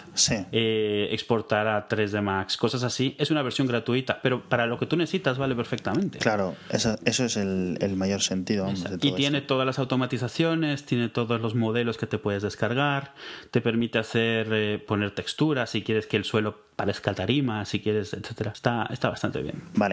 eh, 0.53 1.09
exportar 1.12 1.68
a 1.68 1.88
3D 1.88 2.22
Max, 2.22 2.57
cosas 2.57 2.82
así. 2.82 3.14
Es 3.18 3.30
una 3.30 3.42
versión 3.42 3.66
gratuita, 3.66 4.20
pero 4.22 4.42
para 4.48 4.66
lo 4.66 4.78
que 4.78 4.86
tú 4.86 4.96
necesitas 4.96 5.38
vale 5.38 5.55
perfectamente. 5.55 6.18
Claro, 6.18 6.57
eso, 6.70 6.96
eso 7.05 7.24
es 7.24 7.36
el, 7.36 7.76
el, 7.80 7.96
mayor 7.96 8.22
sentido. 8.22 8.66
y 9.03 9.12
tiene 9.12 9.42
todas 9.42 9.66
las 9.66 9.78
automatizaciones, 9.78 10.84
tiene 10.84 11.09
todos 11.09 11.40
los 11.40 11.55
modelos 11.55 11.98
que 11.98 12.07
te 12.07 12.18
puedes 12.18 12.42
descargar, 12.42 13.14
te 13.51 13.61
permite 13.61 13.98
hacer 13.98 14.48
eh, 14.53 14.78
poner 14.78 15.11
texturas 15.11 15.70
si 15.70 15.82
quieres 15.82 16.07
que 16.07 16.16
el 16.16 16.24
suelo 16.24 16.70
parezca 16.80 17.12
tarima, 17.12 17.66
si 17.66 17.80
quieres, 17.80 18.14
etcétera. 18.14 18.53
Está, 18.53 18.88
está 18.90 19.11
bastante 19.11 19.42
bien. 19.42 19.62
Vale. 19.74 19.89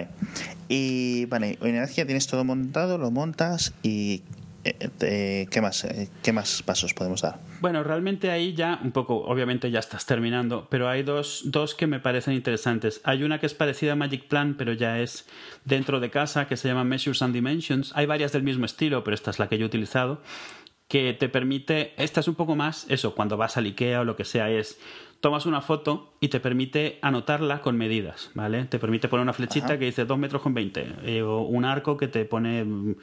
Y 0.69 1.25
vale, 1.25 1.57
vez 1.61 1.89
que 1.89 2.01
ya 2.01 2.05
tienes 2.05 2.27
todo 2.27 2.43
montado, 2.43 2.97
lo 2.97 3.11
montas 3.11 3.73
y 3.83 4.23
eh, 4.63 4.89
eh, 5.01 5.47
¿qué 5.49 5.61
más, 5.61 5.85
eh, 5.85 6.09
¿qué 6.21 6.33
más 6.33 6.61
pasos 6.61 6.93
podemos 6.93 7.21
dar? 7.21 7.39
Bueno, 7.61 7.83
realmente 7.83 8.31
ahí 8.31 8.53
ya 8.53 8.79
un 8.83 8.91
poco, 8.91 9.15
obviamente 9.23 9.71
ya 9.71 9.79
estás 9.79 10.05
terminando, 10.05 10.67
pero 10.69 10.89
hay 10.89 11.03
dos, 11.03 11.43
dos 11.45 11.73
que 11.73 11.87
me 11.87 11.99
parecen 11.99 12.33
interesantes. 12.33 12.99
Hay 13.03 13.23
una 13.23 13.39
que 13.39 13.45
es 13.45 13.53
parecida 13.53 13.93
a 13.93 13.95
Magic 13.95 14.27
Plan, 14.27 14.55
pero 14.57 14.73
ya 14.73 14.99
es 14.99 15.25
dentro 15.63 15.99
de 15.99 16.09
casa, 16.09 16.47
que 16.47 16.57
se 16.57 16.67
llama 16.67 16.83
Measures 16.83 17.21
and 17.21 17.33
Dimensions. 17.33 17.93
Hay 17.95 18.05
varias 18.07 18.33
del 18.33 18.43
mismo 18.43 18.65
estilo, 18.65 19.03
pero 19.03 19.15
esta 19.15 19.31
es 19.31 19.39
la 19.39 19.47
que 19.47 19.57
yo 19.57 19.65
he 19.65 19.67
utilizado 19.67 20.21
que 20.87 21.13
te 21.13 21.27
permite, 21.27 21.93
esta 22.01 22.21
es 22.21 22.27
un 22.27 22.35
poco 22.35 22.55
más 22.55 22.85
eso, 22.89 23.13
cuando 23.13 23.35
vas 23.35 23.57
al 23.57 23.65
IKEA 23.65 24.01
o 24.01 24.03
lo 24.05 24.15
que 24.15 24.23
sea, 24.23 24.49
es 24.49 24.79
tomas 25.19 25.45
una 25.45 25.61
foto 25.61 26.13
y 26.19 26.27
te 26.27 26.39
permite 26.39 26.99
anotarla 27.01 27.61
con 27.61 27.77
medidas, 27.77 28.31
¿vale? 28.33 28.65
Te 28.65 28.79
permite 28.79 29.07
poner 29.07 29.23
una 29.23 29.33
flechita 29.33 29.77
que 29.79 29.85
dice 29.85 30.05
2 30.05 30.17
metros 30.17 30.41
con 30.41 30.53
20 30.53 30.87
eh, 31.03 31.21
o 31.21 31.41
un 31.41 31.65
arco 31.65 31.97
que 31.97 32.07
te 32.07 32.25
pone 32.25 32.63
mm, 32.63 32.95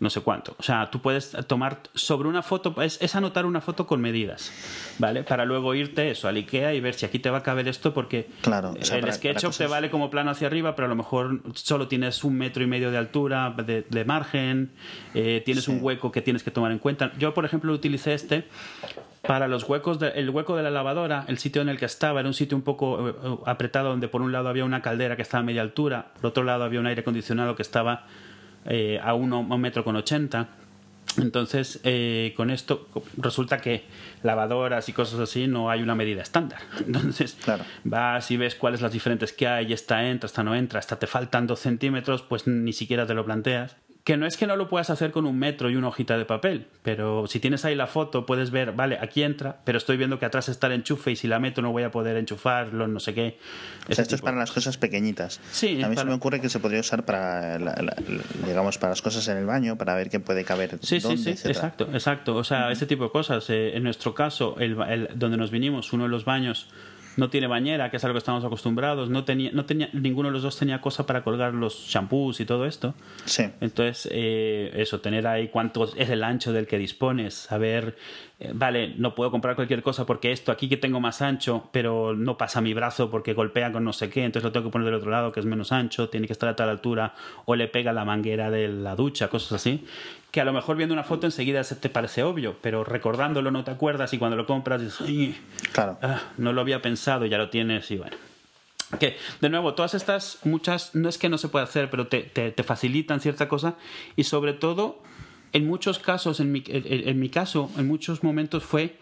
no 0.00 0.10
sé 0.10 0.20
cuánto. 0.20 0.54
O 0.58 0.62
sea, 0.62 0.90
tú 0.90 1.00
puedes 1.00 1.32
tomar 1.46 1.80
sobre 1.94 2.28
una 2.28 2.42
foto, 2.42 2.80
es, 2.82 3.14
anotar 3.14 3.46
una 3.46 3.60
foto 3.60 3.86
con 3.86 4.00
medidas, 4.00 4.52
¿vale? 4.98 5.22
Para 5.22 5.44
luego 5.44 5.74
irte 5.74 6.10
eso 6.10 6.28
al 6.28 6.36
IKEA 6.36 6.74
y 6.74 6.80
ver 6.80 6.94
si 6.94 7.06
aquí 7.06 7.18
te 7.18 7.30
va 7.30 7.38
a 7.38 7.42
caber 7.42 7.68
esto 7.68 7.94
porque 7.94 8.28
claro, 8.42 8.74
el 8.74 9.12
SketchUp 9.12 9.54
te 9.56 9.66
vale 9.66 9.90
como 9.90 10.10
plano 10.10 10.30
hacia 10.30 10.46
arriba, 10.46 10.74
pero 10.74 10.86
a 10.86 10.88
lo 10.88 10.96
mejor 10.96 11.40
solo 11.54 11.88
tienes 11.88 12.24
un 12.24 12.36
metro 12.36 12.62
y 12.62 12.66
medio 12.66 12.90
de 12.90 12.98
altura 12.98 13.54
de, 13.56 14.04
margen, 14.04 14.72
eh, 15.14 15.42
tienes 15.44 15.68
un 15.68 15.78
hueco 15.80 16.12
que 16.12 16.20
tienes 16.20 16.42
que 16.42 16.50
tomar 16.50 16.72
en 16.72 16.78
cuenta. 16.78 17.12
Yo, 17.18 17.32
por 17.32 17.44
ejemplo, 17.44 17.72
utilicé 17.72 18.14
este 18.14 18.46
para 19.22 19.46
los 19.46 19.68
huecos, 19.68 19.98
el 20.02 20.30
hueco 20.30 20.56
de 20.56 20.64
la 20.64 20.70
lavadora, 20.70 21.24
el 21.28 21.38
sitio 21.38 21.62
en 21.62 21.68
el 21.68 21.78
que 21.78 21.84
estaba 21.84 22.20
era 22.20 22.28
un 22.28 22.34
sitio 22.34 22.56
un 22.56 22.62
poco 22.62 23.08
eh, 23.08 23.14
eh, 23.22 23.36
apretado 23.46 23.90
donde 23.90 24.08
por 24.08 24.20
un 24.20 24.32
lado 24.32 24.48
había 24.48 24.64
una 24.64 24.82
caldera 24.82 25.14
que 25.14 25.22
estaba 25.22 25.42
a 25.42 25.44
media 25.44 25.62
altura, 25.62 26.12
por 26.14 26.26
otro 26.26 26.42
lado 26.42 26.64
había 26.64 26.80
un 26.80 26.86
aire 26.86 27.02
acondicionado 27.02 27.54
que 27.54 27.62
estaba 27.62 28.06
eh, 28.64 29.00
a, 29.02 29.14
uno, 29.14 29.40
un 29.40 29.60
metro 29.60 29.84
con 29.84 29.96
ochenta. 29.96 30.48
Entonces, 31.18 31.78
con 32.36 32.48
esto 32.48 32.88
resulta 33.18 33.58
que 33.58 33.84
lavadoras 34.22 34.88
y 34.88 34.94
cosas 34.94 35.20
así 35.20 35.46
no 35.46 35.68
hay 35.68 35.82
una 35.82 35.94
medida 35.94 36.22
estándar. 36.22 36.60
Entonces, 36.86 37.36
vas 37.84 38.30
y 38.30 38.38
ves 38.38 38.54
cuáles 38.54 38.80
las 38.80 38.92
diferentes 38.92 39.32
que 39.32 39.46
hay, 39.46 39.74
esta 39.74 40.08
entra, 40.08 40.26
esta 40.26 40.42
no 40.42 40.54
entra, 40.54 40.78
hasta 40.78 40.98
te 40.98 41.06
faltan 41.06 41.46
dos 41.46 41.60
centímetros, 41.60 42.22
pues 42.22 42.46
ni 42.46 42.72
siquiera 42.72 43.06
te 43.06 43.12
lo 43.12 43.26
planteas 43.26 43.76
que 44.04 44.16
no 44.16 44.26
es 44.26 44.36
que 44.36 44.46
no 44.46 44.56
lo 44.56 44.68
puedas 44.68 44.90
hacer 44.90 45.12
con 45.12 45.26
un 45.26 45.38
metro 45.38 45.70
y 45.70 45.76
una 45.76 45.88
hojita 45.88 46.18
de 46.18 46.24
papel, 46.24 46.66
pero 46.82 47.26
si 47.28 47.38
tienes 47.38 47.64
ahí 47.64 47.76
la 47.76 47.86
foto 47.86 48.26
puedes 48.26 48.50
ver, 48.50 48.72
vale, 48.72 48.98
aquí 49.00 49.22
entra, 49.22 49.60
pero 49.64 49.78
estoy 49.78 49.96
viendo 49.96 50.18
que 50.18 50.24
atrás 50.24 50.48
está 50.48 50.66
el 50.66 50.74
enchufe 50.74 51.12
y 51.12 51.16
si 51.16 51.28
la 51.28 51.38
meto 51.38 51.62
no 51.62 51.70
voy 51.70 51.84
a 51.84 51.90
poder 51.92 52.16
enchufarlo, 52.16 52.88
no 52.88 52.98
sé 52.98 53.14
qué. 53.14 53.38
esto 53.88 54.14
es 54.14 54.20
para 54.20 54.36
las 54.36 54.50
cosas 54.50 54.76
pequeñitas. 54.76 55.40
Sí, 55.52 55.80
a 55.82 55.88
mí 55.88 55.96
se 55.96 56.04
me 56.04 56.14
ocurre 56.14 56.40
que 56.40 56.48
se 56.48 56.58
podría 56.58 56.80
usar 56.80 57.04
para, 57.04 57.58
digamos, 58.44 58.78
para 58.78 58.90
las 58.90 59.02
cosas 59.02 59.26
en 59.28 59.36
el 59.36 59.46
baño, 59.46 59.78
para 59.78 59.94
ver 59.94 60.10
qué 60.10 60.18
puede 60.18 60.44
caber. 60.44 60.78
Sí, 60.82 61.00
sí, 61.00 61.16
sí, 61.16 61.30
exacto, 61.30 61.88
exacto. 61.92 62.36
O 62.36 62.44
sea, 62.44 62.72
ese 62.72 62.86
tipo 62.86 63.04
de 63.04 63.10
cosas. 63.10 63.48
Eh, 63.50 63.76
en 63.76 63.84
nuestro 63.84 64.14
caso, 64.14 64.56
el, 64.58 65.08
donde 65.14 65.36
nos 65.36 65.50
vinimos, 65.50 65.92
uno 65.92 66.04
de 66.04 66.10
los 66.10 66.24
baños 66.24 66.68
no 67.16 67.30
tiene 67.30 67.46
bañera, 67.46 67.90
que 67.90 67.96
es 67.96 68.04
algo 68.04 68.14
que 68.14 68.18
estamos 68.18 68.44
acostumbrados, 68.44 69.08
no 69.10 69.24
tenía, 69.24 69.50
no 69.52 69.64
tenía, 69.64 69.88
ninguno 69.92 70.28
de 70.28 70.32
los 70.32 70.42
dos 70.42 70.56
tenía 70.56 70.80
cosa 70.80 71.06
para 71.06 71.22
colgar 71.22 71.54
los 71.54 71.86
shampoos 71.88 72.40
y 72.40 72.44
todo 72.44 72.66
esto. 72.66 72.94
Sí. 73.24 73.44
Entonces, 73.60 74.08
eh, 74.10 74.72
eso, 74.76 75.00
tener 75.00 75.26
ahí 75.26 75.48
cuánto 75.48 75.84
es 75.96 76.10
el 76.10 76.24
ancho 76.24 76.52
del 76.52 76.66
que 76.66 76.78
dispones, 76.78 77.34
saber 77.34 77.96
eh, 78.42 78.50
vale, 78.54 78.94
no 78.96 79.14
puedo 79.14 79.30
comprar 79.30 79.54
cualquier 79.54 79.82
cosa 79.82 80.04
porque 80.04 80.32
esto 80.32 80.50
aquí 80.50 80.68
que 80.68 80.76
tengo 80.76 80.98
más 80.98 81.22
ancho, 81.22 81.68
pero 81.70 82.12
no 82.12 82.36
pasa 82.36 82.60
mi 82.60 82.74
brazo 82.74 83.08
porque 83.08 83.34
golpea 83.34 83.70
con 83.70 83.84
no 83.84 83.92
sé 83.92 84.10
qué, 84.10 84.24
entonces 84.24 84.42
lo 84.42 84.50
tengo 84.50 84.66
que 84.66 84.72
poner 84.72 84.86
del 84.86 84.94
otro 84.94 85.12
lado 85.12 85.30
que 85.30 85.38
es 85.38 85.46
menos 85.46 85.70
ancho, 85.70 86.08
tiene 86.08 86.26
que 86.26 86.32
estar 86.32 86.48
a 86.48 86.56
tal 86.56 86.68
altura, 86.68 87.14
o 87.44 87.54
le 87.54 87.68
pega 87.68 87.92
la 87.92 88.04
manguera 88.04 88.50
de 88.50 88.66
la 88.66 88.96
ducha, 88.96 89.28
cosas 89.28 89.52
así, 89.52 89.84
que 90.32 90.40
a 90.40 90.44
lo 90.44 90.52
mejor 90.52 90.76
viendo 90.76 90.92
una 90.92 91.04
foto 91.04 91.26
enseguida 91.26 91.62
se 91.62 91.76
te 91.76 91.88
parece 91.88 92.24
obvio, 92.24 92.56
pero 92.62 92.82
recordándolo 92.82 93.52
no 93.52 93.62
te 93.62 93.70
acuerdas 93.70 94.12
y 94.12 94.18
cuando 94.18 94.36
lo 94.36 94.46
compras 94.46 94.80
dices, 94.80 95.36
claro. 95.72 95.98
Ah, 96.02 96.22
no 96.36 96.52
lo 96.52 96.62
había 96.62 96.82
pensado, 96.82 97.01
ya 97.04 97.38
lo 97.38 97.50
tienes 97.50 97.90
y 97.90 97.96
bueno. 97.96 98.16
Que, 98.98 99.16
de 99.40 99.48
nuevo, 99.48 99.74
todas 99.74 99.94
estas, 99.94 100.38
muchas, 100.44 100.94
no 100.94 101.08
es 101.08 101.16
que 101.16 101.30
no 101.30 101.38
se 101.38 101.48
pueda 101.48 101.64
hacer, 101.64 101.88
pero 101.88 102.08
te, 102.08 102.22
te, 102.22 102.50
te 102.50 102.62
facilitan 102.62 103.20
cierta 103.20 103.48
cosa 103.48 103.76
y 104.16 104.24
sobre 104.24 104.52
todo 104.52 105.02
en 105.52 105.66
muchos 105.66 105.98
casos, 105.98 106.40
en 106.40 106.50
mi, 106.50 106.62
en, 106.66 107.18
mi 107.18 107.28
caso, 107.28 107.70
en 107.76 107.86
muchos 107.86 108.22
momentos 108.22 108.64
fue, 108.64 108.96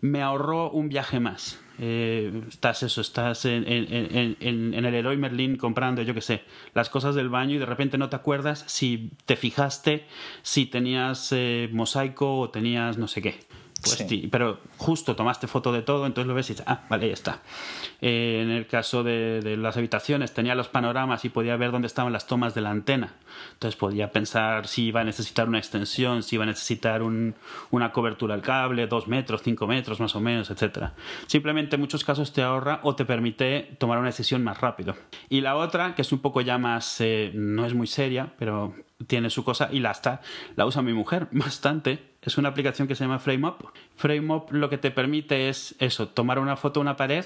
me 0.00 0.22
ahorró 0.22 0.70
un 0.70 0.88
viaje 0.88 1.18
más. 1.20 1.60
Eh, 1.80 2.42
estás 2.48 2.82
eso, 2.82 3.00
estás 3.00 3.44
en, 3.44 3.64
en, 3.66 4.36
en, 4.40 4.74
el 4.74 4.94
Heroi 4.94 5.16
Merlin 5.16 5.56
comprando, 5.56 6.02
yo 6.02 6.14
qué 6.14 6.20
sé, 6.20 6.42
las 6.74 6.88
cosas 6.88 7.14
del 7.14 7.28
baño 7.28 7.54
y 7.54 7.58
de 7.58 7.66
repente 7.66 7.98
no 7.98 8.08
te 8.08 8.16
acuerdas 8.16 8.64
si 8.66 9.10
te 9.26 9.36
fijaste, 9.36 10.06
si 10.42 10.66
tenías 10.66 11.32
eh, 11.32 11.68
mosaico 11.72 12.38
o 12.38 12.50
tenías 12.50 12.98
no 12.98 13.06
sé 13.06 13.22
qué. 13.22 13.40
Pues 13.82 13.94
sí. 14.08 14.28
pero 14.30 14.58
justo 14.76 15.14
tomaste 15.14 15.46
foto 15.46 15.72
de 15.72 15.82
todo, 15.82 16.06
entonces 16.06 16.26
lo 16.26 16.34
ves 16.34 16.50
y 16.50 16.54
dices, 16.54 16.66
ah, 16.66 16.82
vale, 16.88 17.06
ya 17.08 17.14
está. 17.14 17.42
Eh, 18.00 18.40
en 18.42 18.50
el 18.50 18.66
caso 18.66 19.04
de, 19.04 19.56
las 19.56 19.76
habitaciones, 19.76 20.34
tenía 20.34 20.56
los 20.56 20.68
panoramas 20.68 21.24
y 21.24 21.28
podía 21.28 21.56
ver 21.56 21.70
dónde 21.70 21.86
estaban 21.86 22.12
las 22.12 22.26
tomas 22.26 22.54
de 22.54 22.60
la 22.60 22.70
antena. 22.70 23.14
Entonces 23.52 23.78
podía 23.78 24.10
pensar 24.10 24.66
si 24.66 24.86
iba 24.86 25.00
a 25.00 25.04
necesitar 25.04 25.48
una 25.48 25.58
extensión, 25.58 26.24
si 26.24 26.34
iba 26.36 26.44
a 26.44 26.46
necesitar 26.46 27.02
un, 27.02 27.36
una 27.70 27.92
cobertura 27.92 28.34
al 28.34 28.42
cable, 28.42 28.88
dos 28.88 29.06
metros, 29.06 29.42
cinco 29.42 29.66
metros 29.68 30.00
más 30.00 30.14
o 30.16 30.20
menos, 30.20 30.50
etcétera. 30.50 30.94
Simplemente 31.26 31.76
en 31.76 31.80
muchos 31.80 32.04
casos 32.04 32.32
te 32.32 32.42
ahorra 32.42 32.80
o 32.82 32.96
te 32.96 33.04
permite 33.04 33.76
tomar 33.78 33.98
una 33.98 34.08
decisión 34.08 34.42
más 34.42 34.60
rápido. 34.60 34.96
Y 35.28 35.40
la 35.40 35.56
otra, 35.56 35.94
que 35.94 36.02
es 36.02 36.12
un 36.12 36.18
poco 36.18 36.40
ya 36.40 36.58
más, 36.58 37.00
eh, 37.00 37.30
no 37.34 37.64
es 37.64 37.74
muy 37.74 37.86
seria, 37.86 38.32
pero 38.38 38.74
tiene 39.06 39.30
su 39.30 39.44
cosa 39.44 39.68
y 39.70 39.78
la 39.78 39.92
está, 39.92 40.20
la 40.56 40.66
usa 40.66 40.82
mi 40.82 40.92
mujer 40.92 41.28
bastante 41.32 42.17
es 42.28 42.38
una 42.38 42.50
aplicación 42.50 42.86
que 42.88 42.94
se 42.94 43.04
llama 43.04 43.18
FrameUp. 43.18 43.64
FrameUp 43.96 44.52
lo 44.52 44.70
que 44.70 44.78
te 44.78 44.90
permite 44.90 45.48
es 45.48 45.74
eso, 45.78 46.08
tomar 46.08 46.38
una 46.38 46.56
foto 46.56 46.80
de 46.80 46.82
una 46.82 46.96
pared 46.96 47.24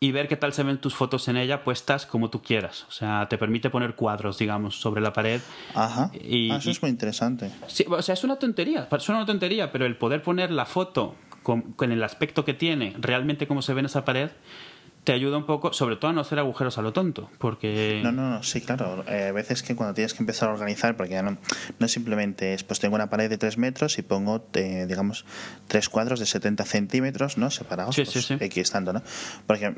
y 0.00 0.10
ver 0.10 0.26
qué 0.26 0.36
tal 0.36 0.52
se 0.52 0.64
ven 0.64 0.78
tus 0.78 0.96
fotos 0.96 1.28
en 1.28 1.36
ella 1.36 1.62
puestas 1.62 2.06
como 2.06 2.28
tú 2.28 2.42
quieras. 2.42 2.86
O 2.88 2.90
sea, 2.90 3.28
te 3.28 3.38
permite 3.38 3.70
poner 3.70 3.94
cuadros, 3.94 4.36
digamos, 4.36 4.80
sobre 4.80 5.00
la 5.00 5.12
pared. 5.12 5.40
Ajá. 5.74 6.10
Y, 6.12 6.50
ah, 6.50 6.56
eso 6.56 6.70
es 6.72 6.82
muy 6.82 6.90
interesante. 6.90 7.52
Sí, 7.68 7.84
o 7.88 8.02
sea, 8.02 8.14
es 8.14 8.24
una 8.24 8.36
tontería, 8.36 8.88
suena 8.98 9.20
una 9.20 9.26
tontería, 9.26 9.70
pero 9.70 9.86
el 9.86 9.96
poder 9.96 10.20
poner 10.22 10.50
la 10.50 10.64
foto 10.64 11.14
con, 11.44 11.72
con 11.74 11.92
el 11.92 12.02
aspecto 12.02 12.44
que 12.44 12.52
tiene, 12.52 12.96
realmente 12.98 13.46
como 13.46 13.62
se 13.62 13.74
ve 13.74 13.80
en 13.80 13.86
esa 13.86 14.04
pared, 14.04 14.30
te 15.04 15.12
ayuda 15.12 15.36
un 15.36 15.46
poco, 15.46 15.72
sobre 15.72 15.96
todo 15.96 16.10
a 16.10 16.14
no 16.14 16.20
hacer 16.20 16.38
agujeros 16.38 16.78
a 16.78 16.82
lo 16.82 16.92
tonto, 16.92 17.28
porque... 17.38 18.00
No, 18.04 18.12
no, 18.12 18.30
no 18.30 18.42
sí, 18.42 18.60
claro. 18.60 19.04
Eh, 19.08 19.28
a 19.30 19.32
veces 19.32 19.62
que 19.62 19.74
cuando 19.74 19.94
tienes 19.94 20.14
que 20.14 20.22
empezar 20.22 20.48
a 20.48 20.52
organizar, 20.52 20.96
porque 20.96 21.12
ya 21.14 21.22
no, 21.22 21.38
no 21.78 21.88
simplemente 21.88 22.54
es, 22.54 22.62
pues 22.62 22.78
tengo 22.78 22.94
una 22.94 23.10
pared 23.10 23.28
de 23.28 23.36
3 23.36 23.58
metros 23.58 23.98
y 23.98 24.02
pongo, 24.02 24.46
eh, 24.54 24.86
digamos, 24.88 25.24
tres 25.66 25.88
cuadros 25.88 26.20
de 26.20 26.26
70 26.26 26.64
centímetros, 26.64 27.36
¿no? 27.36 27.50
Separados, 27.50 27.96
sí, 27.96 28.04
sí, 28.04 28.36
pues, 28.38 28.54
sí. 28.54 28.72
tanto, 28.72 28.92
¿no? 28.92 29.02
Porque 29.46 29.74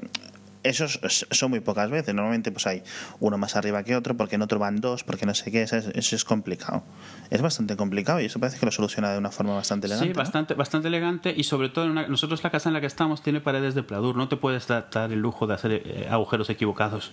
esos 0.64 0.98
son 1.30 1.50
muy 1.50 1.60
pocas 1.60 1.90
veces. 1.90 2.14
Normalmente 2.14 2.50
pues 2.50 2.66
hay 2.66 2.82
uno 3.20 3.38
más 3.38 3.54
arriba 3.54 3.84
que 3.84 3.94
otro, 3.94 4.16
porque 4.16 4.34
en 4.34 4.42
otro 4.42 4.58
van 4.58 4.80
dos, 4.80 5.04
porque 5.04 5.26
no 5.26 5.34
sé 5.34 5.52
qué. 5.52 5.62
Eso 5.62 5.76
es, 5.76 6.24
complicado. 6.24 6.82
Es 7.30 7.42
bastante 7.42 7.76
complicado 7.76 8.20
y 8.20 8.24
eso 8.24 8.40
parece 8.40 8.58
que 8.58 8.66
lo 8.66 8.72
soluciona 8.72 9.12
de 9.12 9.18
una 9.18 9.30
forma 9.30 9.54
bastante 9.54 9.86
elegante. 9.86 10.12
Sí, 10.12 10.16
bastante, 10.16 10.54
bastante 10.54 10.88
elegante 10.88 11.34
y 11.36 11.44
sobre 11.44 11.68
todo 11.68 11.86
nosotros 11.88 12.42
la 12.42 12.50
casa 12.50 12.70
en 12.70 12.72
la 12.72 12.80
que 12.80 12.86
estamos 12.86 13.22
tiene 13.22 13.40
paredes 13.40 13.74
de 13.74 13.82
pladur. 13.82 14.16
No 14.16 14.28
te 14.28 14.36
puedes 14.36 14.66
dar, 14.66 14.88
el 14.94 15.20
lujo 15.20 15.46
de 15.46 15.54
hacer 15.54 15.72
eh, 15.72 16.08
agujeros 16.10 16.48
equivocados 16.50 17.12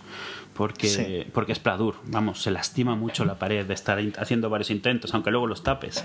porque, 0.54 1.28
porque 1.34 1.52
es 1.52 1.60
pladur. 1.60 1.96
Vamos, 2.06 2.42
se 2.42 2.52
lastima 2.52 2.96
mucho 2.96 3.26
la 3.26 3.38
pared 3.38 3.66
de 3.66 3.74
estar 3.74 4.00
haciendo 4.18 4.50
varios 4.50 4.72
intentos, 4.72 5.14
aunque 5.14 5.32
luego 5.32 5.48
los 5.48 5.64
tapes. 5.64 6.04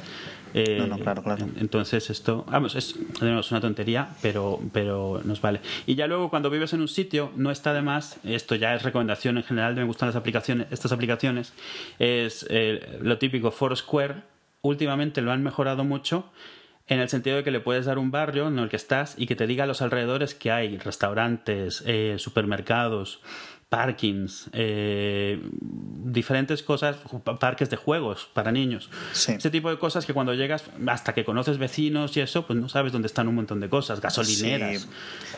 Eh, 0.55 0.79
no, 0.79 0.87
no, 0.87 0.99
claro, 0.99 1.23
claro. 1.23 1.47
Entonces 1.59 2.11
esto, 2.11 2.45
vamos, 2.51 2.75
es, 2.75 2.97
es 3.21 3.51
una 3.51 3.61
tontería, 3.61 4.09
pero, 4.23 4.61
pero 4.73 5.21
nos 5.25 5.41
vale. 5.41 5.61
Y 5.87 5.95
ya 5.95 6.07
luego 6.07 6.31
cuando 6.31 6.51
vives 6.51 6.73
en 6.73 6.81
un 6.81 6.89
sitio 6.89 7.31
no 7.37 7.51
está 7.51 7.73
de 7.73 7.83
más, 7.83 8.19
esto 8.25 8.55
ya 8.55 8.75
es 8.75 8.83
recomendación 8.83 9.37
en 9.37 9.45
general, 9.45 9.75
me 9.75 9.85
gustan 9.85 10.09
las 10.09 10.17
aplicaciones, 10.17 10.67
estas 10.71 10.93
aplicaciones, 10.93 11.53
es 11.99 12.47
eh, 12.51 12.99
lo 13.01 13.19
típico 13.19 13.51
Foursquare, 13.51 14.23
últimamente 14.63 15.23
lo 15.23 15.33
han 15.33 15.43
mejorado 15.43 15.85
mucho 15.85 16.31
en 16.89 17.01
el 17.01 17.09
sentido 17.09 17.37
de 17.37 17.43
que 17.43 17.51
le 17.51 17.61
puedes 17.61 17.87
dar 17.87 17.99
un 17.99 18.11
barrio 18.11 18.47
en 18.47 18.59
el 18.59 18.69
que 18.69 18.77
estás 18.77 19.15
y 19.19 19.27
que 19.27 19.35
te 19.35 19.47
diga 19.47 19.65
a 19.65 19.67
los 19.67 19.83
alrededores 19.83 20.35
que 20.35 20.53
hay 20.53 20.79
restaurantes, 20.79 21.83
eh, 21.87 22.17
supermercados, 22.19 23.21
parkings, 23.69 24.49
eh, 24.53 25.43
diferentes 26.05 26.63
cosas, 26.63 26.99
parques 27.41 27.69
de 27.69 27.77
juegos 27.77 28.29
para 28.33 28.53
niños. 28.53 28.91
Ese 29.13 29.51
tipo 29.51 29.71
de 29.71 29.79
cosas 29.79 30.07
que 30.07 30.15
cuando 30.15 30.35
llegas, 30.35 30.65
hasta 30.87 31.15
que 31.15 31.25
conoces 31.25 31.59
vecinos 31.59 32.17
y 32.17 32.21
eso, 32.21 32.47
pues 32.47 32.59
no 32.59 32.69
sabes 32.69 32.93
dónde 32.93 33.07
están 33.07 33.27
un 33.27 33.35
montón 33.35 33.59
de 33.59 33.69
cosas, 33.69 34.01
gasolineras. 34.01 34.87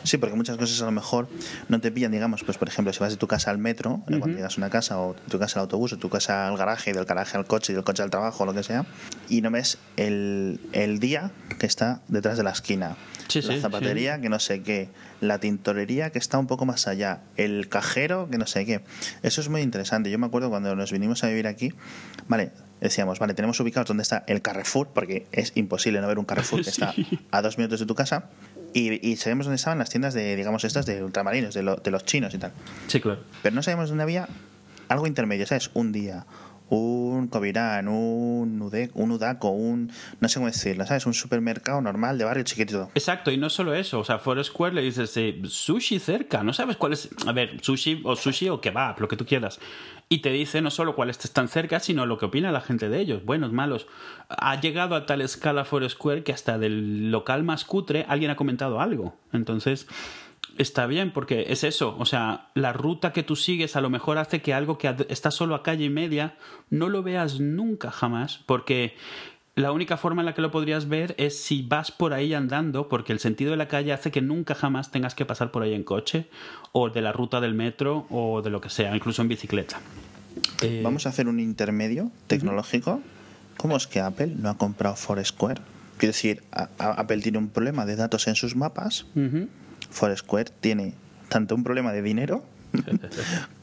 Sí, 0.03 0.17
porque 0.17 0.35
muchas 0.35 0.57
cosas 0.57 0.79
a 0.81 0.85
lo 0.85 0.91
mejor 0.91 1.27
no 1.69 1.81
te 1.81 1.91
pillan, 1.91 2.11
digamos, 2.11 2.43
pues 2.43 2.59
por 2.59 2.67
ejemplo, 2.67 2.93
si 2.93 2.99
vas 2.99 3.11
de 3.11 3.17
tu 3.17 3.27
casa 3.27 3.49
al 3.49 3.57
metro, 3.57 4.03
cuando 4.05 4.27
llegas 4.27 4.57
a 4.57 4.57
una 4.57 4.69
casa, 4.69 4.99
o 4.99 5.15
de 5.15 5.21
tu 5.29 5.39
casa 5.39 5.59
al 5.59 5.63
autobús, 5.63 5.93
o 5.93 5.97
tu 5.97 6.09
casa 6.09 6.47
al 6.47 6.55
garaje, 6.55 6.91
y 6.91 6.93
del 6.93 7.05
garaje 7.05 7.35
al 7.35 7.45
coche, 7.45 7.73
y 7.73 7.75
del 7.75 7.83
coche 7.83 8.03
al 8.03 8.11
trabajo, 8.11 8.43
o 8.43 8.45
lo 8.45 8.53
que 8.53 8.61
sea, 8.61 8.85
y 9.27 9.41
no 9.41 9.49
ves 9.49 9.79
el, 9.97 10.59
el 10.71 10.99
día 10.99 11.31
que 11.57 11.65
está 11.65 12.01
detrás 12.07 12.37
de 12.37 12.43
la 12.43 12.51
esquina. 12.51 12.95
la 13.33 13.59
zapatería, 13.59 14.21
que 14.21 14.29
no 14.29 14.39
sé 14.39 14.61
qué, 14.61 14.89
la 15.21 15.39
tintorería, 15.39 16.11
que 16.11 16.19
está 16.19 16.37
un 16.37 16.47
poco 16.47 16.65
más 16.65 16.87
allá, 16.87 17.21
el 17.37 17.67
cajero 17.69 18.29
que 18.29 18.37
no 18.37 18.47
sé 18.47 18.65
qué. 18.65 18.81
Eso 19.23 19.41
es 19.41 19.49
muy 19.49 19.61
interesante. 19.61 20.09
Yo 20.11 20.19
me 20.19 20.27
acuerdo 20.27 20.49
cuando 20.49 20.75
nos 20.75 20.91
vinimos 20.91 21.23
a 21.23 21.27
vivir 21.27 21.47
aquí, 21.47 21.73
vale, 22.27 22.51
decíamos, 22.81 23.19
vale, 23.19 23.33
tenemos 23.33 23.59
ubicados 23.59 23.87
donde 23.87 24.03
está 24.03 24.23
el 24.27 24.41
Carrefour, 24.41 24.89
porque 24.93 25.27
es 25.31 25.51
imposible 25.55 26.01
no 26.01 26.07
ver 26.07 26.19
un 26.19 26.25
Carrefour 26.25 26.63
que 26.63 26.69
está 26.69 26.93
a 27.31 27.41
dos 27.41 27.57
minutos 27.57 27.79
de 27.79 27.85
tu 27.85 27.95
casa. 27.95 28.25
Y, 28.71 29.15
sabemos 29.15 29.47
dónde 29.47 29.55
estaban 29.55 29.79
las 29.79 29.89
tiendas 29.89 30.13
de, 30.13 30.35
digamos, 30.35 30.63
estas 30.63 30.85
de 30.85 31.03
ultramarinos, 31.03 31.55
de, 31.55 31.63
de 31.83 31.91
los 31.91 32.05
chinos 32.05 32.33
y 32.35 32.37
tal. 32.37 32.51
Sí, 32.87 33.01
claro. 33.01 33.21
Pero 33.41 33.55
no 33.55 33.63
sabemos 33.63 33.89
dónde 33.89 34.03
había 34.03 34.27
algo 34.89 35.07
intermedio, 35.07 35.47
¿sabes? 35.47 35.71
Un 35.73 35.91
día, 35.91 36.25
un 36.69 37.27
Covirán, 37.27 37.87
un, 37.87 38.61
Udec, 38.61 38.91
un 38.95 39.11
Udaco, 39.11 39.49
un. 39.49 39.91
No 40.19 40.29
sé 40.29 40.35
cómo 40.35 40.47
decirlo, 40.47 40.85
¿sabes? 40.85 41.05
Un 41.05 41.13
supermercado 41.13 41.81
normal 41.81 42.17
de 42.17 42.25
barrio 42.25 42.43
chiquitito. 42.43 42.89
Exacto, 42.95 43.31
y 43.31 43.37
no 43.37 43.49
solo 43.49 43.73
eso. 43.73 43.99
O 43.99 44.03
sea, 44.03 44.19
Foursquare 44.19 44.73
le 44.73 44.81
dices 44.81 45.15
eh, 45.17 45.41
sushi 45.45 45.99
cerca, 45.99 46.43
no 46.43 46.53
sabes 46.53 46.77
cuál 46.77 46.93
es. 46.93 47.09
A 47.25 47.31
ver, 47.31 47.59
sushi 47.61 48.01
o 48.03 48.15
sushi 48.15 48.49
o 48.49 48.61
kebab, 48.61 48.99
lo 48.99 49.07
que 49.07 49.17
tú 49.17 49.25
quieras. 49.25 49.59
Y 50.11 50.19
te 50.19 50.31
dice 50.31 50.61
no 50.61 50.71
solo 50.71 50.95
cuáles 50.95 51.23
están 51.23 51.47
cerca, 51.47 51.79
sino 51.79 52.05
lo 52.05 52.17
que 52.17 52.25
opina 52.25 52.51
la 52.51 52.61
gente 52.61 52.89
de 52.89 52.99
ellos, 52.99 53.23
buenos, 53.25 53.51
malos. 53.51 53.87
Ha 54.27 54.59
llegado 54.59 54.95
a 54.95 55.05
tal 55.05 55.21
escala 55.21 55.65
Foursquare 55.65 56.23
que 56.23 56.33
hasta 56.33 56.57
del 56.57 57.11
local 57.11 57.43
más 57.43 57.63
cutre 57.63 58.05
alguien 58.07 58.31
ha 58.31 58.35
comentado 58.35 58.81
algo. 58.81 59.15
Entonces 59.33 59.87
está 60.59 60.85
bien 60.85 61.11
porque 61.11 61.45
es 61.49 61.63
eso, 61.63 61.95
o 61.97 62.05
sea, 62.05 62.49
la 62.53 62.73
ruta 62.73 63.13
que 63.13 63.23
tú 63.23 63.35
sigues 63.35 63.75
a 63.75 63.81
lo 63.81 63.89
mejor 63.89 64.17
hace 64.17 64.41
que 64.41 64.53
algo 64.53 64.77
que 64.77 64.93
está 65.09 65.31
solo 65.31 65.55
a 65.55 65.63
calle 65.63 65.85
y 65.85 65.89
media 65.89 66.35
no 66.69 66.89
lo 66.89 67.01
veas 67.01 67.39
nunca 67.39 67.91
jamás, 67.91 68.41
porque 68.45 68.95
la 69.55 69.71
única 69.71 69.97
forma 69.97 70.21
en 70.21 70.25
la 70.25 70.33
que 70.33 70.41
lo 70.41 70.51
podrías 70.51 70.87
ver 70.87 71.15
es 71.17 71.41
si 71.41 71.61
vas 71.61 71.91
por 71.91 72.13
ahí 72.13 72.33
andando, 72.33 72.89
porque 72.89 73.13
el 73.13 73.19
sentido 73.19 73.51
de 73.51 73.57
la 73.57 73.67
calle 73.67 73.93
hace 73.93 74.11
que 74.11 74.21
nunca 74.21 74.53
jamás 74.53 74.91
tengas 74.91 75.15
que 75.15 75.25
pasar 75.25 75.51
por 75.51 75.63
ahí 75.63 75.73
en 75.73 75.83
coche, 75.83 76.27
o 76.73 76.89
de 76.89 77.01
la 77.01 77.13
ruta 77.13 77.41
del 77.41 77.53
metro, 77.53 78.05
o 78.09 78.41
de 78.41 78.49
lo 78.49 78.61
que 78.61 78.69
sea, 78.69 78.95
incluso 78.95 79.21
en 79.21 79.29
bicicleta. 79.29 79.79
Eh, 80.61 80.81
Vamos 80.83 81.05
a 81.05 81.09
hacer 81.09 81.27
un 81.27 81.39
intermedio 81.39 82.11
tecnológico. 82.27 83.01
¿Cómo 83.57 83.77
es 83.77 83.87
que 83.87 83.99
Apple 83.99 84.33
no 84.37 84.49
ha 84.49 84.57
comprado 84.57 84.95
Foursquare? 84.95 85.61
Quiero 85.97 86.11
decir, 86.11 86.43
Apple 86.77 87.19
tiene 87.19 87.37
un 87.37 87.49
problema 87.49 87.85
de 87.85 87.97
datos 87.97 88.27
en 88.27 88.35
sus 88.35 88.55
mapas. 88.55 89.05
Foursquare 89.89 90.51
tiene 90.59 90.93
tanto 91.29 91.55
un 91.55 91.63
problema 91.63 91.91
de 91.91 92.01
dinero 92.01 92.43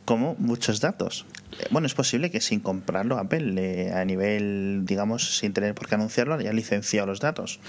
como 0.05 0.37
muchos 0.39 0.81
datos. 0.81 1.27
Bueno, 1.70 1.87
es 1.87 1.95
posible 1.95 2.31
que 2.31 2.41
sin 2.41 2.61
comprarlo 2.61 3.18
Apple 3.18 3.93
a 3.93 4.05
nivel, 4.05 4.83
digamos, 4.85 5.39
sin 5.39 5.53
tener 5.53 5.74
por 5.74 5.89
qué 5.89 5.95
anunciarlo, 5.95 6.35
haya 6.35 6.53
licenciado 6.53 7.07
los 7.07 7.20
datos. 7.20 7.61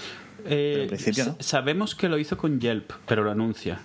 Eh, 0.44 0.80
en 0.82 0.88
principio, 0.88 1.26
¿no? 1.26 1.36
Sabemos 1.40 1.94
que 1.94 2.08
lo 2.08 2.18
hizo 2.18 2.36
con 2.36 2.60
Yelp, 2.60 2.92
pero 3.06 3.24
lo 3.24 3.30
anuncia. 3.30 3.80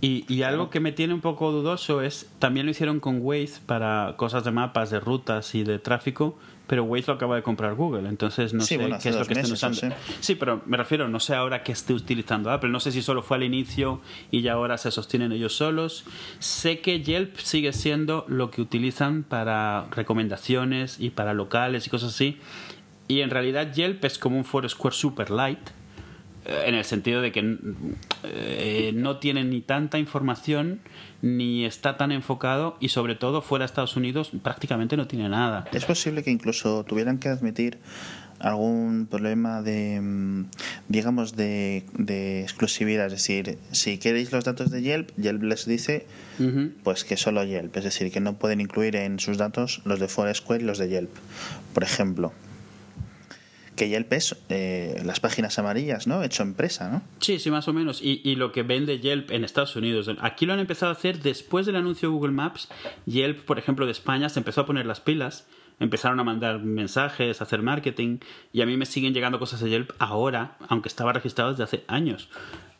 Y, 0.00 0.24
y, 0.28 0.42
algo 0.42 0.68
que 0.68 0.80
me 0.80 0.92
tiene 0.92 1.14
un 1.14 1.22
poco 1.22 1.50
dudoso 1.50 2.02
es, 2.02 2.28
también 2.38 2.66
lo 2.66 2.72
hicieron 2.72 3.00
con 3.00 3.20
Waze 3.22 3.60
para 3.64 4.14
cosas 4.18 4.44
de 4.44 4.50
mapas, 4.50 4.90
de 4.90 5.00
rutas 5.00 5.54
y 5.54 5.64
de 5.64 5.78
tráfico, 5.78 6.38
pero 6.66 6.84
Waze 6.84 7.08
lo 7.08 7.14
acaba 7.14 7.36
de 7.36 7.42
comprar 7.42 7.74
Google, 7.74 8.08
entonces 8.08 8.54
no 8.54 8.62
sé 8.62 8.78
qué 8.78 9.08
es 9.10 9.16
lo 9.16 9.26
que 9.26 9.34
estén 9.34 9.52
usando. 9.52 9.94
Sí, 10.20 10.34
pero 10.34 10.62
me 10.66 10.76
refiero, 10.76 11.08
no 11.08 11.20
sé 11.20 11.34
ahora 11.34 11.62
qué 11.62 11.72
esté 11.72 11.92
utilizando 11.92 12.50
Apple, 12.50 12.70
no 12.70 12.80
sé 12.80 12.92
si 12.92 13.02
solo 13.02 13.22
fue 13.22 13.36
al 13.36 13.42
inicio 13.42 14.00
y 14.30 14.42
ya 14.42 14.54
ahora 14.54 14.78
se 14.78 14.90
sostienen 14.90 15.32
ellos 15.32 15.54
solos. 15.54 16.04
Sé 16.38 16.80
que 16.80 17.02
Yelp 17.02 17.36
sigue 17.36 17.72
siendo 17.72 18.24
lo 18.28 18.50
que 18.50 18.62
utilizan 18.62 19.24
para 19.24 19.86
recomendaciones 19.90 20.98
y 21.00 21.10
para 21.10 21.34
locales 21.34 21.86
y 21.86 21.90
cosas 21.90 22.14
así. 22.14 22.38
Y 23.08 23.20
en 23.20 23.30
realidad 23.30 23.72
Yelp 23.72 24.04
es 24.04 24.18
como 24.18 24.38
un 24.38 24.44
Foursquare 24.44 24.94
super 24.94 25.30
light, 25.30 25.58
en 26.44 26.74
el 26.74 26.84
sentido 26.84 27.22
de 27.22 27.32
que 27.32 27.56
eh, 28.24 28.92
no 28.94 29.18
tiene 29.18 29.44
ni 29.44 29.60
tanta 29.60 29.98
información 29.98 30.80
ni 31.22 31.64
está 31.64 31.96
tan 31.96 32.12
enfocado 32.12 32.76
y 32.80 32.90
sobre 32.90 33.14
todo 33.14 33.40
fuera 33.40 33.62
de 33.62 33.66
Estados 33.66 33.96
Unidos 33.96 34.30
prácticamente 34.42 34.96
no 34.96 35.06
tiene 35.06 35.28
nada. 35.28 35.64
Es 35.72 35.86
posible 35.86 36.22
que 36.22 36.30
incluso 36.30 36.84
tuvieran 36.84 37.18
que 37.18 37.28
admitir 37.28 37.78
algún 38.40 39.06
problema 39.10 39.62
de 39.62 40.00
mm, 40.02 40.46
digamos 40.88 41.34
de, 41.34 41.84
exclusividad. 42.42 43.06
Es 43.06 43.12
decir 43.12 43.58
si 43.70 43.96
queréis 43.98 44.32
los 44.32 44.44
datos 44.44 44.70
de 44.70 44.82
Yelp 44.82 45.10
Yelp 45.16 45.42
les 45.42 45.64
dice 45.64 46.06
pues 46.82 47.04
que 47.04 47.16
solo 47.16 47.42
Yelp. 47.44 47.74
Es 47.76 47.84
decir 47.84 48.12
que 48.12 48.20
no 48.20 48.34
pueden 48.34 48.60
incluir 48.60 48.96
en 48.96 49.18
sus 49.18 49.38
datos 49.38 49.80
los 49.84 49.98
de 49.98 50.08
Foursquare 50.08 50.62
y 50.62 50.66
los 50.66 50.78
de 50.78 50.88
Yelp 50.90 51.10
por 51.72 51.84
ejemplo 51.84 52.32
que 53.76 53.88
Yelp 53.88 54.12
es 54.12 54.36
eh, 54.48 55.00
las 55.04 55.20
páginas 55.20 55.58
amarillas, 55.58 56.06
¿no? 56.06 56.22
Hecho 56.22 56.42
empresa, 56.42 56.90
¿no? 56.90 57.02
Sí, 57.20 57.38
sí, 57.38 57.50
más 57.50 57.68
o 57.68 57.72
menos. 57.72 58.00
Y, 58.02 58.20
y, 58.24 58.36
lo 58.36 58.52
que 58.52 58.62
vende 58.62 59.00
Yelp 59.00 59.30
en 59.30 59.44
Estados 59.44 59.76
Unidos. 59.76 60.10
Aquí 60.20 60.46
lo 60.46 60.52
han 60.52 60.60
empezado 60.60 60.90
a 60.90 60.94
hacer 60.94 61.20
después 61.20 61.66
del 61.66 61.76
anuncio 61.76 62.08
de 62.08 62.14
Google 62.14 62.32
Maps. 62.32 62.68
Yelp, 63.06 63.44
por 63.44 63.58
ejemplo, 63.58 63.86
de 63.86 63.92
España, 63.92 64.28
se 64.28 64.40
empezó 64.40 64.62
a 64.62 64.66
poner 64.66 64.86
las 64.86 65.00
pilas. 65.00 65.46
Empezaron 65.80 66.20
a 66.20 66.24
mandar 66.24 66.60
mensajes, 66.60 67.40
a 67.40 67.44
hacer 67.44 67.62
marketing. 67.62 68.18
Y 68.52 68.62
a 68.62 68.66
mí 68.66 68.76
me 68.76 68.86
siguen 68.86 69.12
llegando 69.12 69.38
cosas 69.38 69.60
de 69.60 69.70
Yelp 69.70 69.90
ahora, 69.98 70.56
aunque 70.68 70.88
estaba 70.88 71.12
registrado 71.12 71.50
desde 71.50 71.64
hace 71.64 71.84
años. 71.88 72.28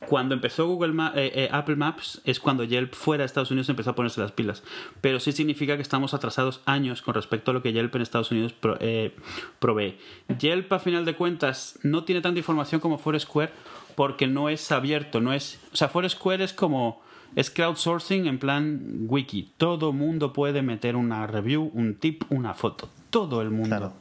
Cuando 0.06 0.34
empezó 0.34 0.66
Google 0.66 0.94
eh, 1.14 1.32
eh, 1.34 1.48
Apple 1.52 1.76
Maps 1.76 2.20
es 2.24 2.40
cuando 2.40 2.64
Yelp 2.64 2.94
fuera 2.94 3.22
de 3.22 3.26
Estados 3.26 3.50
Unidos 3.50 3.68
empezó 3.68 3.90
a 3.90 3.94
ponerse 3.94 4.20
las 4.20 4.32
pilas. 4.32 4.62
Pero 5.00 5.20
sí 5.20 5.32
significa 5.32 5.76
que 5.76 5.82
estamos 5.82 6.14
atrasados 6.14 6.60
años 6.66 7.02
con 7.02 7.14
respecto 7.14 7.50
a 7.50 7.54
lo 7.54 7.62
que 7.62 7.72
Yelp 7.72 7.94
en 7.94 8.02
Estados 8.02 8.30
Unidos 8.30 8.54
eh, 8.80 9.14
provee. 9.58 9.98
Yelp, 10.38 10.72
a 10.72 10.78
final 10.78 11.04
de 11.04 11.14
cuentas, 11.14 11.78
no 11.82 12.04
tiene 12.04 12.20
tanta 12.20 12.38
información 12.38 12.80
como 12.80 12.98
Foursquare 12.98 13.52
porque 13.94 14.26
no 14.26 14.48
es 14.48 14.72
abierto, 14.72 15.20
no 15.20 15.32
es... 15.32 15.60
O 15.72 15.76
sea, 15.76 15.88
Foursquare 15.88 16.44
es 16.44 16.52
como... 16.52 17.02
Es 17.36 17.50
crowdsourcing 17.50 18.26
en 18.26 18.38
plan 18.38 19.06
wiki. 19.08 19.52
Todo 19.56 19.92
mundo 19.92 20.32
puede 20.32 20.62
meter 20.62 20.94
una 20.94 21.26
review, 21.26 21.68
un 21.74 21.96
tip, 21.96 22.22
una 22.30 22.54
foto. 22.54 22.88
Todo 23.10 23.42
el 23.42 23.50
mundo. 23.50 23.94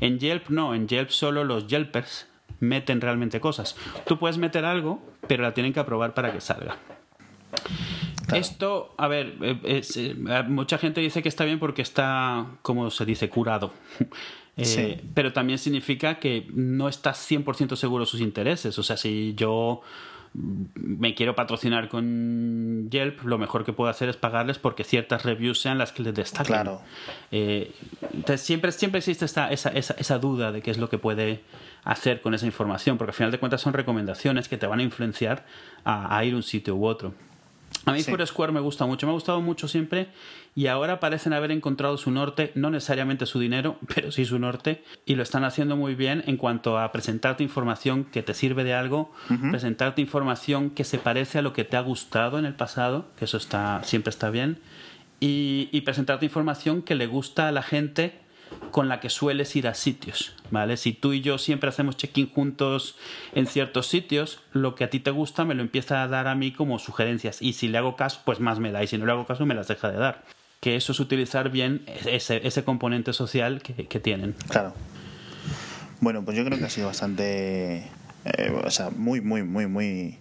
En 0.00 0.18
Yelp 0.18 0.48
no, 0.48 0.74
en 0.74 0.88
Yelp 0.88 1.10
solo 1.10 1.44
los 1.44 1.68
Yelpers 1.68 2.26
meten 2.58 3.00
realmente 3.00 3.40
cosas. 3.40 3.76
Tú 4.06 4.18
puedes 4.18 4.38
meter 4.38 4.64
algo, 4.64 5.02
pero 5.26 5.42
la 5.42 5.54
tienen 5.54 5.72
que 5.72 5.80
aprobar 5.80 6.14
para 6.14 6.32
que 6.32 6.40
salga. 6.40 6.76
Esto, 8.32 8.94
a 8.96 9.08
ver, 9.08 9.36
eh, 9.42 9.82
eh, 9.96 10.14
mucha 10.48 10.78
gente 10.78 11.00
dice 11.00 11.22
que 11.22 11.28
está 11.28 11.44
bien 11.44 11.58
porque 11.58 11.82
está, 11.82 12.46
como 12.62 12.90
se 12.90 13.04
dice, 13.04 13.28
curado. 13.28 13.72
Eh, 14.62 15.02
pero 15.14 15.32
también 15.32 15.58
significa 15.58 16.18
que 16.18 16.46
no 16.52 16.90
estás 16.90 17.26
100% 17.30 17.76
seguro 17.76 18.04
de 18.04 18.10
sus 18.10 18.20
intereses. 18.20 18.78
O 18.78 18.82
sea, 18.82 18.98
si 18.98 19.32
yo 19.34 19.80
me 20.32 21.14
quiero 21.14 21.34
patrocinar 21.34 21.88
con 21.88 22.88
Yelp, 22.90 23.22
lo 23.24 23.36
mejor 23.36 23.64
que 23.64 23.72
puedo 23.72 23.90
hacer 23.90 24.08
es 24.08 24.16
pagarles 24.16 24.58
porque 24.58 24.84
ciertas 24.84 25.24
reviews 25.24 25.60
sean 25.60 25.78
las 25.78 25.92
que 25.92 26.02
les 26.02 26.14
destaquen. 26.14 26.46
Claro. 26.46 26.82
entonces 27.30 28.40
siempre, 28.40 28.70
siempre 28.72 28.98
existe 28.98 29.24
esta, 29.24 29.50
esa, 29.50 29.70
esa, 29.70 29.94
esa, 29.94 30.18
duda 30.18 30.52
de 30.52 30.62
qué 30.62 30.70
es 30.70 30.78
lo 30.78 30.88
que 30.88 30.98
puede 30.98 31.42
hacer 31.82 32.20
con 32.20 32.34
esa 32.34 32.46
información, 32.46 32.96
porque 32.96 33.10
al 33.10 33.16
final 33.16 33.30
de 33.32 33.38
cuentas 33.38 33.60
son 33.60 33.72
recomendaciones 33.72 34.48
que 34.48 34.56
te 34.56 34.66
van 34.66 34.78
a 34.80 34.82
influenciar 34.82 35.44
a, 35.84 36.24
ir 36.24 36.34
a 36.34 36.36
un 36.36 36.42
sitio 36.42 36.76
u 36.76 36.86
otro. 36.86 37.14
A 37.86 37.92
mí 37.92 38.02
Foursquare 38.02 38.52
me 38.52 38.60
gusta 38.60 38.86
mucho, 38.86 39.06
me 39.06 39.12
ha 39.12 39.14
gustado 39.14 39.40
mucho 39.40 39.68
siempre 39.68 40.08
y 40.54 40.66
ahora 40.66 41.00
parecen 41.00 41.32
haber 41.32 41.50
encontrado 41.50 41.96
su 41.96 42.10
norte, 42.10 42.52
no 42.54 42.70
necesariamente 42.70 43.26
su 43.26 43.38
dinero, 43.38 43.78
pero 43.94 44.12
sí 44.12 44.24
su 44.24 44.38
norte 44.38 44.84
y 45.06 45.14
lo 45.14 45.22
están 45.22 45.44
haciendo 45.44 45.76
muy 45.76 45.94
bien 45.94 46.22
en 46.26 46.36
cuanto 46.36 46.78
a 46.78 46.92
presentarte 46.92 47.42
información 47.42 48.04
que 48.04 48.22
te 48.22 48.34
sirve 48.34 48.64
de 48.64 48.74
algo, 48.74 49.12
presentarte 49.50 50.00
información 50.00 50.70
que 50.70 50.84
se 50.84 50.98
parece 50.98 51.38
a 51.38 51.42
lo 51.42 51.52
que 51.52 51.64
te 51.64 51.76
ha 51.76 51.80
gustado 51.80 52.38
en 52.38 52.44
el 52.44 52.54
pasado, 52.54 53.06
que 53.16 53.24
eso 53.24 53.36
está 53.36 53.82
siempre 53.84 54.10
está 54.10 54.30
bien 54.30 54.58
y, 55.20 55.68
y 55.72 55.82
presentarte 55.82 56.24
información 56.24 56.82
que 56.82 56.94
le 56.94 57.06
gusta 57.06 57.48
a 57.48 57.52
la 57.52 57.62
gente 57.62 58.18
con 58.70 58.88
la 58.88 59.00
que 59.00 59.10
sueles 59.10 59.54
ir 59.56 59.66
a 59.66 59.74
sitios, 59.74 60.34
¿vale? 60.50 60.76
Si 60.76 60.92
tú 60.92 61.12
y 61.12 61.20
yo 61.20 61.38
siempre 61.38 61.68
hacemos 61.68 61.96
check-in 61.96 62.28
juntos 62.28 62.96
en 63.34 63.46
ciertos 63.46 63.88
sitios, 63.88 64.40
lo 64.52 64.74
que 64.74 64.84
a 64.84 64.90
ti 64.90 65.00
te 65.00 65.10
gusta 65.10 65.44
me 65.44 65.54
lo 65.54 65.62
empieza 65.62 66.02
a 66.02 66.08
dar 66.08 66.28
a 66.28 66.34
mí 66.34 66.52
como 66.52 66.78
sugerencias 66.78 67.42
y 67.42 67.54
si 67.54 67.68
le 67.68 67.78
hago 67.78 67.96
caso, 67.96 68.20
pues 68.24 68.40
más 68.40 68.60
me 68.60 68.72
da 68.72 68.82
y 68.82 68.86
si 68.86 68.98
no 68.98 69.06
le 69.06 69.12
hago 69.12 69.26
caso 69.26 69.46
me 69.46 69.54
las 69.54 69.68
deja 69.68 69.90
de 69.90 69.98
dar. 69.98 70.24
Que 70.60 70.76
eso 70.76 70.92
es 70.92 71.00
utilizar 71.00 71.50
bien 71.50 71.84
ese, 72.04 72.64
componente 72.64 73.12
social 73.12 73.62
que, 73.62 73.86
que 73.86 73.98
tienen. 73.98 74.34
Claro. 74.48 74.74
Bueno, 76.00 76.24
pues 76.24 76.36
yo 76.36 76.44
creo 76.44 76.58
que 76.58 76.64
ha 76.64 76.70
sido 76.70 76.86
bastante, 76.86 77.88
eh, 78.24 78.62
o 78.64 78.70
sea, 78.70 78.90
muy, 78.90 79.20
muy, 79.20 79.42
muy, 79.42 79.66
muy 79.66 80.18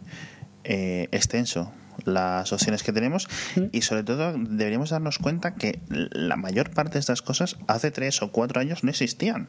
eh, 0.63 1.07
extenso 1.11 1.73
las 2.05 2.51
opciones 2.53 2.83
que 2.83 2.93
tenemos 2.93 3.27
y 3.71 3.81
sobre 3.81 4.03
todo 4.03 4.33
deberíamos 4.37 4.89
darnos 4.89 5.17
cuenta 5.17 5.55
que 5.55 5.79
la 5.89 6.35
mayor 6.35 6.71
parte 6.71 6.93
de 6.93 6.99
estas 6.99 7.21
cosas 7.21 7.57
hace 7.67 7.91
tres 7.91 8.21
o 8.21 8.31
cuatro 8.31 8.61
años 8.61 8.83
no 8.83 8.89
existían. 8.89 9.47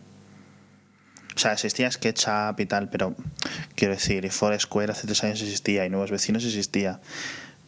O 1.35 1.39
sea, 1.39 1.53
existía 1.53 1.91
SketchUp 1.91 2.61
y 2.61 2.67
tal, 2.67 2.91
pero 2.91 3.15
quiero 3.75 3.95
decir, 3.95 4.31
Foursquare 4.31 4.93
hace 4.93 5.07
tres 5.07 5.25
años 5.25 5.41
existía 5.41 5.87
y 5.87 5.91
Nuevos 5.91 6.11
Vecinos 6.11 6.45
existía. 6.45 7.01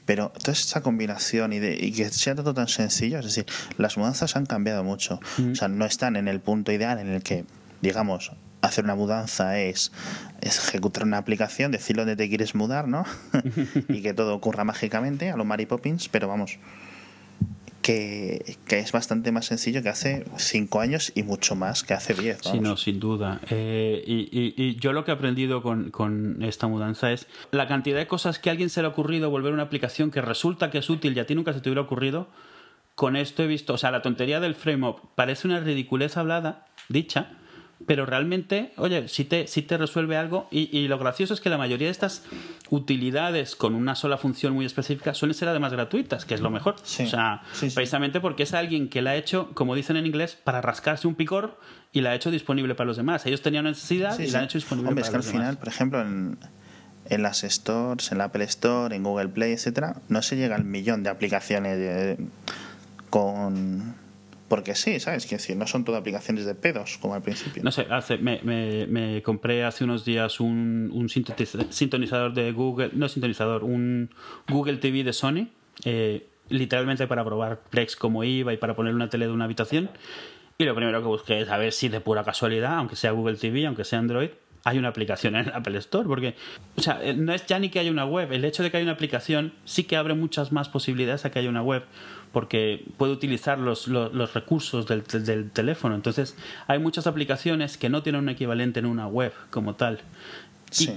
Pero 0.04 0.32
toda 0.42 0.52
esa 0.52 0.80
combinación 0.82 1.52
y, 1.52 1.60
de, 1.60 1.76
y 1.80 1.92
que 1.92 2.08
sea 2.10 2.34
todo 2.34 2.54
tan 2.54 2.66
sencillo, 2.66 3.20
es 3.20 3.24
decir, 3.24 3.46
las 3.78 3.96
mudanzas 3.96 4.34
han 4.36 4.46
cambiado 4.46 4.82
mucho. 4.82 5.20
O 5.52 5.54
sea, 5.54 5.68
no 5.68 5.86
están 5.86 6.16
en 6.16 6.26
el 6.26 6.40
punto 6.40 6.72
ideal 6.72 6.98
en 6.98 7.08
el 7.08 7.22
que, 7.22 7.44
digamos, 7.80 8.32
hacer 8.62 8.84
una 8.84 8.94
mudanza 8.94 9.58
es, 9.60 9.92
ejecutar 10.40 11.04
una 11.04 11.18
aplicación, 11.18 11.72
decir 11.72 11.96
dónde 11.96 12.16
te 12.16 12.28
quieres 12.28 12.54
mudar, 12.54 12.88
¿no? 12.88 13.04
y 13.88 14.02
que 14.02 14.14
todo 14.14 14.34
ocurra 14.34 14.64
mágicamente 14.64 15.30
a 15.30 15.36
lo 15.36 15.44
Mary 15.44 15.66
Poppins, 15.66 16.08
pero 16.08 16.28
vamos, 16.28 16.58
que, 17.82 18.56
es 18.68 18.92
bastante 18.92 19.32
más 19.32 19.46
sencillo 19.46 19.82
que 19.82 19.88
hace 19.88 20.24
cinco 20.36 20.80
años 20.80 21.12
y 21.14 21.24
mucho 21.24 21.56
más 21.56 21.82
que 21.82 21.94
hace 21.94 22.14
diez. 22.14 22.38
Sí, 22.42 22.60
no, 22.60 22.76
sin 22.76 23.00
duda. 23.00 23.40
Eh, 23.50 24.02
y, 24.06 24.28
y, 24.32 24.76
yo 24.76 24.92
lo 24.92 25.04
que 25.04 25.10
he 25.10 25.14
aprendido 25.14 25.62
con, 25.62 25.90
con, 25.90 26.42
esta 26.42 26.68
mudanza 26.68 27.12
es 27.12 27.26
la 27.50 27.66
cantidad 27.66 27.98
de 27.98 28.06
cosas 28.06 28.38
que 28.38 28.48
a 28.48 28.52
alguien 28.52 28.70
se 28.70 28.80
le 28.80 28.86
ha 28.86 28.90
ocurrido 28.90 29.30
volver 29.30 29.52
una 29.52 29.64
aplicación 29.64 30.10
que 30.10 30.22
resulta 30.22 30.70
que 30.70 30.78
es 30.78 30.88
útil 30.88 31.16
y 31.16 31.20
a 31.20 31.26
ti 31.26 31.34
nunca 31.34 31.52
se 31.52 31.60
te 31.60 31.68
hubiera 31.68 31.82
ocurrido 31.82 32.28
con 32.94 33.16
esto 33.16 33.42
he 33.42 33.46
visto, 33.46 33.74
o 33.74 33.78
sea, 33.78 33.90
la 33.90 34.02
tontería 34.02 34.40
del 34.40 34.54
frame 34.54 34.86
up 34.86 35.00
parece 35.14 35.48
una 35.48 35.60
ridiculez 35.60 36.16
hablada, 36.16 36.66
dicha, 36.88 37.32
pero 37.86 38.06
realmente, 38.06 38.72
oye, 38.76 39.08
si 39.08 39.24
te, 39.24 39.46
si 39.46 39.62
te 39.62 39.76
resuelve 39.76 40.16
algo. 40.16 40.48
Y, 40.50 40.86
lo 40.88 40.98
gracioso 40.98 41.34
es 41.34 41.40
que 41.40 41.50
la 41.50 41.58
mayoría 41.58 41.88
de 41.88 41.92
estas 41.92 42.24
utilidades 42.70 43.56
con 43.56 43.74
una 43.74 43.94
sola 43.94 44.18
función 44.18 44.52
muy 44.52 44.66
específica 44.66 45.14
suelen 45.14 45.34
ser 45.34 45.48
además 45.48 45.72
gratuitas, 45.72 46.24
que 46.24 46.34
es 46.34 46.40
lo 46.40 46.50
mejor. 46.50 46.74
o 46.74 47.06
sea, 47.06 47.42
precisamente 47.74 48.20
porque 48.20 48.44
es 48.44 48.54
alguien 48.54 48.88
que 48.88 49.02
la 49.02 49.10
ha 49.10 49.16
hecho, 49.16 49.50
como 49.54 49.74
dicen 49.74 49.96
en 49.96 50.06
inglés, 50.06 50.36
para 50.42 50.60
rascarse 50.60 51.06
un 51.06 51.14
picor 51.14 51.58
y 51.92 52.00
la 52.00 52.10
ha 52.10 52.14
hecho 52.14 52.30
disponible 52.30 52.74
para 52.74 52.88
los 52.88 52.96
demás. 52.96 53.26
Ellos 53.26 53.42
tenían 53.42 53.64
necesidad 53.64 54.18
y 54.18 54.28
la 54.28 54.40
han 54.40 54.44
hecho 54.44 54.58
disponible 54.58 54.88
Hombre, 54.88 55.04
para 55.04 55.18
es 55.18 55.24
que 55.24 55.28
al 55.28 55.40
final, 55.40 55.58
por 55.58 55.68
ejemplo, 55.68 56.00
en, 56.00 56.38
en 57.06 57.22
las 57.22 57.42
stores, 57.42 58.12
en 58.12 58.18
la 58.18 58.24
Apple 58.24 58.44
Store, 58.44 58.94
en 58.94 59.02
Google 59.02 59.28
Play, 59.28 59.52
etcétera, 59.52 59.96
no 60.08 60.22
se 60.22 60.36
llega 60.36 60.56
al 60.56 60.64
millón 60.64 61.02
de 61.02 61.10
aplicaciones 61.10 61.78
eh, 61.78 62.16
con 63.10 63.94
porque 64.52 64.74
sí, 64.74 65.00
¿sabes? 65.00 65.24
Que 65.24 65.36
decir, 65.36 65.56
no 65.56 65.66
son 65.66 65.82
todas 65.82 66.02
aplicaciones 66.02 66.44
de 66.44 66.54
pedos 66.54 66.98
como 67.00 67.14
al 67.14 67.22
principio. 67.22 67.62
No 67.62 67.72
sé, 67.72 67.86
hace, 67.88 68.18
me, 68.18 68.38
me, 68.42 69.22
compré 69.22 69.64
hace 69.64 69.82
unos 69.82 70.04
días 70.04 70.40
un, 70.40 70.90
un 70.92 71.08
sintonizador 71.08 72.34
de 72.34 72.52
Google, 72.52 72.90
no 72.92 73.08
sintonizador, 73.08 73.64
un 73.64 74.10
Google 74.50 74.76
TV 74.76 75.04
de 75.04 75.14
Sony, 75.14 75.48
eh, 75.86 76.26
literalmente 76.50 77.06
para 77.06 77.24
probar 77.24 77.62
Plex 77.70 77.96
como 77.96 78.24
iba 78.24 78.52
y 78.52 78.58
para 78.58 78.76
poner 78.76 78.94
una 78.94 79.08
tele 79.08 79.24
de 79.24 79.32
una 79.32 79.46
habitación. 79.46 79.88
Y 80.58 80.64
lo 80.64 80.74
primero 80.74 81.00
que 81.00 81.06
busqué 81.06 81.40
es 81.40 81.48
a 81.48 81.56
ver 81.56 81.72
si 81.72 81.88
de 81.88 82.02
pura 82.02 82.22
casualidad, 82.22 82.74
aunque 82.74 82.94
sea 82.94 83.12
Google 83.12 83.38
TV, 83.38 83.64
aunque 83.64 83.84
sea 83.84 84.00
Android, 84.00 84.32
hay 84.64 84.76
una 84.76 84.88
aplicación 84.88 85.34
en 85.34 85.48
el 85.48 85.54
Apple 85.54 85.78
Store, 85.78 86.06
porque, 86.06 86.34
o 86.76 86.82
sea, 86.82 87.00
eh, 87.02 87.14
no 87.14 87.32
es 87.32 87.46
ya 87.46 87.58
ni 87.58 87.70
que 87.70 87.78
haya 87.78 87.90
una 87.90 88.04
web, 88.04 88.30
el 88.32 88.44
hecho 88.44 88.62
de 88.62 88.70
que 88.70 88.76
haya 88.76 88.84
una 88.84 88.92
aplicación 88.92 89.54
sí 89.64 89.84
que 89.84 89.96
abre 89.96 90.12
muchas 90.12 90.52
más 90.52 90.68
posibilidades 90.68 91.24
a 91.24 91.30
que 91.30 91.38
haya 91.38 91.48
una 91.48 91.62
web 91.62 91.84
porque 92.32 92.84
puede 92.96 93.12
utilizar 93.12 93.58
los, 93.58 93.86
los, 93.88 94.34
recursos 94.34 94.86
del, 94.86 95.04
del, 95.04 95.50
teléfono. 95.50 95.94
Entonces, 95.94 96.36
hay 96.66 96.78
muchas 96.78 97.06
aplicaciones 97.06 97.76
que 97.76 97.88
no 97.88 98.02
tienen 98.02 98.22
un 98.22 98.28
equivalente 98.30 98.80
en 98.80 98.86
una 98.86 99.06
web 99.06 99.32
como 99.50 99.74
tal. 99.74 100.00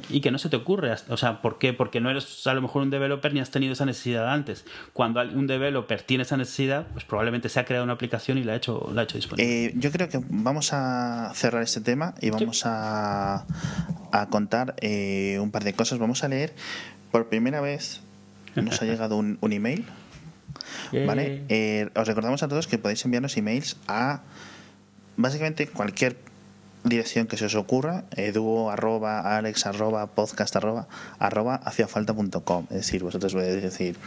Y, 0.09 0.21
que 0.21 0.31
no 0.31 0.37
se 0.37 0.47
te 0.47 0.55
ocurre. 0.55 0.95
O 1.09 1.17
sea, 1.17 1.41
¿por 1.41 1.57
qué? 1.57 1.73
Porque 1.73 1.99
no 1.99 2.09
eres 2.09 2.47
a 2.47 2.53
lo 2.53 2.61
mejor 2.61 2.81
un 2.81 2.89
developer 2.89 3.33
ni 3.33 3.41
has 3.41 3.51
tenido 3.51 3.73
esa 3.73 3.85
necesidad 3.85 4.31
antes. 4.31 4.63
Cuando 4.93 5.21
un 5.21 5.47
developer 5.47 6.01
tiene 6.01 6.23
esa 6.23 6.37
necesidad, 6.37 6.87
pues 6.93 7.03
probablemente 7.03 7.49
se 7.49 7.59
ha 7.59 7.65
creado 7.65 7.83
una 7.83 7.91
aplicación 7.91 8.37
y 8.37 8.45
la 8.45 8.53
ha 8.53 8.55
hecho, 8.55 8.89
la 8.93 9.01
ha 9.01 9.03
hecho 9.03 9.17
disponible. 9.17 9.65
Eh, 9.65 9.73
yo 9.75 9.91
creo 9.91 10.07
que 10.07 10.21
vamos 10.29 10.71
a 10.71 11.33
cerrar 11.35 11.61
este 11.61 11.81
tema 11.81 12.15
y 12.21 12.29
vamos 12.29 12.65
a, 12.65 13.45
a, 14.13 14.29
contar 14.29 14.75
eh, 14.79 15.39
un 15.41 15.51
par 15.51 15.65
de 15.65 15.73
cosas. 15.73 15.99
Vamos 15.99 16.23
a 16.23 16.29
leer 16.29 16.53
por 17.11 17.27
primera 17.27 17.59
vez. 17.59 17.99
Nos 18.55 18.81
ha 18.81 18.85
llegado 18.85 19.17
un, 19.17 19.37
un 19.41 19.51
email 19.51 19.85
¿Vale? 21.05 21.43
Eh, 21.49 21.89
os 21.95 22.07
recordamos 22.07 22.43
a 22.43 22.47
todos 22.47 22.67
que 22.67 22.77
podéis 22.77 23.03
enviarnos 23.05 23.37
emails 23.37 23.77
a 23.87 24.21
básicamente 25.17 25.67
cualquier 25.67 26.17
dirección 26.85 27.27
que 27.27 27.37
se 27.37 27.45
os 27.45 27.55
ocurra, 27.55 28.05
edu 28.15 28.69
arroba, 28.69 29.37
alex 29.37 29.65
arroba, 29.65 30.05
podcast 30.07 30.55
arroba, 30.55 30.87
arroba 31.17 31.55
hacia 31.55 31.87
falta 31.87 32.13
punto 32.13 32.45
com. 32.45 32.65
Es 32.69 32.85
decir, 32.85 33.03
vosotros 33.03 33.33
podéis 33.33 33.63
decir 33.63 33.97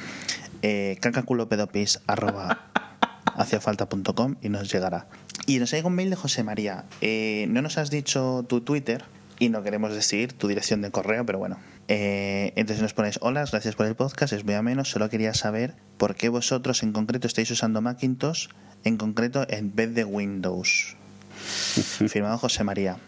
eh, 0.62 0.96
cacaculopedopis 1.00 2.00
arroba 2.06 2.70
hacia 3.36 3.60
falta 3.60 3.88
punto 3.88 4.14
com 4.14 4.36
y 4.42 4.48
nos 4.48 4.70
llegará. 4.72 5.06
Y 5.46 5.58
nos 5.58 5.70
llega 5.72 5.88
un 5.88 5.94
mail 5.94 6.10
de 6.10 6.16
José 6.16 6.44
María. 6.44 6.84
Eh, 7.00 7.46
no 7.48 7.62
nos 7.62 7.78
has 7.78 7.90
dicho 7.90 8.44
tu 8.48 8.60
Twitter 8.60 9.04
y 9.38 9.48
no 9.48 9.62
queremos 9.62 9.92
decir 9.92 10.32
tu 10.32 10.46
dirección 10.46 10.82
de 10.82 10.90
correo, 10.90 11.26
pero 11.26 11.38
bueno, 11.38 11.58
eh, 11.88 12.52
entonces 12.56 12.82
nos 12.82 12.92
ponéis, 12.92 13.18
hola, 13.22 13.44
gracias 13.50 13.74
por 13.74 13.86
el 13.86 13.94
podcast, 13.94 14.34
es 14.34 14.44
muy 14.44 14.54
ameno, 14.54 14.84
solo 14.84 15.08
quería 15.08 15.32
saber 15.32 15.74
por 15.96 16.14
qué 16.14 16.28
vosotros 16.28 16.82
en 16.82 16.92
concreto 16.92 17.26
estáis 17.26 17.50
usando 17.50 17.80
Macintosh, 17.80 18.48
en 18.84 18.98
concreto 18.98 19.46
en 19.48 19.74
vez 19.74 19.94
de 19.94 20.04
Windows. 20.04 20.96
Firmado 22.08 22.36
José 22.36 22.62
María. 22.62 22.98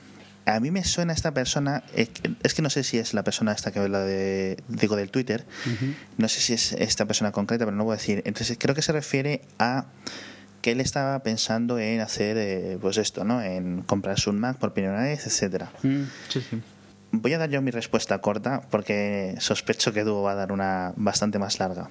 A 0.46 0.58
mí 0.58 0.70
me 0.70 0.82
suena 0.82 1.12
esta 1.12 1.32
persona, 1.32 1.84
es 1.94 2.54
que 2.54 2.62
no 2.62 2.70
sé 2.70 2.82
si 2.82 2.96
es 2.96 3.12
la 3.12 3.22
persona 3.22 3.52
esta 3.52 3.70
que 3.70 3.78
habla 3.78 4.00
de, 4.00 4.56
digo, 4.68 4.96
del 4.96 5.10
Twitter, 5.10 5.44
no 6.16 6.28
sé 6.28 6.40
si 6.40 6.54
es 6.54 6.72
esta 6.72 7.04
persona 7.04 7.30
concreta, 7.30 7.66
pero 7.66 7.76
no 7.76 7.84
voy 7.84 7.92
a 7.92 7.96
decir. 7.98 8.22
Entonces 8.24 8.56
creo 8.58 8.74
que 8.74 8.82
se 8.82 8.92
refiere 8.92 9.42
a 9.58 9.84
que 10.62 10.72
él 10.72 10.80
estaba 10.80 11.22
pensando 11.22 11.78
en 11.78 12.00
hacer, 12.00 12.36
eh, 12.38 12.78
pues 12.80 12.96
esto, 12.96 13.24
¿no? 13.24 13.42
En 13.42 13.82
comprarse 13.82 14.30
un 14.30 14.40
Mac 14.40 14.56
por 14.56 14.72
primera 14.72 15.02
vez, 15.02 15.26
etcétera. 15.26 15.70
Mm, 15.82 16.04
sí, 16.28 16.40
sí. 16.48 16.62
Voy 17.12 17.32
a 17.32 17.38
dar 17.38 17.50
yo 17.50 17.60
mi 17.60 17.72
respuesta 17.72 18.20
corta 18.20 18.62
porque 18.70 19.34
sospecho 19.40 19.92
que 19.92 20.04
Duo 20.04 20.22
va 20.22 20.32
a 20.32 20.36
dar 20.36 20.52
una 20.52 20.92
bastante 20.94 21.40
más 21.40 21.58
larga. 21.58 21.90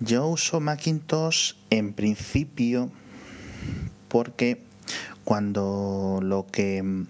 Yo 0.00 0.26
uso 0.26 0.60
Macintosh 0.60 1.54
en 1.70 1.94
principio 1.94 2.90
porque 4.08 4.60
cuando 5.24 6.20
lo 6.22 6.46
que 6.46 7.06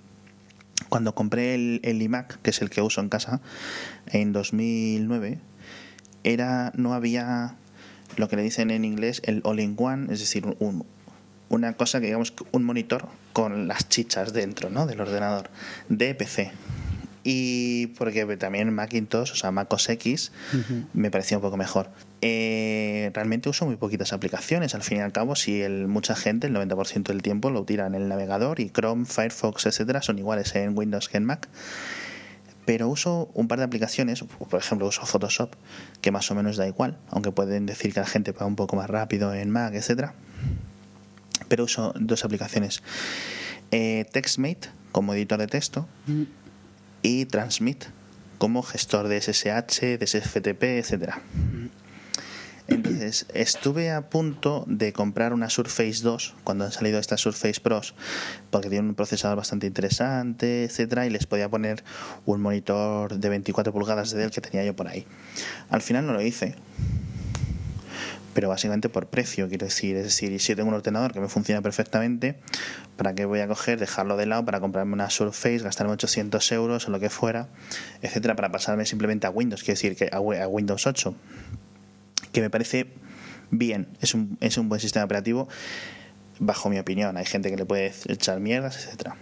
cuando 0.88 1.14
compré 1.14 1.54
el, 1.54 2.02
iMac, 2.02 2.40
que 2.40 2.50
es 2.50 2.62
el 2.62 2.70
que 2.70 2.82
uso 2.82 3.00
en 3.00 3.08
casa, 3.08 3.40
en 4.06 4.32
2009, 4.32 5.38
era 6.22 6.72
no 6.76 6.94
había 6.94 7.56
lo 8.16 8.28
que 8.28 8.36
le 8.36 8.42
dicen 8.42 8.70
en 8.70 8.84
inglés 8.84 9.22
el 9.24 9.42
all-in-one, 9.44 10.12
es 10.12 10.20
decir, 10.20 10.46
un, 10.60 10.86
una 11.48 11.72
cosa 11.74 11.98
que 11.98 12.06
digamos 12.06 12.32
un 12.52 12.62
monitor 12.62 13.08
con 13.32 13.66
las 13.66 13.88
chichas 13.88 14.32
dentro 14.32 14.70
¿no? 14.70 14.86
del 14.86 15.00
ordenador 15.00 15.50
de 15.88 16.14
PC 16.14 16.52
y 17.24 17.88
porque 17.88 18.24
también 18.36 18.72
Macintosh, 18.72 19.32
o 19.32 19.34
sea, 19.34 19.50
Mac 19.50 19.72
OS 19.72 19.88
X, 19.90 20.32
me 20.92 21.10
parecía 21.10 21.38
un 21.38 21.42
poco 21.42 21.56
mejor. 21.56 21.90
Eh, 22.20 23.10
realmente 23.14 23.48
uso 23.48 23.66
muy 23.66 23.76
poquitas 23.76 24.12
aplicaciones, 24.12 24.74
al 24.74 24.82
fin 24.82 24.98
y 24.98 25.00
al 25.00 25.12
cabo, 25.12 25.36
si 25.36 25.62
el, 25.62 25.88
mucha 25.88 26.14
gente, 26.14 26.46
el 26.46 26.54
90% 26.54 27.04
del 27.04 27.22
tiempo, 27.22 27.50
lo 27.50 27.64
tira 27.64 27.86
en 27.86 27.94
el 27.94 28.08
navegador 28.08 28.60
y 28.60 28.70
Chrome, 28.70 29.04
Firefox, 29.04 29.66
etcétera, 29.66 30.02
son 30.02 30.18
iguales 30.18 30.54
en 30.54 30.76
Windows 30.76 31.08
que 31.08 31.16
en 31.16 31.24
Mac. 31.24 31.48
Pero 32.64 32.88
uso 32.88 33.30
un 33.32 33.48
par 33.48 33.58
de 33.58 33.64
aplicaciones, 33.64 34.22
por 34.22 34.60
ejemplo, 34.60 34.86
uso 34.86 35.06
Photoshop, 35.06 35.54
que 36.02 36.10
más 36.10 36.30
o 36.30 36.34
menos 36.34 36.56
da 36.56 36.66
igual, 36.66 36.98
aunque 37.10 37.32
pueden 37.32 37.66
decir 37.66 37.94
que 37.94 38.00
la 38.00 38.06
gente 38.06 38.32
va 38.32 38.44
un 38.46 38.56
poco 38.56 38.76
más 38.76 38.90
rápido 38.90 39.32
en 39.32 39.50
Mac, 39.50 39.74
etcétera. 39.74 40.14
Pero 41.48 41.64
uso 41.64 41.94
dos 41.98 42.24
aplicaciones. 42.24 42.82
Eh, 43.70 44.06
TextMate 44.12 44.68
como 44.92 45.14
editor 45.14 45.38
de 45.38 45.46
texto 45.46 45.86
mm 46.06 46.22
y 47.03 47.26
Transmit 47.26 47.84
como 48.38 48.62
gestor 48.62 49.09
de 49.09 49.20
SSH, 49.20 49.99
de 49.99 50.07
SFTP, 50.07 50.62
etcétera. 50.62 51.20
Entonces, 52.68 53.26
estuve 53.32 53.90
a 53.90 54.11
punto 54.11 54.64
de 54.66 54.92
comprar 54.92 55.32
una 55.32 55.49
Surface 55.49 56.03
2 56.03 56.34
cuando 56.44 56.66
han 56.66 56.72
salido 56.72 56.99
estas 56.99 57.22
Surface 57.22 57.61
Pros, 57.62 57.94
porque 58.51 58.68
tiene 58.68 58.86
un 58.86 58.94
procesador 58.94 59.38
bastante 59.38 59.66
interesante, 59.66 60.64
etcétera, 60.64 61.07
y 61.07 61.11
les 61.11 61.26
podía 61.26 61.49
poner 61.49 61.82
un 62.26 62.42
monitor 62.42 63.18
de 63.18 63.28
24 63.30 63.72
pulgadas 63.72 64.11
de 64.11 64.18
Dell 64.18 64.30
que 64.30 64.42
tenía 64.42 64.66
yo 64.66 64.76
por 64.76 64.86
ahí. 64.86 65.07
Al 65.70 65.80
final 65.80 66.07
no 66.07 66.12
lo 66.12 66.20
hice, 66.20 66.57
pero 68.34 68.48
básicamente 68.48 68.88
por 68.88 69.06
precio, 69.06 69.48
quiero 69.48 69.66
decir. 69.66 69.96
Es 69.96 70.04
decir, 70.04 70.38
si 70.40 70.54
tengo 70.54 70.68
un 70.68 70.74
ordenador 70.74 71.12
que 71.12 71.20
me 71.20 71.28
funciona 71.28 71.62
perfectamente, 71.62 72.38
¿para 72.96 73.14
qué 73.14 73.24
voy 73.24 73.40
a 73.40 73.48
coger, 73.48 73.78
dejarlo 73.78 74.16
de 74.16 74.26
lado 74.26 74.44
para 74.44 74.60
comprarme 74.60 74.92
una 74.92 75.10
Surface, 75.10 75.58
gastarme 75.58 75.92
800 75.92 76.52
euros 76.52 76.88
o 76.88 76.90
lo 76.90 77.00
que 77.00 77.10
fuera, 77.10 77.48
etcétera, 78.02 78.36
para 78.36 78.50
pasarme 78.50 78.86
simplemente 78.86 79.26
a 79.26 79.30
Windows? 79.30 79.62
Quiero 79.62 79.74
decir, 79.74 79.96
que 79.96 80.10
a 80.12 80.20
Windows 80.20 80.86
8, 80.86 81.14
que 82.32 82.40
me 82.40 82.50
parece 82.50 82.86
bien, 83.50 83.88
es 84.00 84.14
un, 84.14 84.36
es 84.40 84.58
un 84.58 84.68
buen 84.68 84.80
sistema 84.80 85.04
operativo, 85.04 85.48
bajo 86.38 86.68
mi 86.68 86.78
opinión. 86.78 87.16
Hay 87.16 87.24
gente 87.24 87.50
que 87.50 87.56
le 87.56 87.64
puede 87.64 87.92
echar 88.08 88.40
mierdas, 88.40 88.76
etcétera 88.76 89.16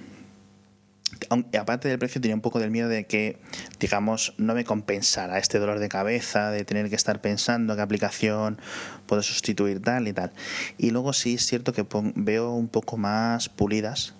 aparte 1.59 1.89
del 1.89 1.99
precio, 1.99 2.21
tenía 2.21 2.35
un 2.35 2.41
poco 2.41 2.59
del 2.59 2.71
miedo 2.71 2.89
de 2.89 3.07
que, 3.07 3.39
digamos, 3.81 4.35
no 4.39 4.55
me 4.55 4.65
compensara 4.65 5.39
este 5.39 5.59
dolor 5.59 5.79
de 5.79 5.89
cabeza, 5.89 6.51
de 6.51 6.65
tener 6.65 6.89
que 6.89 6.97
estar 6.97 7.21
pensando 7.21 7.77
qué 7.77 7.83
aplicación 7.83 8.59
puedo 9.07 9.23
sustituir 9.23 9.81
tal 9.81 10.09
y 10.09 10.13
tal. 10.13 10.33
Y 10.79 10.91
luego 10.91 11.13
sí 11.13 11.35
es 11.35 11.47
cierto 11.47 11.73
que 11.73 11.87
veo 12.15 12.53
un 12.53 12.69
poco 12.69 12.97
más 12.97 13.49
pulidas 13.49 14.15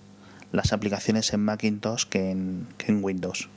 las 0.53 0.73
aplicaciones 0.73 1.33
en 1.33 1.41
Macintosh 1.41 2.05
que 2.05 2.31
en, 2.31 2.67
Windows. 2.89 3.49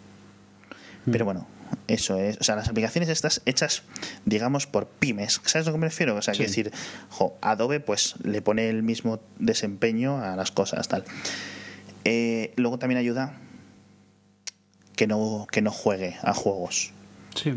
Mm. 1.05 1.11
Pero 1.11 1.25
bueno, 1.25 1.47
eso 1.87 2.17
es. 2.17 2.37
O 2.39 2.43
sea, 2.43 2.55
las 2.55 2.69
aplicaciones 2.69 3.09
estas 3.09 3.41
hechas, 3.45 3.83
digamos, 4.25 4.67
por 4.67 4.87
pymes. 4.87 5.41
¿Sabes 5.45 5.67
a 5.67 5.69
lo 5.71 5.75
que 5.75 5.79
me 5.79 5.87
refiero? 5.87 6.15
O 6.15 6.21
sea, 6.21 6.33
que 6.33 6.43
decir, 6.43 6.71
Adobe 7.41 7.79
pues 7.79 8.15
le 8.23 8.41
pone 8.41 8.69
el 8.69 8.83
mismo 8.83 9.19
desempeño 9.37 10.21
a 10.21 10.35
las 10.35 10.51
cosas, 10.51 10.87
tal. 10.87 11.05
Eh, 12.05 12.53
luego 12.55 12.79
también 12.79 12.99
ayuda 12.99 13.37
que 14.95 15.07
no, 15.07 15.47
que 15.51 15.61
no 15.61 15.71
juegue 15.71 16.17
a 16.21 16.33
juegos. 16.33 16.91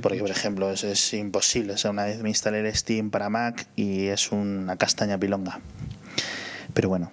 Porque, 0.01 0.21
por 0.21 0.31
ejemplo, 0.31 0.71
es, 0.71 0.85
es 0.85 1.15
imposible. 1.15 1.73
O 1.73 1.77
sea, 1.77 1.91
una 1.91 2.05
vez 2.05 2.23
me 2.23 2.29
instalé 2.29 2.61
el 2.61 2.75
Steam 2.75 3.11
para 3.11 3.31
Mac 3.31 3.67
y 3.75 4.07
es 4.07 4.31
una 4.31 4.77
castaña 4.77 5.19
pilonga. 5.19 5.61
Pero 6.75 6.89
bueno. 6.89 7.11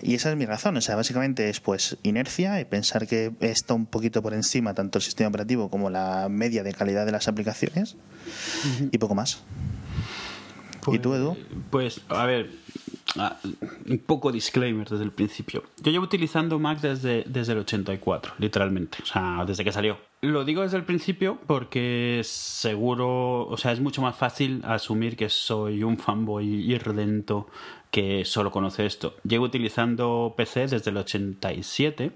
Y 0.00 0.14
esa 0.14 0.30
es 0.30 0.36
mi 0.36 0.46
razón. 0.46 0.76
O 0.76 0.80
sea, 0.80 0.96
básicamente 0.96 1.48
es 1.48 1.60
pues 1.60 1.96
inercia 2.02 2.60
y 2.60 2.64
pensar 2.64 3.06
que 3.06 3.32
está 3.40 3.74
un 3.74 3.86
poquito 3.86 4.22
por 4.22 4.32
encima 4.32 4.74
tanto 4.74 4.98
el 4.98 5.02
sistema 5.02 5.28
operativo 5.28 5.70
como 5.70 5.90
la 5.90 6.28
media 6.28 6.62
de 6.62 6.72
calidad 6.72 7.04
de 7.04 7.12
las 7.12 7.28
aplicaciones 7.28 7.96
y 8.92 8.98
poco 8.98 9.14
más. 9.14 9.42
¿Y 10.86 10.98
tú, 11.00 11.14
Edu? 11.14 11.36
Pues, 11.70 12.00
a 12.08 12.24
ver, 12.24 12.50
ah, 13.16 13.36
un 13.88 13.98
poco 13.98 14.32
disclaimer 14.32 14.88
desde 14.88 15.04
el 15.04 15.12
principio. 15.12 15.64
Yo 15.82 15.90
llevo 15.90 16.04
utilizando 16.04 16.58
Mac 16.58 16.80
desde, 16.80 17.24
desde 17.26 17.52
el 17.52 17.60
84, 17.60 18.34
literalmente. 18.38 18.98
O 19.02 19.06
sea, 19.06 19.44
desde 19.46 19.64
que 19.64 19.72
salió. 19.72 19.98
Lo 20.20 20.44
digo 20.44 20.62
desde 20.62 20.76
el 20.76 20.84
principio 20.84 21.38
porque 21.46 22.22
seguro, 22.24 23.46
o 23.46 23.56
sea, 23.56 23.72
es 23.72 23.80
mucho 23.80 24.02
más 24.02 24.16
fácil 24.16 24.62
asumir 24.64 25.16
que 25.16 25.28
soy 25.28 25.84
un 25.84 25.96
fanboy 25.96 26.44
irredento 26.46 27.48
que 27.90 28.24
solo 28.24 28.50
conoce 28.50 28.84
esto. 28.84 29.14
Llevo 29.24 29.44
utilizando 29.44 30.34
PC 30.36 30.66
desde 30.66 30.90
el 30.90 30.96
87 30.96 32.12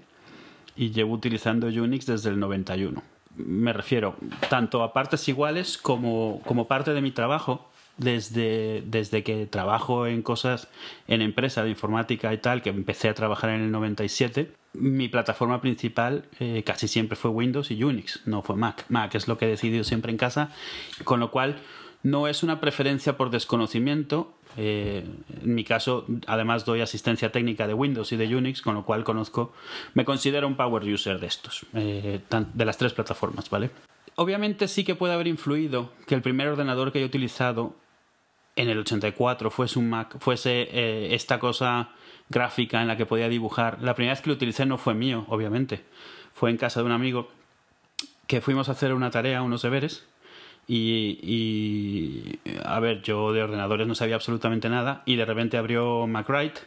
y 0.75 0.91
llevo 0.91 1.13
utilizando 1.13 1.67
Unix 1.67 2.05
desde 2.05 2.29
el 2.29 2.39
91. 2.39 3.01
Me 3.35 3.73
refiero 3.73 4.15
tanto 4.49 4.83
a 4.83 4.93
partes 4.93 5.27
iguales 5.27 5.77
como, 5.77 6.41
como 6.45 6.67
parte 6.67 6.93
de 6.93 7.01
mi 7.01 7.11
trabajo 7.11 7.69
desde, 7.97 8.83
desde 8.85 9.23
que 9.23 9.45
trabajo 9.45 10.07
en 10.07 10.21
cosas 10.21 10.67
en 11.07 11.21
empresa 11.21 11.63
de 11.63 11.69
informática 11.69 12.33
y 12.33 12.37
tal, 12.37 12.61
que 12.61 12.69
empecé 12.69 13.09
a 13.09 13.13
trabajar 13.13 13.51
en 13.51 13.61
el 13.61 13.71
97, 13.71 14.51
mi 14.73 15.07
plataforma 15.07 15.61
principal 15.61 16.25
eh, 16.39 16.63
casi 16.65 16.87
siempre 16.87 17.15
fue 17.15 17.31
Windows 17.31 17.69
y 17.71 17.83
Unix, 17.83 18.21
no 18.25 18.41
fue 18.41 18.55
Mac. 18.55 18.85
Mac 18.89 19.13
es 19.15 19.27
lo 19.27 19.37
que 19.37 19.45
he 19.45 19.49
decidido 19.49 19.83
siempre 19.83 20.11
en 20.11 20.17
casa, 20.17 20.51
con 21.03 21.19
lo 21.19 21.29
cual 21.31 21.57
no 22.01 22.27
es 22.27 22.43
una 22.43 22.59
preferencia 22.59 23.15
por 23.15 23.29
desconocimiento. 23.29 24.33
Eh, 24.57 25.05
en 25.41 25.55
mi 25.55 25.63
caso, 25.63 26.05
además 26.27 26.65
doy 26.65 26.81
asistencia 26.81 27.31
técnica 27.31 27.65
de 27.65 27.73
Windows 27.73 28.11
y 28.11 28.17
de 28.17 28.35
Unix, 28.35 28.61
con 28.61 28.75
lo 28.75 28.83
cual 28.83 29.03
conozco, 29.03 29.53
me 29.93 30.05
considero 30.05 30.47
un 30.47 30.55
power 30.55 30.83
user 30.83 31.19
de 31.19 31.27
estos, 31.27 31.65
eh, 31.73 32.19
de 32.29 32.65
las 32.65 32.77
tres 32.77 32.93
plataformas, 32.93 33.49
¿vale? 33.49 33.71
Obviamente 34.15 34.67
sí 34.67 34.83
que 34.83 34.93
puede 34.93 35.13
haber 35.13 35.27
influido 35.27 35.91
que 36.05 36.13
el 36.13 36.21
primer 36.21 36.47
ordenador 36.47 36.91
que 36.91 37.01
he 37.01 37.05
utilizado 37.05 37.75
en 38.55 38.69
el 38.69 38.79
84 38.79 39.49
fuese 39.49 39.79
un 39.79 39.89
Mac, 39.89 40.17
fuese 40.19 40.67
eh, 40.71 41.15
esta 41.15 41.39
cosa 41.39 41.89
gráfica 42.29 42.81
en 42.81 42.87
la 42.87 42.97
que 42.97 43.05
podía 43.05 43.29
dibujar. 43.29 43.81
La 43.81 43.95
primera 43.95 44.13
vez 44.13 44.21
que 44.21 44.29
lo 44.29 44.35
utilicé 44.35 44.65
no 44.65 44.77
fue 44.77 44.93
mío, 44.93 45.25
obviamente. 45.27 45.83
Fue 46.33 46.49
en 46.49 46.57
casa 46.57 46.79
de 46.79 46.85
un 46.85 46.91
amigo 46.91 47.29
que 48.27 48.41
fuimos 48.41 48.69
a 48.69 48.73
hacer 48.73 48.93
una 48.93 49.11
tarea, 49.11 49.41
unos 49.41 49.61
deberes. 49.61 50.05
Y, 50.67 51.19
y 51.21 52.39
a 52.63 52.79
ver, 52.79 53.01
yo 53.01 53.33
de 53.33 53.43
ordenadores 53.43 53.85
no 53.87 53.95
sabía 53.95 54.15
absolutamente 54.15 54.69
nada. 54.69 55.03
Y 55.05 55.15
de 55.15 55.25
repente 55.25 55.57
abrió 55.57 56.07
MacWrite. 56.07 56.61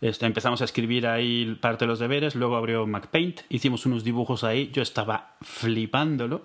Este, 0.00 0.26
empezamos 0.26 0.60
a 0.60 0.64
escribir 0.64 1.06
ahí 1.06 1.56
parte 1.60 1.84
de 1.84 1.88
los 1.88 1.98
deberes. 1.98 2.34
Luego 2.34 2.56
abrió 2.56 2.86
MacPaint. 2.86 3.40
Hicimos 3.48 3.86
unos 3.86 4.04
dibujos 4.04 4.44
ahí. 4.44 4.70
Yo 4.72 4.82
estaba 4.82 5.34
flipándolo 5.40 6.42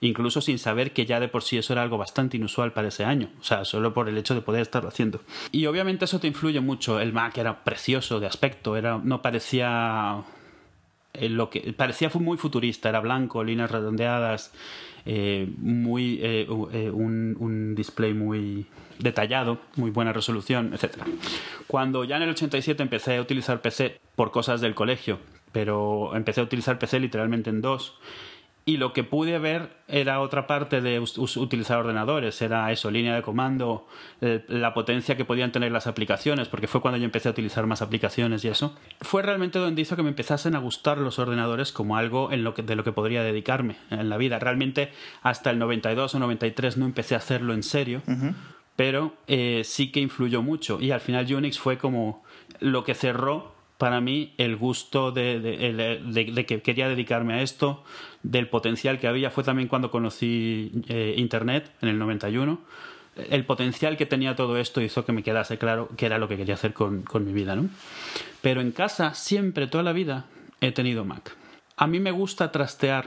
incluso 0.00 0.40
sin 0.40 0.58
saber 0.58 0.92
que 0.92 1.06
ya 1.06 1.20
de 1.20 1.28
por 1.28 1.42
sí 1.42 1.58
eso 1.58 1.72
era 1.72 1.82
algo 1.82 1.98
bastante 1.98 2.36
inusual 2.36 2.72
para 2.72 2.88
ese 2.88 3.04
año, 3.04 3.28
o 3.40 3.44
sea, 3.44 3.64
solo 3.64 3.92
por 3.92 4.08
el 4.08 4.16
hecho 4.16 4.34
de 4.34 4.40
poder 4.40 4.62
estarlo 4.62 4.88
haciendo. 4.88 5.20
Y 5.52 5.66
obviamente 5.66 6.06
eso 6.06 6.20
te 6.20 6.26
influye 6.26 6.60
mucho, 6.60 7.00
el 7.00 7.12
Mac 7.12 7.36
era 7.38 7.64
precioso 7.64 8.20
de 8.20 8.26
aspecto, 8.26 8.76
era 8.76 8.98
no 9.02 9.22
parecía 9.22 10.24
eh, 11.12 11.28
lo 11.28 11.50
que 11.50 11.72
parecía 11.74 12.10
muy 12.14 12.38
futurista, 12.38 12.88
era 12.88 13.00
blanco, 13.00 13.44
líneas 13.44 13.70
redondeadas, 13.70 14.52
eh, 15.06 15.48
muy 15.58 16.20
eh, 16.22 16.46
un, 16.48 17.36
un, 17.38 17.74
display 17.74 18.14
muy 18.14 18.66
detallado, 18.98 19.58
muy 19.76 19.90
buena 19.90 20.12
resolución, 20.12 20.72
etc. 20.74 20.98
Cuando 21.66 22.04
ya 22.04 22.16
en 22.16 22.22
el 22.22 22.30
87 22.30 22.82
empecé 22.82 23.16
a 23.16 23.20
utilizar 23.20 23.60
PC 23.60 23.98
por 24.14 24.30
cosas 24.30 24.60
del 24.60 24.74
colegio, 24.74 25.18
pero 25.52 26.14
empecé 26.14 26.40
a 26.40 26.44
utilizar 26.44 26.78
PC 26.78 27.00
literalmente 27.00 27.50
en 27.50 27.60
dos, 27.60 27.94
y 28.64 28.76
lo 28.76 28.92
que 28.92 29.04
pude 29.04 29.38
ver 29.38 29.70
era 29.88 30.20
otra 30.20 30.46
parte 30.46 30.80
de 30.80 31.00
utilizar 31.00 31.78
ordenadores, 31.78 32.40
era 32.42 32.70
eso, 32.70 32.90
línea 32.90 33.14
de 33.14 33.22
comando, 33.22 33.86
la 34.20 34.74
potencia 34.74 35.16
que 35.16 35.24
podían 35.24 35.50
tener 35.50 35.72
las 35.72 35.86
aplicaciones, 35.86 36.48
porque 36.48 36.68
fue 36.68 36.80
cuando 36.80 36.98
yo 36.98 37.04
empecé 37.04 37.28
a 37.28 37.32
utilizar 37.32 37.66
más 37.66 37.82
aplicaciones 37.82 38.44
y 38.44 38.48
eso. 38.48 38.76
Fue 39.00 39.22
realmente 39.22 39.58
donde 39.58 39.82
hizo 39.82 39.96
que 39.96 40.02
me 40.02 40.10
empezasen 40.10 40.54
a 40.54 40.58
gustar 40.58 40.98
los 40.98 41.18
ordenadores 41.18 41.72
como 41.72 41.96
algo 41.96 42.30
en 42.32 42.44
lo 42.44 42.54
que, 42.54 42.62
de 42.62 42.76
lo 42.76 42.84
que 42.84 42.92
podría 42.92 43.22
dedicarme 43.22 43.76
en 43.90 44.08
la 44.08 44.16
vida. 44.16 44.38
Realmente 44.38 44.92
hasta 45.22 45.50
el 45.50 45.58
92 45.58 46.14
o 46.14 46.18
93 46.18 46.76
no 46.76 46.86
empecé 46.86 47.14
a 47.14 47.18
hacerlo 47.18 47.54
en 47.54 47.62
serio, 47.62 48.02
pero 48.76 49.14
eh, 49.26 49.62
sí 49.64 49.90
que 49.90 50.00
influyó 50.00 50.42
mucho 50.42 50.80
y 50.80 50.90
al 50.90 51.00
final 51.00 51.32
Unix 51.34 51.58
fue 51.58 51.78
como 51.78 52.22
lo 52.60 52.84
que 52.84 52.94
cerró 52.94 53.59
para 53.80 54.02
mí 54.02 54.34
el 54.36 54.56
gusto 54.56 55.10
de, 55.10 55.40
de, 55.40 56.46
que 56.46 56.60
quería 56.60 56.86
dedicarme 56.86 57.32
a 57.32 57.40
esto, 57.40 57.82
del 58.22 58.46
potencial 58.46 58.98
que 58.98 59.08
había, 59.08 59.30
fue 59.30 59.42
también 59.42 59.68
cuando 59.68 59.90
conocí 59.90 60.70
eh, 60.88 61.14
Internet 61.16 61.72
en 61.80 61.88
el 61.88 61.98
91. 61.98 62.60
El 63.30 63.46
potencial 63.46 63.96
que 63.96 64.04
tenía 64.04 64.36
todo 64.36 64.58
esto 64.58 64.82
hizo 64.82 65.06
que 65.06 65.12
me 65.12 65.22
quedase 65.22 65.56
claro 65.56 65.88
que 65.96 66.04
era 66.04 66.18
lo 66.18 66.28
que 66.28 66.36
quería 66.36 66.56
hacer 66.56 66.74
con, 66.74 67.00
con 67.04 67.24
mi 67.24 67.32
vida. 67.32 67.56
¿no? 67.56 67.70
Pero 68.42 68.60
en 68.60 68.70
casa, 68.70 69.14
siempre, 69.14 69.66
toda 69.66 69.82
la 69.82 69.94
vida, 69.94 70.26
he 70.60 70.72
tenido 70.72 71.06
Mac. 71.06 71.34
A 71.78 71.86
mí 71.86 72.00
me 72.00 72.10
gusta 72.10 72.52
trastear 72.52 73.06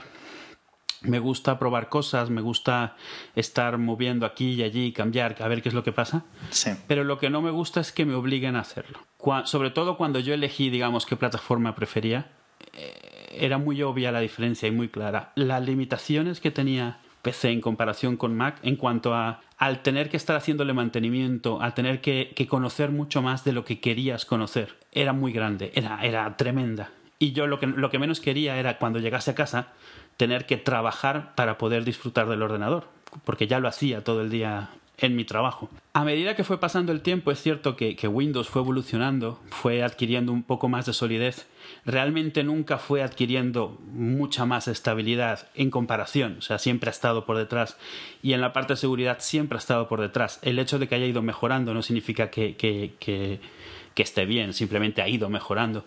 me 1.04 1.18
gusta 1.18 1.58
probar 1.58 1.88
cosas, 1.88 2.30
me 2.30 2.40
gusta 2.40 2.96
estar 3.36 3.78
moviendo 3.78 4.26
aquí 4.26 4.52
y 4.52 4.62
allí, 4.62 4.92
cambiar, 4.92 5.36
a 5.40 5.48
ver 5.48 5.62
qué 5.62 5.68
es 5.68 5.74
lo 5.74 5.84
que 5.84 5.92
pasa. 5.92 6.24
Sí. 6.50 6.70
Pero 6.86 7.04
lo 7.04 7.18
que 7.18 7.30
no 7.30 7.42
me 7.42 7.50
gusta 7.50 7.80
es 7.80 7.92
que 7.92 8.04
me 8.04 8.14
obliguen 8.14 8.56
a 8.56 8.60
hacerlo. 8.60 9.00
sobre 9.44 9.70
todo 9.70 9.96
cuando 9.96 10.20
yo 10.20 10.34
elegí, 10.34 10.70
digamos, 10.70 11.06
qué 11.06 11.16
plataforma 11.16 11.74
prefería, 11.74 12.30
eh, 12.72 12.92
era 13.32 13.58
muy 13.58 13.82
obvia 13.82 14.12
la 14.12 14.20
diferencia 14.20 14.68
y 14.68 14.72
muy 14.72 14.88
clara. 14.88 15.32
Las 15.34 15.62
limitaciones 15.64 16.40
que 16.40 16.50
tenía 16.50 16.98
PC 17.22 17.50
en 17.50 17.60
comparación 17.60 18.16
con 18.16 18.36
Mac 18.36 18.58
en 18.62 18.76
cuanto 18.76 19.14
a 19.14 19.40
al 19.56 19.82
tener 19.82 20.10
que 20.10 20.16
estar 20.16 20.36
haciéndole 20.36 20.74
mantenimiento, 20.74 21.60
al 21.60 21.74
tener 21.74 22.00
que, 22.00 22.32
que 22.36 22.46
conocer 22.46 22.90
mucho 22.90 23.22
más 23.22 23.44
de 23.44 23.52
lo 23.52 23.64
que 23.64 23.80
querías 23.80 24.26
conocer, 24.26 24.76
era 24.92 25.12
muy 25.12 25.32
grande, 25.32 25.72
era, 25.74 26.04
era 26.04 26.36
tremenda. 26.36 26.90
Y 27.18 27.32
yo 27.32 27.46
lo 27.46 27.58
que, 27.58 27.66
lo 27.66 27.90
que 27.90 27.98
menos 27.98 28.20
quería 28.20 28.58
era 28.58 28.78
cuando 28.78 28.98
llegase 28.98 29.30
a 29.30 29.34
casa 29.34 29.68
tener 30.16 30.46
que 30.46 30.56
trabajar 30.56 31.34
para 31.34 31.58
poder 31.58 31.84
disfrutar 31.84 32.28
del 32.28 32.42
ordenador, 32.42 32.88
porque 33.24 33.46
ya 33.46 33.60
lo 33.60 33.68
hacía 33.68 34.04
todo 34.04 34.22
el 34.22 34.30
día 34.30 34.70
en 34.98 35.16
mi 35.16 35.24
trabajo. 35.24 35.68
A 35.92 36.04
medida 36.04 36.36
que 36.36 36.44
fue 36.44 36.60
pasando 36.60 36.92
el 36.92 37.00
tiempo, 37.00 37.30
es 37.32 37.42
cierto 37.42 37.76
que, 37.76 37.96
Windows 38.06 38.48
fue 38.48 38.62
evolucionando, 38.62 39.40
fue 39.50 39.82
adquiriendo 39.82 40.32
un 40.32 40.42
poco 40.42 40.68
más 40.68 40.86
de 40.86 40.92
solidez, 40.92 41.46
realmente 41.84 42.44
nunca 42.44 42.78
fue 42.78 43.02
adquiriendo 43.02 43.78
mucha 43.92 44.44
más 44.46 44.68
estabilidad 44.68 45.48
en 45.54 45.70
comparación, 45.70 46.36
o 46.38 46.42
sea, 46.42 46.58
siempre 46.58 46.90
ha 46.90 46.92
estado 46.92 47.24
por 47.24 47.36
detrás 47.36 47.76
y 48.22 48.34
en 48.34 48.40
la 48.40 48.52
parte 48.52 48.74
de 48.74 48.78
seguridad 48.78 49.18
siempre 49.20 49.56
ha 49.56 49.58
estado 49.58 49.88
por 49.88 50.00
detrás. 50.00 50.38
El 50.42 50.58
hecho 50.58 50.78
de 50.78 50.86
que 50.86 50.94
haya 50.94 51.06
ido 51.06 51.22
mejorando 51.22 51.74
no 51.74 51.82
significa 51.82 52.30
que, 52.30 52.56
que, 52.56 52.94
que 52.98 54.02
esté 54.02 54.26
bien, 54.26 54.52
simplemente 54.52 55.02
ha 55.02 55.08
ido 55.08 55.28
mejorando. 55.28 55.84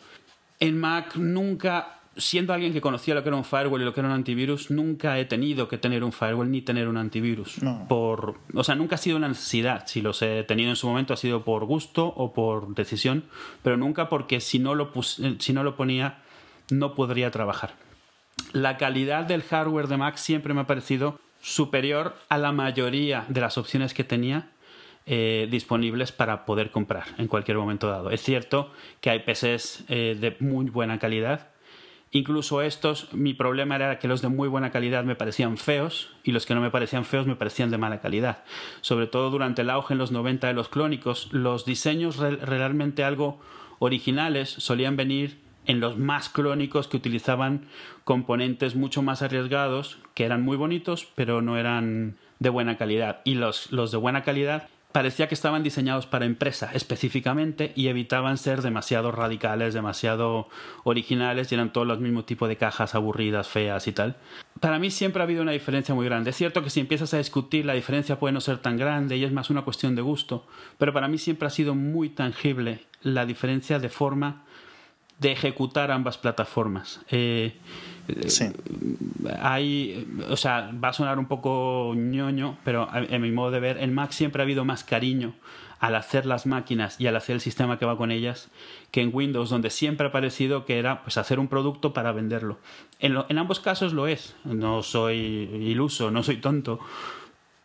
En 0.59 0.79
Mac 0.79 1.15
nunca 1.15 1.96
siendo 2.17 2.53
alguien 2.53 2.73
que 2.73 2.81
conocía 2.81 3.15
lo 3.15 3.23
que 3.23 3.29
era 3.29 3.37
un 3.37 3.43
firewall 3.43 3.81
y 3.81 3.85
lo 3.85 3.93
que 3.93 4.01
era 4.01 4.09
un 4.09 4.15
antivirus, 4.15 4.71
nunca 4.71 5.17
he 5.19 5.25
tenido 5.25 5.67
que 5.67 5.77
tener 5.77 6.03
un 6.03 6.11
firewall 6.11 6.49
ni 6.49 6.61
tener 6.61 6.87
un 6.87 6.97
antivirus. 6.97 7.57
Por, 7.87 8.39
o 8.53 8.63
sea, 8.63 8.75
nunca 8.75 8.95
ha 8.95 8.97
sido 8.97 9.17
una 9.17 9.27
necesidad. 9.27 9.87
Si 9.87 10.01
los 10.01 10.21
he 10.21 10.43
tenido 10.43 10.69
en 10.69 10.75
su 10.75 10.87
momento 10.87 11.13
ha 11.13 11.17
sido 11.17 11.43
por 11.43 11.65
gusto 11.65 12.05
o 12.07 12.33
por 12.33 12.73
decisión, 12.75 13.25
pero 13.63 13.77
nunca 13.77 14.09
porque 14.09 14.39
si 14.39 14.59
no 14.59 14.75
lo, 14.75 14.91
eh, 15.21 15.35
si 15.39 15.53
no 15.53 15.63
lo 15.63 15.75
ponía 15.75 16.19
no 16.69 16.95
podría 16.95 17.31
trabajar. 17.31 17.75
La 18.53 18.77
calidad 18.77 19.25
del 19.25 19.43
hardware 19.43 19.87
de 19.87 19.97
Mac 19.97 20.17
siempre 20.17 20.53
me 20.53 20.61
ha 20.61 20.67
parecido 20.67 21.19
superior 21.41 22.15
a 22.29 22.37
la 22.37 22.51
mayoría 22.51 23.25
de 23.29 23.41
las 23.41 23.57
opciones 23.57 23.93
que 23.93 24.03
tenía 24.03 24.51
eh, 25.05 25.47
disponibles 25.49 26.11
para 26.11 26.45
poder 26.45 26.69
comprar 26.69 27.05
en 27.17 27.27
cualquier 27.27 27.57
momento 27.57 27.89
dado. 27.89 28.11
Es 28.11 28.21
cierto 28.21 28.71
que 28.99 29.09
hay 29.09 29.19
PCs 29.19 29.85
eh, 29.87 30.17
de 30.19 30.35
muy 30.39 30.69
buena 30.69 30.99
calidad, 30.99 31.47
Incluso 32.17 32.63
estos, 32.63 33.13
mi 33.13 33.35
problema 33.35 33.75
era 33.75 33.99
que 33.99 34.07
los 34.07 34.23
de 34.23 34.27
muy 34.27 34.47
buena 34.47 34.71
calidad 34.71 35.03
me 35.03 35.15
parecían 35.15 35.55
feos 35.55 36.09
y 36.23 36.31
los 36.31 36.47
que 36.47 36.55
no 36.55 36.61
me 36.61 36.71
parecían 36.71 37.05
feos 37.05 37.27
me 37.27 37.35
parecían 37.35 37.69
de 37.69 37.77
mala 37.77 38.01
calidad. 38.01 38.43
Sobre 38.81 39.05
todo 39.05 39.29
durante 39.29 39.61
el 39.61 39.69
auge 39.69 39.93
en 39.93 39.99
los 39.99 40.11
90 40.11 40.47
de 40.47 40.53
los 40.53 40.67
clónicos, 40.67 41.31
los 41.31 41.63
diseños 41.63 42.17
realmente 42.17 43.03
algo 43.03 43.39
originales 43.77 44.49
solían 44.49 44.95
venir 44.95 45.37
en 45.67 45.79
los 45.79 45.99
más 45.99 46.29
clónicos 46.29 46.87
que 46.87 46.97
utilizaban 46.97 47.67
componentes 48.03 48.75
mucho 48.75 49.03
más 49.03 49.21
arriesgados, 49.21 49.99
que 50.15 50.25
eran 50.25 50.41
muy 50.41 50.57
bonitos, 50.57 51.07
pero 51.13 51.43
no 51.43 51.55
eran 51.55 52.17
de 52.39 52.49
buena 52.49 52.77
calidad. 52.77 53.21
Y 53.25 53.35
los, 53.35 53.71
los 53.71 53.91
de 53.91 53.97
buena 53.97 54.23
calidad 54.23 54.69
parecía 54.91 55.27
que 55.27 55.35
estaban 55.35 55.63
diseñados 55.63 56.07
para 56.07 56.25
empresa 56.25 56.71
específicamente 56.73 57.71
y 57.75 57.87
evitaban 57.87 58.37
ser 58.37 58.61
demasiado 58.61 59.11
radicales, 59.11 59.73
demasiado 59.73 60.47
originales 60.83 61.51
y 61.51 61.55
eran 61.55 61.71
todos 61.71 61.85
los 61.85 61.99
mismos 61.99 62.25
tipos 62.25 62.49
de 62.49 62.57
cajas 62.57 62.95
aburridas, 62.95 63.47
feas 63.47 63.87
y 63.87 63.91
tal. 63.91 64.15
Para 64.59 64.79
mí 64.79 64.89
siempre 64.89 65.21
ha 65.21 65.25
habido 65.25 65.43
una 65.43 65.51
diferencia 65.51 65.93
muy 65.93 66.05
grande. 66.05 66.31
Es 66.31 66.35
cierto 66.35 66.63
que 66.63 66.69
si 66.69 66.79
empiezas 66.79 67.13
a 67.13 67.17
discutir 67.17 67.65
la 67.65 67.73
diferencia 67.73 68.17
puede 68.19 68.33
no 68.33 68.41
ser 68.41 68.57
tan 68.57 68.77
grande 68.77 69.17
y 69.17 69.23
es 69.23 69.31
más 69.31 69.49
una 69.49 69.61
cuestión 69.61 69.95
de 69.95 70.01
gusto, 70.01 70.47
pero 70.77 70.93
para 70.93 71.07
mí 71.07 71.17
siempre 71.17 71.47
ha 71.47 71.51
sido 71.51 71.75
muy 71.75 72.09
tangible 72.09 72.85
la 73.01 73.25
diferencia 73.25 73.79
de 73.79 73.89
forma 73.89 74.45
de 75.19 75.31
ejecutar 75.31 75.91
ambas 75.91 76.17
plataformas. 76.17 77.01
Eh, 77.09 77.55
Sí. 78.27 78.45
hay, 79.41 80.07
o 80.29 80.37
sea, 80.37 80.71
va 80.81 80.89
a 80.89 80.93
sonar 80.93 81.19
un 81.19 81.25
poco 81.25 81.93
ñoño, 81.95 82.57
pero 82.63 82.87
en 82.93 83.21
mi 83.21 83.31
modo 83.31 83.51
de 83.51 83.59
ver, 83.59 83.77
en 83.79 83.93
Mac 83.93 84.11
siempre 84.11 84.41
ha 84.41 84.45
habido 84.45 84.63
más 84.63 84.83
cariño 84.85 85.33
al 85.79 85.93
hacer 85.95 86.25
las 86.25 86.45
máquinas 86.45 86.99
y 86.99 87.07
al 87.07 87.15
hacer 87.17 87.35
el 87.35 87.41
sistema 87.41 87.77
que 87.77 87.85
va 87.85 87.97
con 87.97 88.11
ellas 88.11 88.49
que 88.91 89.01
en 89.01 89.11
Windows, 89.13 89.49
donde 89.49 89.69
siempre 89.69 90.07
ha 90.07 90.11
parecido 90.11 90.65
que 90.65 90.79
era 90.79 91.03
pues 91.03 91.17
hacer 91.17 91.37
un 91.39 91.49
producto 91.49 91.93
para 91.93 92.11
venderlo. 92.13 92.57
En, 92.99 93.13
lo- 93.13 93.25
en 93.29 93.37
ambos 93.37 93.59
casos 93.59 93.93
lo 93.93 94.07
es. 94.07 94.35
No 94.45 94.81
soy 94.81 95.17
iluso, 95.17 96.09
no 96.09 96.23
soy 96.23 96.37
tonto. 96.37 96.79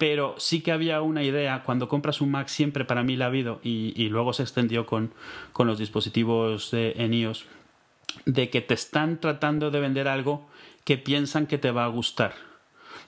Pero 0.02 0.34
sí 0.36 0.62
que 0.62 0.72
había 0.72 1.00
una 1.00 1.22
idea, 1.22 1.62
cuando 1.62 1.88
compras 1.88 2.20
un 2.20 2.32
Mac 2.32 2.48
siempre 2.48 2.84
para 2.84 3.04
mí 3.04 3.14
la 3.14 3.26
ha 3.26 3.28
habido 3.28 3.60
y, 3.62 3.92
y 3.94 4.08
luego 4.08 4.32
se 4.32 4.42
extendió 4.42 4.84
con, 4.84 5.14
con 5.52 5.68
los 5.68 5.78
dispositivos 5.78 6.72
de, 6.72 6.94
en 6.96 7.14
iOS, 7.14 7.44
de 8.26 8.50
que 8.50 8.62
te 8.62 8.74
están 8.74 9.20
tratando 9.20 9.70
de 9.70 9.78
vender 9.78 10.08
algo 10.08 10.44
que 10.82 10.98
piensan 10.98 11.46
que 11.46 11.56
te 11.56 11.70
va 11.70 11.84
a 11.84 11.86
gustar. 11.86 12.34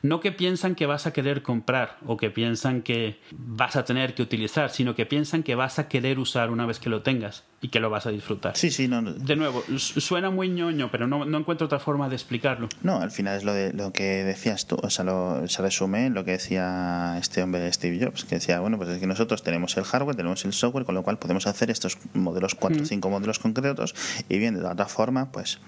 No 0.02 0.20
que 0.20 0.30
piensan 0.30 0.76
que 0.76 0.86
vas 0.86 1.08
a 1.08 1.12
querer 1.12 1.42
comprar 1.42 1.98
o 2.06 2.16
que 2.16 2.30
piensan 2.30 2.80
que 2.82 3.18
vas 3.32 3.74
a 3.74 3.84
tener 3.84 4.14
que 4.14 4.22
utilizar, 4.22 4.70
sino 4.70 4.94
que 4.94 5.04
piensan 5.04 5.42
que 5.42 5.56
vas 5.56 5.80
a 5.80 5.88
querer 5.88 6.20
usar 6.20 6.52
una 6.52 6.64
vez 6.64 6.78
que 6.78 6.90
lo 6.90 7.02
tengas 7.02 7.42
y 7.64 7.68
que 7.68 7.80
lo 7.80 7.88
vas 7.88 8.04
a 8.04 8.10
disfrutar. 8.10 8.54
Sí, 8.58 8.70
sí, 8.70 8.88
no, 8.88 9.00
no. 9.00 9.14
De 9.14 9.36
nuevo, 9.36 9.64
su- 9.78 9.98
suena 10.02 10.28
muy 10.28 10.50
ñoño, 10.50 10.90
pero 10.90 11.06
no, 11.06 11.24
no 11.24 11.38
encuentro 11.38 11.64
otra 11.64 11.78
forma 11.78 12.10
de 12.10 12.14
explicarlo. 12.14 12.68
No, 12.82 13.00
al 13.00 13.10
final 13.10 13.38
es 13.38 13.44
lo 13.44 13.54
de 13.54 13.72
lo 13.72 13.90
que 13.90 14.22
decías 14.22 14.66
tú, 14.66 14.76
o 14.82 14.90
sea, 14.90 15.02
lo, 15.06 15.48
se 15.48 15.62
resume 15.62 16.04
en 16.04 16.12
lo 16.12 16.26
que 16.26 16.32
decía 16.32 17.16
este 17.18 17.42
hombre 17.42 17.72
Steve 17.72 17.98
Jobs, 18.04 18.24
que 18.26 18.34
decía, 18.34 18.60
bueno, 18.60 18.76
pues 18.76 18.90
es 18.90 18.98
que 18.98 19.06
nosotros 19.06 19.42
tenemos 19.42 19.74
el 19.78 19.84
hardware, 19.84 20.14
tenemos 20.14 20.44
el 20.44 20.52
software, 20.52 20.84
con 20.84 20.94
lo 20.94 21.02
cual 21.04 21.18
podemos 21.18 21.46
hacer 21.46 21.70
estos 21.70 21.96
modelos, 22.12 22.54
cuatro 22.54 22.82
o 22.82 22.84
cinco 22.86 23.08
modelos 23.08 23.38
concretos, 23.38 23.94
y 24.28 24.36
bien, 24.38 24.54
de 24.56 24.60
la 24.60 24.72
otra 24.72 24.84
forma, 24.86 25.32
pues 25.32 25.58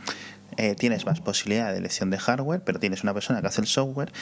eh, 0.58 0.74
tienes 0.74 1.06
más 1.06 1.22
posibilidad 1.22 1.72
de 1.72 1.78
elección 1.78 2.10
de 2.10 2.18
hardware, 2.18 2.60
pero 2.62 2.78
tienes 2.78 3.04
una 3.04 3.14
persona 3.14 3.40
que 3.40 3.46
hace 3.46 3.62
el 3.62 3.66
software 3.68 4.12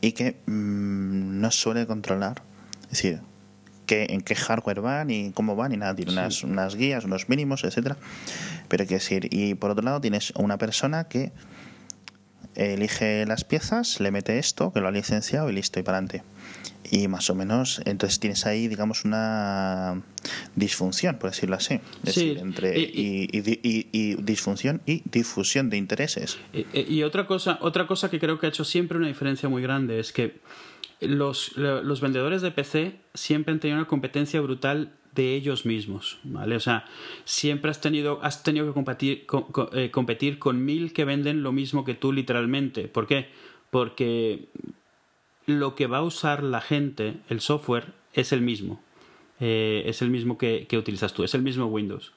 y 0.00 0.12
que 0.12 0.36
mm, 0.46 1.40
no 1.40 1.50
suele 1.50 1.84
controlar, 1.88 2.42
es 2.84 2.90
decir, 2.90 3.20
que, 3.86 4.06
en 4.10 4.20
qué 4.20 4.34
hardware 4.34 4.80
van 4.80 5.10
y 5.10 5.32
cómo 5.32 5.56
van 5.56 5.72
y 5.72 5.76
nada, 5.76 5.94
tiene 5.94 6.12
unas, 6.12 6.42
unas 6.44 6.76
guías, 6.76 7.04
unos 7.04 7.28
mínimos, 7.28 7.64
etcétera. 7.64 7.96
Pero 8.68 8.82
hay 8.82 8.88
que 8.88 8.94
decir, 8.94 9.28
y 9.30 9.54
por 9.54 9.70
otro 9.70 9.84
lado 9.84 10.00
tienes 10.00 10.32
una 10.36 10.58
persona 10.58 11.04
que 11.04 11.32
elige 12.54 13.26
las 13.26 13.44
piezas, 13.44 14.00
le 14.00 14.10
mete 14.10 14.38
esto, 14.38 14.72
que 14.72 14.80
lo 14.80 14.88
ha 14.88 14.92
licenciado 14.92 15.50
y 15.50 15.54
listo, 15.54 15.80
y 15.80 15.82
para 15.82 15.98
adelante. 15.98 16.22
Y 16.90 17.08
más 17.08 17.28
o 17.30 17.34
menos, 17.34 17.80
entonces 17.86 18.20
tienes 18.20 18.44
ahí, 18.46 18.68
digamos, 18.68 19.04
una 19.04 20.02
disfunción, 20.54 21.16
por 21.18 21.30
decirlo 21.30 21.56
así. 21.56 21.80
Es 22.04 22.14
Sí, 22.14 22.26
decir, 22.28 22.38
entre, 22.38 22.78
y- 22.78 23.28
y, 23.32 23.38
y 23.38 23.60
y- 23.62 23.88
y 23.92 24.14
disfunción 24.22 24.82
y 24.86 25.02
difusión 25.10 25.70
de 25.70 25.78
intereses. 25.78 26.38
Y 26.52 27.02
otra 27.02 27.26
cosa, 27.26 27.58
otra 27.62 27.86
cosa 27.86 28.10
que 28.10 28.20
creo 28.20 28.38
que 28.38 28.46
ha 28.46 28.50
hecho 28.50 28.64
siempre 28.64 28.98
una 28.98 29.08
diferencia 29.08 29.48
muy 29.48 29.62
grande 29.62 29.98
es 29.98 30.12
que 30.12 30.38
los, 31.08 31.56
lo- 31.56 31.82
los 31.82 32.00
vendedores 32.00 32.42
de 32.42 32.50
PC 32.50 32.96
siempre 33.14 33.52
han 33.52 33.60
tenido 33.60 33.78
una 33.78 33.88
competencia 33.88 34.40
brutal 34.40 34.92
de 35.14 35.34
ellos 35.36 35.64
mismos, 35.64 36.18
¿vale? 36.24 36.56
O 36.56 36.60
sea, 36.60 36.86
siempre 37.24 37.70
has 37.70 37.80
tenido, 37.80 38.18
has 38.22 38.42
tenido 38.42 38.66
que 38.66 38.72
competir, 38.72 39.26
co- 39.26 39.46
co- 39.46 39.70
eh, 39.72 39.90
competir 39.90 40.38
con 40.40 40.64
mil 40.64 40.92
que 40.92 41.04
venden 41.04 41.42
lo 41.42 41.52
mismo 41.52 41.84
que 41.84 41.94
tú 41.94 42.12
literalmente. 42.12 42.88
¿Por 42.88 43.06
qué? 43.06 43.28
Porque 43.70 44.48
lo 45.46 45.74
que 45.76 45.86
va 45.86 45.98
a 45.98 46.02
usar 46.02 46.42
la 46.42 46.60
gente, 46.60 47.14
el 47.28 47.40
software, 47.40 47.92
es 48.12 48.32
el 48.32 48.40
mismo. 48.40 48.82
Eh, 49.40 49.82
es 49.86 50.02
el 50.02 50.10
mismo 50.10 50.36
que, 50.38 50.66
utilizas 50.76 51.12
tú, 51.14 51.22
es 51.24 51.34
el 51.34 51.42
mismo 51.42 51.66
Windows. 51.66 52.12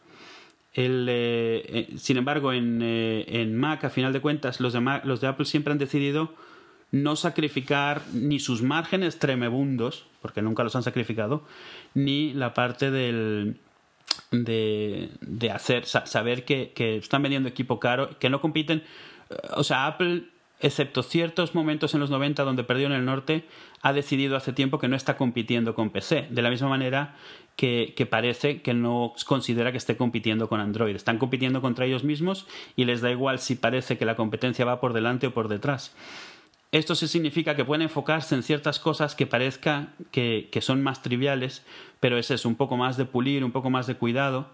Eh, 0.79 1.89
sin 1.97 2.17
embargo, 2.17 2.53
en, 2.53 2.81
en 2.81 3.57
Mac, 3.57 3.83
a 3.83 3.89
final 3.89 4.13
de 4.13 4.21
cuentas, 4.21 4.59
los 4.59 4.73
de, 4.73 5.01
los 5.03 5.21
de 5.21 5.27
Apple 5.27 5.45
siempre 5.45 5.71
han 5.71 5.79
decidido 5.79 6.33
no 6.91 7.15
sacrificar 7.15 8.01
ni 8.13 8.39
sus 8.39 8.61
márgenes 8.61 9.19
tremebundos, 9.19 10.05
porque 10.21 10.41
nunca 10.41 10.63
los 10.63 10.75
han 10.75 10.83
sacrificado, 10.83 11.43
ni 11.93 12.33
la 12.33 12.53
parte 12.53 12.91
del, 12.91 13.59
de, 14.31 15.09
de 15.21 15.51
hacer, 15.51 15.85
sa- 15.85 16.05
saber 16.05 16.45
que, 16.45 16.71
que 16.73 16.97
están 16.97 17.21
vendiendo 17.23 17.49
equipo 17.49 17.79
caro, 17.79 18.17
que 18.19 18.29
no 18.29 18.41
compiten. 18.41 18.83
O 19.55 19.63
sea, 19.63 19.85
Apple, 19.87 20.23
excepto 20.59 21.03
ciertos 21.03 21.53
momentos 21.55 21.93
en 21.93 21.99
los 21.99 22.09
90 22.09 22.43
donde 22.43 22.63
perdió 22.63 22.87
en 22.87 22.93
el 22.93 23.05
norte, 23.05 23.45
ha 23.81 23.93
decidido 23.93 24.35
hace 24.37 24.53
tiempo 24.53 24.79
que 24.79 24.87
no 24.87 24.95
está 24.95 25.17
compitiendo 25.17 25.75
con 25.75 25.89
PC. 25.91 26.27
De 26.31 26.41
la 26.41 26.49
misma 26.49 26.69
manera 26.69 27.15
que, 27.57 27.93
que 27.95 28.05
parece 28.05 28.61
que 28.61 28.73
no 28.73 29.13
considera 29.25 29.71
que 29.71 29.77
esté 29.77 29.97
compitiendo 29.97 30.47
con 30.49 30.59
Android. 30.61 30.95
Están 30.95 31.17
compitiendo 31.19 31.61
contra 31.61 31.85
ellos 31.85 32.03
mismos 32.03 32.47
y 32.75 32.85
les 32.85 33.01
da 33.01 33.11
igual 33.11 33.39
si 33.39 33.55
parece 33.55 33.97
que 33.97 34.05
la 34.05 34.15
competencia 34.15 34.65
va 34.65 34.79
por 34.79 34.93
delante 34.93 35.27
o 35.27 35.33
por 35.33 35.47
detrás. 35.47 35.93
Esto 36.71 36.95
sí 36.95 37.07
significa 37.07 37.55
que 37.55 37.63
pueden 37.65 37.83
enfocarse 37.83 38.35
en 38.35 38.43
ciertas 38.43 38.79
cosas 38.79 39.15
que 39.15 39.25
parezca 39.25 39.93
que, 40.11 40.49
que 40.51 40.61
son 40.61 40.83
más 40.83 41.01
triviales, 41.01 41.63
pero 41.99 42.17
es 42.17 42.29
eso, 42.29 42.49
un 42.49 42.55
poco 42.55 42.75
más 42.77 42.97
de 42.97 43.05
pulir, 43.05 43.43
un 43.45 43.51
poco 43.51 43.69
más 43.69 43.87
de 43.87 43.95
cuidado. 43.95 44.47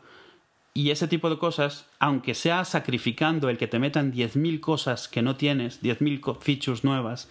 Y 0.76 0.92
ese 0.92 1.08
tipo 1.08 1.30
de 1.30 1.38
cosas, 1.38 1.86
aunque 2.00 2.34
sea 2.36 2.66
sacrificando 2.66 3.50
el 3.50 3.58
que 3.58 3.68
te 3.68 3.80
metan 3.80 4.12
10.000 4.12 4.60
cosas 4.60 5.08
que 5.08 5.22
no 5.22 5.36
tienes, 5.36 5.82
10.000 5.82 6.20
co- 6.20 6.36
features 6.36 6.84
nuevas, 6.84 7.30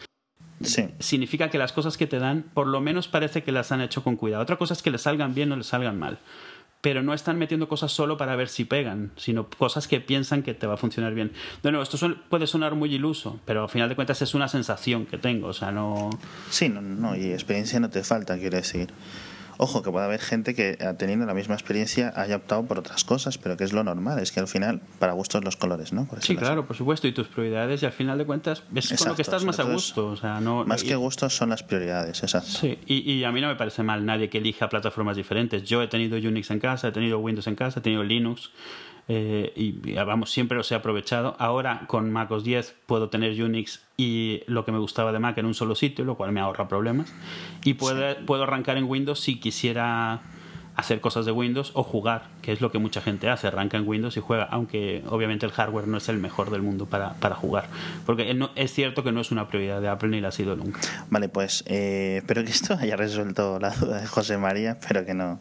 Sí. 0.62 0.86
significa 1.00 1.50
que 1.50 1.58
las 1.58 1.72
cosas 1.72 1.96
que 1.96 2.06
te 2.06 2.20
dan, 2.20 2.44
por 2.54 2.68
lo 2.68 2.80
menos 2.80 3.08
parece 3.08 3.42
que 3.42 3.50
las 3.50 3.72
han 3.72 3.80
hecho 3.80 4.04
con 4.04 4.14
cuidado. 4.16 4.42
Otra 4.44 4.56
cosa 4.58 4.74
es 4.74 4.82
que 4.82 4.92
les 4.92 5.02
salgan 5.02 5.34
bien 5.34 5.50
o 5.50 5.56
les 5.56 5.66
salgan 5.66 5.98
mal. 5.98 6.18
Pero 6.82 7.02
no 7.02 7.14
están 7.14 7.38
metiendo 7.38 7.68
cosas 7.68 7.92
solo 7.92 8.18
para 8.18 8.36
ver 8.36 8.48
si 8.48 8.66
pegan, 8.66 9.12
sino 9.16 9.48
cosas 9.48 9.88
que 9.88 10.00
piensan 10.00 10.42
que 10.42 10.52
te 10.52 10.66
va 10.66 10.74
a 10.74 10.76
funcionar 10.76 11.14
bien. 11.14 11.32
De 11.62 11.70
nuevo, 11.70 11.82
esto 11.82 11.96
puede 12.28 12.46
sonar 12.46 12.74
muy 12.74 12.94
iluso, 12.94 13.40
pero 13.46 13.62
al 13.62 13.68
final 13.70 13.88
de 13.88 13.94
cuentas 13.94 14.20
es 14.20 14.34
una 14.34 14.48
sensación 14.48 15.06
que 15.06 15.16
tengo. 15.16 15.46
O 15.48 15.52
sea, 15.54 15.72
no. 15.72 16.10
Sí, 16.50 16.68
no, 16.68 16.82
no, 16.82 17.16
y 17.16 17.32
experiencia 17.32 17.80
no 17.80 17.88
te 17.88 18.02
falta, 18.02 18.36
quiero 18.36 18.58
decir. 18.58 18.88
Ojo, 19.58 19.82
que 19.82 19.90
puede 19.90 20.04
haber 20.06 20.20
gente 20.20 20.54
que 20.54 20.76
eh, 20.80 20.94
teniendo 20.98 21.26
la 21.26 21.34
misma 21.34 21.54
experiencia 21.54 22.12
haya 22.16 22.36
optado 22.36 22.64
por 22.64 22.78
otras 22.78 23.04
cosas, 23.04 23.38
pero 23.38 23.56
que 23.56 23.64
es 23.64 23.72
lo 23.72 23.84
normal, 23.84 24.18
es 24.18 24.32
que 24.32 24.40
al 24.40 24.48
final, 24.48 24.80
para 24.98 25.12
gustos 25.12 25.44
los 25.44 25.56
colores, 25.56 25.92
¿no? 25.92 26.06
Por 26.06 26.22
Sí, 26.22 26.34
claro, 26.36 26.66
por 26.66 26.76
supuesto, 26.76 27.06
y 27.06 27.12
tus 27.12 27.28
prioridades, 27.28 27.82
y 27.82 27.86
al 27.86 27.92
final 27.92 28.18
de 28.18 28.24
cuentas 28.24 28.62
es 28.74 28.92
con 28.98 29.08
lo 29.08 29.14
que 29.16 29.22
estás 29.22 29.44
más 29.44 29.58
a 29.60 29.64
gusto. 29.64 30.08
O 30.08 30.16
sea, 30.16 30.40
no, 30.40 30.64
Más 30.64 30.82
y- 30.82 30.88
que 30.88 30.96
gustos 30.96 31.36
son 31.36 31.50
las 31.50 31.62
prioridades, 31.62 32.22
exacto. 32.22 32.48
Sí, 32.48 32.78
y, 32.86 33.10
y 33.12 33.24
a 33.24 33.32
mí 33.32 33.40
no 33.40 33.48
me 33.48 33.56
parece 33.56 33.82
mal 33.82 34.04
nadie 34.04 34.28
que 34.28 34.38
elija 34.38 34.68
plataformas 34.68 35.16
diferentes. 35.16 35.62
Yo 35.64 35.82
he 35.82 35.88
tenido 35.88 36.16
Unix 36.16 36.50
en 36.50 36.58
casa, 36.58 36.88
he 36.88 36.92
tenido 36.92 37.18
Windows 37.18 37.46
en 37.46 37.54
casa, 37.56 37.80
he 37.80 37.82
tenido 37.82 38.02
Linux 38.04 38.50
eh, 39.08 39.52
y 39.56 39.90
y, 39.90 39.94
vamos, 39.94 40.30
siempre 40.30 40.56
los 40.56 40.70
he 40.72 40.74
aprovechado. 40.74 41.36
Ahora 41.38 41.82
con 41.86 42.10
MacOS 42.10 42.44
10 42.44 42.74
puedo 42.86 43.08
tener 43.08 43.40
Unix 43.42 43.82
y 43.96 44.42
lo 44.46 44.64
que 44.64 44.72
me 44.72 44.78
gustaba 44.78 45.12
de 45.12 45.18
Mac 45.18 45.36
en 45.38 45.46
un 45.46 45.54
solo 45.54 45.74
sitio, 45.74 46.04
lo 46.04 46.16
cual 46.16 46.32
me 46.32 46.40
ahorra 46.40 46.68
problemas. 46.68 47.12
Y 47.64 47.74
puedo, 47.74 48.16
puedo 48.26 48.44
arrancar 48.44 48.76
en 48.76 48.84
Windows 48.84 49.20
si 49.20 49.38
quisiera 49.40 50.20
hacer 50.74 51.00
cosas 51.02 51.26
de 51.26 51.32
Windows 51.32 51.70
o 51.74 51.82
jugar, 51.82 52.28
que 52.40 52.50
es 52.50 52.62
lo 52.62 52.72
que 52.72 52.78
mucha 52.78 53.02
gente 53.02 53.28
hace, 53.28 53.46
arranca 53.46 53.76
en 53.76 53.86
Windows 53.86 54.16
y 54.16 54.20
juega, 54.20 54.44
aunque 54.44 55.02
obviamente 55.06 55.44
el 55.44 55.52
hardware 55.52 55.86
no 55.86 55.98
es 55.98 56.08
el 56.08 56.16
mejor 56.16 56.50
del 56.50 56.62
mundo 56.62 56.86
para, 56.86 57.12
para 57.14 57.34
jugar. 57.34 57.66
Porque 58.06 58.32
no- 58.32 58.52
es 58.56 58.72
cierto 58.72 59.04
que 59.04 59.12
no 59.12 59.20
es 59.20 59.30
una 59.30 59.48
prioridad 59.48 59.82
de 59.82 59.88
Apple 59.88 60.08
ni 60.08 60.22
la 60.22 60.28
ha 60.28 60.32
sido 60.32 60.56
nunca. 60.56 60.80
Vale, 61.10 61.28
pues 61.28 61.62
eh, 61.66 62.16
espero 62.22 62.42
que 62.42 62.50
esto 62.52 62.72
haya 62.80 62.96
resuelto 62.96 63.58
la 63.60 63.68
duda 63.70 64.00
de 64.00 64.06
José 64.06 64.38
María, 64.38 64.78
pero 64.88 65.04
que 65.04 65.12
no. 65.12 65.40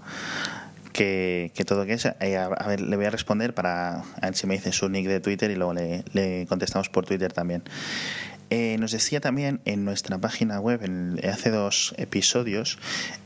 Que, 0.94 1.52
que 1.56 1.64
todo 1.66 1.86
que 1.86 1.94
es. 1.94 2.06
eh, 2.06 2.38
a, 2.38 2.68
ver, 2.68 2.82
le 2.82 2.96
voy 2.96 3.06
a 3.06 3.10
responder 3.10 3.54
para. 3.54 4.04
A 4.22 4.34
si 4.34 4.46
me 4.48 4.56
dice 4.56 4.72
su 4.72 4.89
nick 4.89 5.08
de 5.08 5.20
Twitter 5.20 5.50
y 5.52 5.56
luego 5.56 5.74
le, 5.74 6.04
le 6.14 6.46
contestamos 6.48 6.89
por 6.89 7.06
Twitter 7.06 7.32
también. 7.34 7.64
Eh, 8.50 8.76
nos 8.80 8.92
decía 8.92 9.22
también 9.22 9.62
en 9.64 9.86
nuestra 9.86 10.18
página 10.18 10.60
web, 10.60 10.84
en- 10.84 11.20
hace 11.26 11.52
dos 11.52 11.94
episodios, 11.98 12.80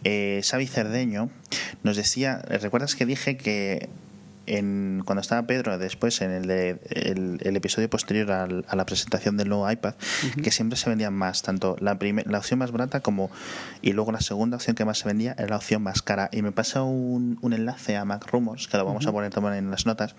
eh, 0.04 0.42
Xavi 0.44 0.68
Cerdeño 0.68 1.32
nos 1.82 1.98
decía, 1.98 2.44
¿recuerdas 2.48 2.96
que 2.96 3.08
dije 3.08 3.36
que 3.36 3.90
en, 4.48 5.02
cuando 5.06 5.22
estaba 5.22 5.46
Pedro 5.48 5.78
después 5.78 6.22
en 6.22 6.32
el, 6.32 6.48
de, 6.48 6.80
el, 6.90 7.40
el 7.42 7.56
episodio 7.56 7.90
posterior 7.90 8.32
al- 8.32 8.66
a 8.68 8.76
la 8.76 8.86
presentación 8.86 9.38
del 9.38 9.50
nuevo 9.50 9.70
iPad, 9.70 9.96
que 10.44 10.52
siempre 10.52 10.78
se 10.78 10.90
vendían 10.90 11.14
más, 11.14 11.42
tanto 11.42 11.76
la, 11.80 11.98
primer, 12.00 12.28
la 12.28 12.38
opción 12.40 12.60
más 12.60 12.72
barata 12.72 13.00
como 13.00 13.30
y 13.82 13.94
luego 13.94 14.12
la 14.12 14.22
segunda 14.22 14.58
opción 14.58 14.76
que 14.76 14.86
más 14.86 15.00
se 15.00 15.08
vendía 15.08 15.34
era 15.38 15.48
la 15.50 15.58
opción 15.58 15.82
más 15.84 16.02
cara. 16.02 16.30
Y 16.32 16.42
me 16.42 16.52
pasa 16.52 16.84
un, 16.84 17.38
un 17.42 17.54
enlace 17.54 17.96
a 17.98 18.06
Mac 18.06 18.26
Rumors, 18.32 18.68
que 18.68 18.78
lo 18.78 18.86
vamos 18.86 19.06
a 19.08 19.12
poner 19.12 19.32
también 19.32 19.56
en 19.56 19.72
las 19.72 19.86
notas, 19.86 20.16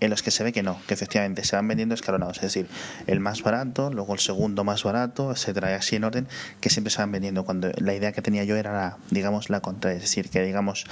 en 0.00 0.10
los 0.10 0.22
que 0.22 0.30
se 0.30 0.44
ve 0.44 0.52
que 0.52 0.62
no, 0.62 0.78
que 0.86 0.94
efectivamente 0.94 1.44
se 1.44 1.56
van 1.56 1.66
vendiendo 1.68 1.94
escalonados, 1.94 2.36
es 2.38 2.42
decir, 2.42 2.66
el 3.06 3.20
más 3.20 3.42
barato, 3.42 3.90
luego 3.90 4.12
el 4.14 4.20
segundo 4.20 4.64
más 4.64 4.82
barato, 4.84 5.30
etcétera, 5.32 5.70
y 5.70 5.74
así 5.74 5.96
en 5.96 6.04
orden, 6.04 6.28
que 6.60 6.70
siempre 6.70 6.90
se 6.90 6.98
van 6.98 7.12
vendiendo. 7.12 7.44
Cuando 7.44 7.70
la 7.76 7.94
idea 7.94 8.12
que 8.12 8.22
tenía 8.22 8.44
yo 8.44 8.56
era, 8.56 8.72
la, 8.72 8.98
digamos, 9.10 9.50
la 9.50 9.60
contraria, 9.60 9.96
es 9.96 10.02
decir, 10.02 10.28
que 10.30 10.42
digamos, 10.42 10.84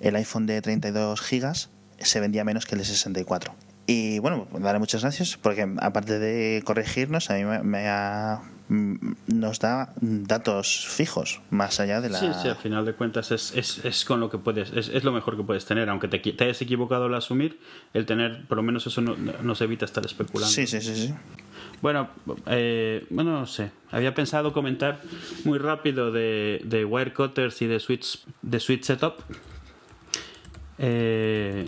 el 0.00 0.16
iPhone 0.16 0.46
de 0.46 0.60
32 0.62 1.20
gigas 1.20 1.70
se 2.04 2.20
vendía 2.20 2.44
menos 2.44 2.66
que 2.66 2.74
el 2.74 2.80
de 2.80 2.84
64. 2.84 3.54
Y 3.86 4.20
bueno, 4.20 4.46
pues 4.50 4.62
darle 4.62 4.78
muchas 4.78 5.02
gracias 5.02 5.36
porque 5.36 5.68
aparte 5.80 6.18
de 6.18 6.62
corregirnos, 6.64 7.30
a 7.30 7.34
mí 7.34 7.44
me, 7.44 7.62
me 7.62 7.88
ha, 7.88 8.40
mm, 8.68 9.14
nos 9.26 9.58
da 9.58 9.92
datos 10.00 10.86
fijos, 10.88 11.40
más 11.50 11.80
allá 11.80 12.00
de 12.00 12.10
la... 12.10 12.18
Sí, 12.18 12.28
sí, 12.40 12.48
al 12.48 12.56
final 12.56 12.84
de 12.84 12.92
cuentas 12.92 13.32
es, 13.32 13.52
es, 13.56 13.84
es 13.84 14.04
con 14.04 14.20
lo 14.20 14.30
que 14.30 14.38
puedes, 14.38 14.72
es, 14.72 14.88
es, 14.88 15.02
lo 15.02 15.10
mejor 15.10 15.36
que 15.36 15.42
puedes 15.42 15.64
tener, 15.64 15.88
aunque 15.88 16.06
te, 16.06 16.20
te, 16.20 16.44
hayas 16.44 16.62
equivocado 16.62 17.06
al 17.06 17.14
asumir, 17.14 17.58
el 17.92 18.06
tener, 18.06 18.46
por 18.46 18.56
lo 18.56 18.62
menos 18.62 18.86
eso 18.86 19.00
no, 19.00 19.16
nos 19.16 19.60
evita 19.60 19.84
estar 19.84 20.06
especulando. 20.06 20.54
Sí, 20.54 20.66
sí, 20.66 20.80
sí, 20.80 20.94
sí. 20.94 21.14
Bueno, 21.82 22.08
eh, 22.46 23.04
bueno, 23.10 23.40
no 23.40 23.46
sé. 23.46 23.72
Había 23.90 24.14
pensado 24.14 24.52
comentar 24.52 25.00
muy 25.44 25.58
rápido 25.58 26.12
de, 26.12 26.60
de 26.64 26.84
Wirecutters 26.84 27.60
y 27.60 27.66
de 27.66 27.80
Switch, 27.80 28.20
de 28.42 28.60
Switch 28.60 28.84
Setup. 28.84 29.14
Eh, 30.78 31.66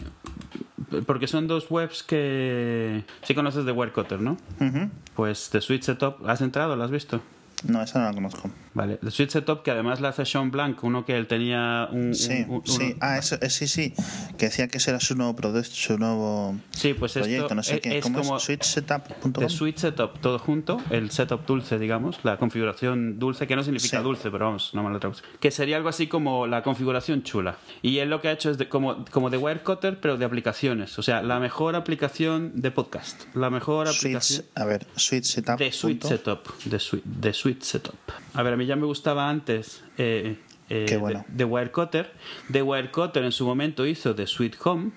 porque 1.07 1.27
son 1.27 1.47
dos 1.47 1.67
webs 1.71 2.03
que... 2.03 3.05
Sí 3.23 3.35
conoces 3.35 3.65
de 3.65 3.73
Wirecutter, 3.73 4.21
¿no? 4.21 4.33
Uh 4.61 4.65
-huh. 4.65 4.91
Pues 5.15 5.51
de 5.53 5.61
Switch 5.61 5.83
Setup, 5.83 6.27
¿has 6.29 6.41
entrado? 6.41 6.77
¿Lo 6.77 6.85
has 6.85 6.91
visto? 6.91 7.21
No, 7.67 7.83
esa 7.83 7.99
no 8.01 8.07
la 8.07 8.13
conozco. 8.15 8.51
Vale, 8.75 8.97
The 8.97 9.11
Switch 9.11 9.31
Setup, 9.31 9.63
que 9.63 9.71
además 9.71 10.01
la 10.01 10.09
hace 10.09 10.25
Sean 10.27 10.51
Blanc, 10.51 10.83
uno 10.83 11.05
que 11.05 11.17
él 11.17 11.27
tenía 11.29 11.89
un... 11.93 12.15
Sí, 12.15 12.45
un, 12.49 12.57
un, 12.57 12.67
sí. 12.67 12.83
uno- 12.87 12.97
Ah, 13.01 13.19
eso, 13.19 13.37
eh, 13.41 13.49
sí, 13.49 13.69
sí. 13.69 13.95
Que 14.37 14.47
decía 14.47 14.67
que 14.69 14.79
ese 14.79 14.91
era 14.91 15.01
su 15.01 15.15
nuevo 15.15 15.35
producto, 15.37 15.71
su 15.73 15.97
nuevo 15.97 16.57
Sí, 16.71 16.93
pues 16.95 17.13
proyecto, 17.13 17.43
esto 17.45 17.55
no 17.55 17.63
sé 17.63 17.77
es, 17.77 17.81
qué. 17.81 17.99
es 17.99 18.03
¿Cómo 18.03 18.19
como 18.23 18.37
es? 18.39 18.43
De 18.49 19.49
Switch 19.49 19.79
Setup 19.79 20.19
todo 20.21 20.39
junto, 20.39 20.81
el 20.91 21.11
setup 21.11 21.47
dulce, 21.47 21.79
digamos, 21.79 22.19
la 22.25 22.37
configuración 22.37 23.19
dulce, 23.19 23.47
que 23.47 23.55
no 23.57 23.63
significa 23.63 23.99
Sí. 23.99 24.03
dulce, 24.03 24.31
pero 24.31 24.47
vamos, 24.47 24.71
no 24.75 24.83
mala 24.83 24.99
traducción. 24.99 25.29
Que 25.41 25.51
sería 25.51 25.77
algo 25.77 25.89
así 25.89 26.07
como 26.09 26.47
la 26.47 26.63
configuración 26.63 27.23
chula. 27.23 27.57
Y 27.81 27.99
él 27.99 28.11
lo 28.11 28.21
que 28.21 28.29
ha 28.29 28.33
hecho 28.33 28.51
es 28.51 28.59
de- 28.59 28.69
como, 28.69 29.05
como 29.11 29.31
de 29.31 29.37
Wirecutter, 29.39 30.01
pero 30.01 30.17
de 30.17 30.25
aplicaciones. 30.25 30.99
O 30.99 31.03
sea, 31.03 31.23
la 31.23 31.39
mejor 31.39 31.77
aplicación 31.77 32.53
de 32.61 32.71
podcast. 32.73 33.23
La 33.35 33.51
mejor 33.51 33.87
aplicación... 33.89 34.43
Switch, 34.43 34.51
a 34.57 34.65
ver, 34.65 34.87
Switchsetup. 34.97 35.59
De 35.59 35.71
Sweet 35.73 36.03
Setup. 36.05 36.41
De 36.65 36.79
Sweet, 36.81 37.05
de 37.05 37.33
Sweet 37.33 37.54
Setup. 37.63 37.95
A 38.35 38.43
ver, 38.43 38.55
a 38.55 38.57
mí 38.57 38.67
ya 38.67 38.77
me 38.77 38.87
gustaba 38.87 39.29
antes 39.29 39.85
eh, 39.99 40.39
eh, 40.69 40.87
Qué 40.89 40.97
bueno. 40.97 41.25
de, 41.29 41.37
de 41.37 41.45
Wirecutter. 41.45 42.13
De 42.49 42.63
Wirecutter 42.63 43.25
en 43.25 43.33
su 43.33 43.45
momento 43.47 43.87
hizo 43.87 44.15
de 44.15 44.27
Sweet 44.27 44.57
Home, 44.65 44.91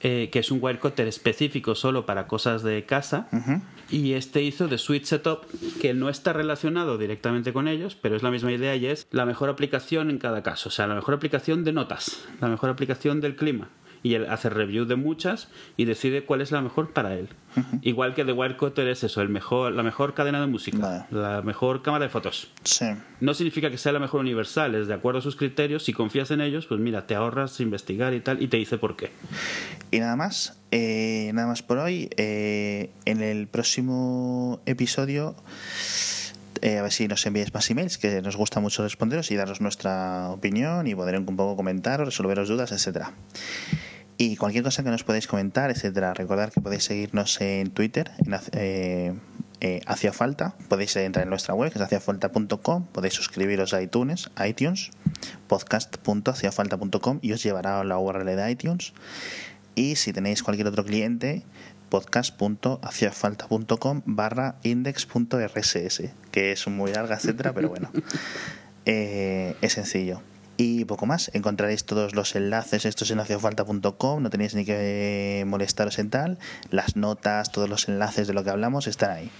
eh, 0.00 0.28
que 0.30 0.38
es 0.38 0.50
un 0.50 0.58
Wirecutter 0.62 1.06
específico 1.08 1.74
solo 1.74 2.06
para 2.06 2.26
cosas 2.26 2.62
de 2.62 2.84
casa. 2.84 3.28
Y 3.90 4.12
este 4.12 4.42
hizo 4.42 4.68
de 4.68 4.76
Sweet 4.76 5.04
Setup, 5.04 5.46
que 5.80 5.94
no 5.94 6.08
está 6.08 6.32
relacionado 6.32 6.98
directamente 6.98 7.52
con 7.52 7.68
ellos, 7.68 7.96
pero 8.00 8.16
es 8.16 8.22
la 8.22 8.30
misma 8.30 8.52
idea 8.52 8.76
y 8.76 8.86
es 8.86 9.06
la 9.10 9.24
mejor 9.24 9.48
aplicación 9.48 10.10
en 10.10 10.18
cada 10.18 10.42
caso. 10.42 10.68
O 10.68 10.72
sea, 10.72 10.86
la 10.86 10.94
mejor 10.94 11.14
aplicación 11.14 11.64
de 11.64 11.72
notas, 11.72 12.24
la 12.40 12.48
mejor 12.48 12.70
aplicación 12.70 13.20
del 13.20 13.34
clima. 13.34 13.70
Y 14.02 14.14
él 14.14 14.26
hace 14.30 14.48
review 14.48 14.84
de 14.84 14.96
muchas 14.96 15.48
y 15.76 15.84
decide 15.84 16.24
cuál 16.24 16.40
es 16.40 16.52
la 16.52 16.60
mejor 16.60 16.92
para 16.92 17.14
él. 17.14 17.28
Igual 17.82 18.14
que 18.14 18.24
The 18.24 18.32
Wirecutter 18.32 18.86
es 18.88 19.02
eso, 19.02 19.20
el 19.20 19.28
mejor, 19.30 19.72
la 19.72 19.82
mejor 19.82 20.14
cadena 20.14 20.40
de 20.40 20.46
música, 20.46 20.78
Vale. 20.78 21.04
la 21.10 21.42
mejor 21.42 21.82
cámara 21.82 22.04
de 22.04 22.08
fotos. 22.08 22.52
Sí. 22.62 22.86
No 23.20 23.34
significa 23.34 23.70
que 23.70 23.78
sea 23.78 23.90
la 23.90 23.98
mejor 23.98 24.20
universal, 24.20 24.74
es 24.76 24.86
de 24.86 24.94
acuerdo 24.94 25.18
a 25.18 25.22
sus 25.22 25.34
criterios. 25.34 25.84
Si 25.84 25.92
confías 25.92 26.30
en 26.30 26.40
ellos, 26.40 26.66
pues 26.66 26.78
mira, 26.80 27.06
te 27.06 27.16
ahorras 27.16 27.58
investigar 27.60 28.14
y 28.14 28.20
tal, 28.20 28.40
y 28.42 28.46
te 28.48 28.58
dice 28.58 28.78
por 28.78 28.96
qué. 28.96 29.10
Y 29.90 29.98
nada 29.98 30.14
más, 30.14 30.56
eh, 30.70 31.32
nada 31.34 31.48
más 31.48 31.62
por 31.62 31.78
hoy. 31.78 32.10
Eh, 32.16 32.90
en 33.06 33.22
el 33.22 33.48
próximo 33.48 34.60
episodio, 34.66 35.34
eh, 36.60 36.78
a 36.78 36.82
ver 36.82 36.92
si 36.92 37.08
nos 37.08 37.24
enviáis 37.26 37.52
más 37.54 37.68
emails, 37.70 37.98
que 37.98 38.22
nos 38.22 38.36
gusta 38.36 38.60
mucho 38.60 38.82
responderos 38.82 39.30
y 39.30 39.36
daros 39.36 39.60
nuestra 39.60 40.28
opinión 40.30 40.86
y 40.86 40.94
poder 40.94 41.18
un 41.18 41.36
poco 41.36 41.56
comentaros, 41.56 42.06
resolveros 42.06 42.48
dudas, 42.48 42.70
etcétera. 42.72 43.12
Y 44.20 44.36
cualquier 44.36 44.64
cosa 44.64 44.82
que 44.82 44.90
nos 44.90 45.04
podáis 45.04 45.28
comentar, 45.28 45.70
etcétera. 45.70 46.12
Recordad 46.12 46.52
que 46.52 46.60
podéis 46.60 46.82
seguirnos 46.82 47.40
en 47.40 47.70
Twitter, 47.70 48.10
en 48.18 48.34
eh, 48.52 49.14
eh, 49.60 49.80
Hacia 49.86 50.12
Falta. 50.12 50.56
Podéis 50.68 50.96
entrar 50.96 51.22
en 51.22 51.30
nuestra 51.30 51.54
web, 51.54 51.70
que 51.70 51.78
es 51.78 51.84
haciafalta.com. 51.84 52.86
Podéis 52.86 53.14
suscribiros 53.14 53.74
a 53.74 53.82
iTunes, 53.82 54.28
iTunes, 54.44 54.90
podcast.haciafalta.com 55.46 57.20
y 57.22 57.30
os 57.30 57.44
llevará 57.44 57.78
a 57.78 57.84
la 57.84 58.00
URL 58.00 58.26
de 58.26 58.50
iTunes. 58.50 58.92
Y 59.76 59.94
si 59.94 60.12
tenéis 60.12 60.42
cualquier 60.42 60.66
otro 60.66 60.84
cliente, 60.84 61.44
podcast.haciafalta.com 61.88 64.02
barra 64.04 64.56
index.rss, 64.64 66.02
que 66.32 66.50
es 66.50 66.66
muy 66.66 66.92
larga, 66.92 67.14
etcétera, 67.14 67.52
pero 67.52 67.68
bueno, 67.68 67.92
eh, 68.84 69.54
es 69.60 69.74
sencillo. 69.74 70.22
Y 70.60 70.84
poco 70.86 71.06
más, 71.06 71.30
encontraréis 71.34 71.84
todos 71.84 72.16
los 72.16 72.34
enlaces, 72.34 72.84
estos 72.84 73.12
en 73.12 73.20
haciafalta.com, 73.20 74.20
no 74.20 74.28
tenéis 74.28 74.56
ni 74.56 74.64
que 74.64 75.44
molestaros 75.46 76.00
en 76.00 76.10
tal, 76.10 76.38
las 76.72 76.96
notas, 76.96 77.52
todos 77.52 77.68
los 77.70 77.88
enlaces 77.88 78.26
de 78.26 78.34
lo 78.34 78.42
que 78.42 78.50
hablamos 78.50 78.88
están 78.88 79.12
ahí. 79.12 79.30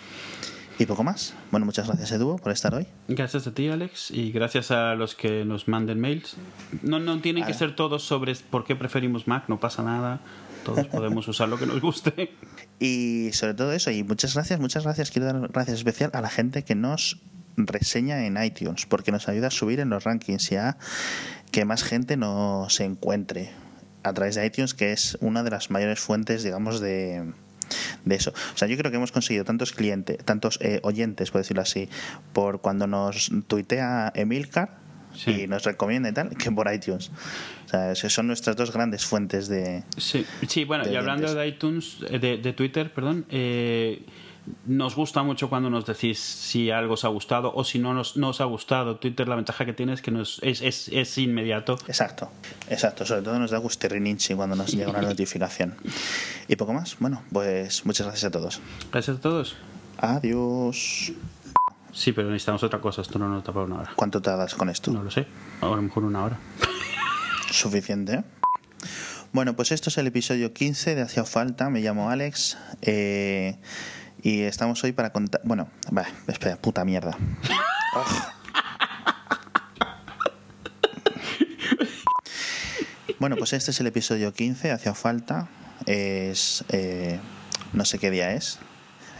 Y 0.79 0.87
poco 0.87 1.03
más. 1.03 1.35
Bueno, 1.51 1.67
muchas 1.67 1.89
gracias 1.89 2.13
Edu 2.13 2.37
por 2.37 2.53
estar 2.53 2.73
hoy. 2.73 2.87
Gracias 3.09 3.49
a 3.49 3.53
ti, 3.53 3.69
Alex, 3.69 4.13
y 4.13 4.31
gracias 4.31 4.71
a 4.71 4.95
los 4.95 5.17
que 5.17 5.45
nos 5.45 5.67
manden 5.67 5.99
mails. 5.99 6.37
No, 6.83 7.01
no 7.01 7.21
tienen 7.21 7.43
que 7.43 7.51
Vale. 7.53 7.59
ser 7.59 7.75
todos 7.75 8.05
sobre 8.05 8.37
por 8.37 8.65
qué 8.65 8.77
preferimos 8.77 9.27
Mac, 9.27 9.49
no 9.49 9.59
pasa 9.59 9.83
nada. 9.83 10.21
Todos 10.65 10.87
podemos 10.87 11.27
usar 11.29 11.49
lo 11.49 11.59
que 11.59 11.67
nos 11.67 11.81
guste. 11.81 12.31
Y 12.79 13.31
sobre 13.33 13.55
todo 13.55 13.73
eso, 13.73 13.91
y 13.91 14.05
muchas 14.05 14.35
gracias, 14.35 14.61
muchas 14.61 14.85
gracias, 14.85 15.11
quiero 15.11 15.27
dar 15.27 15.49
gracias 15.49 15.79
especial 15.79 16.13
a 16.15 16.21
la 16.21 16.31
gente 16.31 16.63
que 16.63 16.77
nos 16.77 17.19
reseña 17.67 18.25
en 18.25 18.43
iTunes, 18.43 18.87
porque 18.87 19.13
nos 19.13 19.29
ayuda 19.29 19.49
a 19.49 19.51
subir 19.51 19.81
en 19.81 19.91
los 19.91 20.05
rankings 20.05 20.53
y 20.53 20.57
a 20.57 20.77
que 21.51 21.65
más 21.65 21.83
gente 21.83 22.17
nos 22.17 22.81
encuentre 22.81 23.51
a 24.03 24.13
través 24.13 24.37
de 24.37 24.47
iTunes, 24.47 24.75
que 24.75 24.93
es 24.93 25.19
una 25.21 25.43
de 25.43 25.51
las 25.51 25.71
mayores 25.71 26.01
fuentes, 26.01 26.43
digamos, 26.43 26.81
de, 26.81 27.33
de 28.05 28.15
eso. 28.15 28.33
O 28.55 28.59
sea, 28.59 28.69
yo 28.69 28.77
creo 28.77 28.91
que 28.91 28.97
hemos 28.97 29.13
conseguido 29.13 29.45
tantos 29.45 29.73
clientes, 29.73 30.19
tantos 30.25 30.59
eh, 30.63 30.81
oyentes, 30.83 31.31
por 31.31 31.41
decirlo 31.41 31.63
así, 31.63 31.89
por 32.33 32.61
cuando 32.61 32.87
nos 32.87 33.31
tuitea 33.47 34.13
Emilcar 34.15 34.89
Sí. 35.15 35.31
y 35.31 35.47
nos 35.47 35.65
recomienda 35.65 36.11
y 36.11 36.13
tal, 36.13 36.29
que 36.37 36.51
por 36.53 36.73
iTunes. 36.73 37.11
O 37.67 37.95
sea, 37.95 38.11
son 38.11 38.27
nuestras 38.27 38.55
dos 38.57 38.73
grandes 38.73 39.05
fuentes 39.07 39.49
de... 39.49 39.83
Sí, 39.97 40.25
sí 40.47 40.65
bueno, 40.65 40.89
y 40.89 40.95
hablando 40.95 41.35
de 41.35 41.49
iTunes, 41.49 41.97
eh, 42.09 42.19
de, 42.19 42.37
de 42.37 42.53
Twitter, 42.53 42.93
perdón, 42.93 43.25
eh, 43.31 44.05
nos 44.67 44.95
gusta 44.95 45.23
mucho 45.23 45.49
cuando 45.49 45.71
nos 45.71 45.87
decís 45.87 46.19
si 46.19 46.71
algo 46.71 46.95
os 46.95 47.05
ha 47.05 47.09
gustado 47.09 47.53
o 47.55 47.65
si 47.65 47.79
no 47.79 47.95
nos, 47.95 48.17
no 48.17 48.29
os 48.31 48.41
ha 48.41 48.45
gustado. 48.45 48.97
Twitter, 48.97 49.29
la 49.29 49.37
ventaja 49.37 49.65
que 49.65 49.73
tiene 49.73 49.93
es 49.93 50.03
que 50.03 50.11
nos, 50.11 50.41
es, 50.43 50.63
es, 50.63 50.89
es 50.89 51.19
inmediato. 51.19 51.79
Exacto, 51.87 52.31
exacto. 52.69 53.05
Sobre 53.07 53.23
todo 53.23 53.39
nos 53.39 53.51
da 53.51 53.59
gustirrininchi 53.59 54.35
cuando 54.35 54.57
nos 54.57 54.73
llega 54.73 54.91
una 54.91 55.03
notificación. 55.13 55.75
Y 56.49 56.57
poco 56.57 56.73
más. 56.73 56.97
Bueno, 57.01 57.23
pues 57.33 57.85
muchas 57.87 58.07
gracias 58.07 58.25
a 58.25 58.31
todos. 58.31 58.61
Gracias 58.93 59.17
a 59.19 59.21
todos. 59.21 59.57
Adiós. 59.99 61.13
Sí, 61.93 62.13
pero 62.13 62.29
necesitamos 62.31 62.63
otra 62.63 62.81
cosa. 62.81 63.03
Esto 63.03 63.19
no 63.19 63.29
nos 63.29 63.43
da 63.45 63.53
para 63.53 63.65
una 63.67 63.77
hora. 63.81 63.93
¿Cuánto 63.97 64.23
tardas 64.23 64.55
con 64.55 64.69
esto? 64.69 64.91
No 64.93 65.03
lo 65.03 65.11
sé. 65.11 65.27
A 65.61 65.67
lo 65.67 65.83
mejor 65.83 66.05
una 66.05 66.25
hora. 66.25 66.39
¿Suficiente? 67.51 68.25
Bueno, 69.33 69.55
pues 69.57 69.73
esto 69.73 69.91
es 69.91 69.99
el 69.99 70.07
episodio 70.07 70.53
15 70.53 70.95
de 70.95 71.03
Hacía 71.03 71.25
Falta. 71.25 71.71
Me 71.71 71.81
llamo 71.81 72.11
Alex. 72.11 72.57
eh, 72.83 73.57
y 74.23 74.43
estamos 74.43 74.83
hoy 74.85 74.93
para 74.93 75.11
contar. 75.13 75.41
Bueno, 75.45 75.69
va, 75.97 76.05
espera, 76.27 76.57
puta 76.57 76.85
mierda. 76.85 77.17
Bueno, 83.19 83.37
pues 83.37 83.53
este 83.53 83.71
es 83.73 83.81
el 83.81 83.87
episodio 83.89 84.33
15, 84.33 84.71
Hacía 84.71 84.95
Falta. 84.95 85.49
Es. 85.87 86.65
eh, 86.69 87.19
no 87.73 87.85
sé 87.85 87.99
qué 87.99 88.11
día 88.11 88.33
es. 88.33 88.59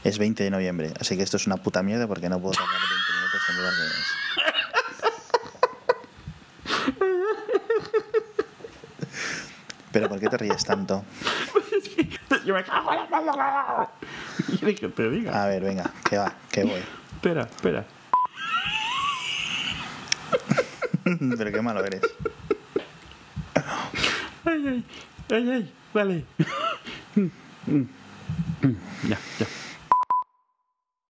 Es 0.05 0.19
20 0.19 0.45
de 0.45 0.51
noviembre. 0.51 0.93
Así 1.01 1.17
que 1.17 1.23
esto 1.23 1.37
es 1.37 1.47
una 1.47 1.57
puta 1.57 1.83
mierda 1.83 2.07
porque 2.07 2.29
no 2.29 2.41
puedo 2.41 2.55
tardar 2.55 2.71
20 2.79 3.13
minutos 3.13 3.43
en 3.51 3.57
lugar 3.57 3.73
de. 3.75 3.89
Pero 9.93 10.09
¿por 10.09 10.21
qué 10.21 10.29
te 10.29 10.37
ríes 10.37 10.65
tanto? 10.65 11.05
Yo 12.45 12.55
me 12.55 12.63
cago 12.65 12.93
en 12.93 13.27
la 13.27 13.89
¿Quieres 14.59 14.81
que 14.81 14.89
te 14.89 15.11
diga? 15.11 15.43
A 15.43 15.47
ver, 15.47 15.63
venga, 15.63 15.91
que 16.09 16.19
va, 16.19 16.33
que 16.51 16.65
voy. 16.65 16.83
Espera, 17.15 17.43
espera. 17.43 17.85
Pero 21.39 21.53
qué 21.53 21.63
malo 21.63 21.85
eres. 21.85 22.03
Ay, 24.45 24.67
ay, 24.67 24.85
ay, 25.31 25.51
ay. 25.51 25.75
Vale. 25.95 26.25
Ya, 29.07 29.19
ya. 29.39 29.47